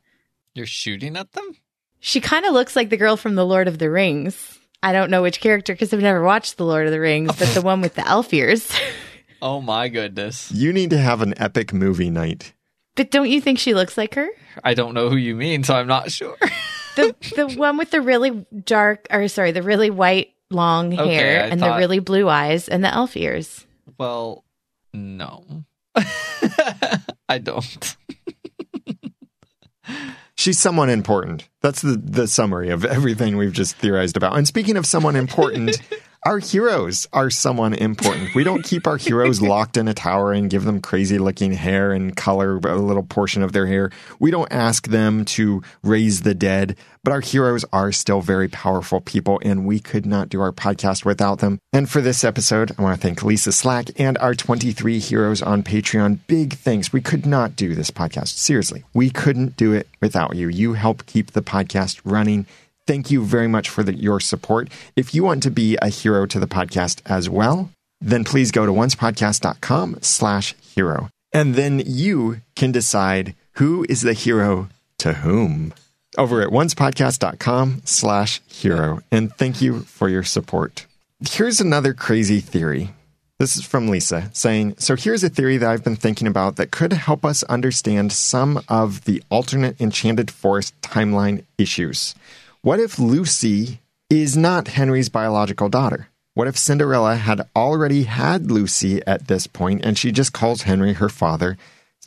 You're 0.54 0.66
shooting 0.66 1.16
at 1.16 1.30
them? 1.32 1.56
She 2.00 2.20
kind 2.20 2.44
of 2.44 2.52
looks 2.52 2.74
like 2.74 2.90
the 2.90 2.96
girl 2.96 3.16
from 3.16 3.36
The 3.36 3.46
Lord 3.46 3.68
of 3.68 3.78
the 3.78 3.88
Rings. 3.88 4.58
I 4.82 4.92
don't 4.92 5.08
know 5.08 5.22
which 5.22 5.40
character 5.40 5.72
because 5.72 5.94
I've 5.94 6.00
never 6.00 6.20
watched 6.24 6.56
The 6.56 6.64
Lord 6.64 6.86
of 6.86 6.92
the 6.92 6.98
Rings, 6.98 7.28
but 7.38 7.48
the 7.54 7.62
one 7.62 7.80
with 7.80 7.94
the 7.94 8.04
elf 8.08 8.34
ears. 8.34 8.68
Oh 9.40 9.60
my 9.60 9.86
goodness. 9.88 10.50
You 10.50 10.72
need 10.72 10.90
to 10.90 10.98
have 10.98 11.22
an 11.22 11.34
epic 11.36 11.72
movie 11.72 12.10
night. 12.10 12.52
but 12.96 13.12
don't 13.12 13.30
you 13.30 13.40
think 13.40 13.60
she 13.60 13.72
looks 13.72 13.96
like 13.96 14.16
her? 14.16 14.28
I 14.64 14.74
don't 14.74 14.94
know 14.94 15.10
who 15.10 15.16
you 15.16 15.36
mean, 15.36 15.62
so 15.62 15.76
I'm 15.76 15.86
not 15.86 16.10
sure. 16.10 16.36
The 16.96 17.14
the 17.36 17.54
one 17.56 17.76
with 17.76 17.92
the 17.92 18.00
really 18.00 18.44
dark 18.64 19.06
or 19.10 19.28
sorry, 19.28 19.52
the 19.52 19.62
really 19.62 19.90
white 19.90 20.32
long 20.50 20.90
hair 20.90 21.44
I 21.44 21.46
and 21.46 21.60
thought- 21.60 21.74
the 21.74 21.78
really 21.78 22.00
blue 22.00 22.28
eyes 22.28 22.68
and 22.68 22.82
the 22.82 22.92
elf 22.92 23.16
ears. 23.16 23.64
well, 23.96 24.42
no. 24.96 25.64
I 27.28 27.38
don't. 27.38 27.96
she's 30.36 30.58
someone 30.58 30.90
important. 30.90 31.48
That's 31.62 31.82
the, 31.82 31.96
the 31.96 32.26
summary 32.26 32.70
of 32.70 32.84
everything 32.84 33.36
we've 33.36 33.52
just 33.52 33.76
theorized 33.76 34.16
about. 34.16 34.36
And 34.36 34.46
speaking 34.46 34.76
of 34.76 34.86
someone 34.86 35.16
important, 35.16 35.80
our 36.24 36.38
heroes 36.38 37.06
are 37.12 37.30
someone 37.30 37.74
important. 37.74 38.34
We 38.34 38.44
don't 38.44 38.64
keep 38.64 38.86
our 38.86 38.96
heroes 38.96 39.40
locked 39.42 39.76
in 39.76 39.88
a 39.88 39.94
tower 39.94 40.32
and 40.32 40.50
give 40.50 40.64
them 40.64 40.80
crazy 40.80 41.18
looking 41.18 41.52
hair 41.52 41.92
and 41.92 42.16
color 42.16 42.56
a 42.56 42.76
little 42.76 43.02
portion 43.02 43.42
of 43.42 43.52
their 43.52 43.66
hair. 43.66 43.90
We 44.18 44.30
don't 44.30 44.50
ask 44.52 44.88
them 44.88 45.24
to 45.26 45.62
raise 45.82 46.22
the 46.22 46.34
dead, 46.34 46.76
but 47.04 47.12
our 47.12 47.20
heroes 47.20 47.64
are 47.72 47.92
still 47.92 48.20
very 48.20 48.48
powerful 48.48 49.00
people 49.00 49.40
and 49.44 49.66
we 49.66 49.78
could 49.78 50.06
not 50.06 50.28
do 50.28 50.40
our 50.40 50.52
podcast 50.52 51.04
without 51.04 51.38
them. 51.38 51.60
And 51.72 51.88
for 51.88 52.00
this 52.00 52.24
episode, 52.24 52.72
I 52.76 52.82
want 52.82 53.00
to 53.00 53.06
thank 53.06 53.22
Lisa 53.22 53.52
Slack 53.52 53.90
and 53.96 54.18
our 54.18 54.34
23 54.34 54.98
heroes 54.98 55.42
on 55.42 55.62
Patreon. 55.62 56.18
Big 56.26 56.54
thanks. 56.54 56.92
We 56.92 57.00
could 57.00 57.26
not 57.26 57.54
do 57.54 57.74
this 57.74 57.90
podcast. 57.90 58.28
Seriously, 58.28 58.82
we 58.94 59.10
couldn't 59.10 59.56
do 59.56 59.72
it 59.72 59.88
without 60.00 60.34
you. 60.34 60.48
You 60.48 60.72
help 60.72 61.06
keep 61.06 61.32
the 61.32 61.42
podcast 61.42 62.00
running. 62.04 62.46
Thank 62.86 63.10
you 63.10 63.24
very 63.24 63.48
much 63.48 63.68
for 63.68 63.82
the, 63.82 63.94
your 63.94 64.20
support. 64.20 64.68
If 64.94 65.14
you 65.14 65.24
want 65.24 65.42
to 65.42 65.50
be 65.50 65.76
a 65.82 65.88
hero 65.88 66.26
to 66.26 66.38
the 66.38 66.46
podcast 66.46 67.00
as 67.06 67.28
well, 67.28 67.70
then 68.00 68.24
please 68.24 68.50
go 68.50 68.66
to 68.66 68.72
oncepodcast.com 68.72 69.98
slash 70.02 70.54
hero. 70.74 71.08
And 71.32 71.54
then 71.54 71.82
you 71.84 72.40
can 72.54 72.72
decide 72.72 73.34
who 73.52 73.84
is 73.88 74.02
the 74.02 74.12
hero 74.12 74.68
to 74.98 75.14
whom 75.14 75.74
over 76.16 76.40
at 76.40 76.48
oncepodcast.com 76.48 77.82
slash 77.84 78.40
hero. 78.46 79.00
And 79.10 79.32
thank 79.34 79.60
you 79.60 79.80
for 79.80 80.08
your 80.08 80.22
support. 80.22 80.86
Here's 81.28 81.60
another 81.60 81.94
crazy 81.94 82.40
theory. 82.40 82.92
This 83.38 83.56
is 83.56 83.64
from 83.64 83.88
Lisa 83.88 84.30
saying, 84.32 84.76
So 84.78 84.96
here's 84.96 85.22
a 85.22 85.28
theory 85.28 85.58
that 85.58 85.68
I've 85.68 85.84
been 85.84 85.96
thinking 85.96 86.26
about 86.26 86.56
that 86.56 86.70
could 86.70 86.92
help 86.94 87.24
us 87.24 87.42
understand 87.44 88.12
some 88.12 88.62
of 88.68 89.04
the 89.04 89.22
alternate 89.30 89.78
Enchanted 89.78 90.30
Forest 90.30 90.74
timeline 90.80 91.44
issues. 91.58 92.14
What 92.66 92.80
if 92.80 92.98
Lucy 92.98 93.80
is 94.10 94.36
not 94.36 94.66
Henry's 94.66 95.08
biological 95.08 95.68
daughter? 95.68 96.08
What 96.34 96.48
if 96.48 96.58
Cinderella 96.58 97.14
had 97.14 97.48
already 97.54 98.02
had 98.02 98.50
Lucy 98.50 99.00
at 99.06 99.28
this 99.28 99.46
point 99.46 99.84
and 99.84 99.96
she 99.96 100.10
just 100.10 100.32
calls 100.32 100.62
Henry 100.62 100.94
her 100.94 101.08
father 101.08 101.58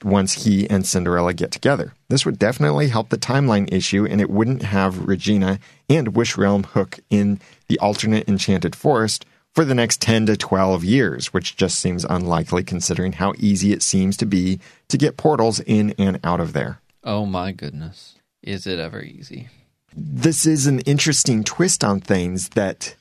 once 0.03 0.43
he 0.43 0.69
and 0.69 0.85
Cinderella 0.85 1.33
get 1.33 1.51
together? 1.51 1.93
This 2.09 2.25
would 2.25 2.37
definitely 2.37 2.89
help 2.89 3.07
the 3.07 3.17
timeline 3.17 3.71
issue 3.71 4.05
and 4.05 4.19
it 4.19 4.29
wouldn't 4.29 4.63
have 4.63 5.07
Regina 5.07 5.59
and 5.87 6.13
Wish 6.13 6.35
Realm 6.35 6.63
Hook 6.63 6.99
in 7.09 7.39
the 7.69 7.79
alternate 7.79 8.27
Enchanted 8.27 8.75
Forest 8.75 9.25
for 9.55 9.63
the 9.63 9.73
next 9.73 10.01
10 10.01 10.25
to 10.25 10.35
12 10.35 10.83
years, 10.83 11.27
which 11.27 11.55
just 11.55 11.79
seems 11.79 12.03
unlikely 12.03 12.65
considering 12.65 13.13
how 13.13 13.33
easy 13.37 13.71
it 13.71 13.81
seems 13.81 14.17
to 14.17 14.25
be 14.25 14.59
to 14.89 14.97
get 14.97 15.15
portals 15.15 15.61
in 15.61 15.95
and 15.97 16.19
out 16.21 16.41
of 16.41 16.51
there. 16.51 16.81
Oh 17.05 17.25
my 17.25 17.53
goodness. 17.53 18.15
Is 18.43 18.67
it 18.67 18.77
ever 18.77 19.01
easy? 19.01 19.47
This 19.95 20.45
is 20.45 20.67
an 20.67 20.79
interesting 20.81 21.43
twist 21.43 21.83
on 21.83 21.99
things 21.99 22.49
that 22.49 22.95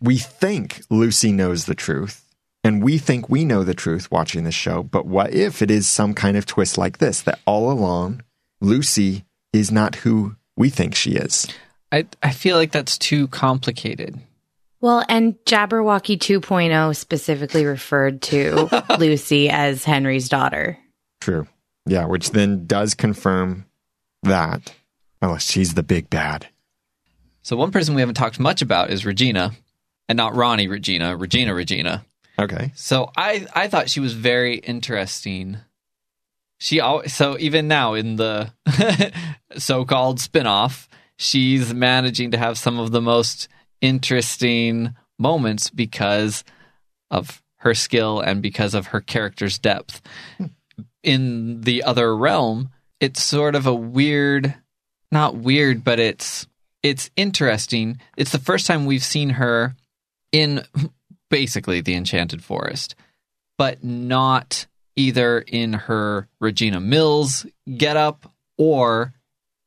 we 0.00 0.18
think 0.18 0.82
Lucy 0.90 1.32
knows 1.32 1.66
the 1.66 1.74
truth 1.74 2.24
and 2.64 2.82
we 2.82 2.98
think 2.98 3.28
we 3.28 3.44
know 3.44 3.64
the 3.64 3.74
truth 3.74 4.10
watching 4.10 4.44
the 4.44 4.52
show. 4.52 4.82
But 4.82 5.06
what 5.06 5.32
if 5.32 5.62
it 5.62 5.70
is 5.70 5.88
some 5.88 6.14
kind 6.14 6.36
of 6.36 6.46
twist 6.46 6.76
like 6.76 6.98
this 6.98 7.22
that 7.22 7.40
all 7.46 7.70
along 7.70 8.22
Lucy 8.60 9.24
is 9.52 9.70
not 9.70 9.96
who 9.96 10.36
we 10.56 10.68
think 10.68 10.94
she 10.94 11.12
is? 11.12 11.48
I, 11.90 12.06
I 12.22 12.32
feel 12.32 12.56
like 12.56 12.72
that's 12.72 12.98
too 12.98 13.28
complicated. 13.28 14.18
Well, 14.80 15.04
and 15.08 15.34
Jabberwocky 15.44 16.18
2.0 16.18 16.94
specifically 16.94 17.64
referred 17.64 18.22
to 18.22 18.68
Lucy 18.98 19.48
as 19.50 19.84
Henry's 19.84 20.28
daughter. 20.28 20.78
True. 21.20 21.46
Yeah, 21.86 22.04
which 22.04 22.30
then 22.30 22.66
does 22.66 22.94
confirm 22.94 23.66
that. 24.22 24.72
Unless 25.20 25.50
she's 25.50 25.74
the 25.74 25.82
big 25.82 26.10
bad. 26.10 26.48
So 27.42 27.56
one 27.56 27.70
person 27.70 27.94
we 27.94 28.02
haven't 28.02 28.16
talked 28.16 28.38
much 28.38 28.62
about 28.62 28.90
is 28.90 29.06
Regina, 29.06 29.52
and 30.08 30.16
not 30.16 30.36
Ronnie 30.36 30.68
Regina, 30.68 31.16
Regina 31.16 31.54
Regina. 31.54 32.04
Okay. 32.38 32.72
So 32.76 33.10
I 33.16 33.46
I 33.54 33.68
thought 33.68 33.90
she 33.90 34.00
was 34.00 34.12
very 34.12 34.56
interesting. 34.56 35.58
She 36.58 36.80
always 36.80 37.12
so 37.12 37.36
even 37.38 37.68
now 37.68 37.94
in 37.94 38.16
the 38.16 38.52
so-called 39.56 40.20
spin-off, 40.20 40.88
she's 41.16 41.72
managing 41.74 42.32
to 42.32 42.38
have 42.38 42.58
some 42.58 42.78
of 42.78 42.90
the 42.90 43.00
most 43.00 43.48
interesting 43.80 44.94
moments 45.18 45.70
because 45.70 46.44
of 47.10 47.42
her 47.58 47.74
skill 47.74 48.20
and 48.20 48.42
because 48.42 48.74
of 48.74 48.88
her 48.88 49.00
character's 49.00 49.58
depth. 49.58 50.00
Hmm. 50.36 50.46
In 51.02 51.60
the 51.62 51.82
other 51.82 52.16
realm, 52.16 52.70
it's 53.00 53.22
sort 53.22 53.54
of 53.54 53.66
a 53.66 53.74
weird 53.74 54.54
not 55.10 55.36
weird, 55.36 55.84
but 55.84 55.98
it's 55.98 56.46
it's 56.82 57.10
interesting. 57.16 58.00
It's 58.16 58.32
the 58.32 58.38
first 58.38 58.66
time 58.66 58.86
we've 58.86 59.04
seen 59.04 59.30
her 59.30 59.74
in 60.32 60.62
basically 61.30 61.80
the 61.80 61.94
Enchanted 61.94 62.42
Forest, 62.42 62.94
but 63.56 63.82
not 63.84 64.66
either 64.96 65.38
in 65.40 65.72
her 65.74 66.28
Regina 66.40 66.80
Mills 66.80 67.46
getup 67.76 68.32
or 68.56 69.12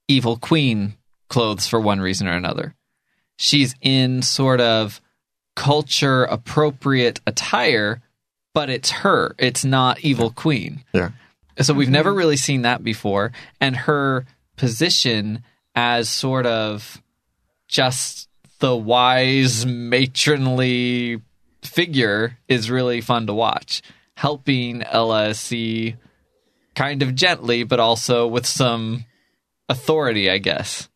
Evil 0.07 0.37
Queen 0.37 0.95
clothes 1.29 1.67
for 1.67 1.79
one 1.79 2.01
reason 2.01 2.27
or 2.27 2.33
another. 2.33 2.75
She's 3.37 3.73
in 3.81 4.21
sort 4.21 4.59
of 4.59 5.01
culture 5.55 6.25
appropriate 6.25 7.21
attire, 7.25 8.01
but 8.53 8.69
it's 8.69 8.91
her. 8.91 9.35
It's 9.37 9.63
not 9.63 10.01
Evil 10.01 10.31
Queen. 10.31 10.83
Yeah. 10.93 11.11
So 11.59 11.73
we've 11.73 11.89
never 11.89 12.13
really 12.13 12.37
seen 12.37 12.63
that 12.63 12.83
before. 12.83 13.31
And 13.59 13.75
her 13.75 14.25
position 14.61 15.43
as 15.73 16.07
sort 16.07 16.45
of 16.45 17.01
just 17.67 18.29
the 18.59 18.75
wise 18.75 19.65
matronly 19.65 21.19
figure 21.63 22.37
is 22.47 22.69
really 22.69 23.01
fun 23.01 23.25
to 23.25 23.33
watch, 23.33 23.81
helping 24.13 24.81
LSE 24.81 25.95
kind 26.75 27.01
of 27.01 27.15
gently, 27.15 27.63
but 27.63 27.79
also 27.79 28.27
with 28.27 28.45
some 28.45 29.03
authority, 29.67 30.29
I 30.29 30.37
guess, 30.37 30.89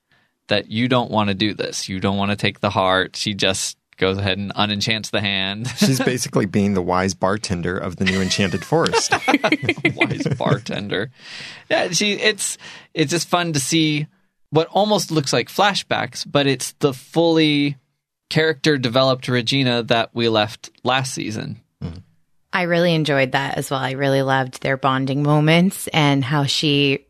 that 0.47 0.69
you 0.69 0.87
don't 0.87 1.09
want 1.09 1.29
to 1.29 1.33
do 1.33 1.55
this. 1.55 1.89
You 1.89 1.99
don't 1.99 2.17
want 2.17 2.29
to 2.29 2.37
take 2.37 2.59
the 2.59 2.69
heart. 2.69 3.15
She 3.15 3.33
just 3.33 3.79
goes 3.97 4.17
ahead 4.17 4.37
and 4.37 4.53
unenchants 4.53 5.09
the 5.11 5.21
hand. 5.21 5.67
She's 5.77 5.99
basically 5.99 6.45
being 6.45 6.75
the 6.75 6.81
wise 6.81 7.13
bartender 7.13 7.77
of 7.77 7.95
the 7.95 8.05
new 8.05 8.21
Enchanted 8.21 8.63
Forest. 8.63 9.11
wise 9.95 10.27
bartender. 10.37 11.11
Yeah, 11.69 11.89
she 11.89 12.13
it's 12.13 12.57
it's 12.95 13.11
just 13.11 13.27
fun 13.27 13.53
to 13.53 13.59
see 13.59 14.07
what 14.49 14.67
almost 14.71 15.11
looks 15.11 15.33
like 15.33 15.49
flashbacks, 15.49 16.25
but 16.29 16.47
it's 16.47 16.71
the 16.79 16.93
fully 16.93 17.77
character 18.29 18.77
developed 18.77 19.27
Regina 19.27 19.83
that 19.83 20.09
we 20.13 20.29
left 20.29 20.71
last 20.83 21.13
season. 21.13 21.61
I 22.53 22.63
really 22.63 22.95
enjoyed 22.95 23.33
that 23.33 23.57
as 23.57 23.69
well. 23.69 23.81
I 23.81 23.91
really 23.91 24.21
loved 24.21 24.63
their 24.63 24.77
bonding 24.77 25.21
moments 25.23 25.87
and 25.89 26.23
how 26.23 26.45
she 26.45 27.05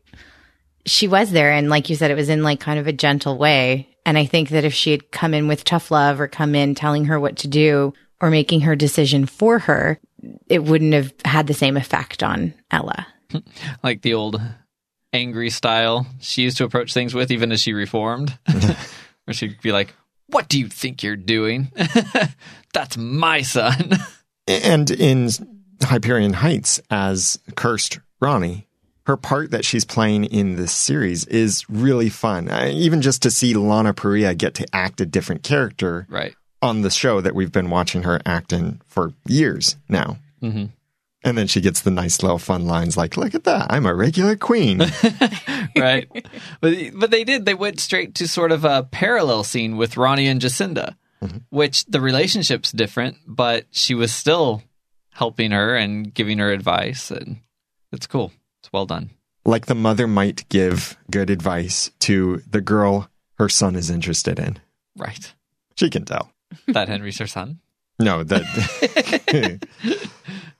she 0.84 1.08
was 1.08 1.30
there 1.30 1.52
and 1.52 1.68
like 1.68 1.90
you 1.90 1.96
said 1.96 2.10
it 2.12 2.16
was 2.16 2.28
in 2.28 2.42
like 2.42 2.60
kind 2.60 2.78
of 2.78 2.86
a 2.86 2.92
gentle 2.92 3.38
way. 3.38 3.88
And 4.04 4.18
I 4.18 4.24
think 4.26 4.50
that 4.50 4.64
if 4.64 4.74
she 4.74 4.90
had 4.90 5.10
come 5.10 5.34
in 5.34 5.48
with 5.48 5.64
tough 5.64 5.90
love 5.90 6.20
or 6.20 6.28
come 6.28 6.54
in 6.54 6.74
telling 6.74 7.06
her 7.06 7.18
what 7.18 7.36
to 7.38 7.48
do 7.48 7.92
or 8.20 8.30
making 8.30 8.62
her 8.62 8.76
decision 8.76 9.26
for 9.26 9.60
her, 9.60 10.00
it 10.48 10.64
wouldn't 10.64 10.94
have 10.94 11.12
had 11.24 11.46
the 11.46 11.54
same 11.54 11.76
effect 11.76 12.22
on 12.22 12.54
Ella. 12.70 13.06
Like 13.82 14.02
the 14.02 14.14
old 14.14 14.40
angry 15.12 15.50
style 15.50 16.06
she 16.20 16.42
used 16.42 16.58
to 16.58 16.64
approach 16.64 16.92
things 16.92 17.14
with, 17.14 17.30
even 17.30 17.52
as 17.52 17.60
she 17.60 17.72
reformed, 17.72 18.36
where 19.24 19.34
she'd 19.34 19.60
be 19.60 19.72
like, 19.72 19.94
What 20.28 20.48
do 20.48 20.58
you 20.58 20.68
think 20.68 21.02
you're 21.02 21.16
doing? 21.16 21.72
That's 22.72 22.96
my 22.96 23.42
son. 23.42 23.92
and 24.46 24.90
in 24.90 25.28
Hyperion 25.82 26.34
Heights 26.34 26.80
as 26.90 27.38
cursed 27.54 28.00
Ronnie, 28.20 28.66
her 29.06 29.16
part 29.16 29.52
that 29.52 29.64
she's 29.64 29.84
playing 29.84 30.24
in 30.24 30.56
this 30.56 30.72
series 30.72 31.24
is 31.26 31.64
really 31.68 32.08
fun. 32.08 32.48
Uh, 32.50 32.68
even 32.72 33.00
just 33.02 33.22
to 33.22 33.30
see 33.30 33.54
Lana 33.54 33.94
Parrilla 33.94 34.36
get 34.36 34.54
to 34.54 34.66
act 34.72 35.00
a 35.00 35.06
different 35.06 35.42
character 35.42 36.06
right. 36.10 36.34
on 36.60 36.82
the 36.82 36.90
show 36.90 37.20
that 37.20 37.34
we've 37.34 37.52
been 37.52 37.70
watching 37.70 38.02
her 38.02 38.20
act 38.26 38.52
in 38.52 38.80
for 38.86 39.12
years 39.26 39.76
now. 39.88 40.18
Mhm. 40.42 40.70
And 41.26 41.36
then 41.36 41.48
she 41.48 41.60
gets 41.60 41.80
the 41.80 41.90
nice 41.90 42.22
little 42.22 42.38
fun 42.38 42.66
lines 42.66 42.96
like, 42.96 43.16
look 43.16 43.34
at 43.34 43.42
that, 43.44 43.66
I'm 43.68 43.84
a 43.84 43.94
regular 43.94 44.36
queen. 44.36 44.78
right? 45.76 46.08
but 46.60 46.74
but 46.94 47.10
they 47.10 47.24
did. 47.24 47.44
They 47.44 47.54
went 47.54 47.80
straight 47.80 48.14
to 48.14 48.28
sort 48.28 48.52
of 48.52 48.64
a 48.64 48.84
parallel 48.84 49.42
scene 49.42 49.76
with 49.76 49.96
Ronnie 49.96 50.28
and 50.28 50.40
Jacinda, 50.40 50.94
mm-hmm. 51.20 51.38
which 51.50 51.84
the 51.86 52.00
relationship's 52.00 52.70
different, 52.70 53.16
but 53.26 53.66
she 53.72 53.92
was 53.92 54.14
still 54.14 54.62
helping 55.10 55.50
her 55.50 55.74
and 55.76 56.14
giving 56.14 56.38
her 56.38 56.52
advice, 56.52 57.10
and 57.10 57.40
it's 57.90 58.06
cool. 58.06 58.32
It's 58.60 58.72
well 58.72 58.86
done. 58.86 59.10
like 59.44 59.66
the 59.66 59.74
mother 59.74 60.06
might 60.06 60.48
give 60.48 60.96
good 61.10 61.28
advice 61.30 61.90
to 62.00 62.42
the 62.48 62.60
girl 62.60 63.10
her 63.38 63.48
son 63.48 63.74
is 63.76 63.90
interested 63.90 64.38
in. 64.38 64.58
Right. 64.96 65.34
She 65.74 65.90
can 65.90 66.04
tell. 66.04 66.30
That 66.68 66.88
Henry's 66.88 67.18
her 67.18 67.26
son. 67.26 67.58
No, 67.98 68.22
that 68.24 68.42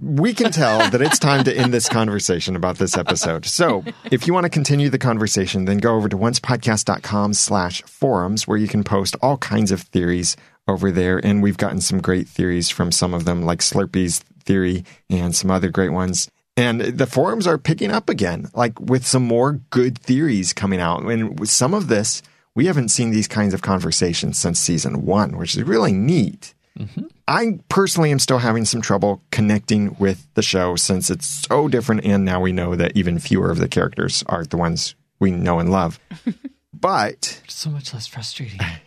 we 0.00 0.34
can 0.34 0.52
tell 0.52 0.90
that 0.90 1.02
it's 1.02 1.18
time 1.18 1.44
to 1.44 1.56
end 1.56 1.72
this 1.72 1.88
conversation 1.88 2.56
about 2.56 2.78
this 2.78 2.96
episode. 2.96 3.44
So 3.46 3.84
if 4.10 4.26
you 4.26 4.34
want 4.34 4.44
to 4.44 4.50
continue 4.50 4.88
the 4.88 4.98
conversation, 4.98 5.64
then 5.64 5.78
go 5.78 5.94
over 5.94 6.08
to 6.08 6.16
oncepodcast.com 6.16 7.34
slash 7.34 7.82
forums 7.82 8.46
where 8.46 8.58
you 8.58 8.68
can 8.68 8.84
post 8.84 9.16
all 9.22 9.36
kinds 9.38 9.72
of 9.72 9.82
theories 9.82 10.36
over 10.66 10.90
there. 10.90 11.18
And 11.24 11.42
we've 11.42 11.56
gotten 11.56 11.80
some 11.80 12.00
great 12.00 12.28
theories 12.28 12.70
from 12.70 12.92
some 12.92 13.14
of 13.14 13.24
them, 13.24 13.42
like 13.42 13.60
Slurpee's 13.60 14.20
theory 14.44 14.84
and 15.10 15.34
some 15.34 15.50
other 15.50 15.70
great 15.70 15.92
ones. 15.92 16.30
And 16.56 16.80
the 16.80 17.06
forums 17.06 17.46
are 17.46 17.58
picking 17.58 17.90
up 17.90 18.08
again, 18.08 18.48
like 18.54 18.78
with 18.80 19.06
some 19.06 19.24
more 19.24 19.60
good 19.70 19.96
theories 19.98 20.52
coming 20.52 20.80
out. 20.80 21.02
And 21.02 21.38
with 21.38 21.50
some 21.50 21.72
of 21.72 21.88
this, 21.88 22.20
we 22.54 22.66
haven't 22.66 22.88
seen 22.88 23.10
these 23.10 23.28
kinds 23.28 23.54
of 23.54 23.62
conversations 23.62 24.38
since 24.38 24.58
season 24.58 25.06
one, 25.06 25.36
which 25.36 25.56
is 25.56 25.62
really 25.62 25.92
neat. 25.92 26.54
Mm-hmm. 26.76 27.06
I 27.28 27.58
personally 27.68 28.10
am 28.10 28.18
still 28.18 28.38
having 28.38 28.64
some 28.64 28.80
trouble 28.80 29.22
connecting 29.30 29.94
with 29.98 30.26
the 30.32 30.40
show 30.40 30.76
since 30.76 31.10
it's 31.10 31.26
so 31.26 31.68
different. 31.68 32.06
And 32.06 32.24
now 32.24 32.40
we 32.40 32.52
know 32.52 32.74
that 32.74 32.96
even 32.96 33.18
fewer 33.18 33.50
of 33.50 33.58
the 33.58 33.68
characters 33.68 34.24
are 34.28 34.44
the 34.44 34.56
ones 34.56 34.94
we 35.20 35.30
know 35.30 35.58
and 35.58 35.70
love. 35.70 36.00
but 36.72 37.42
So 37.46 37.68
much 37.68 37.92
less 37.92 38.06
frustrating. 38.06 38.58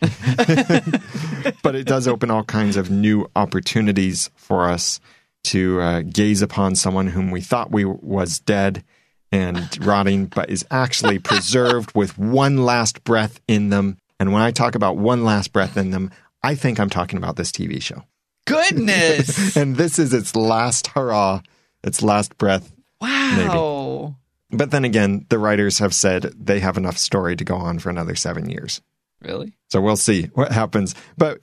but 1.62 1.76
it 1.76 1.86
does 1.86 2.08
open 2.08 2.32
all 2.32 2.42
kinds 2.42 2.76
of 2.76 2.90
new 2.90 3.30
opportunities 3.36 4.28
for 4.34 4.68
us 4.68 4.98
to 5.44 5.80
uh, 5.80 6.02
gaze 6.02 6.42
upon 6.42 6.74
someone 6.74 7.06
whom 7.06 7.30
we 7.30 7.40
thought 7.40 7.70
we 7.70 7.84
was 7.84 8.40
dead 8.40 8.82
and 9.30 9.86
rotting, 9.86 10.26
but 10.26 10.50
is 10.50 10.66
actually 10.68 11.20
preserved 11.20 11.94
with 11.94 12.18
one 12.18 12.64
last 12.64 13.04
breath 13.04 13.40
in 13.46 13.68
them. 13.68 13.98
And 14.18 14.32
when 14.32 14.42
I 14.42 14.50
talk 14.50 14.74
about 14.74 14.96
one 14.96 15.24
last 15.24 15.52
breath 15.52 15.76
in 15.76 15.90
them, 15.90 16.10
I 16.42 16.56
think 16.56 16.80
I'm 16.80 16.90
talking 16.90 17.18
about 17.18 17.36
this 17.36 17.52
TV 17.52 17.80
show. 17.80 18.02
Goodness. 18.46 19.56
And 19.56 19.76
this 19.76 19.98
is 19.98 20.12
its 20.12 20.34
last 20.34 20.88
hurrah, 20.88 21.40
its 21.84 22.02
last 22.02 22.36
breath. 22.38 22.72
wow. 23.00 24.16
But 24.50 24.70
then 24.70 24.84
again, 24.84 25.24
the 25.30 25.38
writers 25.38 25.78
have 25.78 25.94
said 25.94 26.32
they 26.38 26.60
have 26.60 26.76
enough 26.76 26.98
story 26.98 27.36
to 27.36 27.44
go 27.44 27.56
on 27.56 27.78
for 27.78 27.88
another 27.88 28.14
seven 28.14 28.50
years. 28.50 28.82
Really? 29.22 29.54
So 29.70 29.80
we'll 29.80 29.96
see 29.96 30.24
what 30.34 30.52
happens. 30.52 30.94
But 31.16 31.40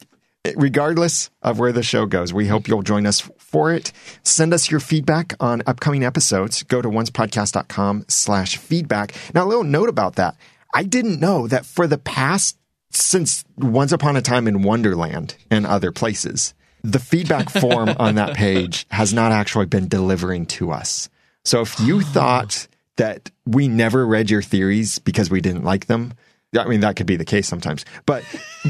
regardless 0.55 1.29
of 1.41 1.57
where 1.57 1.71
the 1.71 1.81
show 1.81 2.05
goes, 2.05 2.33
we 2.33 2.47
hope 2.47 2.67
you'll 2.67 2.83
join 2.83 3.05
us 3.07 3.21
for 3.37 3.73
it. 3.73 3.91
Send 4.23 4.53
us 4.53 4.69
your 4.69 4.79
feedback 4.79 5.33
on 5.39 5.63
upcoming 5.65 6.03
episodes. 6.03 6.61
Go 6.63 6.81
to 6.81 6.89
oncepodcast.com 6.89 8.05
slash 8.07 8.57
feedback. 8.57 9.15
Now, 9.33 9.45
a 9.45 9.47
little 9.47 9.63
note 9.63 9.89
about 9.89 10.15
that. 10.15 10.35
I 10.73 10.83
didn't 10.83 11.19
know 11.19 11.47
that 11.47 11.65
for 11.65 11.87
the 11.87 11.97
past, 11.97 12.57
since 12.91 13.43
Once 13.57 13.91
Upon 13.91 14.15
a 14.17 14.21
Time 14.21 14.47
in 14.47 14.61
Wonderland 14.61 15.35
and 15.49 15.65
other 15.65 15.91
places, 15.91 16.53
the 16.83 16.99
feedback 16.99 17.49
form 17.49 17.89
on 17.97 18.15
that 18.15 18.35
page 18.35 18.85
has 18.91 19.13
not 19.13 19.31
actually 19.31 19.65
been 19.65 19.87
delivering 19.87 20.45
to 20.47 20.71
us. 20.71 21.09
So 21.45 21.61
if 21.61 21.79
you 21.79 21.97
oh. 21.97 22.01
thought 22.01 22.67
that 22.97 23.31
we 23.45 23.67
never 23.67 24.05
read 24.05 24.29
your 24.29 24.41
theories 24.41 24.99
because 24.99 25.29
we 25.29 25.41
didn't 25.41 25.63
like 25.63 25.87
them, 25.87 26.13
I 26.57 26.65
mean, 26.65 26.79
that 26.81 26.95
could 26.95 27.05
be 27.05 27.15
the 27.15 27.25
case 27.25 27.47
sometimes. 27.47 27.85
But 28.05 28.23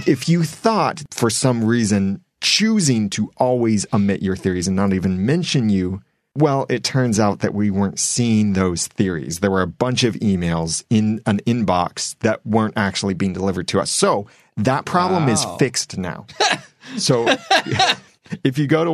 if 0.06 0.28
you 0.28 0.44
thought 0.44 1.04
for 1.12 1.30
some 1.30 1.64
reason 1.64 2.24
choosing 2.42 3.10
to 3.12 3.32
always 3.38 3.86
omit 3.94 4.22
your 4.22 4.36
theories 4.36 4.68
and 4.68 4.76
not 4.76 4.94
even 4.94 5.26
mention 5.26 5.70
you, 5.70 6.02
well, 6.36 6.66
it 6.70 6.84
turns 6.84 7.20
out 7.20 7.40
that 7.40 7.54
we 7.54 7.70
weren't 7.70 8.00
seeing 8.00 8.54
those 8.54 8.88
theories. 8.88 9.40
There 9.40 9.52
were 9.52 9.62
a 9.62 9.68
bunch 9.68 10.04
of 10.04 10.16
emails 10.16 10.84
in 10.90 11.22
an 11.26 11.40
inbox 11.40 12.18
that 12.20 12.46
weren't 12.46 12.78
actually 12.78 13.14
being 13.14 13.34
delivered 13.34 13.68
to 13.70 13.80
us. 13.80 13.90
So 13.90 14.28
that 14.60 14.86
problem 14.86 15.30
is 15.30 15.46
fixed 15.58 15.98
now. 15.98 16.26
so 16.98 17.28
if 18.44 18.58
you 18.58 18.68
go 18.68 18.84
to 18.84 18.92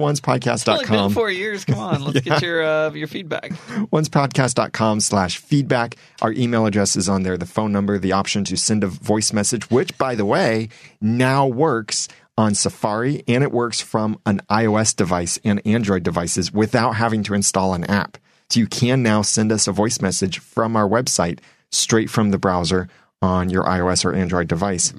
It's 0.82 0.90
only 0.90 1.14
four 1.14 1.32
years. 1.32 1.66
Come 1.66 1.80
on, 1.80 2.04
let's 2.04 2.22
get 2.22 2.42
your 2.42 2.64
uh, 2.64 2.92
your 2.92 3.08
feedback. 3.08 3.52
oncepodcast.com 3.92 5.00
slash 5.00 5.38
feedback. 5.38 5.96
Our 6.22 6.32
email 6.32 6.66
address 6.66 6.96
is 6.96 7.10
on 7.10 7.24
there, 7.24 7.38
the 7.38 7.46
phone 7.46 7.72
number, 7.72 7.98
the 7.98 8.12
option 8.12 8.44
to 8.46 8.58
send 8.58 8.84
a 8.84 8.88
voice 8.88 9.34
message, 9.34 9.70
which, 9.70 9.98
by 9.98 10.16
the 10.16 10.26
way, 10.26 10.70
now 11.02 11.48
works 11.48 12.08
on 12.38 12.54
Safari 12.54 13.24
and 13.28 13.44
it 13.44 13.52
works 13.52 13.82
from 13.82 14.20
an 14.26 14.42
iOS 14.50 14.96
device 14.96 15.40
and 15.44 15.62
Android 15.66 16.04
devices 16.04 16.52
without 16.52 16.94
having 16.94 17.24
to 17.24 17.34
install 17.34 17.74
an 17.74 17.86
app. 17.86 18.18
So 18.50 18.60
you 18.60 18.68
can 18.68 19.02
now 19.02 19.22
send 19.22 19.52
us 19.52 19.68
a 19.68 19.72
voice 19.72 20.02
message 20.02 20.40
from 20.40 20.76
our 20.76 20.88
website 20.88 21.40
straight 21.72 22.10
from 22.10 22.32
the 22.32 22.38
browser 22.38 22.88
on 23.22 23.50
your 23.50 23.64
iOS 23.64 24.06
or 24.06 24.14
Android 24.14 24.48
device. 24.48 24.94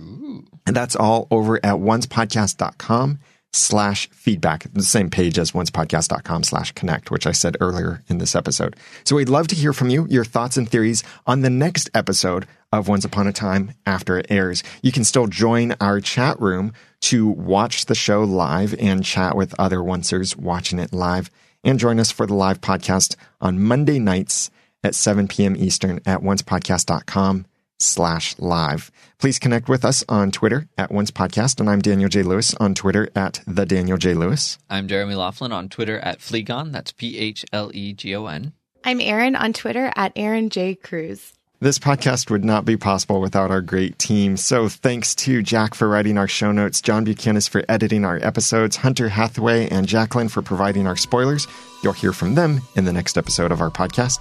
And 0.66 0.74
that's 0.74 0.96
all 0.96 1.28
over 1.30 1.56
at 1.56 1.76
oncepodcast.com 1.76 3.20
slash 3.52 4.08
feedback, 4.10 4.66
the 4.72 4.82
same 4.82 5.10
page 5.10 5.38
as 5.38 5.52
oncepodcast.com 5.52 6.42
slash 6.42 6.72
connect, 6.72 7.10
which 7.10 7.26
I 7.26 7.32
said 7.32 7.56
earlier 7.60 8.02
in 8.08 8.18
this 8.18 8.36
episode. 8.36 8.76
So 9.04 9.16
we'd 9.16 9.28
love 9.28 9.48
to 9.48 9.54
hear 9.54 9.72
from 9.72 9.90
you, 9.90 10.06
your 10.08 10.24
thoughts 10.24 10.56
and 10.56 10.68
theories 10.68 11.02
on 11.26 11.40
the 11.40 11.50
next 11.50 11.88
episode 11.94 12.46
of 12.72 12.88
Once 12.88 13.04
Upon 13.04 13.26
a 13.26 13.32
Time 13.32 13.72
after 13.86 14.18
it 14.18 14.26
airs. 14.28 14.62
You 14.82 14.92
can 14.92 15.04
still 15.04 15.26
join 15.26 15.74
our 15.80 16.00
chat 16.00 16.40
room 16.40 16.72
to 17.02 17.28
watch 17.28 17.86
the 17.86 17.94
show 17.94 18.24
live 18.24 18.74
and 18.78 19.04
chat 19.04 19.36
with 19.36 19.54
other 19.58 19.78
oncers 19.78 20.36
watching 20.36 20.78
it 20.78 20.92
live 20.92 21.30
and 21.64 21.78
join 21.78 21.98
us 21.98 22.10
for 22.10 22.26
the 22.26 22.34
live 22.34 22.60
podcast 22.60 23.16
on 23.40 23.62
Monday 23.62 23.98
nights 23.98 24.50
at 24.84 24.94
7 24.94 25.28
p.m. 25.28 25.56
Eastern 25.56 26.00
at 26.06 26.20
oncepodcast.com 26.20 27.46
slash 27.78 28.38
live. 28.38 28.90
Please 29.18 29.38
connect 29.38 29.68
with 29.68 29.84
us 29.84 30.04
on 30.08 30.30
Twitter 30.30 30.68
at 30.76 30.90
Once 30.90 31.10
Podcast, 31.10 31.60
and 31.60 31.70
I'm 31.70 31.80
Daniel 31.80 32.08
J. 32.08 32.22
Lewis 32.22 32.54
on 32.54 32.74
Twitter 32.74 33.08
at 33.14 33.40
the 33.46 33.64
Daniel 33.66 33.98
J. 33.98 34.14
Lewis. 34.14 34.58
I'm 34.68 34.88
Jeremy 34.88 35.14
Laughlin 35.14 35.52
on 35.52 35.68
Twitter 35.68 35.98
at 36.00 36.20
Phlegon. 36.20 36.72
That's 36.72 36.92
P 36.92 37.18
H 37.18 37.44
L 37.52 37.70
E 37.74 37.92
G 37.92 38.14
O 38.14 38.26
N. 38.26 38.52
I'm 38.84 39.00
Aaron 39.00 39.34
on 39.34 39.52
Twitter 39.52 39.92
at 39.96 40.12
Aaron 40.16 40.50
J. 40.50 40.74
Cruz. 40.74 41.32
This 41.58 41.78
podcast 41.78 42.30
would 42.30 42.44
not 42.44 42.66
be 42.66 42.76
possible 42.76 43.18
without 43.18 43.50
our 43.50 43.62
great 43.62 43.98
team. 43.98 44.36
So 44.36 44.68
thanks 44.68 45.14
to 45.14 45.42
Jack 45.42 45.74
for 45.74 45.88
writing 45.88 46.18
our 46.18 46.28
show 46.28 46.52
notes, 46.52 46.82
John 46.82 47.04
Buchanan 47.04 47.40
for 47.40 47.64
editing 47.66 48.04
our 48.04 48.18
episodes, 48.22 48.76
Hunter 48.76 49.08
Hathaway 49.08 49.66
and 49.70 49.88
Jacqueline 49.88 50.28
for 50.28 50.42
providing 50.42 50.86
our 50.86 50.96
spoilers. 50.96 51.46
You'll 51.82 51.94
hear 51.94 52.12
from 52.12 52.34
them 52.34 52.60
in 52.74 52.84
the 52.84 52.92
next 52.92 53.16
episode 53.16 53.52
of 53.52 53.62
our 53.62 53.70
podcast. 53.70 54.18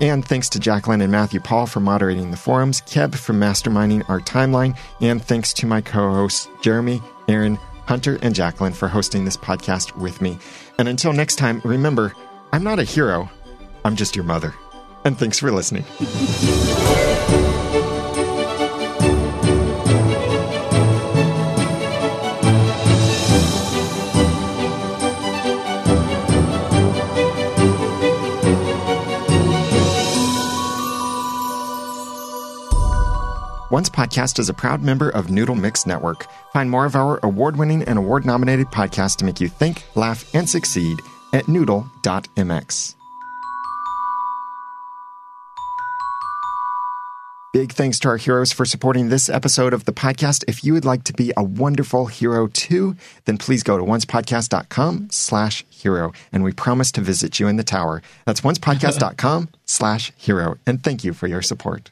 And 0.00 0.24
thanks 0.24 0.48
to 0.50 0.58
Jacqueline 0.58 1.00
and 1.00 1.12
Matthew 1.12 1.40
Paul 1.40 1.66
for 1.66 1.80
moderating 1.80 2.30
the 2.30 2.36
forums, 2.36 2.80
Keb 2.82 3.14
for 3.14 3.32
masterminding 3.32 4.08
our 4.08 4.20
timeline, 4.20 4.76
and 5.00 5.22
thanks 5.22 5.52
to 5.54 5.66
my 5.66 5.80
co 5.80 6.10
hosts, 6.10 6.48
Jeremy, 6.62 7.00
Aaron, 7.28 7.56
Hunter, 7.86 8.18
and 8.22 8.34
Jacqueline 8.34 8.72
for 8.72 8.88
hosting 8.88 9.24
this 9.24 9.36
podcast 9.36 9.96
with 9.96 10.20
me. 10.20 10.38
And 10.78 10.88
until 10.88 11.12
next 11.12 11.36
time, 11.36 11.60
remember, 11.64 12.12
I'm 12.52 12.64
not 12.64 12.78
a 12.78 12.84
hero, 12.84 13.30
I'm 13.84 13.96
just 13.96 14.16
your 14.16 14.24
mother. 14.24 14.54
And 15.04 15.18
thanks 15.18 15.38
for 15.38 15.52
listening. 15.52 15.84
Once 33.74 33.90
Podcast 33.90 34.38
is 34.38 34.48
a 34.48 34.54
proud 34.54 34.84
member 34.84 35.10
of 35.10 35.32
Noodle 35.32 35.56
Mix 35.56 35.84
Network. 35.84 36.28
Find 36.52 36.70
more 36.70 36.84
of 36.84 36.94
our 36.94 37.18
award 37.24 37.56
winning 37.56 37.82
and 37.82 37.98
award 37.98 38.24
nominated 38.24 38.68
podcasts 38.68 39.16
to 39.16 39.24
make 39.24 39.40
you 39.40 39.48
think, 39.48 39.82
laugh, 39.96 40.32
and 40.32 40.48
succeed 40.48 41.02
at 41.32 41.48
noodle.mx. 41.48 42.94
Big 47.52 47.72
thanks 47.72 47.98
to 47.98 48.08
our 48.10 48.16
heroes 48.16 48.52
for 48.52 48.64
supporting 48.64 49.08
this 49.08 49.28
episode 49.28 49.72
of 49.72 49.86
the 49.86 49.92
podcast. 49.92 50.44
If 50.46 50.62
you 50.62 50.72
would 50.74 50.84
like 50.84 51.02
to 51.04 51.12
be 51.12 51.32
a 51.36 51.42
wonderful 51.42 52.06
hero 52.06 52.46
too, 52.46 52.94
then 53.24 53.38
please 53.38 53.64
go 53.64 53.76
to 53.76 53.82
oncepodcast.com 53.82 55.08
slash 55.10 55.64
hero. 55.68 56.12
And 56.30 56.44
we 56.44 56.52
promise 56.52 56.92
to 56.92 57.00
visit 57.00 57.40
you 57.40 57.48
in 57.48 57.56
the 57.56 57.64
tower. 57.64 58.02
That's 58.24 58.42
oncepodcast.com 58.42 59.48
slash 59.64 60.12
hero. 60.16 60.58
And 60.64 60.84
thank 60.84 61.02
you 61.02 61.12
for 61.12 61.26
your 61.26 61.42
support. 61.42 61.90